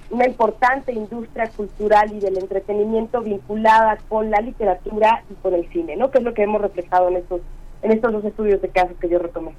una 0.10 0.28
importante 0.28 0.92
industria 0.92 1.50
cultural 1.50 2.12
y 2.14 2.20
del 2.20 2.38
entretenimiento 2.38 3.22
vinculada 3.22 3.98
con 4.10 4.32
la 4.32 4.42
literatura 4.42 5.24
y 5.30 5.36
con 5.36 5.54
el 5.54 5.70
cine, 5.70 5.96
¿no? 5.96 6.12
Que 6.12 6.18
es 6.18 6.24
lo 6.24 6.34
que 6.34 6.44
hemos 6.44 6.62
reflejado 6.62 7.10
en 7.10 7.18
estos, 7.18 7.42
en 7.82 7.92
estos 7.92 8.12
dos 8.12 8.26
estudios 8.26 8.62
de 8.62 8.70
casos 8.70 8.98
que 9.00 9.10
yo 9.10 9.20
retomé. 9.20 9.52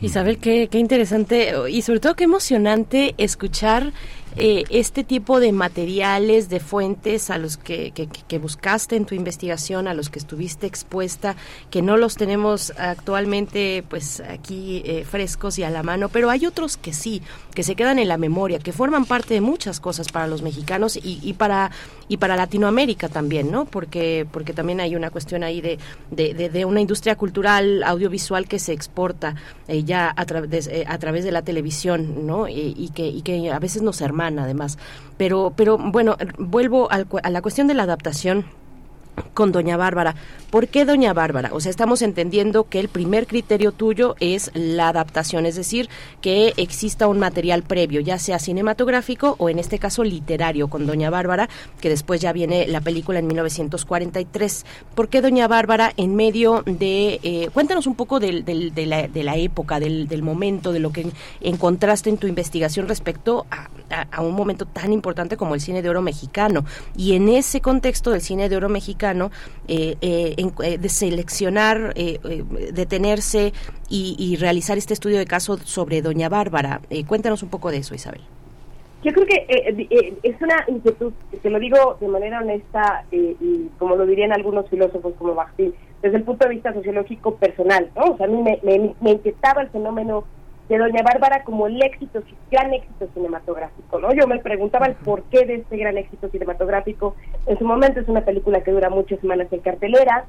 Isabel, 0.00 0.38
qué, 0.38 0.68
qué 0.68 0.78
interesante 0.78 1.54
y 1.70 1.80
sobre 1.80 2.00
todo 2.00 2.14
qué 2.14 2.24
emocionante 2.24 3.14
escuchar 3.16 3.92
eh, 4.38 4.64
este 4.68 5.02
tipo 5.02 5.40
de 5.40 5.50
materiales, 5.52 6.50
de 6.50 6.60
fuentes 6.60 7.30
a 7.30 7.38
los 7.38 7.56
que, 7.56 7.92
que, 7.92 8.06
que 8.06 8.38
buscaste 8.38 8.94
en 8.94 9.06
tu 9.06 9.14
investigación, 9.14 9.88
a 9.88 9.94
los 9.94 10.10
que 10.10 10.18
estuviste 10.18 10.66
expuesta, 10.66 11.36
que 11.70 11.80
no 11.80 11.96
los 11.96 12.16
tenemos 12.16 12.74
actualmente 12.76 13.82
pues 13.88 14.20
aquí 14.20 14.82
eh, 14.84 15.06
frescos 15.08 15.58
y 15.58 15.62
a 15.62 15.70
la 15.70 15.82
mano, 15.82 16.10
pero 16.10 16.28
hay 16.28 16.44
otros 16.44 16.76
que 16.76 16.92
sí, 16.92 17.22
que 17.54 17.62
se 17.62 17.76
quedan 17.76 17.98
en 17.98 18.08
la 18.08 18.18
memoria, 18.18 18.58
que 18.58 18.72
forman 18.72 19.06
parte 19.06 19.32
de 19.32 19.40
muchas 19.40 19.80
cosas 19.80 20.12
para 20.12 20.26
los 20.26 20.42
mexicanos 20.42 20.96
y, 20.96 21.18
y 21.22 21.32
para 21.32 21.70
y 22.08 22.18
para 22.18 22.36
Latinoamérica 22.36 23.08
también, 23.08 23.50
¿no? 23.50 23.64
Porque 23.64 24.26
porque 24.30 24.52
también 24.52 24.80
hay 24.80 24.94
una 24.94 25.10
cuestión 25.10 25.44
ahí 25.44 25.62
de, 25.62 25.78
de, 26.10 26.34
de, 26.34 26.64
una 26.64 26.80
industria 26.80 27.16
cultural 27.16 27.82
audiovisual 27.82 28.46
que 28.46 28.58
se 28.58 28.72
exporta 28.72 29.34
eh, 29.66 29.82
ya 29.82 30.12
a, 30.14 30.26
tra 30.26 30.42
eh, 30.50 30.84
a 30.86 30.98
través 30.98 31.24
de 31.24 31.32
la 31.32 31.42
televisión, 31.42 32.26
¿no? 32.26 32.48
Y, 32.48 32.74
y, 32.76 32.90
que, 32.90 33.06
y 33.08 33.22
que 33.22 33.50
a 33.50 33.58
veces 33.58 33.82
nos 33.82 34.00
hermana 34.00 34.25
además. 34.38 34.78
Pero, 35.16 35.52
pero 35.56 35.78
bueno, 35.78 36.16
vuelvo 36.38 36.90
al, 36.90 37.06
a 37.22 37.30
la 37.30 37.42
cuestión 37.42 37.66
de 37.66 37.74
la 37.74 37.84
adaptación 37.84 38.44
con 39.34 39.52
Doña 39.52 39.76
Bárbara. 39.76 40.14
¿Por 40.50 40.68
qué 40.68 40.84
Doña 40.84 41.12
Bárbara? 41.12 41.50
O 41.52 41.60
sea, 41.60 41.70
estamos 41.70 42.02
entendiendo 42.02 42.64
que 42.68 42.80
el 42.80 42.88
primer 42.88 43.26
criterio 43.26 43.72
tuyo 43.72 44.14
es 44.20 44.50
la 44.54 44.88
adaptación, 44.88 45.46
es 45.46 45.56
decir, 45.56 45.88
que 46.20 46.52
exista 46.56 47.08
un 47.08 47.18
material 47.18 47.62
previo, 47.62 48.00
ya 48.00 48.18
sea 48.18 48.38
cinematográfico 48.38 49.36
o 49.38 49.48
en 49.48 49.58
este 49.58 49.78
caso 49.78 50.04
literario 50.04 50.68
con 50.68 50.86
Doña 50.86 51.10
Bárbara, 51.10 51.48
que 51.80 51.88
después 51.88 52.20
ya 52.20 52.32
viene 52.32 52.66
la 52.68 52.80
película 52.80 53.18
en 53.18 53.26
1943. 53.26 54.64
¿Por 54.94 55.08
qué 55.08 55.20
Doña 55.20 55.48
Bárbara 55.48 55.92
en 55.96 56.14
medio 56.14 56.62
de... 56.64 57.20
Eh, 57.22 57.50
cuéntanos 57.52 57.86
un 57.86 57.96
poco 57.96 58.20
de, 58.20 58.42
la, 59.14 59.36
época, 59.36 59.80
del, 59.80 60.22
momento, 60.22 60.72
de 60.72 60.80
lo 60.80 60.92
que 60.92 61.06
encontraste 61.40 62.10
en 62.10 62.18
tu 62.18 62.26
investigación 62.26 62.88
respecto 62.88 63.46
a, 63.50 63.68
a, 63.90 64.06
a 64.10 64.22
un 64.22 64.34
momento 64.34 64.66
tan 64.66 64.92
importante 64.92 65.36
como 65.36 65.54
el 65.54 65.60
cine 65.60 65.82
de 65.82 65.88
oro 65.88 66.02
mexicano. 66.02 66.64
Y 66.96 67.14
en 67.16 67.28
ese 67.28 67.60
contexto 67.60 68.10
del 68.10 68.20
cine 68.20 68.48
de 68.48 68.56
oro 68.56 68.68
mexicano, 68.68 69.30
eh, 69.68 69.96
eh, 70.00 70.34
en, 70.36 70.52
eh, 70.64 70.78
de 70.78 70.88
seleccionar, 70.88 71.94
detenerse 72.72 73.52
y, 73.88 74.16
y, 74.18 74.36
realizar 74.36 74.78
este 74.78 74.94
estudio 74.94 75.18
de 75.18 75.26
caso 75.26 75.58
sobre 75.58 76.02
Doña 76.02 76.28
Bárbara. 76.28 76.80
cuéntanos 77.06 77.42
un 77.42 77.48
poco 77.48 77.70
de 77.70 77.78
eso, 77.78 77.94
Isabel. 77.94 78.20
Yo 79.02 79.12
creo 79.12 79.26
que 79.26 79.46
es 80.22 80.40
una 80.40 80.64
inquietud, 80.66 81.12
te 81.40 81.50
lo 81.50 81.60
digo 81.60 81.96
de 82.00 82.08
manera 82.08 82.40
honesta 82.40 83.04
y 83.12 83.68
como 83.78 83.94
lo 83.94 84.06
dirían 84.06 84.32
algunos 84.32 84.68
filósofos 84.68 85.14
como 85.18 85.34
Bakhtin, 85.34 85.74
desde 86.02 86.16
el 86.16 86.24
punto 86.24 86.46
de 86.46 86.54
vista 86.54 86.72
sociológico 86.72 87.36
personal, 87.36 87.90
¿no? 87.94 88.12
O 88.12 88.16
sea, 88.16 88.26
a 88.26 88.28
mí 88.28 88.42
me, 88.42 88.58
me, 88.62 88.94
me 89.00 89.10
inquietaba 89.12 89.62
el 89.62 89.68
fenómeno 89.70 90.24
de 90.68 90.78
Doña 90.78 91.02
Bárbara 91.02 91.44
como 91.44 91.66
el 91.66 91.80
éxito, 91.82 92.22
gran 92.50 92.72
éxito 92.72 93.08
cinematográfico, 93.14 94.00
¿no? 94.00 94.12
Yo 94.12 94.26
me 94.26 94.40
preguntaba 94.40 94.86
el 94.86 94.94
porqué 94.94 95.46
de 95.46 95.56
este 95.56 95.76
gran 95.76 95.96
éxito 95.96 96.28
cinematográfico. 96.28 97.14
En 97.46 97.58
su 97.58 97.64
momento 97.64 98.00
es 98.00 98.08
una 98.08 98.22
película 98.22 98.62
que 98.62 98.72
dura 98.72 98.90
muchas 98.90 99.20
semanas 99.20 99.46
en 99.52 99.60
cartelera. 99.60 100.24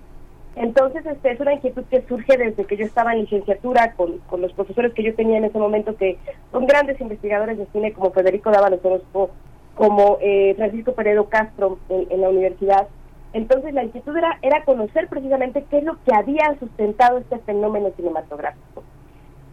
Entonces, 0.56 1.06
este, 1.06 1.32
es 1.32 1.40
una 1.40 1.54
inquietud 1.54 1.84
que 1.86 2.02
surge 2.08 2.38
desde 2.38 2.66
que 2.66 2.78
yo 2.78 2.86
estaba 2.86 3.14
en 3.14 3.22
licenciatura 3.22 3.94
con, 3.94 4.20
con 4.20 4.42
los 4.42 4.54
profesores 4.54 4.94
que 4.94 5.04
yo 5.04 5.14
tenía 5.16 5.38
en 5.38 5.46
ese 5.46 5.58
momento, 5.58 5.96
que 5.96 6.18
son 6.52 6.66
grandes 6.66 7.00
investigadores 7.00 7.58
de 7.58 7.68
cine 7.68 7.94
como 7.94 8.12
Federico 8.12 8.52
Dávalos 8.52 8.84
Orozco, 8.84 9.32
como 9.76 10.18
eh, 10.22 10.54
Francisco 10.56 10.94
Peredo 10.94 11.30
Castro 11.30 11.78
en, 11.90 12.08
en, 12.12 12.22
la 12.22 12.30
universidad. 12.30 12.88
Entonces, 13.34 13.74
la 13.74 13.84
inquietud 13.84 14.18
era, 14.18 14.40
era 14.42 14.66
conocer 14.66 15.08
precisamente 15.08 15.64
qué 15.70 15.80
es 15.80 15.84
lo 15.84 15.98
que 16.04 16.16
había 16.16 16.58
sustentado 16.60 17.20
este 17.20 17.38
fenómeno 17.40 17.92
cinematográfico. 17.96 18.84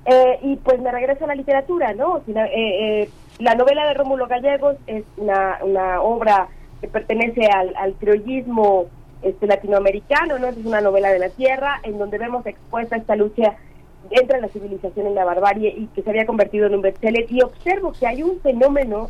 Eh, 0.07 0.39
y 0.43 0.57
pues 0.57 0.81
me 0.81 0.93
regreso 0.93 1.25
a 1.25 1.29
la 1.29 1.35
literatura, 1.35 1.95
¿no? 1.95 2.19
Eh, 2.19 2.35
eh, 2.37 3.11
la 3.39 3.55
novela 3.55 3.87
de 3.87 3.95
Rómulo 3.95 4.27
Gallegos 4.27 4.77
es 4.87 5.05
una, 5.17 5.59
una 5.63 6.03
obra 6.03 6.49
que 6.81 6.89
pertenece 6.89 7.47
al, 7.47 7.75
al 7.77 7.95
criollismo 7.95 8.87
este 9.23 9.47
latinoamericano, 9.47 10.39
¿no? 10.39 10.49
Es 10.49 10.57
una 10.59 10.83
novela 10.83 11.11
de 11.11 11.19
la 11.19 11.31
tierra 11.31 11.81
en 11.83 11.99
donde 11.99 12.19
vemos 12.19 12.45
expuesta 12.47 12.97
esta 12.97 13.17
lucha 13.17 13.57
entre 14.11 14.41
la 14.41 14.49
civilización 14.49 15.11
y 15.11 15.15
la 15.15 15.25
barbarie 15.25 15.75
y 15.77 15.87
que 15.89 16.03
se 16.03 16.11
había 16.11 16.27
convertido 16.27 16.67
en 16.67 16.75
un 16.75 16.83
bestseller 16.83 17.27
y 17.31 17.41
observo 17.43 17.93
que 17.93 18.07
hay 18.07 18.23
un 18.23 18.39
fenómeno 18.41 19.09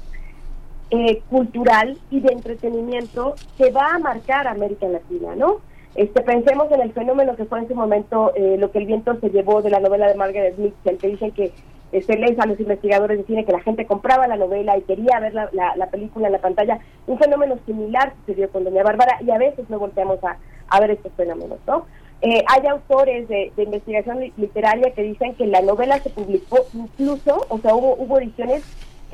eh, 0.91 1.23
cultural 1.29 1.99
y 2.11 2.21
de 2.21 2.33
entretenimiento 2.33 3.35
que 3.59 3.71
va 3.71 3.95
a 3.95 3.99
marcar 3.99 4.47
a 4.47 4.53
América 4.53 4.87
Latina, 4.87 5.35
¿no? 5.35 5.61
Este, 5.95 6.23
pensemos 6.23 6.71
en 6.73 6.81
el 6.81 6.93
fenómeno 6.93 7.37
que 7.37 7.45
fue 7.45 7.59
en 7.59 7.67
ese 7.67 7.75
momento 7.75 8.33
eh, 8.35 8.57
lo 8.59 8.71
que 8.73 8.79
el 8.79 8.87
viento 8.87 9.19
se 9.21 9.31
llevó 9.31 9.63
de 9.63 9.71
la 9.71 9.79
novela 9.79 10.09
de 10.09 10.17
Margaret 10.17 10.59
Mitchell, 10.59 10.99
que 10.99 11.09
dicen 11.09 11.31
que 11.31 11.53
este, 11.93 12.19
leen 12.19 12.41
a 12.41 12.47
los 12.47 12.59
investigadores 12.59 13.19
de 13.19 13.25
cine 13.25 13.45
que 13.45 13.53
la 13.53 13.61
gente 13.61 13.87
compraba 13.87 14.27
la 14.27 14.37
novela 14.37 14.77
y 14.77 14.83
quería 14.83 15.21
ver 15.21 15.33
la, 15.33 15.49
la, 15.53 15.87
película 15.91 16.27
en 16.27 16.33
la 16.33 16.41
pantalla. 16.41 16.81
Un 17.07 17.19
fenómeno 17.19 17.57
similar 17.65 18.13
sucedió 18.21 18.51
con 18.51 18.65
Doña 18.65 18.83
Bárbara 18.83 19.19
y 19.25 19.31
a 19.31 19.39
veces 19.39 19.71
no 19.71 19.79
volteamos 19.79 20.23
a, 20.25 20.37
a 20.69 20.81
ver 20.81 20.91
estos 20.91 21.13
fenómenos, 21.13 21.59
¿no? 21.69 21.87
Eh, 22.21 22.43
hay 22.49 22.67
autores 22.67 23.29
de, 23.29 23.53
de, 23.55 23.63
investigación 23.63 24.19
literaria 24.37 24.93
que 24.93 25.03
dicen 25.03 25.35
que 25.35 25.47
la 25.47 25.61
novela 25.61 25.99
se 25.99 26.11
publicó 26.11 26.59
incluso, 26.73 27.47
o 27.49 27.59
sea, 27.59 27.75
hubo, 27.75 27.95
hubo 27.97 28.19
ediciones 28.19 28.65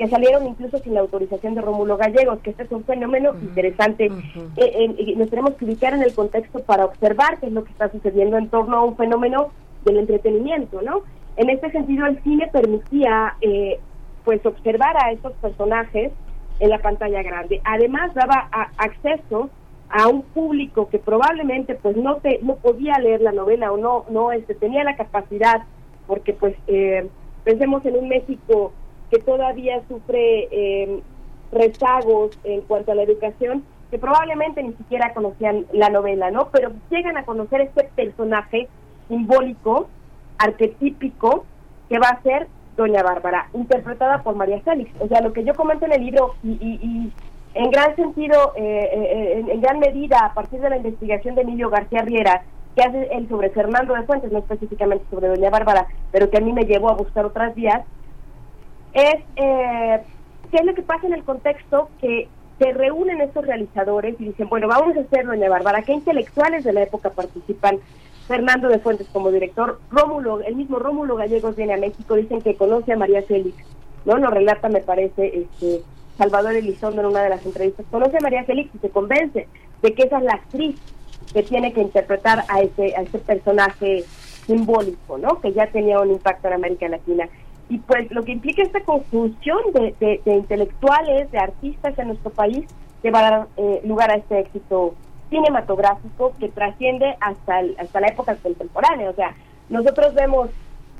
que 0.01 0.09
salieron 0.09 0.47
incluso 0.47 0.79
sin 0.79 0.95
la 0.95 1.01
autorización 1.01 1.53
de 1.53 1.61
Rómulo 1.61 1.95
Gallegos, 1.95 2.39
que 2.39 2.49
este 2.49 2.63
es 2.63 2.71
un 2.71 2.83
fenómeno 2.85 3.35
interesante. 3.39 4.09
Eh, 4.57 5.15
nos 5.15 5.29
tenemos 5.29 5.53
que 5.53 5.65
ubicar 5.65 5.93
en 5.93 6.01
el 6.01 6.11
contexto 6.15 6.57
para 6.63 6.85
observar 6.85 7.39
qué 7.39 7.45
es 7.45 7.51
lo 7.51 7.63
que 7.63 7.71
está 7.71 7.91
sucediendo 7.91 8.35
en 8.39 8.49
torno 8.49 8.77
a 8.77 8.83
un 8.83 8.97
fenómeno 8.97 9.51
del 9.85 9.97
entretenimiento, 9.97 10.81
¿no? 10.81 11.03
En 11.37 11.51
este 11.51 11.69
sentido, 11.69 12.07
el 12.07 12.19
cine 12.23 12.49
permitía, 12.51 13.35
eh, 13.41 13.79
pues, 14.25 14.43
observar 14.43 14.97
a 14.97 15.11
estos 15.11 15.33
personajes 15.33 16.11
en 16.59 16.69
la 16.71 16.79
pantalla 16.79 17.21
grande. 17.21 17.61
Además, 17.63 18.11
daba 18.15 18.49
acceso 18.77 19.51
a 19.89 20.07
un 20.07 20.23
público 20.23 20.89
que 20.89 20.97
probablemente, 20.97 21.75
pues, 21.75 21.95
no 21.95 22.15
te, 22.15 22.39
no 22.41 22.55
podía 22.55 22.97
leer 22.97 23.21
la 23.21 23.33
novela 23.33 23.71
o 23.71 23.77
no, 23.77 24.05
no, 24.09 24.31
este, 24.31 24.55
tenía 24.55 24.83
la 24.83 24.95
capacidad, 24.95 25.61
porque, 26.07 26.33
pues, 26.33 26.55
eh, 26.65 27.07
pensemos 27.43 27.85
en 27.85 27.97
un 27.97 28.09
México 28.09 28.73
que 29.11 29.19
todavía 29.19 29.81
sufre 29.87 30.47
eh, 30.51 31.01
rezagos 31.51 32.39
en 32.45 32.61
cuanto 32.61 32.93
a 32.93 32.95
la 32.95 33.03
educación, 33.03 33.63
que 33.91 33.99
probablemente 33.99 34.63
ni 34.63 34.73
siquiera 34.73 35.13
conocían 35.13 35.65
la 35.73 35.89
novela, 35.89 36.31
¿no? 36.31 36.47
Pero 36.49 36.71
llegan 36.89 37.17
a 37.17 37.25
conocer 37.25 37.61
este 37.61 37.83
personaje 37.93 38.69
simbólico, 39.09 39.89
arquetípico, 40.37 41.45
que 41.89 41.99
va 41.99 42.07
a 42.07 42.21
ser 42.23 42.47
Doña 42.77 43.03
Bárbara, 43.03 43.49
interpretada 43.53 44.23
por 44.23 44.35
María 44.35 44.61
Félix. 44.61 44.89
O 45.01 45.07
sea, 45.09 45.19
lo 45.19 45.33
que 45.33 45.43
yo 45.43 45.53
comento 45.55 45.85
en 45.85 45.91
el 45.91 46.05
libro 46.05 46.35
y, 46.41 46.51
y, 46.51 47.11
en 47.53 47.69
gran 47.69 47.93
sentido, 47.97 48.53
eh, 48.55 48.89
eh, 48.93 49.45
en, 49.45 49.59
gran 49.59 49.79
medida, 49.79 50.19
a 50.19 50.33
partir 50.33 50.61
de 50.61 50.69
la 50.69 50.77
investigación 50.77 51.35
de 51.35 51.41
Emilio 51.41 51.69
García 51.69 52.01
Riera, 52.01 52.43
que 52.75 52.81
hace 52.81 53.09
él 53.11 53.27
sobre 53.27 53.49
Fernando 53.49 53.93
de 53.93 54.03
Fuentes, 54.03 54.31
no 54.31 54.39
específicamente 54.39 55.03
sobre 55.09 55.27
Doña 55.27 55.49
Bárbara, 55.49 55.87
pero 56.13 56.29
que 56.29 56.37
a 56.37 56.41
mí 56.41 56.53
me 56.53 56.63
llevó 56.63 56.89
a 56.89 56.95
buscar 56.95 57.25
otras 57.25 57.53
vías, 57.55 57.83
es 58.93 59.15
eh, 59.35 60.01
qué 60.51 60.57
es 60.57 60.65
lo 60.65 60.73
que 60.73 60.81
pasa 60.81 61.07
en 61.07 61.13
el 61.13 61.23
contexto 61.23 61.89
que 61.99 62.27
se 62.59 62.73
reúnen 62.73 63.21
estos 63.21 63.45
realizadores 63.45 64.15
y 64.19 64.25
dicen, 64.25 64.47
bueno, 64.47 64.67
vamos 64.67 64.95
a 64.95 65.01
hacer 65.01 65.25
Doña 65.25 65.49
Bárbara, 65.49 65.81
¿qué 65.81 65.93
intelectuales 65.93 66.63
de 66.63 66.73
la 66.73 66.83
época 66.83 67.09
participan? 67.09 67.79
Fernando 68.27 68.69
de 68.69 68.79
Fuentes 68.79 69.07
como 69.11 69.31
director, 69.31 69.79
Rómulo, 69.89 70.41
el 70.41 70.55
mismo 70.55 70.77
Rómulo 70.77 71.15
Gallegos 71.15 71.55
viene 71.55 71.73
a 71.73 71.77
México, 71.77 72.15
dicen 72.15 72.41
que 72.41 72.55
conoce 72.55 72.93
a 72.93 72.97
María 72.97 73.23
Félix, 73.23 73.57
¿no? 74.05 74.17
Nos 74.19 74.31
relata, 74.31 74.69
me 74.69 74.81
parece, 74.81 75.39
este 75.39 75.81
Salvador 76.17 76.55
Elizondo 76.55 77.01
en 77.01 77.07
una 77.07 77.23
de 77.23 77.29
las 77.29 77.45
entrevistas, 77.45 77.85
conoce 77.89 78.17
a 78.17 78.21
María 78.21 78.43
Félix 78.43 78.73
y 78.75 78.77
se 78.77 78.89
convence 78.89 79.47
de 79.81 79.93
que 79.93 80.03
esa 80.03 80.19
es 80.19 80.23
la 80.23 80.33
actriz 80.33 80.75
que 81.33 81.43
tiene 81.43 81.73
que 81.73 81.81
interpretar 81.81 82.43
a 82.47 82.61
ese, 82.61 82.95
a 82.95 83.01
ese 83.01 83.17
personaje 83.17 84.03
simbólico, 84.45 85.17
¿no? 85.17 85.41
Que 85.41 85.51
ya 85.51 85.67
tenía 85.67 85.99
un 85.99 86.11
impacto 86.11 86.47
en 86.47 86.53
América 86.53 86.87
Latina 86.87 87.27
y 87.71 87.77
pues 87.77 88.11
lo 88.11 88.23
que 88.23 88.33
implica 88.33 88.61
esta 88.61 88.81
conjunción 88.81 89.59
de, 89.73 90.21
intelectuales, 90.25 91.31
de 91.31 91.39
artistas 91.39 91.97
en 91.97 92.07
nuestro 92.07 92.29
país, 92.29 92.65
que 93.01 93.11
va 93.11 93.19
a 93.19 93.31
dar 93.31 93.47
eh, 93.55 93.81
lugar 93.85 94.11
a 94.11 94.15
este 94.15 94.39
éxito 94.39 94.93
cinematográfico 95.29 96.33
que 96.37 96.49
trasciende 96.49 97.15
hasta, 97.21 97.61
hasta 97.79 98.01
la 98.01 98.07
época 98.07 98.35
contemporánea. 98.35 99.09
O 99.09 99.13
sea, 99.13 99.33
nosotros 99.69 100.13
vemos 100.15 100.49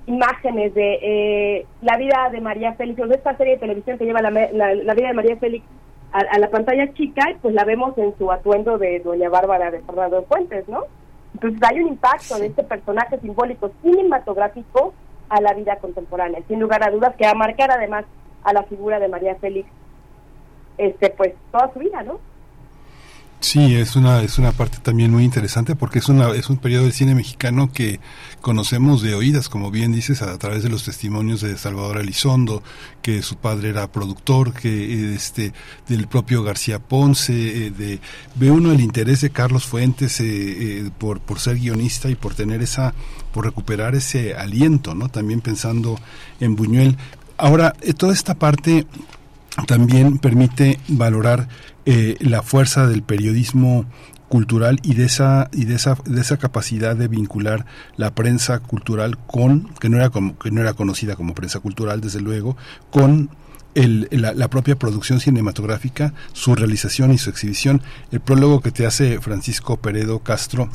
imágenes 0.05 0.73
de 0.73 0.99
eh, 1.01 1.65
la 1.81 1.97
vida 1.97 2.29
de 2.31 2.39
María 2.39 2.71
Félix, 2.75 3.01
o 3.01 3.07
de 3.07 3.15
esta 3.15 3.35
serie 3.35 3.55
de 3.55 3.59
televisión 3.59 3.97
que 3.97 4.05
lleva 4.05 4.21
la, 4.21 4.31
la, 4.31 4.93
vida 4.93 5.09
de 5.09 5.13
María 5.13 5.35
Félix 5.35 5.65
a, 6.13 6.39
la 6.39 6.49
pantalla 6.49 6.93
chica, 6.93 7.25
pues 7.41 7.53
la 7.53 7.65
vemos 7.65 7.97
en 7.97 8.17
su 8.17 8.31
atuendo 8.31 8.77
de 8.77 9.01
Doña 9.01 9.27
Bárbara 9.27 9.71
de 9.71 9.81
Fernando 9.81 10.23
Fuentes, 10.23 10.69
¿no? 10.69 10.85
Entonces 11.33 11.59
hay 11.69 11.81
un 11.81 11.89
impacto 11.89 12.39
de 12.39 12.45
este 12.45 12.63
personaje 12.63 13.19
simbólico 13.19 13.71
cinematográfico 13.81 14.93
a 15.31 15.39
la 15.39 15.53
vida 15.53 15.77
contemporánea, 15.77 16.41
sin 16.49 16.59
lugar 16.59 16.83
a 16.83 16.91
dudas, 16.91 17.15
que 17.15 17.23
va 17.23 17.31
a 17.31 17.35
marcar 17.35 17.71
además 17.71 18.03
a 18.43 18.51
la 18.51 18.63
figura 18.63 18.99
de 18.99 19.07
María 19.07 19.35
Félix, 19.35 19.69
este, 20.77 21.09
pues 21.09 21.33
toda 21.51 21.71
su 21.71 21.79
vida, 21.79 22.03
¿no? 22.03 22.19
Sí, 23.41 23.75
es 23.75 23.95
una 23.95 24.21
es 24.21 24.37
una 24.37 24.51
parte 24.51 24.77
también 24.83 25.09
muy 25.09 25.23
interesante 25.23 25.75
porque 25.75 25.97
es 25.97 26.09
una 26.09 26.29
es 26.29 26.51
un 26.51 26.57
periodo 26.57 26.83
del 26.83 26.93
cine 26.93 27.15
mexicano 27.15 27.71
que 27.73 27.99
conocemos 28.39 29.01
de 29.01 29.15
oídas, 29.15 29.49
como 29.49 29.71
bien 29.71 29.91
dices, 29.91 30.21
a, 30.21 30.37
través 30.37 30.61
de 30.61 30.69
los 30.69 30.83
testimonios 30.83 31.41
de 31.41 31.57
Salvador 31.57 31.97
Elizondo, 31.97 32.61
que 33.01 33.23
su 33.23 33.37
padre 33.37 33.69
era 33.69 33.91
productor, 33.91 34.53
que 34.53 35.15
este 35.15 35.53
del 35.87 36.07
propio 36.07 36.43
García 36.43 36.77
Ponce, 36.77 37.65
eh, 37.65 37.71
de 37.71 37.99
ve 38.35 38.51
uno 38.51 38.71
el 38.71 38.79
interés 38.79 39.21
de 39.21 39.31
Carlos 39.31 39.65
Fuentes 39.65 40.21
eh, 40.21 40.25
eh, 40.85 40.91
por 40.95 41.19
por 41.19 41.39
ser 41.39 41.57
guionista 41.57 42.11
y 42.11 42.15
por 42.15 42.35
tener 42.35 42.61
esa 42.61 42.93
por 43.33 43.45
recuperar 43.45 43.95
ese 43.95 44.35
aliento, 44.35 44.93
¿no? 44.93 45.09
También 45.09 45.41
pensando 45.41 45.99
en 46.39 46.55
Buñuel. 46.55 46.95
Ahora, 47.37 47.73
toda 47.97 48.13
esta 48.13 48.35
parte 48.35 48.85
también 49.67 50.17
permite 50.17 50.79
valorar 50.87 51.47
eh, 51.85 52.15
la 52.19 52.41
fuerza 52.41 52.87
del 52.87 53.03
periodismo 53.03 53.85
cultural 54.29 54.79
y 54.81 54.93
de 54.93 55.05
esa 55.05 55.49
y 55.51 55.65
de 55.65 55.75
esa 55.75 55.97
de 56.05 56.21
esa 56.21 56.37
capacidad 56.37 56.95
de 56.95 57.09
vincular 57.09 57.65
la 57.97 58.15
prensa 58.15 58.59
cultural 58.59 59.17
con 59.17 59.67
que 59.75 59.89
no 59.89 59.97
era 59.97 60.09
como 60.09 60.39
que 60.39 60.51
no 60.51 60.61
era 60.61 60.73
conocida 60.73 61.17
como 61.17 61.33
prensa 61.33 61.59
cultural 61.59 61.99
desde 61.99 62.21
luego 62.21 62.55
con 62.91 63.29
el, 63.75 64.07
la, 64.11 64.33
la, 64.33 64.49
propia 64.49 64.77
producción 64.77 65.21
cinematográfica, 65.21 66.13
su 66.33 66.55
realización 66.55 67.13
y 67.13 67.17
su 67.17 67.29
exhibición. 67.29 67.81
El 68.11 68.19
prólogo 68.19 68.59
que 68.59 68.71
te 68.71 68.85
hace 68.85 69.21
Francisco 69.21 69.77
Peredo 69.77 70.19
Castro 70.19 70.69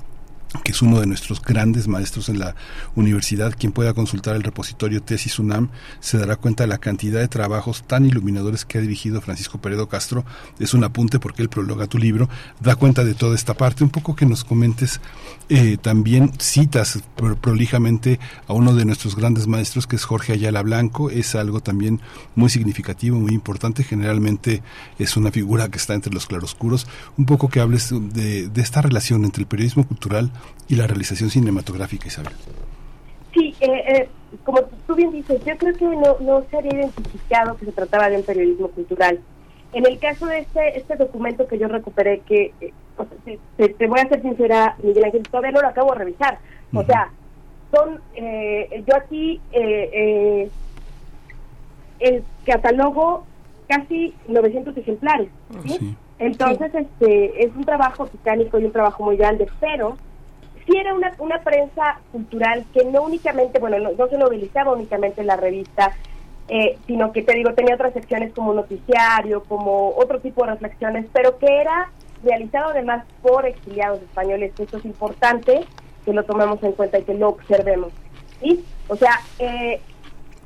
que 0.63 0.73
es 0.73 0.83
uno 0.83 1.01
de 1.01 1.07
nuestros 1.07 1.43
grandes 1.43 1.89
maestros 1.89 2.29
en 2.29 2.39
la 2.39 2.55
universidad, 2.95 3.55
quien 3.57 3.73
pueda 3.73 3.95
consultar 3.95 4.37
el 4.37 4.43
repositorio 4.43 5.03
Tesis 5.03 5.39
UNAM 5.39 5.71
se 6.01 6.19
dará 6.19 6.37
cuenta 6.37 6.65
de 6.65 6.69
la 6.69 6.79
cantidad 6.79 7.21
de 7.21 7.29
trabajos 7.29 7.85
tan 7.87 8.07
iluminadores 8.07 8.65
que 8.65 8.79
ha 8.79 8.81
dirigido 8.81 9.21
Francisco 9.21 9.59
Peredo 9.59 9.89
Castro. 9.89 10.25
Es 10.59 10.75
un 10.75 10.85
apunte 10.85 11.19
porque 11.19 11.43
él 11.43 11.49
prologa 11.49 11.87
tu 11.87 11.99
libro, 11.99 12.29
da 12.61 12.77
cuenta 12.77 13.05
de 13.05 13.15
toda 13.15 13.35
esta 13.35 13.55
parte. 13.55 13.85
Un 13.85 13.91
poco 13.91 14.15
que 14.15 14.27
nos 14.27 14.45
comentes 14.45 15.01
eh, 15.49 15.77
también 15.81 16.33
citas 16.39 17.01
prolijamente 17.41 18.19
a 18.47 18.53
uno 18.53 18.75
de 18.75 18.85
nuestros 18.85 19.17
grandes 19.17 19.47
maestros 19.47 19.87
que 19.87 19.97
es 19.97 20.05
Jorge 20.05 20.33
Ayala 20.33 20.63
Blanco. 20.63 21.11
Es 21.11 21.35
algo 21.35 21.61
también 21.61 22.01
muy 22.35 22.51
significativo, 22.51 23.19
muy 23.19 23.33
importante. 23.33 23.85
Generalmente 23.85 24.63
es 24.99 25.17
una 25.17 25.31
figura 25.31 25.69
que 25.69 25.79
está 25.79 25.95
entre 25.95 26.13
los 26.13 26.27
claroscuros. 26.27 26.87
Un 27.17 27.27
poco 27.27 27.49
que 27.49 27.61
hables 27.61 27.91
de, 27.91 28.49
de 28.49 28.63
esta 28.63 28.83
relación 28.83 29.25
entre 29.25 29.43
el 29.43 29.49
periodismo 29.49 29.87
cultural 29.87 30.31
y 30.69 30.77
la 30.77 30.87
realización 30.87 31.31
cinematográfica, 31.31 32.09
Isabel. 32.09 32.33
Sí, 33.35 33.55
eh, 33.61 33.83
eh, 33.89 34.09
como 34.45 34.63
tú 34.87 34.95
bien 34.95 35.13
dices, 35.13 35.45
yo 35.45 35.57
creo 35.59 35.75
que 35.75 35.85
no, 35.85 36.17
no 36.21 36.45
se 36.51 36.57
había 36.57 36.73
identificado 36.73 37.57
que 37.57 37.67
se 37.67 37.73
trataba 37.73 38.09
de 38.09 38.17
un 38.17 38.23
periodismo 38.23 38.69
cultural. 38.69 39.21
En 39.73 39.87
el 39.87 39.99
caso 39.99 40.27
de 40.27 40.39
este, 40.39 40.79
este 40.79 40.97
documento 40.97 41.47
que 41.47 41.59
yo 41.59 41.69
recuperé, 41.69 42.21
que 42.21 42.55
eh, 42.61 42.73
te, 43.57 43.87
voy 43.87 44.01
a 44.01 44.09
ser 44.09 44.23
sincera, 44.23 44.77
Miguel 44.83 45.05
Ángel, 45.05 45.23
todavía 45.25 45.53
no 45.53 45.61
lo 45.61 45.69
acabo 45.69 45.93
de 45.93 45.99
revisar. 45.99 46.39
O 46.73 46.83
sea, 46.85 47.11
son, 47.71 48.01
yo 48.87 48.97
aquí 48.97 49.41
el 49.53 50.51
catalogo 52.45 53.25
casi 53.69 54.15
900 54.29 54.77
ejemplares. 54.79 55.29
Entonces, 56.19 56.75
este 56.75 57.45
es 57.45 57.55
un 57.55 57.65
trabajo 57.65 58.07
titánico 58.07 58.59
y 58.59 58.65
un 58.65 58.73
trabajo 58.73 59.05
muy 59.05 59.17
grande, 59.17 59.47
pero 59.61 59.97
sí 60.67 60.77
era 60.77 60.95
una, 60.95 61.13
una 61.19 61.41
prensa 61.41 62.01
cultural 62.13 62.65
que 62.73 62.85
no 62.85 63.03
únicamente, 63.03 63.59
bueno, 63.59 63.79
no, 63.79 64.09
se 64.09 64.19
novelizaba 64.19 64.73
únicamente 64.73 65.21
en 65.21 65.29
la 65.29 65.37
revista, 65.37 65.93
eh, 66.49 66.79
sino 66.87 67.13
que 67.13 67.23
te 67.23 67.35
digo, 67.35 67.55
tenía 67.55 67.75
otras 67.75 67.93
secciones 67.93 68.33
como 68.33 68.55
noticiario, 68.55 69.43
como 69.45 69.91
otro 69.97 70.21
tipo 70.21 70.45
de 70.45 70.53
reflexiones, 70.53 71.07
pero 71.13 71.39
que 71.39 71.61
era 71.61 71.91
realizado 72.23 72.71
además 72.71 73.05
por 73.23 73.47
exiliados 73.47 74.03
españoles. 74.03 74.53
Esto 74.59 74.79
es 74.79 74.85
importante 74.85 75.65
que 76.05 76.13
lo 76.13 76.25
tomemos 76.25 76.63
en 76.63 76.73
cuenta 76.73 76.99
y 76.99 77.03
que 77.03 77.15
lo 77.15 77.31
observemos. 77.31 77.93
¿sí? 78.41 78.65
O 78.89 78.97
sea, 78.97 79.21
eh, 79.39 79.81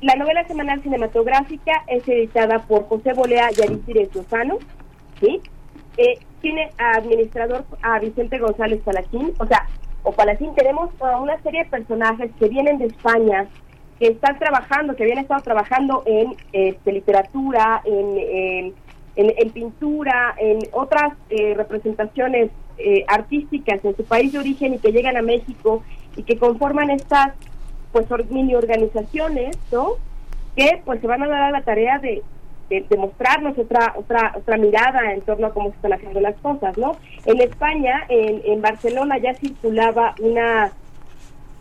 la 0.01 0.15
novela 0.15 0.43
semanal 0.47 0.81
cinematográfica 0.81 1.83
es 1.87 2.07
editada 2.07 2.59
por 2.59 2.87
José 2.87 3.13
Bolea 3.13 3.49
y 3.55 3.61
Arisires 3.61 4.13
Lozano, 4.15 4.57
¿sí? 5.19 5.41
Eh, 5.97 6.17
tiene 6.41 6.71
a 6.79 6.97
administrador 6.97 7.65
a 7.83 7.99
Vicente 7.99 8.39
González 8.39 8.81
Palacín, 8.81 9.31
o 9.37 9.45
sea, 9.45 9.67
o 10.03 10.11
Palacín, 10.11 10.53
tenemos 10.55 10.89
una 11.19 11.41
serie 11.41 11.63
de 11.63 11.69
personajes 11.69 12.31
que 12.39 12.47
vienen 12.47 12.77
de 12.77 12.85
España, 12.85 13.47
que 13.99 14.07
están 14.07 14.39
trabajando, 14.39 14.95
que 14.95 15.03
habían 15.03 15.19
estado 15.19 15.41
trabajando 15.41 16.03
en 16.05 16.35
este, 16.53 16.91
literatura, 16.91 17.81
en, 17.85 18.73
en, 19.15 19.49
pintura, 19.51 20.33
en 20.37 20.59
otras 20.71 21.13
eh, 21.29 21.53
representaciones 21.55 22.49
eh, 22.77 23.05
artísticas 23.07 23.83
en 23.85 23.95
su 23.95 24.03
país 24.05 24.31
de 24.31 24.39
origen 24.39 24.73
y 24.73 24.79
que 24.79 24.91
llegan 24.91 25.17
a 25.17 25.21
México 25.21 25.83
y 26.15 26.23
que 26.23 26.37
conforman 26.37 26.89
estas 26.89 27.33
pues 27.91 28.07
mini 28.29 28.55
organizaciones, 28.55 29.57
¿no? 29.71 29.91
Que 30.55 30.81
pues 30.83 31.01
se 31.01 31.07
van 31.07 31.21
a 31.23 31.27
dar 31.27 31.41
a 31.43 31.51
la 31.51 31.61
tarea 31.61 31.99
de, 32.71 32.85
de, 32.89 32.97
mostrarnos 32.97 33.57
otra 33.57 33.93
otra 33.97 34.33
otra 34.35 34.57
mirada 34.57 35.13
en 35.13 35.21
torno 35.21 35.47
a 35.47 35.53
cómo 35.53 35.69
se 35.69 35.75
están 35.75 35.93
haciendo 35.93 36.21
las 36.21 36.35
cosas, 36.37 36.77
¿no? 36.77 36.95
En 37.25 37.41
España, 37.41 38.05
en, 38.07 38.61
Barcelona 38.61 39.17
ya 39.17 39.33
circulaba 39.35 40.15
una 40.19 40.71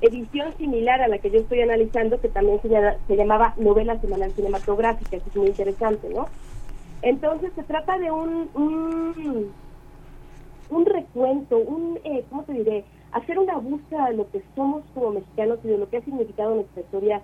edición 0.01 0.55
similar 0.57 1.03
a 1.03 1.09
la 1.09 1.19
que 1.19 1.31
yo 1.31 1.41
estoy 1.41 1.63
analizando, 1.63 2.21
que 2.21 2.29
también 2.29 2.61
se, 2.63 3.17
llamaba 3.17 3.55
novela 3.57 4.01
semanal 4.01 4.31
cinematográfica, 4.33 5.17
eso 5.17 5.27
es 5.29 5.37
muy 5.37 5.49
interesante, 5.49 6.09
¿no? 6.09 6.29
Entonces 7.03 7.53
se 7.55 7.63
trata 7.65 7.99
de 7.99 8.11
un, 8.11 8.49
un, 8.55 9.53
un 10.71 10.87
recuento, 10.87 11.59
un, 11.59 11.99
eh, 12.05 12.25
¿cómo 12.31 12.45
te 12.45 12.53
diré? 12.53 12.85
Hacer 13.13 13.39
una 13.39 13.57
búsqueda 13.57 14.07
de 14.11 14.17
lo 14.17 14.31
que 14.31 14.43
somos 14.55 14.85
como 14.95 15.11
mexicanos 15.11 15.59
y 15.65 15.69
de 15.69 15.79
lo 15.79 15.89
que 15.89 15.97
ha 15.97 16.03
significado 16.03 16.55
nuestra 16.55 16.83
historia 16.83 17.21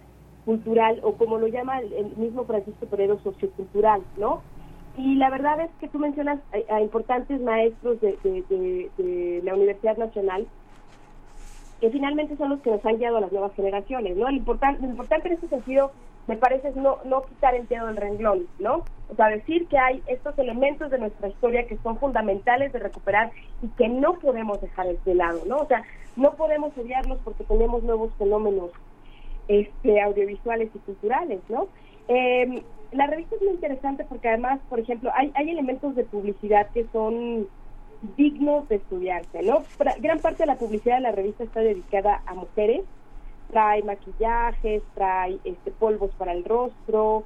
cultural 0.46 1.00
o 1.02 1.12
como 1.14 1.38
lo 1.38 1.48
llama 1.48 1.80
el, 1.80 2.16
mismo 2.16 2.44
Francisco 2.44 2.86
Peredo, 2.86 3.18
sociocultural, 3.22 4.00
¿no? 4.16 4.40
Y 4.96 5.16
la 5.16 5.28
verdad 5.28 5.60
es 5.60 5.70
que 5.78 5.88
tú 5.88 5.98
mencionas 5.98 6.40
a, 6.70 6.80
importantes 6.80 7.38
maestros 7.42 8.00
de, 8.00 8.16
de, 8.22 9.42
la 9.44 9.54
Universidad 9.54 9.98
Nacional 9.98 10.46
que 11.80 11.90
finalmente 11.90 12.38
son 12.38 12.48
los 12.48 12.60
que 12.60 12.70
nos 12.70 12.86
han 12.86 12.96
guiado 12.96 13.18
a 13.18 13.20
las 13.20 13.32
nuevas 13.32 13.52
generaciones, 13.54 14.16
¿no? 14.16 14.30
Lo 14.30 14.36
importante, 14.36 14.80
lo 14.80 14.88
importante 14.88 15.28
en 15.28 15.34
ese 15.34 15.48
sentido 15.48 15.90
me 16.26 16.36
parece 16.36 16.68
es 16.68 16.76
no, 16.76 16.98
no 17.04 17.22
quitar 17.22 17.54
el 17.54 17.68
dedo 17.68 17.86
del 17.86 17.96
renglón, 17.96 18.46
¿no? 18.58 18.84
O 19.10 19.14
sea, 19.14 19.28
decir 19.28 19.66
que 19.68 19.78
hay 19.78 20.02
estos 20.06 20.38
elementos 20.38 20.90
de 20.90 20.98
nuestra 20.98 21.28
historia 21.28 21.66
que 21.66 21.76
son 21.78 21.98
fundamentales 21.98 22.72
de 22.72 22.78
recuperar 22.78 23.30
y 23.62 23.68
que 23.68 23.88
no 23.88 24.14
podemos 24.14 24.60
dejar 24.60 24.86
de 24.86 25.14
lado, 25.14 25.42
¿no? 25.46 25.56
O 25.58 25.66
sea, 25.66 25.82
no 26.16 26.32
podemos 26.34 26.76
odiarlos 26.78 27.18
porque 27.22 27.44
tenemos 27.44 27.82
nuevos 27.82 28.10
fenómenos 28.18 28.70
este, 29.48 30.00
audiovisuales 30.00 30.70
y 30.74 30.78
culturales, 30.80 31.40
¿no? 31.48 31.68
Em, 32.08 32.62
la 32.92 33.06
revista 33.06 33.36
es 33.36 33.42
muy 33.42 33.52
interesante 33.52 34.04
porque 34.04 34.28
además, 34.28 34.60
por 34.68 34.80
ejemplo, 34.80 35.10
hay, 35.14 35.32
hay 35.34 35.50
elementos 35.50 35.94
de 35.94 36.04
publicidad 36.04 36.68
que 36.70 36.86
son 36.92 37.46
dignos 38.16 38.68
de 38.68 38.76
estudiarse, 38.76 39.42
¿no? 39.42 39.64
Gran 40.00 40.18
parte 40.20 40.42
de 40.42 40.46
la 40.46 40.56
publicidad 40.56 40.96
de 40.96 41.02
la 41.02 41.12
revista 41.12 41.44
está 41.44 41.60
dedicada 41.60 42.22
a 42.26 42.34
mujeres, 42.34 42.82
trae 43.50 43.82
maquillajes, 43.82 44.82
trae 44.94 45.38
este, 45.44 45.70
polvos 45.70 46.10
para 46.18 46.32
el 46.32 46.44
rostro, 46.44 47.24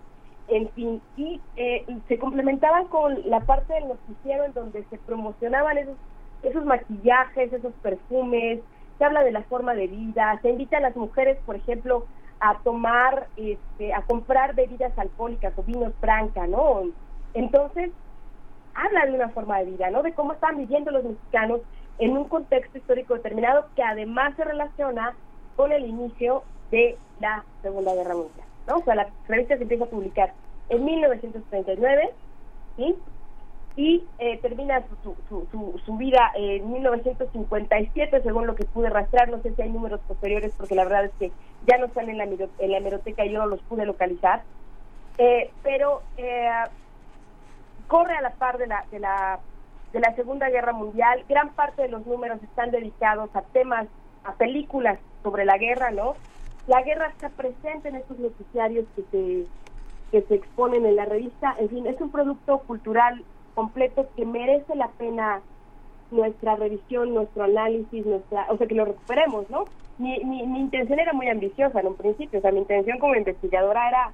en 0.48 0.68
fin, 0.70 1.00
y 1.16 1.40
eh, 1.56 1.84
se 2.08 2.18
complementaba 2.18 2.84
con 2.86 3.18
la 3.28 3.40
parte 3.40 3.74
del 3.74 3.88
noticiero 3.88 4.44
en 4.44 4.52
donde 4.52 4.84
se 4.90 4.98
promocionaban 4.98 5.78
esos, 5.78 5.96
esos 6.42 6.64
maquillajes, 6.64 7.52
esos 7.52 7.72
perfumes, 7.82 8.60
se 9.00 9.06
habla 9.06 9.24
de 9.24 9.32
la 9.32 9.44
forma 9.44 9.72
de 9.72 9.86
vida, 9.86 10.38
se 10.42 10.50
invita 10.50 10.76
a 10.76 10.80
las 10.80 10.94
mujeres, 10.94 11.38
por 11.46 11.56
ejemplo, 11.56 12.04
a 12.38 12.58
tomar, 12.58 13.28
este, 13.38 13.94
a 13.94 14.02
comprar 14.02 14.54
bebidas 14.54 14.92
alcohólicas 14.98 15.54
o 15.56 15.62
vinos 15.62 15.94
franca, 16.00 16.46
¿no? 16.46 16.82
Entonces, 17.32 17.92
habla 18.74 19.06
de 19.06 19.12
una 19.12 19.30
forma 19.30 19.58
de 19.60 19.70
vida, 19.70 19.88
¿no? 19.88 20.02
De 20.02 20.12
cómo 20.12 20.34
están 20.34 20.58
viviendo 20.58 20.90
los 20.90 21.02
mexicanos 21.02 21.62
en 21.98 22.14
un 22.14 22.28
contexto 22.28 22.76
histórico 22.76 23.14
determinado 23.14 23.68
que 23.74 23.82
además 23.82 24.36
se 24.36 24.44
relaciona 24.44 25.14
con 25.56 25.72
el 25.72 25.86
inicio 25.86 26.42
de 26.70 26.98
la 27.20 27.42
Segunda 27.62 27.94
Guerra 27.94 28.14
Mundial. 28.14 28.46
¿no? 28.68 28.76
O 28.76 28.84
sea, 28.84 28.96
la 28.96 29.08
revista 29.28 29.56
se 29.56 29.62
empieza 29.62 29.84
a 29.84 29.88
publicar 29.88 30.34
en 30.68 30.84
1939 30.84 32.10
¿sí? 32.76 32.96
Y 33.76 34.04
eh, 34.18 34.38
termina 34.38 34.82
su, 35.02 35.14
su, 35.28 35.80
su, 35.84 35.96
vida 35.96 36.32
en 36.34 36.70
1957, 36.72 38.22
según 38.22 38.46
lo 38.46 38.54
que 38.54 38.64
pude 38.64 38.90
rastrear. 38.90 39.28
No 39.30 39.40
sé 39.42 39.54
si 39.54 39.62
hay 39.62 39.70
números 39.70 40.00
posteriores, 40.08 40.52
porque 40.56 40.74
la 40.74 40.84
verdad 40.84 41.04
es 41.06 41.12
que 41.18 41.32
ya 41.66 41.78
no 41.78 41.86
están 41.86 42.10
en 42.10 42.18
la, 42.18 42.24
en 42.24 42.70
la 42.70 42.76
hemeroteca 42.78 43.24
y 43.24 43.32
yo 43.32 43.38
no 43.38 43.46
los 43.46 43.60
pude 43.62 43.86
localizar. 43.86 44.42
Eh, 45.18 45.50
pero 45.62 46.02
eh, 46.16 46.50
corre 47.86 48.16
a 48.16 48.22
la 48.22 48.30
par 48.30 48.58
de 48.58 48.66
la, 48.66 48.84
de 48.90 48.98
la 48.98 49.40
de 49.92 50.00
la 50.00 50.14
Segunda 50.14 50.48
Guerra 50.48 50.72
Mundial. 50.72 51.24
Gran 51.28 51.50
parte 51.50 51.82
de 51.82 51.88
los 51.88 52.06
números 52.06 52.42
están 52.42 52.70
dedicados 52.70 53.30
a 53.34 53.42
temas, 53.42 53.86
a 54.24 54.34
películas 54.34 54.98
sobre 55.22 55.44
la 55.44 55.58
guerra, 55.58 55.90
¿no? 55.90 56.14
La 56.66 56.82
guerra 56.82 57.08
está 57.08 57.28
presente 57.30 57.88
en 57.88 57.96
estos 57.96 58.18
noticiarios 58.18 58.86
que 58.94 59.02
se, 59.10 59.46
que 60.10 60.22
se 60.26 60.34
exponen 60.34 60.86
en 60.86 60.96
la 60.96 61.06
revista. 61.06 61.56
En 61.58 61.68
fin, 61.68 61.86
es 61.86 62.00
un 62.00 62.10
producto 62.10 62.58
cultural 62.60 63.24
completo 63.54 64.08
que 64.16 64.24
merece 64.24 64.74
la 64.74 64.88
pena 64.92 65.42
nuestra 66.10 66.56
revisión, 66.56 67.14
nuestro 67.14 67.44
análisis, 67.44 68.04
nuestra, 68.04 68.46
o 68.50 68.56
sea, 68.56 68.66
que 68.66 68.74
lo 68.74 68.84
recuperemos, 68.84 69.48
¿no? 69.48 69.64
Mi, 69.98 70.18
mi, 70.24 70.40
intención 70.60 70.98
era 70.98 71.12
muy 71.12 71.28
ambiciosa 71.28 71.80
en 71.80 71.88
un 71.88 71.96
principio, 71.96 72.38
o 72.38 72.42
sea, 72.42 72.52
mi 72.52 72.60
intención 72.60 72.98
como 72.98 73.14
investigadora 73.14 73.88
era, 73.88 74.12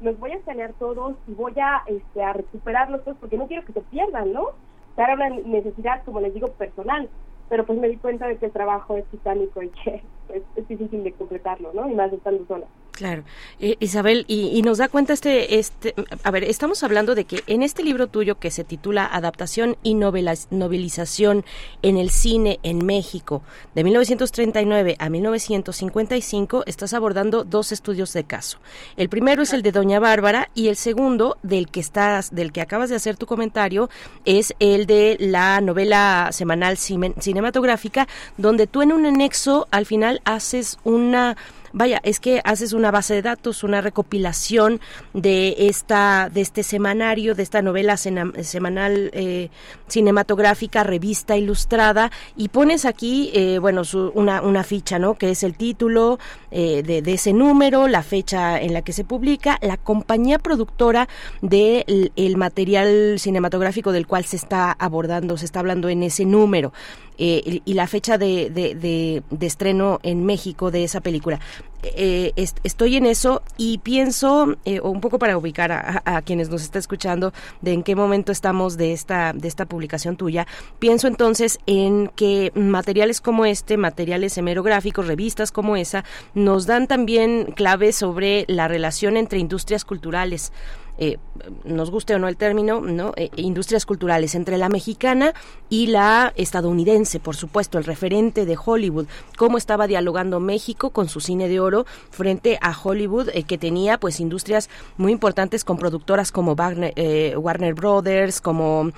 los 0.00 0.18
voy 0.18 0.32
a 0.32 0.36
escanear 0.36 0.72
todos 0.74 1.16
y 1.26 1.34
voy 1.34 1.52
a, 1.60 1.82
este, 1.86 2.22
a 2.22 2.32
recuperarlos 2.32 3.04
todos 3.04 3.18
porque 3.18 3.36
no 3.36 3.46
quiero 3.46 3.64
que 3.64 3.72
se 3.72 3.82
pierdan, 3.82 4.32
¿no? 4.32 4.48
Para 4.94 5.14
una 5.14 5.28
necesidad, 5.28 6.02
como 6.04 6.20
les 6.20 6.34
digo, 6.34 6.48
personal 6.48 7.08
pero 7.48 7.64
pues 7.64 7.78
me 7.78 7.88
di 7.88 7.96
cuenta 7.96 8.26
de 8.26 8.38
que 8.38 8.46
el 8.46 8.52
trabajo 8.52 8.96
es 8.96 9.06
titánico 9.06 9.62
y 9.62 9.70
que 9.70 10.02
es, 10.28 10.68
difícil 10.68 11.04
de 11.04 11.12
completarlo, 11.12 11.72
¿no? 11.72 11.88
Y 11.88 11.94
más 11.94 12.12
estando 12.12 12.44
sola. 12.46 12.66
Claro. 12.96 13.24
Eh, 13.60 13.76
Isabel, 13.78 14.24
y, 14.26 14.62
nos 14.62 14.78
da 14.78 14.88
cuenta 14.88 15.12
este, 15.12 15.58
este, 15.58 15.94
a 16.24 16.30
ver, 16.30 16.44
estamos 16.44 16.82
hablando 16.82 17.14
de 17.14 17.26
que 17.26 17.44
en 17.46 17.62
este 17.62 17.84
libro 17.84 18.06
tuyo 18.06 18.38
que 18.38 18.50
se 18.50 18.64
titula 18.64 19.04
Adaptación 19.04 19.76
y 19.82 19.92
novelización 19.92 21.44
en 21.82 21.98
el 21.98 22.08
cine 22.08 22.58
en 22.62 22.86
México, 22.86 23.42
de 23.74 23.84
1939 23.84 24.96
a 24.98 25.10
1955, 25.10 26.62
estás 26.64 26.94
abordando 26.94 27.44
dos 27.44 27.70
estudios 27.70 28.14
de 28.14 28.24
caso. 28.24 28.60
El 28.96 29.10
primero 29.10 29.42
es 29.42 29.52
el 29.52 29.60
de 29.60 29.72
Doña 29.72 30.00
Bárbara 30.00 30.48
y 30.54 30.68
el 30.68 30.76
segundo, 30.76 31.36
del 31.42 31.68
que 31.68 31.80
estás, 31.80 32.34
del 32.34 32.50
que 32.50 32.62
acabas 32.62 32.88
de 32.88 32.96
hacer 32.96 33.18
tu 33.18 33.26
comentario, 33.26 33.90
es 34.24 34.54
el 34.58 34.86
de 34.86 35.18
la 35.20 35.60
novela 35.60 36.30
semanal 36.32 36.78
cinematográfica, 36.78 38.08
donde 38.38 38.66
tú 38.66 38.80
en 38.80 38.92
un 38.92 39.04
anexo 39.04 39.68
al 39.70 39.84
final 39.84 40.22
haces 40.24 40.78
una 40.82 41.36
vaya, 41.76 42.00
es 42.04 42.20
que 42.20 42.40
haces 42.44 42.72
una 42.72 42.90
base 42.90 43.12
de 43.12 43.22
datos, 43.22 43.62
una 43.62 43.82
recopilación 43.82 44.80
de 45.12 45.54
esta, 45.58 46.30
de 46.32 46.40
este 46.40 46.62
semanario, 46.62 47.34
de 47.34 47.42
esta 47.42 47.60
novela 47.60 47.98
semanal 47.98 49.10
eh, 49.12 49.50
cinematográfica, 49.86 50.84
revista 50.84 51.36
ilustrada, 51.36 52.10
y 52.34 52.48
pones 52.48 52.86
aquí, 52.86 53.30
eh, 53.34 53.58
bueno, 53.58 53.82
una, 54.14 54.40
una 54.40 54.64
ficha, 54.64 54.98
¿no? 54.98 55.16
Que 55.16 55.30
es 55.30 55.42
el 55.42 55.54
título 55.54 56.18
eh, 56.50 56.82
de, 56.82 57.02
de, 57.02 57.12
ese 57.12 57.34
número, 57.34 57.88
la 57.88 58.02
fecha 58.02 58.58
en 58.58 58.72
la 58.72 58.80
que 58.80 58.94
se 58.94 59.04
publica, 59.04 59.58
la 59.60 59.76
compañía 59.76 60.38
productora 60.38 61.08
del 61.42 62.10
el 62.16 62.36
material 62.38 63.16
cinematográfico 63.18 63.92
del 63.92 64.06
cual 64.06 64.24
se 64.24 64.36
está 64.36 64.72
abordando, 64.72 65.36
se 65.36 65.44
está 65.44 65.60
hablando 65.60 65.90
en 65.90 66.02
ese 66.02 66.24
número. 66.24 66.72
Eh, 67.18 67.60
y 67.64 67.74
la 67.74 67.86
fecha 67.86 68.18
de, 68.18 68.50
de, 68.50 69.22
estreno 69.46 70.00
en 70.02 70.26
México 70.26 70.70
de 70.70 70.84
esa 70.84 71.00
película. 71.00 71.40
Eh, 71.82 72.32
estoy 72.64 72.96
en 72.96 73.06
eso 73.06 73.42
y 73.56 73.78
pienso, 73.78 74.56
eh, 74.64 74.80
un 74.80 75.00
poco 75.00 75.18
para 75.18 75.38
ubicar 75.38 75.70
a, 75.72 76.22
quienes 76.22 76.48
nos 76.48 76.62
está 76.62 76.78
escuchando, 76.78 77.32
de 77.60 77.72
en 77.72 77.82
qué 77.82 77.94
momento 77.94 78.32
estamos 78.32 78.76
de 78.76 78.92
esta, 78.92 79.32
de 79.32 79.46
esta 79.46 79.66
publicación 79.66 80.16
tuya, 80.16 80.46
pienso 80.78 81.06
entonces 81.06 81.58
en 81.66 82.08
que 82.16 82.50
materiales 82.54 83.20
como 83.20 83.44
este, 83.46 83.76
materiales 83.76 84.36
hemerográficos, 84.36 85.06
revistas 85.06 85.52
como 85.52 85.76
esa, 85.76 86.04
nos 86.34 86.66
dan 86.66 86.88
también 86.88 87.52
claves 87.54 87.96
sobre 87.96 88.46
la 88.48 88.66
relación 88.68 89.16
entre 89.16 89.38
industrias 89.38 89.84
culturales 89.84 90.52
eh, 90.98 91.18
nos 91.64 91.90
guste 91.90 92.14
o 92.14 92.18
no 92.18 92.28
el 92.28 92.36
término, 92.36 92.80
¿no? 92.80 93.12
Eh, 93.16 93.30
industrias 93.36 93.84
culturales 93.86 94.34
entre 94.34 94.56
la 94.56 94.68
mexicana 94.68 95.34
y 95.68 95.88
la 95.88 96.32
estadounidense, 96.36 97.20
por 97.20 97.36
supuesto, 97.36 97.78
el 97.78 97.84
referente 97.84 98.46
de 98.46 98.56
Hollywood, 98.62 99.06
cómo 99.36 99.58
estaba 99.58 99.86
dialogando 99.86 100.40
México 100.40 100.90
con 100.90 101.08
su 101.08 101.20
cine 101.20 101.48
de 101.48 101.60
oro 101.60 101.86
frente 102.10 102.58
a 102.62 102.76
Hollywood, 102.76 103.28
eh, 103.34 103.42
que 103.42 103.58
tenía 103.58 103.98
pues 103.98 104.20
industrias 104.20 104.70
muy 104.96 105.12
importantes 105.12 105.64
con 105.64 105.76
productoras 105.76 106.32
como 106.32 106.54
Wagner, 106.56 106.94
Warner 107.38 107.74
Brothers, 107.74 108.40
como, 108.40 108.90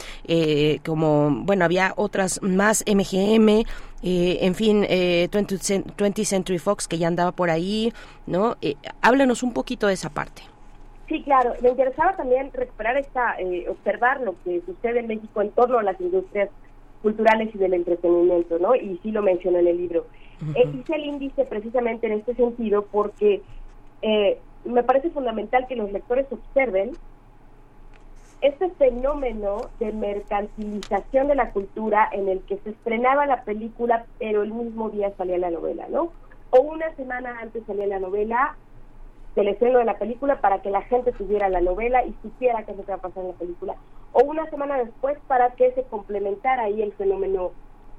como, 0.84 1.30
bueno, 1.44 1.64
había 1.64 1.92
otras 1.96 2.40
más, 2.42 2.84
MGM, 2.86 3.64
en 4.02 4.54
fin, 4.54 4.86
20, 4.88 6.24
Century 6.24 6.58
Fox 6.58 6.86
que 6.86 6.98
ya 6.98 7.08
andaba 7.08 7.32
por 7.32 7.50
ahí, 7.50 7.92
¿no? 8.26 8.56
háblanos 9.00 9.42
un 9.42 9.52
poquito 9.52 9.86
de 9.86 9.94
esa 9.94 10.10
parte. 10.10 10.42
Sí, 11.08 11.22
claro. 11.22 11.54
Me 11.62 11.70
interesaba 11.70 12.16
también 12.16 12.52
recuperar 12.52 12.98
esta, 12.98 13.34
eh, 13.38 13.66
observar 13.68 14.20
lo 14.20 14.34
que 14.44 14.60
sucede 14.66 15.00
en 15.00 15.06
México 15.06 15.40
en 15.40 15.50
torno 15.50 15.78
a 15.78 15.82
las 15.82 15.98
industrias 16.00 16.50
culturales 17.02 17.54
y 17.54 17.58
del 17.58 17.74
entretenimiento, 17.74 18.58
¿no? 18.58 18.74
Y 18.74 18.98
sí 19.02 19.10
lo 19.10 19.22
menciono 19.22 19.58
en 19.58 19.68
el 19.68 19.76
libro. 19.78 20.06
Eh, 20.54 20.70
hice 20.72 20.94
el 20.94 21.04
índice 21.04 21.44
precisamente 21.44 22.06
en 22.06 22.12
este 22.14 22.34
sentido 22.34 22.82
porque 22.82 23.42
eh, 24.02 24.38
me 24.64 24.82
parece 24.82 25.10
fundamental 25.10 25.66
que 25.66 25.76
los 25.76 25.90
lectores 25.90 26.26
observen 26.30 26.92
este 28.40 28.70
fenómeno 28.70 29.62
de 29.80 29.92
mercantilización 29.92 31.26
de 31.26 31.34
la 31.34 31.50
cultura 31.50 32.08
en 32.12 32.28
el 32.28 32.40
que 32.42 32.58
se 32.58 32.70
estrenaba 32.70 33.26
la 33.26 33.42
película 33.42 34.06
pero 34.20 34.42
el 34.42 34.52
mismo 34.52 34.90
día 34.90 35.12
salía 35.16 35.38
la 35.38 35.50
novela, 35.50 35.86
¿no? 35.90 36.12
O 36.50 36.60
una 36.60 36.94
semana 36.94 37.40
antes 37.40 37.64
salía 37.66 37.88
la 37.88 37.98
novela 37.98 38.56
del 39.38 39.48
estreno 39.48 39.78
de 39.78 39.84
la 39.84 39.98
película 39.98 40.40
para 40.40 40.60
que 40.62 40.70
la 40.70 40.82
gente 40.82 41.12
tuviera 41.12 41.48
la 41.48 41.60
novela 41.60 42.04
y 42.04 42.12
supiera 42.22 42.64
qué 42.64 42.72
es 42.72 42.78
que 42.78 42.90
va 42.90 42.94
a 42.94 43.00
pasar 43.00 43.22
en 43.22 43.30
la 43.30 43.36
película. 43.36 43.76
O 44.12 44.24
una 44.24 44.50
semana 44.50 44.78
después 44.78 45.16
para 45.28 45.50
que 45.50 45.70
se 45.72 45.84
complementara 45.84 46.64
ahí 46.64 46.82
el 46.82 46.92
fenómeno 46.94 47.52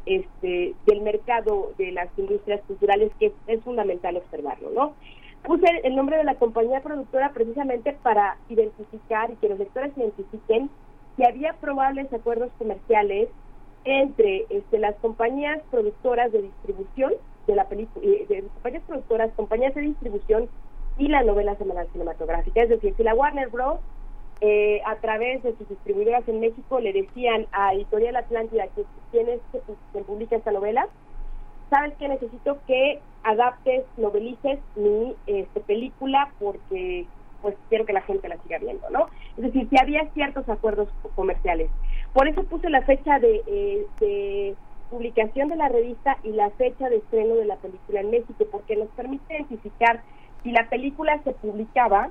este, 0.06 0.76
del 0.86 1.02
mercado 1.02 1.72
de 1.78 1.94
las 1.94 2.10
industrias 2.18 2.60
culturales, 2.68 3.14
que 3.20 3.32
es, 3.48 3.64
fundamental 3.64 4.18
observarlo, 4.18 4.70
¿no? 4.72 4.96
Puse 5.44 5.66
el 5.86 5.96
nombre 5.96 6.18
de 6.18 6.26
la 6.26 6.36
compañía 6.36 6.82
productora 6.82 7.32
precisamente 7.32 7.94
para 8.04 8.36
identificar 8.50 9.32
y 9.32 9.36
que 9.36 9.48
los 9.48 9.60
lectores 9.60 9.98
identifiquen 9.98 10.70
si 11.16 11.26
había 11.26 11.54
probables 11.54 12.12
acuerdos 12.12 12.52
comerciales 12.58 13.30
entre 13.86 14.46
este, 14.50 14.78
las 14.78 14.96
compañías 14.96 15.62
productoras 15.72 16.34
de 16.34 16.42
distribución 16.42 17.14
de 17.48 17.56
la 17.56 17.70
película, 17.70 18.06
eh, 18.06 18.26
de 18.28 18.42
compañías 18.42 18.84
productoras, 18.86 19.32
compañías 19.36 19.74
de 19.74 19.82
distribución 19.82 20.50
y 21.00 21.08
la 21.08 21.24
novela 21.24 21.56
semanal 21.56 21.88
cinematográfica. 21.92 22.62
Es 22.62 22.70
decir, 22.70 22.94
si 22.96 23.04
la 23.04 23.16
Warner 23.16 23.50
Bros. 23.50 23.80
Eh, 24.42 24.82
a 24.86 24.96
través 24.96 25.44
de 25.44 25.54
sus 25.58 25.68
distribuidoras 25.68 26.26
en 26.30 26.40
México 26.40 26.80
le 26.80 26.94
decían 26.94 27.46
a 27.52 27.74
Editorial 27.74 28.16
Atlántida 28.16 28.68
que 28.74 28.86
quienes 29.12 29.42
se, 29.52 29.60
se 29.92 30.04
publica 30.06 30.38
esta 30.38 30.54
novela, 30.54 30.88
sabes 31.70 31.94
que 31.98 32.08
necesito 32.08 32.58
que 32.66 33.02
adaptes, 33.24 33.84
novelices 33.98 34.60
mi 34.76 35.16
este, 35.28 35.60
película 35.62 36.32
porque 36.40 37.06
pues 37.42 37.56
quiero 37.70 37.86
que 37.86 37.94
la 37.94 38.02
gente 38.02 38.28
la 38.28 38.38
siga 38.44 38.60
viendo, 38.60 38.90
¿no? 38.90 39.08
Es 39.38 39.44
decir, 39.44 39.68
si 39.70 39.80
había 39.80 40.06
ciertos 40.14 40.48
acuerdos 40.50 40.90
comerciales. 41.16 41.70
Por 42.14 42.28
eso 42.28 42.44
puse 42.44 42.70
la 42.70 42.82
fecha 42.82 43.18
eh, 43.22 43.86
de 44.00 44.56
publicación 44.90 45.48
de 45.48 45.56
la 45.56 45.70
revista 45.70 46.18
y 46.24 46.30
la 46.30 46.50
fecha 46.52 46.90
de 46.90 46.98
estreno 46.98 47.36
de 47.36 47.46
la 47.46 47.56
película 47.58 48.02
en 48.02 48.10
México, 48.10 48.46
porque 48.52 48.76
nos 48.76 48.90
permite 48.90 49.34
identificar 49.34 50.02
si 50.44 50.52
la 50.52 50.70
película 50.70 51.22
se 51.24 51.32
publicaba, 51.34 52.10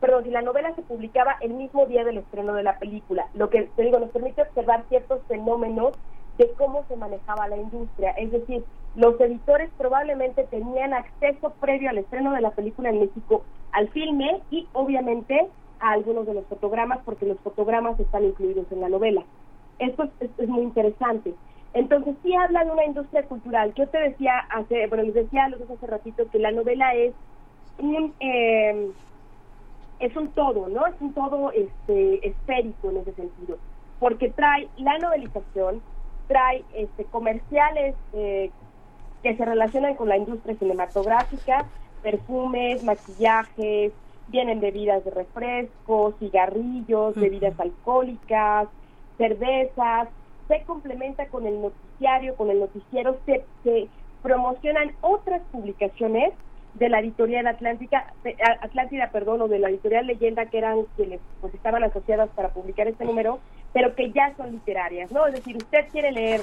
perdón, 0.00 0.24
si 0.24 0.30
la 0.30 0.42
novela 0.42 0.74
se 0.74 0.82
publicaba 0.82 1.36
el 1.40 1.54
mismo 1.54 1.86
día 1.86 2.04
del 2.04 2.18
estreno 2.18 2.54
de 2.54 2.62
la 2.62 2.78
película, 2.78 3.26
lo 3.34 3.50
que 3.50 3.62
te 3.62 3.82
digo, 3.82 3.98
nos 3.98 4.10
permite 4.10 4.42
observar 4.42 4.84
ciertos 4.88 5.20
fenómenos 5.26 5.94
de 6.38 6.52
cómo 6.58 6.84
se 6.88 6.96
manejaba 6.96 7.48
la 7.48 7.56
industria, 7.56 8.10
es 8.10 8.30
decir, 8.30 8.64
los 8.94 9.20
editores 9.20 9.70
probablemente 9.76 10.44
tenían 10.44 10.94
acceso 10.94 11.54
previo 11.60 11.90
al 11.90 11.98
estreno 11.98 12.32
de 12.32 12.40
la 12.40 12.50
película 12.50 12.90
en 12.90 13.00
México 13.00 13.44
al 13.72 13.88
filme 13.88 14.42
y 14.50 14.66
obviamente 14.72 15.48
a 15.80 15.90
algunos 15.92 16.26
de 16.26 16.34
los 16.34 16.46
fotogramas 16.46 17.00
porque 17.04 17.26
los 17.26 17.38
fotogramas 17.40 18.00
están 18.00 18.24
incluidos 18.24 18.66
en 18.72 18.80
la 18.80 18.88
novela. 18.88 19.22
Esto 19.78 20.04
es, 20.20 20.30
es 20.38 20.48
muy 20.48 20.62
interesante. 20.62 21.34
Entonces 21.74 22.16
sí 22.22 22.34
habla 22.34 22.64
de 22.64 22.70
una 22.70 22.86
industria 22.86 23.24
cultural. 23.24 23.74
Yo 23.74 23.86
te 23.88 23.98
decía 23.98 24.38
hace, 24.48 24.86
bueno, 24.86 25.04
les 25.04 25.14
decía 25.14 25.44
a 25.44 25.48
los 25.50 25.60
dos 25.60 25.70
hace 25.72 25.86
ratito 25.86 26.30
que 26.30 26.38
la 26.38 26.50
novela 26.50 26.94
es 26.94 27.14
un 27.78 28.14
eh, 28.20 28.92
es 29.98 30.16
un 30.16 30.32
todo, 30.32 30.68
¿no? 30.68 30.86
Es 30.86 30.94
un 31.00 31.14
todo 31.14 31.52
este 31.52 32.26
esférico 32.28 32.90
en 32.90 32.98
ese 32.98 33.14
sentido, 33.14 33.58
porque 33.98 34.30
trae 34.30 34.68
la 34.76 34.98
novelización, 34.98 35.82
trae 36.26 36.64
este 36.74 37.04
comerciales 37.06 37.94
eh, 38.12 38.50
que 39.22 39.36
se 39.36 39.44
relacionan 39.44 39.94
con 39.94 40.08
la 40.08 40.18
industria 40.18 40.56
cinematográfica, 40.56 41.70
perfumes, 42.02 42.82
maquillajes, 42.82 43.92
vienen 44.26 44.60
bebidas 44.60 45.04
de 45.04 45.10
refresco, 45.10 46.14
cigarrillos, 46.18 47.14
bebidas 47.14 47.58
alcohólicas, 47.58 48.68
cervezas, 49.16 50.08
se 50.48 50.62
complementa 50.64 51.28
con 51.28 51.46
el 51.46 51.60
noticiario, 51.60 52.36
con 52.36 52.50
el 52.50 52.60
noticiero, 52.60 53.20
se, 53.24 53.48
se 53.62 53.90
promocionan 54.20 54.96
otras 55.00 55.42
publicaciones 55.50 56.34
de 56.78 56.88
la 56.88 57.00
editorial 57.00 57.46
Atlántica, 57.46 58.12
Atlántida, 58.60 59.10
perdón, 59.10 59.42
o 59.42 59.48
de 59.48 59.58
la 59.58 59.70
editorial 59.70 60.06
Leyenda, 60.06 60.46
que 60.46 60.58
eran 60.58 60.82
quienes 60.96 61.20
pues 61.40 61.54
estaban 61.54 61.82
asociadas 61.84 62.28
para 62.30 62.50
publicar 62.50 62.86
este 62.86 63.04
número, 63.04 63.38
pero 63.72 63.94
que 63.94 64.10
ya 64.12 64.34
son 64.36 64.52
literarias, 64.52 65.10
¿no? 65.10 65.26
Es 65.26 65.34
decir, 65.34 65.56
usted 65.56 65.86
quiere 65.90 66.12
leer 66.12 66.40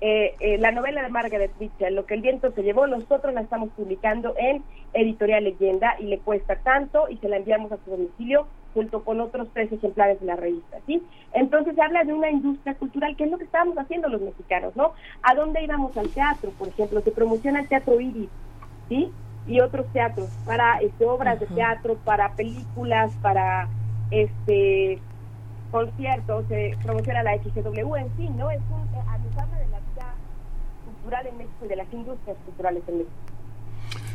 eh, 0.00 0.34
eh, 0.40 0.58
la 0.58 0.72
novela 0.72 1.02
de 1.02 1.08
Margaret 1.08 1.52
Mitchell, 1.58 1.94
Lo 1.94 2.04
que 2.04 2.14
el 2.14 2.20
viento 2.20 2.50
se 2.52 2.62
llevó, 2.62 2.86
nosotros 2.86 3.32
la 3.32 3.40
estamos 3.40 3.70
publicando 3.70 4.34
en 4.38 4.62
Editorial 4.92 5.44
Leyenda 5.44 5.96
y 5.98 6.04
le 6.04 6.18
cuesta 6.18 6.56
tanto 6.56 7.08
y 7.08 7.16
se 7.16 7.28
la 7.28 7.38
enviamos 7.38 7.72
a 7.72 7.78
su 7.84 7.90
domicilio 7.90 8.46
junto 8.74 9.04
con 9.04 9.20
otros 9.22 9.48
tres 9.54 9.72
ejemplares 9.72 10.20
de 10.20 10.26
la 10.26 10.36
revista, 10.36 10.78
¿sí? 10.86 11.02
Entonces 11.32 11.74
se 11.74 11.80
habla 11.82 12.04
de 12.04 12.12
una 12.12 12.30
industria 12.30 12.74
cultural, 12.74 13.16
que 13.16 13.24
es 13.24 13.30
lo 13.30 13.38
que 13.38 13.44
estábamos 13.44 13.78
haciendo 13.78 14.08
los 14.08 14.20
mexicanos, 14.20 14.76
¿no? 14.76 14.92
¿A 15.22 15.34
dónde 15.34 15.64
íbamos 15.64 15.96
al 15.96 16.10
teatro, 16.10 16.50
por 16.58 16.68
ejemplo? 16.68 17.00
Se 17.00 17.10
promociona 17.10 17.60
el 17.60 17.68
teatro 17.68 17.98
iris, 17.98 18.28
¿sí? 18.90 19.10
Y 19.46 19.60
otros 19.60 19.86
teatros, 19.92 20.28
para 20.44 20.78
este, 20.78 21.04
obras 21.04 21.38
de 21.38 21.46
teatro, 21.46 21.96
para 22.04 22.32
películas, 22.32 23.12
para 23.22 23.68
este 24.10 25.00
conciertos, 25.70 26.44
se 26.48 26.76
promociona 26.82 27.22
la 27.22 27.36
XW 27.36 27.96
en 27.96 28.08
sí, 28.16 28.28
¿no? 28.36 28.50
Es 28.50 28.60
un 28.70 28.82
eh, 28.82 29.58
de 29.58 29.68
la 29.68 29.80
vida 29.80 30.14
cultural 30.84 31.26
en 31.26 31.38
México 31.38 31.64
y 31.64 31.68
de 31.68 31.76
las 31.76 31.92
industrias 31.92 32.36
culturales 32.44 32.82
en 32.88 32.98
México. 32.98 33.12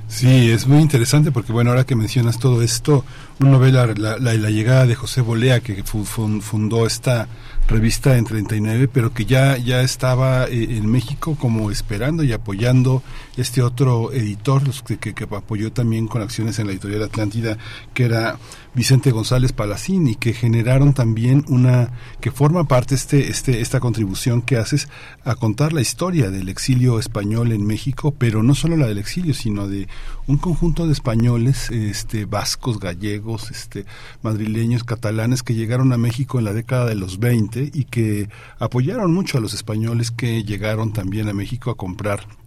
Sí, 0.07 0.51
es 0.51 0.67
muy 0.67 0.79
interesante 0.81 1.31
porque, 1.31 1.53
bueno, 1.53 1.69
ahora 1.69 1.85
que 1.85 1.95
mencionas 1.95 2.37
todo 2.37 2.61
esto, 2.61 3.05
una 3.39 3.51
novela, 3.51 3.87
la, 3.95 4.17
la, 4.17 4.33
la 4.33 4.49
llegada 4.49 4.85
de 4.85 4.93
José 4.93 5.21
Bolea, 5.21 5.61
que 5.61 5.83
fundó 5.83 6.85
esta 6.85 7.29
revista 7.69 8.17
en 8.17 8.25
39, 8.25 8.89
pero 8.89 9.13
que 9.13 9.23
ya, 9.23 9.57
ya 9.57 9.81
estaba 9.81 10.45
eh, 10.45 10.77
en 10.77 10.91
México 10.91 11.37
como 11.39 11.71
esperando 11.71 12.23
y 12.23 12.33
apoyando 12.33 13.01
este 13.37 13.61
otro 13.61 14.11
editor, 14.11 14.63
que, 14.99 15.13
que, 15.13 15.23
apoyó 15.23 15.71
también 15.71 16.07
con 16.07 16.21
acciones 16.21 16.59
en 16.59 16.67
la 16.67 16.73
editorial 16.73 17.03
Atlántida, 17.03 17.57
que 17.93 18.05
era 18.05 18.37
Vicente 18.73 19.11
González 19.11 19.53
Palacín, 19.53 20.07
y 20.07 20.15
que 20.15 20.33
generaron 20.33 20.93
también 20.93 21.45
una, 21.47 21.91
que 22.19 22.31
forma 22.31 22.65
parte 22.65 22.95
este, 22.95 23.29
este, 23.29 23.61
esta 23.61 23.79
contribución 23.79 24.41
que 24.41 24.57
haces 24.57 24.89
a 25.23 25.35
contar 25.35 25.73
la 25.73 25.81
historia 25.81 26.29
del 26.29 26.49
exilio 26.49 26.99
español 26.99 27.51
en 27.51 27.65
México, 27.65 28.13
pero 28.17 28.43
no 28.43 28.55
solo 28.55 28.77
la 28.77 28.87
del 28.87 28.97
exilio, 28.97 29.33
sino 29.33 29.67
de 29.67 29.87
un 30.27 30.37
conjunto 30.37 30.87
de 30.87 30.93
españoles, 30.93 31.69
este, 31.71 32.25
vascos, 32.25 32.79
gallegos, 32.79 33.51
este, 33.51 33.85
madrileños, 34.21 34.83
catalanes, 34.83 35.43
que 35.43 35.55
llegaron 35.55 35.93
a 35.93 35.97
México 35.97 36.39
en 36.39 36.45
la 36.45 36.53
década 36.53 36.85
de 36.85 36.95
los 36.95 37.19
20 37.19 37.71
y 37.73 37.85
que 37.85 38.29
apoyaron 38.59 39.13
mucho 39.13 39.37
a 39.37 39.41
los 39.41 39.53
españoles 39.53 40.11
que 40.11 40.43
llegaron 40.43 40.93
también 40.93 41.29
a 41.29 41.33
México 41.33 41.71
a 41.71 41.77
comprar 41.77 42.40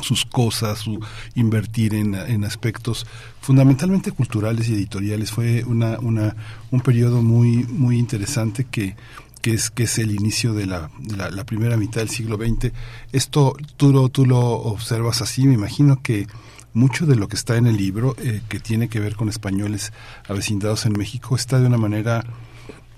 sus 0.00 0.24
cosas, 0.24 0.78
su 0.78 1.00
invertir 1.34 1.94
en, 1.94 2.14
en, 2.14 2.44
aspectos 2.44 3.06
fundamentalmente 3.40 4.12
culturales 4.12 4.68
y 4.68 4.74
editoriales. 4.74 5.32
Fue 5.32 5.64
una, 5.64 5.98
una, 5.98 6.36
un 6.70 6.80
periodo 6.80 7.22
muy, 7.22 7.64
muy 7.64 7.98
interesante 7.98 8.64
que, 8.64 8.96
que 9.42 9.54
es, 9.54 9.70
que 9.70 9.84
es 9.84 9.98
el 9.98 10.12
inicio 10.12 10.54
de 10.54 10.66
la, 10.66 10.90
de 10.98 11.16
la, 11.30 11.44
primera 11.44 11.76
mitad 11.76 12.00
del 12.00 12.10
siglo 12.10 12.36
XX. 12.36 12.72
Esto 13.12 13.56
tú 13.76 13.92
lo, 13.92 14.08
tú 14.08 14.26
lo 14.26 14.38
observas 14.40 15.22
así, 15.22 15.46
me 15.46 15.54
imagino 15.54 16.02
que 16.02 16.26
mucho 16.74 17.06
de 17.06 17.16
lo 17.16 17.28
que 17.28 17.36
está 17.36 17.56
en 17.56 17.66
el 17.66 17.76
libro, 17.76 18.14
eh, 18.18 18.42
que 18.48 18.60
tiene 18.60 18.88
que 18.88 19.00
ver 19.00 19.16
con 19.16 19.28
españoles 19.28 19.92
avecindados 20.28 20.86
en 20.86 20.92
México, 20.92 21.34
está 21.34 21.58
de 21.58 21.66
una 21.66 21.78
manera 21.78 22.24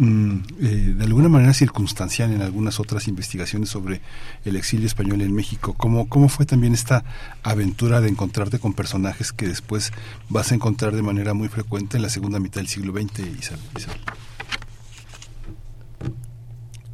Mm, 0.02 0.38
eh, 0.62 0.94
de 0.96 1.04
alguna 1.04 1.28
manera 1.28 1.52
circunstancial 1.52 2.32
en 2.32 2.40
algunas 2.40 2.80
otras 2.80 3.06
investigaciones 3.06 3.68
sobre 3.68 4.00
el 4.46 4.56
exilio 4.56 4.86
español 4.86 5.20
en 5.20 5.34
México. 5.34 5.74
¿Cómo, 5.76 6.08
¿Cómo 6.08 6.30
fue 6.30 6.46
también 6.46 6.72
esta 6.72 7.04
aventura 7.42 8.00
de 8.00 8.08
encontrarte 8.08 8.58
con 8.58 8.72
personajes 8.72 9.30
que 9.30 9.46
después 9.46 9.92
vas 10.30 10.52
a 10.52 10.54
encontrar 10.54 10.94
de 10.94 11.02
manera 11.02 11.34
muy 11.34 11.48
frecuente 11.48 11.98
en 11.98 12.02
la 12.02 12.08
segunda 12.08 12.40
mitad 12.40 12.62
del 12.62 12.68
siglo 12.68 12.94
XX, 12.94 13.18
Isabel? 13.38 13.60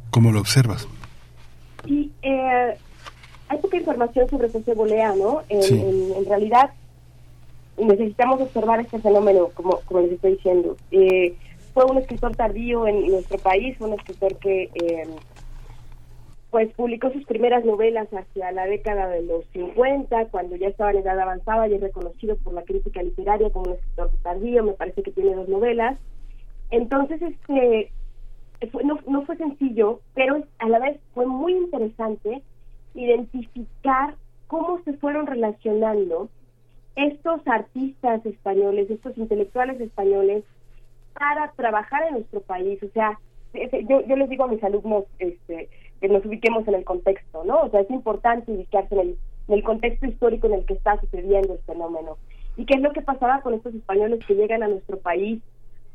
¿Cómo 0.09 0.33
lo 0.33 0.41
observas? 0.41 0.85
Sí, 1.85 2.11
eh, 2.23 2.77
hay 3.47 3.57
poca 3.59 3.77
información 3.77 4.29
sobre 4.29 4.49
José 4.49 4.73
Bolea, 4.73 5.15
¿no? 5.15 5.43
En, 5.47 6.25
realidad 6.25 6.71
necesitamos 7.77 8.41
observar 8.41 8.81
este 8.81 8.99
fenómeno, 8.99 9.47
como, 9.53 9.79
como 9.85 10.01
les 10.01 10.11
estoy 10.11 10.33
diciendo. 10.33 10.75
Eh, 10.91 11.37
fue 11.77 11.85
un 11.85 11.99
escritor 11.99 12.35
tardío 12.35 12.87
en 12.87 13.05
nuestro 13.05 13.37
país, 13.37 13.79
un 13.79 13.93
escritor 13.93 14.35
que 14.37 14.71
em, 14.73 15.09
pues 16.49 16.73
publicó 16.73 17.11
sus 17.11 17.23
primeras 17.25 17.63
novelas 17.65 18.07
hacia 18.11 18.51
la 18.51 18.65
década 18.65 19.07
de 19.09 19.21
los 19.21 19.45
50, 19.53 20.25
cuando 20.29 20.55
ya 20.55 20.69
estaba 20.69 20.89
en 20.89 20.97
edad 20.97 21.19
avanzada 21.19 21.67
y 21.67 21.75
es 21.75 21.81
reconocido 21.81 22.35
por 22.37 22.55
la 22.55 22.63
crítica 22.63 23.03
literaria 23.03 23.51
como 23.51 23.69
un 23.69 23.75
escritor 23.75 24.09
tardío, 24.23 24.63
me 24.63 24.71
parece 24.71 25.03
que 25.03 25.11
tiene 25.11 25.35
dos 25.35 25.47
novelas. 25.49 25.99
Entonces, 26.71 27.21
este, 27.21 27.91
no, 28.83 28.97
no 29.07 29.21
fue 29.27 29.37
sencillo, 29.37 29.99
pero 30.15 30.43
a 30.57 30.69
la 30.69 30.79
vez 30.79 30.99
fue 31.13 31.27
muy 31.27 31.53
interesante 31.53 32.41
identificar 32.95 34.15
cómo 34.47 34.81
se 34.83 34.93
fueron 34.93 35.27
relacionando 35.27 36.27
estos 36.95 37.47
artistas 37.47 38.25
españoles, 38.25 38.89
estos 38.89 39.15
intelectuales 39.15 39.79
españoles, 39.79 40.43
para 41.17 41.51
trabajar 41.51 42.03
en 42.07 42.15
nuestro 42.15 42.41
país. 42.41 42.81
O 42.83 42.89
sea, 42.89 43.19
yo, 43.87 44.05
yo 44.05 44.15
les 44.15 44.29
digo 44.29 44.43
a 44.43 44.47
mis 44.47 44.63
alumnos 44.63 45.05
este, 45.19 45.69
que 45.99 46.07
nos 46.07 46.25
ubiquemos 46.25 46.67
en 46.67 46.75
el 46.75 46.83
contexto, 46.83 47.43
¿no? 47.43 47.61
O 47.61 47.69
sea, 47.69 47.81
es 47.81 47.89
importante 47.89 48.51
ubicarse 48.51 48.93
en 48.95 49.01
el, 49.01 49.17
en 49.47 49.53
el 49.53 49.63
contexto 49.63 50.05
histórico 50.05 50.47
en 50.47 50.53
el 50.53 50.65
que 50.65 50.73
está 50.73 50.99
sucediendo 50.99 51.53
el 51.53 51.59
fenómeno. 51.59 52.17
¿Y 52.55 52.65
qué 52.65 52.75
es 52.75 52.81
lo 52.81 52.91
que 52.91 53.01
pasaba 53.01 53.41
con 53.41 53.53
estos 53.53 53.73
españoles 53.75 54.19
que 54.27 54.35
llegan 54.35 54.63
a 54.63 54.67
nuestro 54.67 54.97
país 54.97 55.41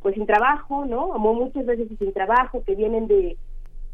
pues 0.02 0.16
sin 0.16 0.26
trabajo, 0.26 0.84
¿no? 0.84 1.10
Como 1.10 1.34
muchas 1.34 1.64
veces 1.64 1.88
sin 1.96 2.12
trabajo, 2.12 2.62
que 2.64 2.74
vienen 2.74 3.06
de, 3.06 3.36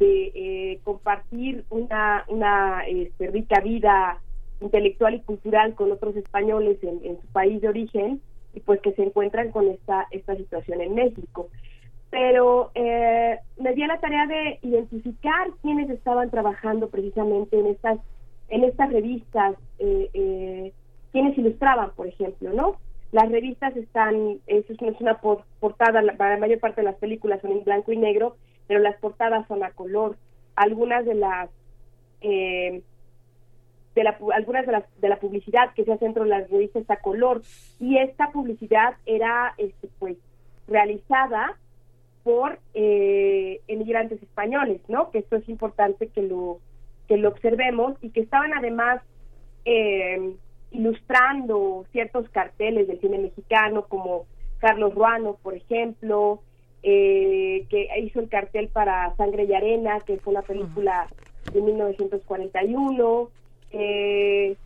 eh, 0.00 0.80
compartir 0.84 1.64
una, 1.70 2.24
una 2.28 2.86
este, 2.86 3.28
rica 3.28 3.60
vida 3.60 4.18
intelectual 4.60 5.14
y 5.14 5.20
cultural 5.20 5.74
con 5.74 5.92
otros 5.92 6.16
españoles 6.16 6.78
en, 6.82 7.20
su 7.20 7.26
país 7.28 7.60
de 7.60 7.68
origen 7.68 8.20
y 8.58 8.60
pues 8.60 8.80
que 8.80 8.92
se 8.92 9.02
encuentran 9.02 9.50
con 9.52 9.68
esta, 9.68 10.06
esta 10.10 10.34
situación 10.36 10.80
en 10.80 10.94
México. 10.94 11.48
Pero 12.10 12.70
eh, 12.74 13.38
me 13.58 13.72
di 13.74 13.82
a 13.82 13.86
la 13.86 14.00
tarea 14.00 14.26
de 14.26 14.58
identificar 14.62 15.48
quiénes 15.62 15.88
estaban 15.90 16.30
trabajando 16.30 16.88
precisamente 16.88 17.58
en 17.58 17.66
estas, 17.66 17.98
en 18.48 18.64
estas 18.64 18.92
revistas, 18.92 19.54
eh, 19.78 20.10
eh, 20.12 20.72
quienes 21.12 21.38
ilustraban, 21.38 21.92
por 21.94 22.06
ejemplo, 22.06 22.52
¿no? 22.52 22.76
Las 23.12 23.30
revistas 23.30 23.76
están, 23.76 24.38
eso 24.46 24.72
es 24.72 25.00
una 25.00 25.20
portada, 25.60 26.02
la 26.02 26.36
mayor 26.36 26.58
parte 26.58 26.80
de 26.80 26.86
las 26.86 26.96
películas 26.96 27.40
son 27.40 27.52
en 27.52 27.64
blanco 27.64 27.92
y 27.92 27.96
negro, 27.96 28.36
pero 28.66 28.80
las 28.80 28.96
portadas 28.96 29.46
son 29.46 29.62
a 29.62 29.70
color. 29.70 30.16
Algunas 30.56 31.06
de 31.06 31.14
las 31.14 31.48
eh, 32.20 32.82
de 33.98 34.04
la, 34.04 34.16
algunas 34.34 34.64
de, 34.64 34.72
las, 34.72 35.00
de 35.00 35.08
la 35.08 35.18
publicidad 35.18 35.74
que 35.74 35.84
se 35.84 35.92
hace 35.92 36.04
dentro 36.04 36.22
de 36.22 36.30
las 36.30 36.48
revistas 36.48 36.88
a 36.88 36.96
color 36.96 37.42
y 37.80 37.98
esta 37.98 38.30
publicidad 38.30 38.94
era 39.06 39.54
este 39.58 39.88
pues 39.98 40.16
realizada 40.68 41.56
por 42.22 42.60
eh, 42.74 43.60
emigrantes 43.66 44.22
españoles, 44.22 44.80
¿no? 44.86 45.10
Que 45.10 45.18
esto 45.18 45.36
es 45.36 45.48
importante 45.48 46.08
que 46.08 46.22
lo 46.22 46.60
que 47.08 47.16
lo 47.16 47.30
observemos 47.30 47.96
y 48.02 48.10
que 48.10 48.20
estaban 48.20 48.52
además 48.52 49.00
eh, 49.64 50.34
ilustrando 50.70 51.86
ciertos 51.90 52.28
carteles 52.28 52.86
del 52.86 53.00
cine 53.00 53.18
mexicano, 53.18 53.86
como 53.88 54.26
Carlos 54.58 54.94
Ruano, 54.94 55.38
por 55.42 55.54
ejemplo, 55.54 56.40
eh, 56.82 57.66
que 57.70 57.88
hizo 58.00 58.20
el 58.20 58.28
cartel 58.28 58.68
para 58.68 59.16
Sangre 59.16 59.44
y 59.44 59.54
Arena, 59.54 59.98
que 60.00 60.18
fue 60.18 60.34
una 60.34 60.42
película 60.42 61.08
de 61.52 61.62
1941, 61.62 63.30
eh, 63.72 64.56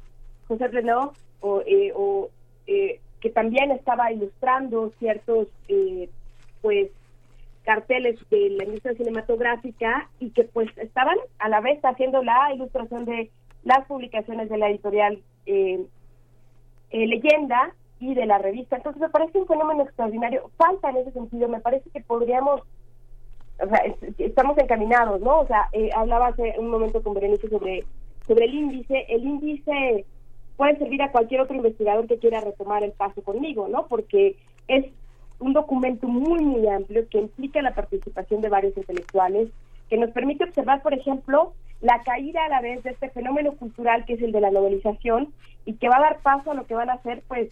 José 0.48 0.68
Renaud, 0.68 1.10
o, 1.40 1.62
eh, 1.66 1.92
o 1.94 2.30
eh, 2.66 3.00
que 3.20 3.30
también 3.30 3.70
estaba 3.70 4.12
ilustrando 4.12 4.92
ciertos, 4.98 5.48
pues, 6.60 6.90
carteles 7.64 8.18
de 8.30 8.50
la 8.50 8.64
industria 8.64 8.94
cinematográfica 8.94 10.08
y 10.18 10.30
que 10.30 10.44
pues 10.44 10.68
estaban 10.78 11.16
a 11.38 11.48
la 11.48 11.60
vez 11.60 11.80
haciendo 11.84 12.22
la 12.22 12.52
ilustración 12.54 13.04
de 13.04 13.30
las 13.64 13.86
publicaciones 13.86 14.48
de 14.48 14.58
la 14.58 14.68
editorial 14.68 15.22
eh, 15.46 15.84
eh, 16.90 17.06
leyenda 17.06 17.72
y 18.00 18.14
de 18.14 18.26
la 18.26 18.38
revista. 18.38 18.76
Entonces 18.76 19.00
me 19.00 19.10
parece 19.10 19.38
un 19.38 19.46
fenómeno 19.46 19.84
extraordinario. 19.84 20.50
Falta 20.56 20.90
en 20.90 20.98
ese 20.98 21.12
sentido, 21.12 21.48
me 21.48 21.60
parece 21.60 21.88
que 21.90 22.00
podríamos, 22.00 22.62
o 23.60 23.68
sea, 23.68 23.82
estamos 24.18 24.58
encaminados, 24.58 25.20
¿no? 25.20 25.40
O 25.40 25.46
sea, 25.46 25.68
eh, 25.72 25.90
hablaba 25.94 26.28
hace 26.28 26.54
un 26.58 26.68
momento 26.68 27.02
con 27.02 27.14
Berenice 27.14 27.48
sobre, 27.48 27.84
sobre 28.26 28.46
el 28.46 28.54
índice. 28.54 29.06
El 29.08 29.24
índice 29.24 30.04
puede 30.56 30.78
servir 30.78 31.02
a 31.02 31.12
cualquier 31.12 31.40
otro 31.40 31.56
investigador 31.56 32.06
que 32.06 32.18
quiera 32.18 32.40
retomar 32.40 32.82
el 32.82 32.92
paso 32.92 33.22
conmigo, 33.22 33.68
¿no? 33.68 33.86
Porque 33.86 34.36
es 34.68 34.86
un 35.38 35.52
documento 35.52 36.06
muy, 36.06 36.44
muy 36.44 36.68
amplio 36.68 37.08
que 37.08 37.18
implica 37.18 37.60
la 37.62 37.74
participación 37.74 38.40
de 38.40 38.48
varios 38.48 38.76
intelectuales, 38.76 39.48
que 39.88 39.98
nos 39.98 40.10
permite 40.10 40.44
observar, 40.44 40.82
por 40.82 40.94
ejemplo, 40.94 41.52
la 41.80 42.00
caída 42.02 42.44
a 42.44 42.48
la 42.48 42.60
vez 42.60 42.82
de 42.84 42.90
este 42.90 43.10
fenómeno 43.10 43.52
cultural 43.56 44.04
que 44.04 44.14
es 44.14 44.22
el 44.22 44.30
de 44.30 44.40
la 44.40 44.52
novelización 44.52 45.32
y 45.64 45.74
que 45.74 45.88
va 45.88 45.96
a 45.96 46.02
dar 46.02 46.18
paso 46.20 46.52
a 46.52 46.54
lo 46.54 46.64
que 46.64 46.74
van 46.74 46.90
a 46.90 47.02
ser, 47.02 47.22
pues, 47.26 47.48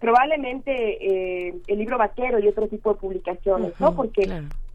probablemente 0.00 0.72
eh, 0.72 1.54
el 1.66 1.78
libro 1.78 1.98
vaquero 1.98 2.38
y 2.38 2.48
otro 2.48 2.68
tipo 2.68 2.94
de 2.94 3.00
publicaciones, 3.00 3.78
¿no? 3.78 3.94
Porque 3.94 4.22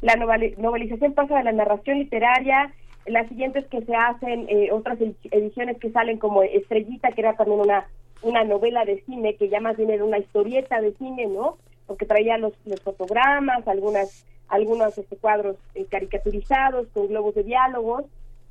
la 0.02 0.16
novelización 0.16 1.14
pasa 1.14 1.38
de 1.38 1.44
la 1.44 1.52
narración 1.52 1.98
literaria, 1.98 2.72
las 3.06 3.28
siguientes 3.28 3.66
que 3.68 3.82
se 3.82 3.96
hacen, 3.96 4.48
eh, 4.50 4.72
otras 4.72 5.00
ediciones 5.00 5.78
que 5.80 5.92
salen 5.92 6.18
como 6.18 6.44
Estrellita, 6.44 7.12
que 7.12 7.22
era 7.22 7.36
también 7.36 7.60
una, 7.60 7.88
una 8.22 8.44
novela 8.44 8.86
de 8.86 9.02
cine, 9.02 9.36
que 9.36 9.50
ya 9.50 9.60
más 9.60 9.78
bien 9.78 9.90
era 9.90 10.04
una 10.04 10.18
historieta 10.18 10.82
de 10.82 10.94
cine, 10.94 11.28
¿no? 11.28 11.58
Porque 11.88 12.06
traía 12.06 12.38
los, 12.38 12.54
los 12.66 12.82
fotogramas, 12.82 13.68
algunas 13.68 14.26
algunos 14.48 14.98
este, 14.98 15.18
cuadros 15.18 15.58
eh, 15.74 15.86
caricaturizados 15.90 16.88
con 16.94 17.08
globos 17.08 17.36
de 17.36 17.44
diálogos, 17.44 18.06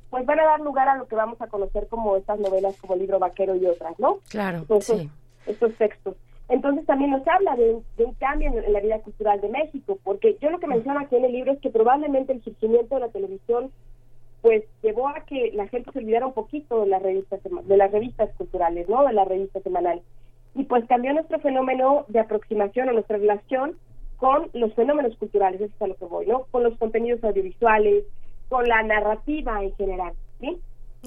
pues 0.09 0.25
van 0.25 0.39
a 0.39 0.45
dar 0.45 0.59
lugar 0.59 0.87
a 0.87 0.97
lo 0.97 1.07
que 1.07 1.15
vamos 1.15 1.41
a 1.41 1.47
conocer 1.47 1.87
como 1.87 2.15
estas 2.17 2.39
novelas 2.39 2.75
como 2.79 2.95
Libro 2.95 3.19
Vaquero 3.19 3.55
y 3.55 3.65
otras, 3.65 3.97
¿no? 3.99 4.19
Claro, 4.29 4.65
sí. 4.81 5.09
Estos 5.45 5.73
textos. 5.75 6.15
Entonces 6.47 6.85
también 6.85 7.11
nos 7.11 7.27
habla 7.27 7.55
de, 7.55 7.81
un 7.97 8.13
cambio 8.15 8.51
en, 8.51 8.71
la 8.71 8.79
vida 8.79 8.99
cultural 8.99 9.41
de 9.41 9.49
México, 9.49 9.97
porque 10.03 10.37
yo 10.41 10.51
lo 10.51 10.59
que 10.59 10.67
menciono 10.67 10.99
aquí 10.99 11.15
en 11.15 11.25
el 11.25 11.31
libro 11.31 11.51
es 11.51 11.59
que 11.59 11.69
probablemente 11.69 12.33
el 12.33 12.43
surgimiento 12.43 12.95
de 12.95 13.01
la 13.01 13.09
televisión 13.09 13.71
pues 14.45 14.63
llevó 14.83 15.07
a 15.07 15.21
que 15.21 15.49
la 15.55 15.67
gente 15.69 15.91
se 15.91 15.97
olvidara 15.97 16.27
un 16.27 16.33
poquito 16.33 16.81
de 16.81 16.85
las 16.85 17.01
revistas 17.01 17.39
de 17.41 17.77
las 17.77 17.91
revistas 17.91 18.29
culturales, 18.37 18.87
¿no? 18.87 19.03
De 19.03 19.11
las 19.11 19.27
revistas 19.27 19.63
semanales. 19.63 20.03
Y 20.53 20.65
pues 20.65 20.85
cambió 20.85 21.11
nuestro 21.13 21.39
fenómeno 21.39 22.05
de 22.09 22.19
aproximación 22.19 22.87
a 22.87 22.91
nuestra 22.91 23.17
relación 23.17 23.75
con 24.17 24.51
los 24.53 24.71
fenómenos 24.75 25.17
culturales, 25.17 25.61
eso 25.61 25.73
es 25.73 25.81
a 25.81 25.87
lo 25.87 25.95
que 25.95 26.05
voy, 26.05 26.27
¿no? 26.27 26.45
Con 26.51 26.61
los 26.61 26.77
contenidos 26.77 27.23
audiovisuales, 27.23 28.03
con 28.47 28.67
la 28.67 28.83
narrativa 28.83 29.63
en 29.63 29.75
general, 29.77 30.13
¿sí? 30.39 30.59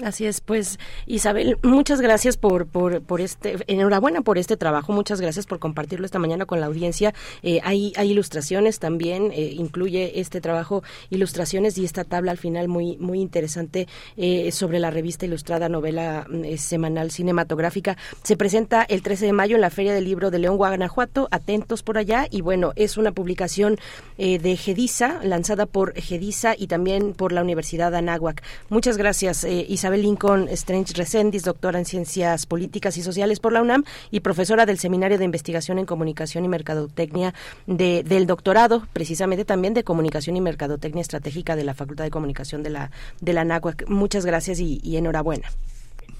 Así 0.03 0.25
es, 0.25 0.39
pues 0.39 0.79
Isabel, 1.07 1.57
muchas 1.61 1.99
gracias 1.99 2.37
por, 2.37 2.67
por, 2.67 3.21
este, 3.21 3.57
enhorabuena 3.67 4.21
por 4.21 4.37
este 4.37 4.55
trabajo, 4.55 4.93
muchas 4.93 5.19
gracias 5.19 5.45
por 5.45 5.59
compartirlo 5.59 6.05
esta 6.05 6.19
mañana 6.19 6.45
con 6.45 6.61
la 6.61 6.67
audiencia. 6.67 7.13
Eh, 7.43 7.59
hay, 7.63 7.91
hay 7.97 8.11
ilustraciones 8.11 8.79
también, 8.79 9.31
eh, 9.33 9.53
incluye 9.57 10.19
este 10.21 10.39
trabajo 10.39 10.83
ilustraciones 11.09 11.77
y 11.77 11.83
esta 11.83 12.05
tabla 12.05 12.31
al 12.31 12.37
final 12.37 12.69
muy, 12.69 12.97
muy 12.97 13.19
interesante 13.19 13.87
eh, 14.15 14.51
sobre 14.53 14.79
la 14.79 14.89
revista 14.89 15.25
ilustrada 15.25 15.67
novela 15.67 16.25
mm, 16.29 16.55
semanal 16.55 17.11
cinematográfica. 17.11 17.97
Se 18.23 18.37
presenta 18.37 18.83
el 18.83 19.01
13 19.01 19.25
de 19.25 19.33
mayo 19.33 19.55
en 19.55 19.61
la 19.61 19.69
Feria 19.69 19.93
del 19.93 20.05
Libro 20.05 20.31
de 20.31 20.39
León, 20.39 20.55
Guanajuato, 20.55 21.27
atentos 21.31 21.83
por 21.83 21.97
allá 21.97 22.25
y 22.29 22.39
bueno, 22.41 22.71
es 22.75 22.95
una 22.97 23.11
publicación 23.11 23.77
de 24.17 24.57
Gedisa, 24.57 25.19
lanzada 25.23 25.65
por 25.65 25.93
Gedisa 25.93 26.53
y 26.57 26.67
también 26.67 27.13
por 27.13 27.31
la 27.31 27.41
Universidad 27.41 27.91
de 27.91 27.97
Anáhuac. 27.97 28.43
Muchas 28.69 28.97
gracias, 28.97 29.45
Isabel. 29.45 29.88
Isabel 29.89 30.03
Lincoln 30.03 30.49
Strange 30.49 30.93
Resendis, 30.93 31.41
doctora 31.41 31.79
en 31.79 31.85
Ciencias 31.85 32.45
Políticas 32.45 32.95
y 32.97 33.01
Sociales 33.01 33.39
por 33.39 33.53
la 33.53 33.63
UNAM 33.63 33.85
y 34.11 34.19
profesora 34.19 34.67
del 34.67 34.77
Seminario 34.77 35.17
de 35.17 35.25
Investigación 35.25 35.79
en 35.79 35.87
Comunicación 35.87 36.45
y 36.45 36.47
Mercadotecnia 36.47 37.33
de, 37.65 38.03
del 38.03 38.27
doctorado, 38.27 38.87
precisamente 38.93 39.45
también 39.45 39.73
de 39.73 39.83
Comunicación 39.83 40.37
y 40.37 40.41
Mercadotecnia 40.41 41.01
Estratégica 41.01 41.55
de 41.55 41.63
la 41.63 41.73
Facultad 41.73 42.03
de 42.03 42.11
Comunicación 42.11 42.61
de 42.61 42.69
la, 42.69 42.91
de 43.19 43.33
la 43.33 43.45
NACUAC. 43.45 43.89
Muchas 43.89 44.27
gracias 44.27 44.59
y, 44.59 44.79
y 44.83 44.97
enhorabuena. 44.97 45.49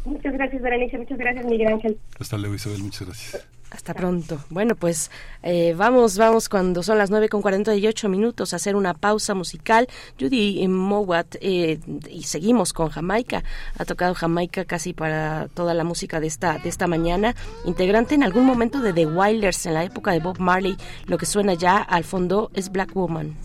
Muchas 0.04 0.34
gracias, 0.34 0.64
Berenice. 0.64 0.98
Muchas 0.98 1.20
gracias, 1.20 1.46
Miguel 1.46 1.68
Ángel. 1.68 2.00
Hasta 2.20 2.40
luego, 2.40 2.56
Isabel. 2.56 2.82
Muchas 2.82 3.06
gracias. 3.06 3.46
Hasta 3.72 3.94
pronto. 3.94 4.40
Bueno, 4.50 4.76
pues 4.76 5.12
eh, 5.44 5.76
vamos, 5.78 6.18
vamos 6.18 6.50
cuando 6.50 6.82
son 6.82 6.98
las 6.98 7.12
nueve 7.12 7.30
con 7.30 7.42
48 7.42 8.10
minutos 8.10 8.52
a 8.52 8.56
hacer 8.56 8.76
una 8.76 8.96
pausa 8.96 9.36
musical. 9.36 9.88
Judy 10.20 10.68
Mowat 10.68 11.36
eh, 11.42 11.80
y 12.10 12.24
seguimos 12.24 12.74
con 12.74 12.90
Jamaica. 12.90 13.44
Ha 13.78 13.86
tocado 13.86 14.16
Jamaica 14.16 14.66
casi 14.66 14.94
para 14.94 15.50
toda 15.54 15.74
la 15.76 15.84
música 15.84 16.20
de 16.20 16.28
esta 16.28 16.58
de 16.58 16.70
esta 16.70 16.88
mañana. 16.88 17.36
Integrante 17.66 18.16
en 18.16 18.24
algún 18.24 18.46
momento 18.46 18.80
de 18.82 18.92
The 18.92 19.06
Wilders 19.06 19.66
en 19.68 19.76
la 19.76 19.84
época 19.84 20.12
de 20.12 20.20
Bob 20.20 20.40
Marley. 20.40 20.76
Lo 21.06 21.18
que 21.20 21.28
suena 21.28 21.54
ya 21.54 21.78
al 21.78 22.04
fondo 22.04 22.50
es 22.56 22.72
Black 22.72 22.94
Woman. 22.96 23.36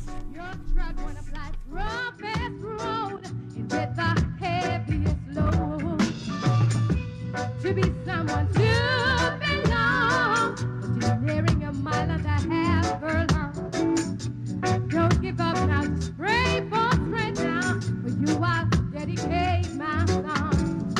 give 15.24 15.40
up 15.40 15.56
now. 15.66 15.84
Pray 16.18 16.62
for 16.68 16.90
strength 16.92 17.42
now. 17.42 17.80
For 18.02 18.10
you 18.10 18.44
I 18.44 18.64
dedicate 18.92 19.72
my 19.74 20.04
song. 20.04 20.90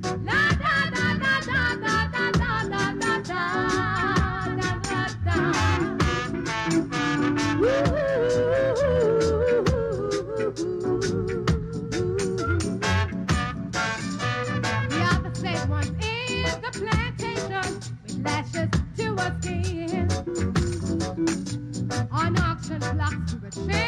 Da 0.00 0.42
da 0.62 0.90
da 0.94 1.06
da 1.22 1.40
da 1.50 1.74
da 1.82 1.96
da 2.12 2.30
da 2.38 2.62
da 2.70 2.92
da 3.00 3.18
da. 3.24 3.38
We 7.60 7.68
are 15.02 15.20
the 15.20 15.30
slave 15.34 15.68
ones 15.68 15.88
in 15.88 16.42
the 16.62 16.70
plantation 16.78 17.80
with 18.04 18.24
lashes 18.24 18.70
to. 18.98 19.61
Locks 22.82 23.32
to 23.32 23.36
the 23.38 23.48
Tränen. 23.48 23.81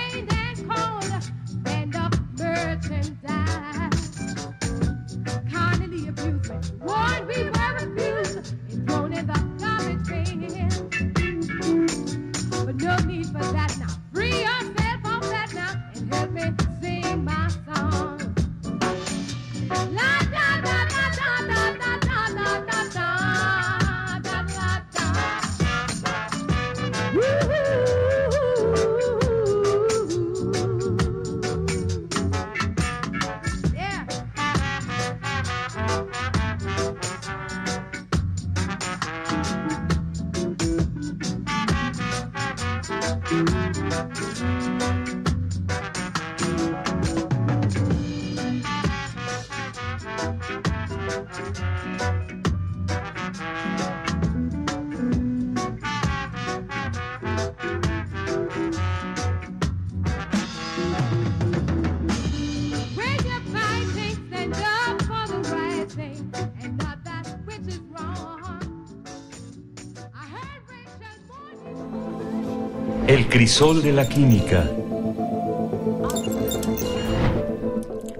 Crisol 73.35 73.83
de 73.83 73.93
la 73.93 74.09
química. 74.09 74.71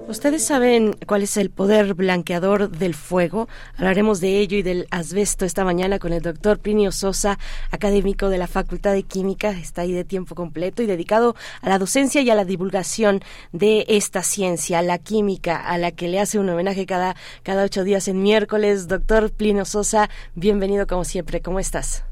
¿Ustedes 0.09 0.43
saben 0.43 0.93
cuál 1.07 1.23
es 1.23 1.37
el 1.37 1.51
poder 1.51 1.93
blanqueador 1.93 2.69
del 2.69 2.93
fuego? 2.93 3.47
Hablaremos 3.77 4.19
de 4.19 4.39
ello 4.39 4.57
y 4.57 4.61
del 4.61 4.87
asbesto 4.91 5.45
esta 5.45 5.63
mañana 5.63 5.99
con 5.99 6.11
el 6.11 6.21
doctor 6.21 6.59
Plinio 6.59 6.91
Sosa, 6.91 7.39
académico 7.71 8.27
de 8.27 8.39
la 8.39 8.47
Facultad 8.47 8.91
de 8.91 9.03
Química. 9.03 9.51
Está 9.51 9.83
ahí 9.83 9.93
de 9.93 10.03
tiempo 10.03 10.35
completo 10.35 10.83
y 10.83 10.85
dedicado 10.85 11.37
a 11.61 11.69
la 11.69 11.79
docencia 11.79 12.21
y 12.21 12.29
a 12.29 12.35
la 12.35 12.43
divulgación 12.43 13.21
de 13.53 13.85
esta 13.87 14.21
ciencia, 14.21 14.81
la 14.81 14.97
química, 14.97 15.55
a 15.65 15.77
la 15.77 15.91
que 15.91 16.09
le 16.09 16.19
hace 16.19 16.39
un 16.39 16.49
homenaje 16.49 16.85
cada, 16.85 17.15
cada 17.41 17.63
ocho 17.63 17.85
días 17.85 18.09
en 18.09 18.21
miércoles. 18.21 18.89
Doctor 18.89 19.31
Plinio 19.31 19.63
Sosa, 19.63 20.09
bienvenido 20.35 20.87
como 20.87 21.05
siempre. 21.05 21.39
¿Cómo 21.39 21.61
estás? 21.61 22.03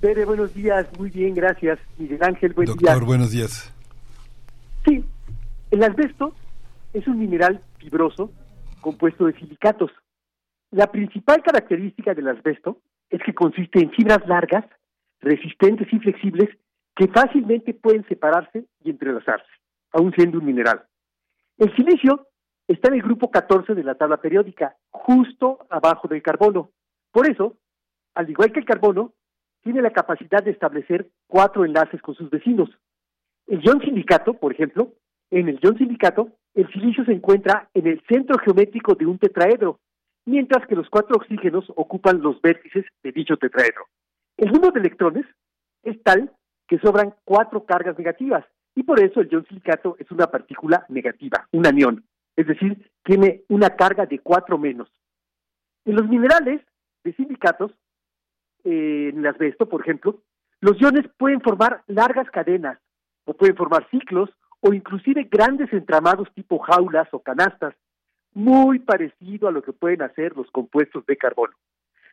Bere, 0.00 0.24
buenos 0.24 0.52
días, 0.54 0.86
muy 0.98 1.10
bien, 1.10 1.34
gracias. 1.34 1.78
Miguel 1.98 2.22
Ángel, 2.22 2.52
buen 2.52 2.66
Doctor, 2.66 2.98
día. 2.98 3.06
buenos 3.06 3.30
días. 3.30 3.72
Sí, 4.86 5.04
el 5.70 5.82
asbesto 5.82 6.34
es 6.92 7.06
un 7.08 7.18
mineral 7.18 7.60
fibroso 7.78 8.30
compuesto 8.80 9.26
de 9.26 9.32
silicatos. 9.38 9.90
La 10.70 10.90
principal 10.92 11.42
característica 11.42 12.14
del 12.14 12.28
asbesto 12.28 12.78
es 13.10 13.20
que 13.24 13.34
consiste 13.34 13.80
en 13.82 13.90
fibras 13.90 14.26
largas, 14.28 14.64
resistentes 15.20 15.88
y 15.92 15.98
flexibles 15.98 16.50
que 16.94 17.08
fácilmente 17.08 17.72
pueden 17.74 18.06
separarse 18.06 18.64
y 18.84 18.90
entrelazarse, 18.90 19.48
aun 19.92 20.12
siendo 20.12 20.38
un 20.38 20.44
mineral. 20.44 20.84
El 21.58 21.74
silicio 21.74 22.26
está 22.68 22.88
en 22.88 22.96
el 22.96 23.02
grupo 23.02 23.30
14 23.30 23.74
de 23.74 23.84
la 23.84 23.94
tabla 23.94 24.18
periódica, 24.18 24.76
justo 24.90 25.66
abajo 25.70 26.06
del 26.08 26.22
carbono. 26.22 26.70
Por 27.12 27.30
eso, 27.30 27.56
al 28.14 28.28
igual 28.28 28.52
que 28.52 28.60
el 28.60 28.66
carbono, 28.66 29.14
tiene 29.66 29.82
la 29.82 29.90
capacidad 29.90 30.44
de 30.44 30.52
establecer 30.52 31.08
cuatro 31.26 31.64
enlaces 31.64 32.00
con 32.00 32.14
sus 32.14 32.30
vecinos. 32.30 32.70
El 33.48 33.60
ion 33.64 33.80
silicato, 33.80 34.34
por 34.34 34.52
ejemplo, 34.52 34.92
en 35.32 35.48
el 35.48 35.58
ion 35.60 35.76
silicato, 35.76 36.28
el 36.54 36.70
silicio 36.72 37.04
se 37.04 37.10
encuentra 37.10 37.68
en 37.74 37.88
el 37.88 38.00
centro 38.08 38.38
geométrico 38.38 38.94
de 38.94 39.06
un 39.06 39.18
tetraedro, 39.18 39.80
mientras 40.24 40.64
que 40.68 40.76
los 40.76 40.88
cuatro 40.88 41.16
oxígenos 41.16 41.64
ocupan 41.74 42.22
los 42.22 42.40
vértices 42.40 42.84
de 43.02 43.10
dicho 43.10 43.36
tetraedro. 43.38 43.86
El 44.36 44.52
número 44.52 44.70
de 44.70 44.78
electrones 44.78 45.26
es 45.82 46.00
tal 46.04 46.30
que 46.68 46.78
sobran 46.78 47.16
cuatro 47.24 47.64
cargas 47.64 47.98
negativas, 47.98 48.44
y 48.76 48.84
por 48.84 49.02
eso 49.02 49.20
el 49.20 49.28
ion 49.30 49.46
silicato 49.46 49.96
es 49.98 50.08
una 50.12 50.28
partícula 50.28 50.86
negativa, 50.90 51.48
un 51.50 51.66
anión, 51.66 52.04
es 52.36 52.46
decir, 52.46 52.88
tiene 53.02 53.42
una 53.48 53.70
carga 53.70 54.06
de 54.06 54.20
cuatro 54.20 54.58
menos. 54.58 54.88
En 55.84 55.96
los 55.96 56.08
minerales 56.08 56.60
de 57.02 57.12
silicatos, 57.14 57.72
eh, 58.66 59.10
en 59.12 59.20
el 59.20 59.26
asbesto, 59.26 59.68
por 59.68 59.80
ejemplo, 59.80 60.20
los 60.60 60.80
iones 60.80 61.06
pueden 61.18 61.40
formar 61.40 61.82
largas 61.86 62.28
cadenas, 62.30 62.78
o 63.24 63.34
pueden 63.34 63.56
formar 63.56 63.88
ciclos, 63.90 64.28
o 64.60 64.72
inclusive 64.72 65.28
grandes 65.30 65.72
entramados 65.72 66.28
tipo 66.34 66.58
jaulas 66.58 67.06
o 67.12 67.20
canastas, 67.20 67.74
muy 68.34 68.80
parecido 68.80 69.46
a 69.46 69.52
lo 69.52 69.62
que 69.62 69.72
pueden 69.72 70.02
hacer 70.02 70.36
los 70.36 70.50
compuestos 70.50 71.06
de 71.06 71.16
carbono. 71.16 71.54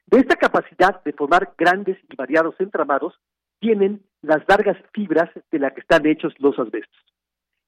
De 0.05 0.19
esta 0.19 0.35
capacidad 0.35 1.03
de 1.03 1.13
formar 1.13 1.53
grandes 1.57 1.97
y 2.07 2.15
variados 2.15 2.55
entramados 2.59 3.19
tienen 3.59 4.03
las 4.21 4.43
largas 4.47 4.77
fibras 4.93 5.29
de 5.51 5.59
las 5.59 5.73
que 5.73 5.81
están 5.81 6.05
hechos 6.05 6.33
los 6.37 6.57
asbestos. 6.59 7.01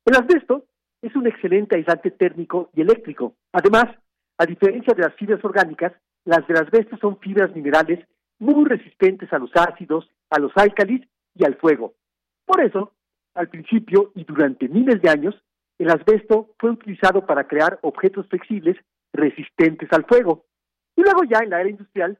El 0.05 0.15
asbesto 0.15 0.65
es 1.01 1.15
un 1.15 1.25
excelente 1.25 1.75
aislante 1.75 2.11
térmico 2.11 2.69
y 2.75 2.81
eléctrico. 2.81 3.35
Además, 3.51 3.85
a 4.38 4.45
diferencia 4.45 4.93
de 4.93 5.01
las 5.01 5.15
fibras 5.15 5.43
orgánicas, 5.43 5.93
las 6.25 6.45
del 6.47 6.57
asbesto 6.57 6.97
son 6.97 7.17
fibras 7.19 7.55
minerales 7.55 8.05
muy 8.39 8.65
resistentes 8.65 9.31
a 9.33 9.39
los 9.39 9.51
ácidos, 9.55 10.09
a 10.30 10.39
los 10.39 10.51
álcalis 10.55 11.07
y 11.33 11.45
al 11.45 11.55
fuego. 11.55 11.93
Por 12.45 12.61
eso, 12.61 12.93
al 13.33 13.49
principio 13.49 14.11
y 14.15 14.23
durante 14.23 14.67
miles 14.67 15.01
de 15.01 15.09
años, 15.09 15.35
el 15.77 15.89
asbesto 15.89 16.53
fue 16.59 16.72
utilizado 16.72 17.25
para 17.25 17.47
crear 17.47 17.80
objetos 17.81 18.27
flexibles 18.27 18.77
resistentes 19.14 19.91
al 19.91 20.05
fuego. 20.05 20.45
Y 20.95 21.01
luego 21.01 21.23
ya 21.23 21.39
en 21.39 21.49
la 21.49 21.61
era 21.61 21.69
industrial, 21.69 22.17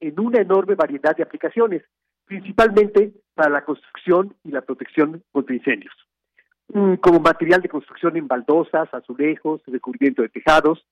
en 0.00 0.20
una 0.20 0.40
enorme 0.40 0.74
variedad 0.74 1.16
de 1.16 1.22
aplicaciones, 1.22 1.84
principalmente 2.24 3.12
para 3.34 3.50
la 3.50 3.64
construcción 3.64 4.34
y 4.42 4.50
la 4.50 4.62
protección 4.62 5.22
contra 5.30 5.54
incendios, 5.54 5.94
Mm, 6.72 6.96
como 6.96 7.18
material 7.20 7.62
de 7.62 7.68
construcción 7.70 8.16
en 8.18 8.28
baldosas, 8.28 8.92
azulejos, 8.92 9.62
recubrimiento 9.66 10.20
de 10.20 10.28
tejados, 10.28 10.84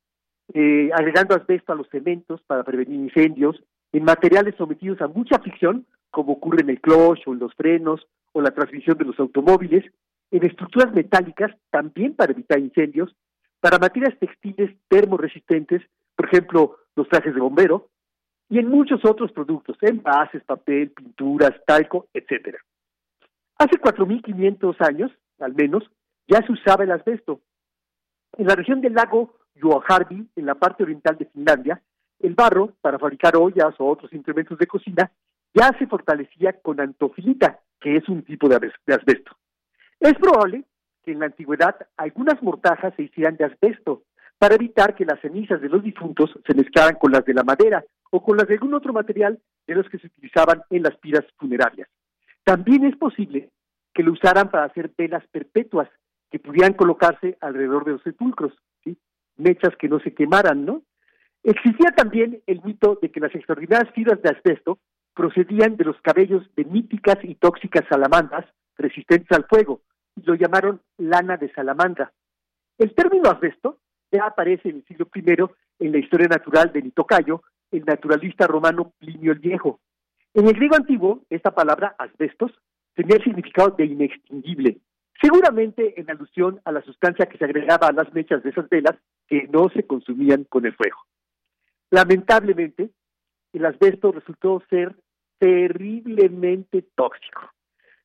eh, 0.55 0.89
agregando 0.95 1.35
asbesto 1.35 1.73
a 1.73 1.77
los 1.77 1.89
cementos 1.91 2.41
para 2.47 2.65
prevenir 2.65 2.99
incendios, 2.99 3.63
en 3.93 4.05
materiales 4.05 4.55
sometidos 4.57 5.01
a 5.01 5.09
mucha 5.09 5.39
fricción, 5.39 5.87
como 6.11 6.35
ocurre 6.35 6.63
en 6.63 6.71
el 6.71 6.81
cloche 6.81 7.23
o 7.27 7.33
en 7.33 7.39
los 7.39 7.55
frenos 7.55 8.07
o 8.33 8.41
la 8.41 8.51
transmisión 8.51 8.99
de 8.99 9.05
los 9.05 9.19
automóviles, 9.19 9.85
en 10.31 10.45
estructuras 10.45 10.93
metálicas 10.93 11.53
también 11.71 12.15
para 12.15 12.33
evitar 12.33 12.59
incendios, 12.59 13.15
para 13.61 13.79
materias 13.79 14.19
textiles 14.19 14.77
termoresistentes, 14.89 15.83
por 16.15 16.27
ejemplo, 16.27 16.77
los 16.95 17.09
trajes 17.09 17.35
de 17.35 17.41
bombero, 17.41 17.89
y 18.49 18.59
en 18.59 18.69
muchos 18.69 19.05
otros 19.05 19.33
productos, 19.33 19.77
envases, 19.81 20.43
papel, 20.45 20.91
pinturas, 20.91 21.53
talco, 21.67 22.07
etcétera. 22.13 22.59
Hace 23.59 23.81
4.500 23.81 24.77
años, 24.87 25.11
al 25.41 25.55
menos, 25.55 25.85
ya 26.29 26.45
se 26.47 26.53
usaba 26.53 26.85
el 26.85 26.93
asbesto. 26.93 27.41
En 28.37 28.47
la 28.47 28.55
región 28.55 28.81
del 28.81 28.95
lago 28.95 29.35
Juojarvi, 29.61 30.29
en 30.37 30.47
la 30.47 30.55
parte 30.55 30.83
oriental 30.83 31.17
de 31.17 31.27
Finlandia, 31.27 31.83
el 32.21 32.35
barro 32.35 32.73
para 32.81 32.99
fabricar 32.99 33.37
ollas 33.37 33.75
o 33.79 33.87
otros 33.87 34.13
instrumentos 34.13 34.59
de 34.59 34.67
cocina 34.67 35.11
ya 35.55 35.73
se 35.79 35.87
fortalecía 35.87 36.61
con 36.61 36.81
antofilita, 36.81 37.61
que 37.81 37.97
es 37.97 38.09
un 38.09 38.23
tipo 38.23 38.49
de 38.49 38.57
asbesto. 38.57 39.37
Es 40.01 40.15
probable 40.15 40.65
que 41.05 41.13
en 41.13 41.21
la 41.21 41.27
antigüedad 41.27 41.77
algunas 41.97 42.43
mortajas 42.43 42.93
se 42.97 43.05
hicieran 43.05 43.37
de 43.37 43.45
asbesto 43.45 44.03
para 44.39 44.57
evitar 44.57 44.95
que 44.95 45.07
las 45.07 45.21
cenizas 45.21 45.61
de 45.61 45.69
los 45.69 45.83
difuntos 45.83 46.31
se 46.47 46.55
mezclaran 46.55 46.97
con 46.97 47.13
las 47.13 47.25
de 47.25 47.33
la 47.33 47.43
madera 47.43 47.85
o 48.11 48.23
con 48.23 48.37
las 48.37 48.47
de 48.47 48.55
algún 48.55 48.75
otro 48.75 48.93
material 48.93 49.39
de 49.67 49.75
los 49.75 49.89
que 49.89 49.99
se 49.99 50.09
utilizaban 50.09 50.63
en 50.71 50.83
las 50.83 50.97
piras 50.99 51.25
funerarias. 51.39 51.89
También 52.45 52.85
es 52.85 52.97
posible 52.97 53.51
que 53.95 54.03
lo 54.03 54.13
usaran 54.13 54.51
para 54.51 54.65
hacer 54.65 54.93
velas 54.97 55.27
perpetuas 55.29 55.89
que 56.31 56.39
pudieran 56.39 56.75
colocarse 56.75 57.39
alrededor 57.41 57.85
de 57.85 57.93
los 57.93 58.03
sepulcros, 58.03 58.53
mechas 59.37 59.77
que 59.79 59.89
no 59.89 60.01
se 60.01 60.15
quemaran, 60.15 60.65
¿no? 60.65 60.83
Existía 61.47 61.93
también 61.93 62.43
el 62.49 62.61
mito 62.65 62.99
de 63.01 63.13
que 63.13 63.21
las 63.21 63.33
extraordinarias 63.33 63.95
fibras 63.95 64.21
de 64.21 64.31
asbesto 64.31 64.81
procedían 65.15 65.77
de 65.77 65.85
los 65.85 65.97
cabellos 66.01 66.43
de 66.57 66.65
míticas 66.65 67.19
y 67.23 67.37
tóxicas 67.37 67.85
salamandras 67.89 68.45
resistentes 68.77 69.31
al 69.31 69.45
fuego, 69.45 69.81
y 70.17 70.23
lo 70.23 70.35
llamaron 70.35 70.81
lana 70.99 71.37
de 71.37 71.53
salamandra. 71.53 72.13
El 72.79 72.93
término 72.97 73.31
asbesto 73.31 73.79
ya 74.11 74.27
aparece 74.27 74.71
en 74.71 74.79
el 74.79 74.85
siglo 74.87 75.09
I 75.15 75.87
en 75.87 75.93
la 75.93 75.99
historia 75.99 76.27
natural 76.27 76.73
de 76.73 76.83
Nitocayo, 76.83 77.45
el 77.71 77.85
naturalista 77.85 78.49
romano 78.49 78.93
Plinio 78.99 79.31
el 79.31 79.39
Viejo. 79.39 79.79
En 80.35 80.49
el 80.49 80.55
griego 80.55 80.75
antiguo, 80.75 81.23
esta 81.31 81.53
palabra 81.53 81.95
asbestos 81.97 82.51
tenía 82.95 83.19
el 83.19 83.23
significado 83.23 83.71
de 83.71 83.85
inextinguible, 83.85 84.79
seguramente 85.23 85.95
en 86.01 86.11
alusión 86.11 86.61
a 86.65 86.73
la 86.73 86.83
sustancia 86.83 87.27
que 87.27 87.39
se 87.39 87.45
agregaba 87.45 87.87
a 87.87 87.93
las 87.93 88.13
mechas 88.15 88.43
de 88.43 88.51
esas 88.51 88.69
velas 88.69 88.97
que 89.29 89.47
no 89.47 89.69
se 89.69 89.87
consumían 89.87 90.43
con 90.43 90.67
el 90.67 90.75
fuego. 90.75 90.97
Lamentablemente, 91.91 92.91
el 93.53 93.65
asbesto 93.65 94.13
resultó 94.13 94.63
ser 94.69 94.95
terriblemente 95.39 96.83
tóxico. 96.95 97.51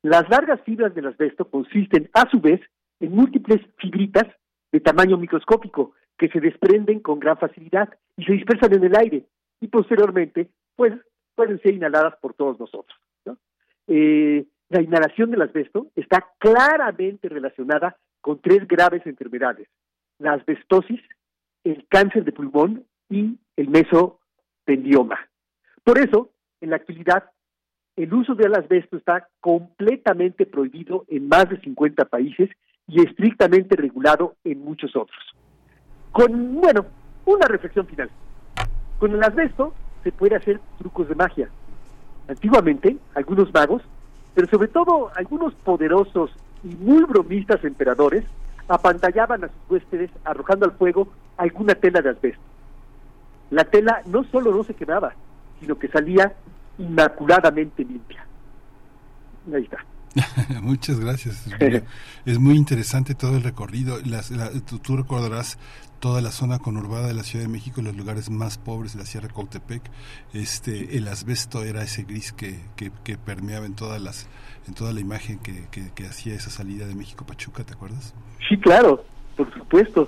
Las 0.04 0.30
largas 0.30 0.62
fibras 0.62 0.94
del 0.96 1.08
asbesto 1.08 1.50
consisten, 1.50 2.10
a 2.14 2.30
su 2.30 2.40
vez, 2.40 2.62
en 3.00 3.12
múltiples 3.16 3.62
fibritas 3.78 4.28
de 4.72 4.80
tamaño 4.80 5.18
microscópico 5.18 5.94
que 6.18 6.30
se 6.30 6.40
desprenden 6.40 7.00
con 7.00 7.20
gran 7.20 7.38
facilidad 7.38 7.90
y 8.16 8.24
se 8.26 8.34
dispersan 8.34 8.74
en 8.74 8.84
el 8.84 8.96
aire 8.96 9.26
y 9.60 9.68
posteriormente, 9.68 10.50
pues, 10.76 10.94
pueden 11.36 11.60
ser 11.62 11.74
inhaladas 11.74 12.16
por 12.22 12.34
todos 12.34 12.60
nosotros. 12.60 12.98
Eh, 13.88 14.46
la 14.70 14.82
inhalación 14.82 15.32
del 15.32 15.42
asbesto 15.42 15.88
está 15.96 16.26
claramente 16.38 17.28
relacionada 17.28 17.98
con 18.22 18.40
tres 18.40 18.68
graves 18.68 19.06
enfermedades, 19.06 19.68
la 20.20 20.34
asbestosis, 20.34 21.02
el 21.64 21.86
cáncer 21.90 22.24
de 22.24 22.32
pulmón 22.32 22.86
y 23.12 23.38
el 23.56 23.70
mesotendioma. 23.70 25.20
Por 25.84 26.00
eso, 26.00 26.32
en 26.62 26.72
la 26.72 26.78
actualidad, 26.78 27.26
el 27.96 28.12
uso 28.14 28.34
del 28.34 28.56
asbesto 28.56 28.98
está 28.98 29.28
completamente 29.40 30.46
prohibido 30.46 31.06
en 31.08 31.28
más 31.28 31.50
de 31.50 31.60
50 31.60 32.06
países 32.06 32.50
y 32.88 33.02
estrictamente 33.02 33.76
regulado 33.76 34.36
en 34.44 34.64
muchos 34.64 34.96
otros. 34.96 35.20
Con, 36.12 36.56
bueno, 36.56 36.86
una 37.26 37.46
reflexión 37.48 37.86
final. 37.86 38.10
Con 38.98 39.12
el 39.12 39.24
asbesto 39.24 39.74
se 40.04 40.12
puede 40.12 40.36
hacer 40.36 40.60
trucos 40.80 41.08
de 41.08 41.16
magia. 41.16 41.50
Antiguamente, 42.28 42.98
algunos 43.14 43.54
magos 43.54 43.84
pero 44.34 44.48
sobre 44.48 44.68
todo 44.68 45.12
algunos 45.16 45.54
poderosos 45.56 46.32
y 46.64 46.76
muy 46.76 47.04
bromistas 47.04 47.64
emperadores 47.64 48.24
apantallaban 48.68 49.44
a 49.44 49.48
sus 49.48 49.58
huéspedes 49.70 50.12
arrojando 50.24 50.66
al 50.66 50.72
fuego 50.74 51.10
alguna 51.38 51.76
tela 51.76 52.02
de 52.02 52.10
asbesto. 52.10 52.42
La 53.52 53.66
tela 53.66 54.02
no 54.06 54.24
solo 54.24 54.56
no 54.56 54.64
se 54.64 54.74
quemaba, 54.74 55.14
sino 55.60 55.78
que 55.78 55.90
salía 55.90 56.34
inmaculadamente 56.78 57.84
limpia. 57.84 58.26
Ahí 59.54 59.64
está. 59.64 59.86
Muchas 60.62 61.00
gracias. 61.00 61.46
Es 62.26 62.40
muy, 62.40 62.56
interesante 62.56 63.14
todo 63.14 63.36
el 63.36 63.44
recorrido. 63.44 63.98
Las, 64.06 64.32
tú, 64.84 64.96
recordarás 64.96 65.58
toda 66.00 66.22
la 66.22 66.32
zona 66.32 66.60
conurbada 66.60 67.08
de 67.08 67.14
la 67.14 67.24
Ciudad 67.24 67.46
de 67.46 67.52
México, 67.52 67.82
los 67.82 67.96
lugares 67.96 68.30
más 68.30 68.58
pobres 68.58 68.94
de 68.94 69.00
la 69.00 69.06
Sierra 69.06 69.28
Cautepec. 69.28 69.82
Este, 70.34 70.98
el 70.98 71.08
asbesto 71.08 71.64
era 71.64 71.84
ese 71.84 72.04
gris 72.04 72.32
que, 72.32 72.60
que, 72.76 73.18
permeaba 73.18 73.66
en 73.66 73.76
todas 73.76 74.02
las 74.02 74.28
en 74.68 74.76
toda 74.76 74.94
la 74.94 75.00
imagen 75.00 75.40
que, 75.40 75.68
que 75.72 76.06
hacía 76.06 76.36
esa 76.36 76.52
salida 76.52 76.86
de 76.86 76.94
México 76.94 77.26
Pachuca, 77.26 77.64
¿te 77.64 77.74
acuerdas? 77.74 78.14
Sí, 78.48 78.58
claro, 78.60 79.04
por 79.36 79.52
supuesto 79.52 80.08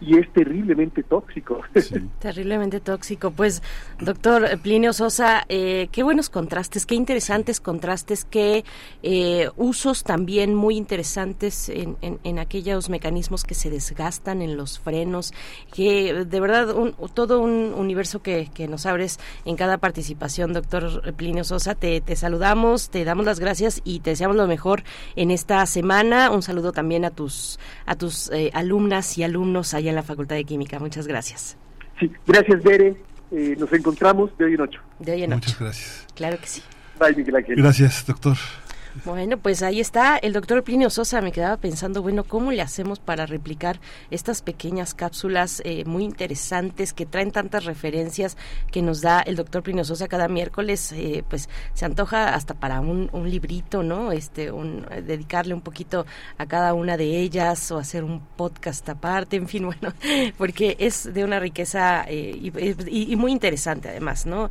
y 0.00 0.16
es 0.16 0.32
terriblemente 0.32 1.02
tóxico. 1.02 1.60
Terriblemente 2.20 2.80
tóxico. 2.80 3.30
Pues, 3.30 3.62
doctor 4.00 4.58
Plinio 4.60 4.92
Sosa, 4.92 5.44
eh, 5.48 5.88
qué 5.90 6.02
buenos 6.02 6.30
contrastes, 6.30 6.86
qué 6.86 6.94
interesantes 6.94 7.60
contrastes, 7.60 8.24
qué 8.24 8.64
eh, 9.02 9.48
usos 9.56 10.04
también 10.04 10.54
muy 10.54 10.76
interesantes 10.76 11.68
en, 11.68 11.96
en, 12.00 12.38
aquellos 12.38 12.88
mecanismos 12.88 13.42
que 13.42 13.54
se 13.54 13.70
desgastan 13.70 14.42
en 14.42 14.56
los 14.56 14.78
frenos, 14.78 15.32
que 15.74 16.24
de 16.24 16.40
verdad 16.40 16.74
todo 17.14 17.40
un 17.40 17.74
universo 17.74 18.22
que, 18.22 18.48
que, 18.54 18.68
nos 18.68 18.86
abres 18.86 19.18
en 19.44 19.56
cada 19.56 19.78
participación, 19.78 20.52
doctor 20.52 21.14
Plinio 21.14 21.42
Sosa. 21.42 21.74
Te, 21.74 22.00
te 22.00 22.14
saludamos, 22.14 22.90
te 22.90 23.04
damos 23.04 23.26
las 23.26 23.40
gracias 23.40 23.80
y 23.82 24.00
te 24.00 24.10
deseamos 24.10 24.36
lo 24.36 24.46
mejor 24.46 24.84
en 25.16 25.32
esta 25.32 25.66
semana. 25.66 26.30
Un 26.30 26.42
saludo 26.42 26.70
también 26.70 27.04
a 27.04 27.10
tus, 27.10 27.58
a 27.86 27.96
tus 27.96 28.30
eh, 28.30 28.50
alumnas 28.54 29.18
y 29.18 29.24
alumnos 29.24 29.74
allá 29.74 29.87
en 29.88 29.96
la 29.96 30.02
Facultad 30.02 30.36
de 30.36 30.44
Química. 30.44 30.78
Muchas 30.78 31.06
gracias. 31.06 31.56
Sí, 31.98 32.10
gracias, 32.26 32.62
Bere. 32.62 32.96
Eh, 33.30 33.56
nos 33.58 33.72
encontramos 33.72 34.36
de 34.38 34.46
hoy 34.46 34.54
en 34.54 34.60
ocho. 34.60 34.80
De 34.98 35.12
hoy 35.12 35.22
en 35.24 35.32
ocho. 35.32 35.40
Muchas 35.48 35.60
gracias. 35.60 36.06
Claro 36.14 36.38
que 36.38 36.46
sí. 36.46 36.62
Bye, 36.98 37.14
Miguel 37.14 37.36
Ángel. 37.36 37.56
Gracias, 37.56 38.06
doctor. 38.06 38.36
Bueno, 39.04 39.38
pues 39.38 39.62
ahí 39.62 39.80
está 39.80 40.16
el 40.16 40.32
doctor 40.32 40.64
Plinio 40.64 40.90
Sosa. 40.90 41.20
Me 41.20 41.30
quedaba 41.30 41.56
pensando, 41.56 42.02
bueno, 42.02 42.24
¿cómo 42.24 42.50
le 42.50 42.62
hacemos 42.62 42.98
para 42.98 43.26
replicar 43.26 43.80
estas 44.10 44.42
pequeñas 44.42 44.94
cápsulas 44.94 45.62
eh, 45.64 45.84
muy 45.84 46.04
interesantes 46.04 46.92
que 46.92 47.06
traen 47.06 47.30
tantas 47.30 47.64
referencias 47.64 48.36
que 48.72 48.82
nos 48.82 49.00
da 49.00 49.20
el 49.20 49.36
doctor 49.36 49.62
Plinio 49.62 49.84
Sosa 49.84 50.08
cada 50.08 50.28
miércoles? 50.28 50.92
Eh, 50.92 51.22
pues 51.28 51.48
se 51.74 51.84
antoja 51.84 52.34
hasta 52.34 52.54
para 52.54 52.80
un, 52.80 53.08
librito, 53.28 53.82
¿no? 53.82 54.10
Este, 54.10 54.50
un, 54.50 54.86
dedicarle 55.06 55.54
un 55.54 55.60
poquito 55.60 56.06
a 56.38 56.46
cada 56.46 56.74
una 56.74 56.96
de 56.96 57.18
ellas 57.20 57.70
o 57.70 57.78
hacer 57.78 58.04
un 58.04 58.20
podcast 58.20 58.88
aparte, 58.88 59.36
en 59.36 59.48
fin, 59.48 59.64
bueno, 59.66 59.94
porque 60.36 60.76
es 60.78 61.12
de 61.12 61.24
una 61.24 61.38
riqueza 61.38 62.04
eh, 62.08 62.50
y, 62.90 63.16
muy 63.16 63.32
interesante 63.32 63.88
además, 63.88 64.26
¿no? 64.26 64.48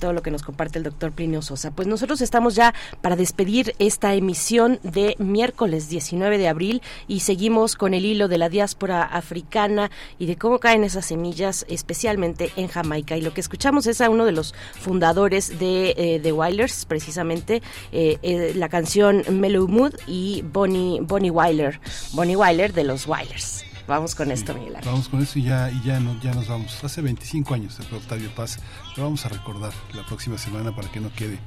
todo 0.00 0.12
lo 0.12 0.22
que 0.22 0.30
nos 0.30 0.42
comparte 0.42 0.78
el 0.78 0.84
doctor 0.84 1.12
Plinio 1.12 1.42
Sosa. 1.42 1.70
Pues 1.70 1.86
nosotros 1.88 2.20
estamos 2.20 2.54
ya 2.54 2.74
para 3.00 3.16
despedir 3.16 3.45
esta 3.78 4.14
emisión 4.14 4.80
de 4.82 5.14
miércoles 5.18 5.88
19 5.88 6.36
de 6.36 6.48
abril 6.48 6.82
y 7.06 7.20
seguimos 7.20 7.76
con 7.76 7.94
el 7.94 8.04
hilo 8.04 8.26
de 8.26 8.38
la 8.38 8.48
diáspora 8.48 9.04
africana 9.04 9.90
y 10.18 10.26
de 10.26 10.36
cómo 10.36 10.58
caen 10.58 10.82
esas 10.82 11.06
semillas, 11.06 11.64
especialmente 11.68 12.50
en 12.56 12.66
Jamaica. 12.66 13.16
Y 13.16 13.22
lo 13.22 13.32
que 13.32 13.40
escuchamos 13.40 13.86
es 13.86 14.00
a 14.00 14.10
uno 14.10 14.24
de 14.24 14.32
los 14.32 14.52
fundadores 14.80 15.60
de 15.60 15.94
eh, 15.96 16.20
The 16.20 16.32
Wailers, 16.32 16.86
precisamente 16.86 17.62
eh, 17.92 18.18
eh, 18.22 18.52
la 18.56 18.68
canción 18.68 19.22
Mellow 19.30 19.68
Mood 19.68 19.94
y 20.08 20.42
Bonnie, 20.42 21.00
Bonnie 21.00 21.30
Wyler, 21.30 21.80
Bonnie 22.14 22.36
Wyler 22.36 22.72
de 22.72 22.82
los 22.82 23.06
Wailers. 23.06 23.64
Vamos 23.86 24.16
con 24.16 24.32
esto, 24.32 24.52
Miguel 24.52 24.78
Vamos 24.84 25.08
con 25.08 25.22
eso 25.22 25.38
y 25.38 25.44
ya, 25.44 25.70
y 25.70 25.80
ya, 25.84 26.00
no, 26.00 26.20
ya 26.20 26.34
nos 26.34 26.48
vamos. 26.48 26.82
Hace 26.82 27.02
25 27.02 27.54
años 27.54 27.74
se 27.74 27.84
fue 27.84 27.98
Octavio 27.98 28.34
Paz, 28.34 28.58
lo 28.96 29.04
vamos 29.04 29.24
a 29.24 29.28
recordar 29.28 29.72
la 29.94 30.04
próxima 30.04 30.36
semana 30.36 30.74
para 30.74 30.90
que 30.90 30.98
no 30.98 31.12
quede 31.14 31.38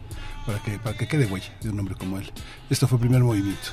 para 0.46 0.60
que, 0.60 0.80
para 0.80 0.98
que 0.98 1.08
quede 1.08 1.26
huella 1.26 1.52
de 1.62 1.70
un 1.70 1.80
hombre 1.80 1.96
como 1.96 2.20
él. 2.20 2.32
Esto 2.70 2.88
fue 2.88 2.98
el 2.98 3.02
primer 3.02 3.22
movimiento. 3.22 3.70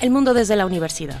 El 0.00 0.10
mundo 0.10 0.34
desde 0.34 0.56
la 0.56 0.66
universidad. 0.66 1.20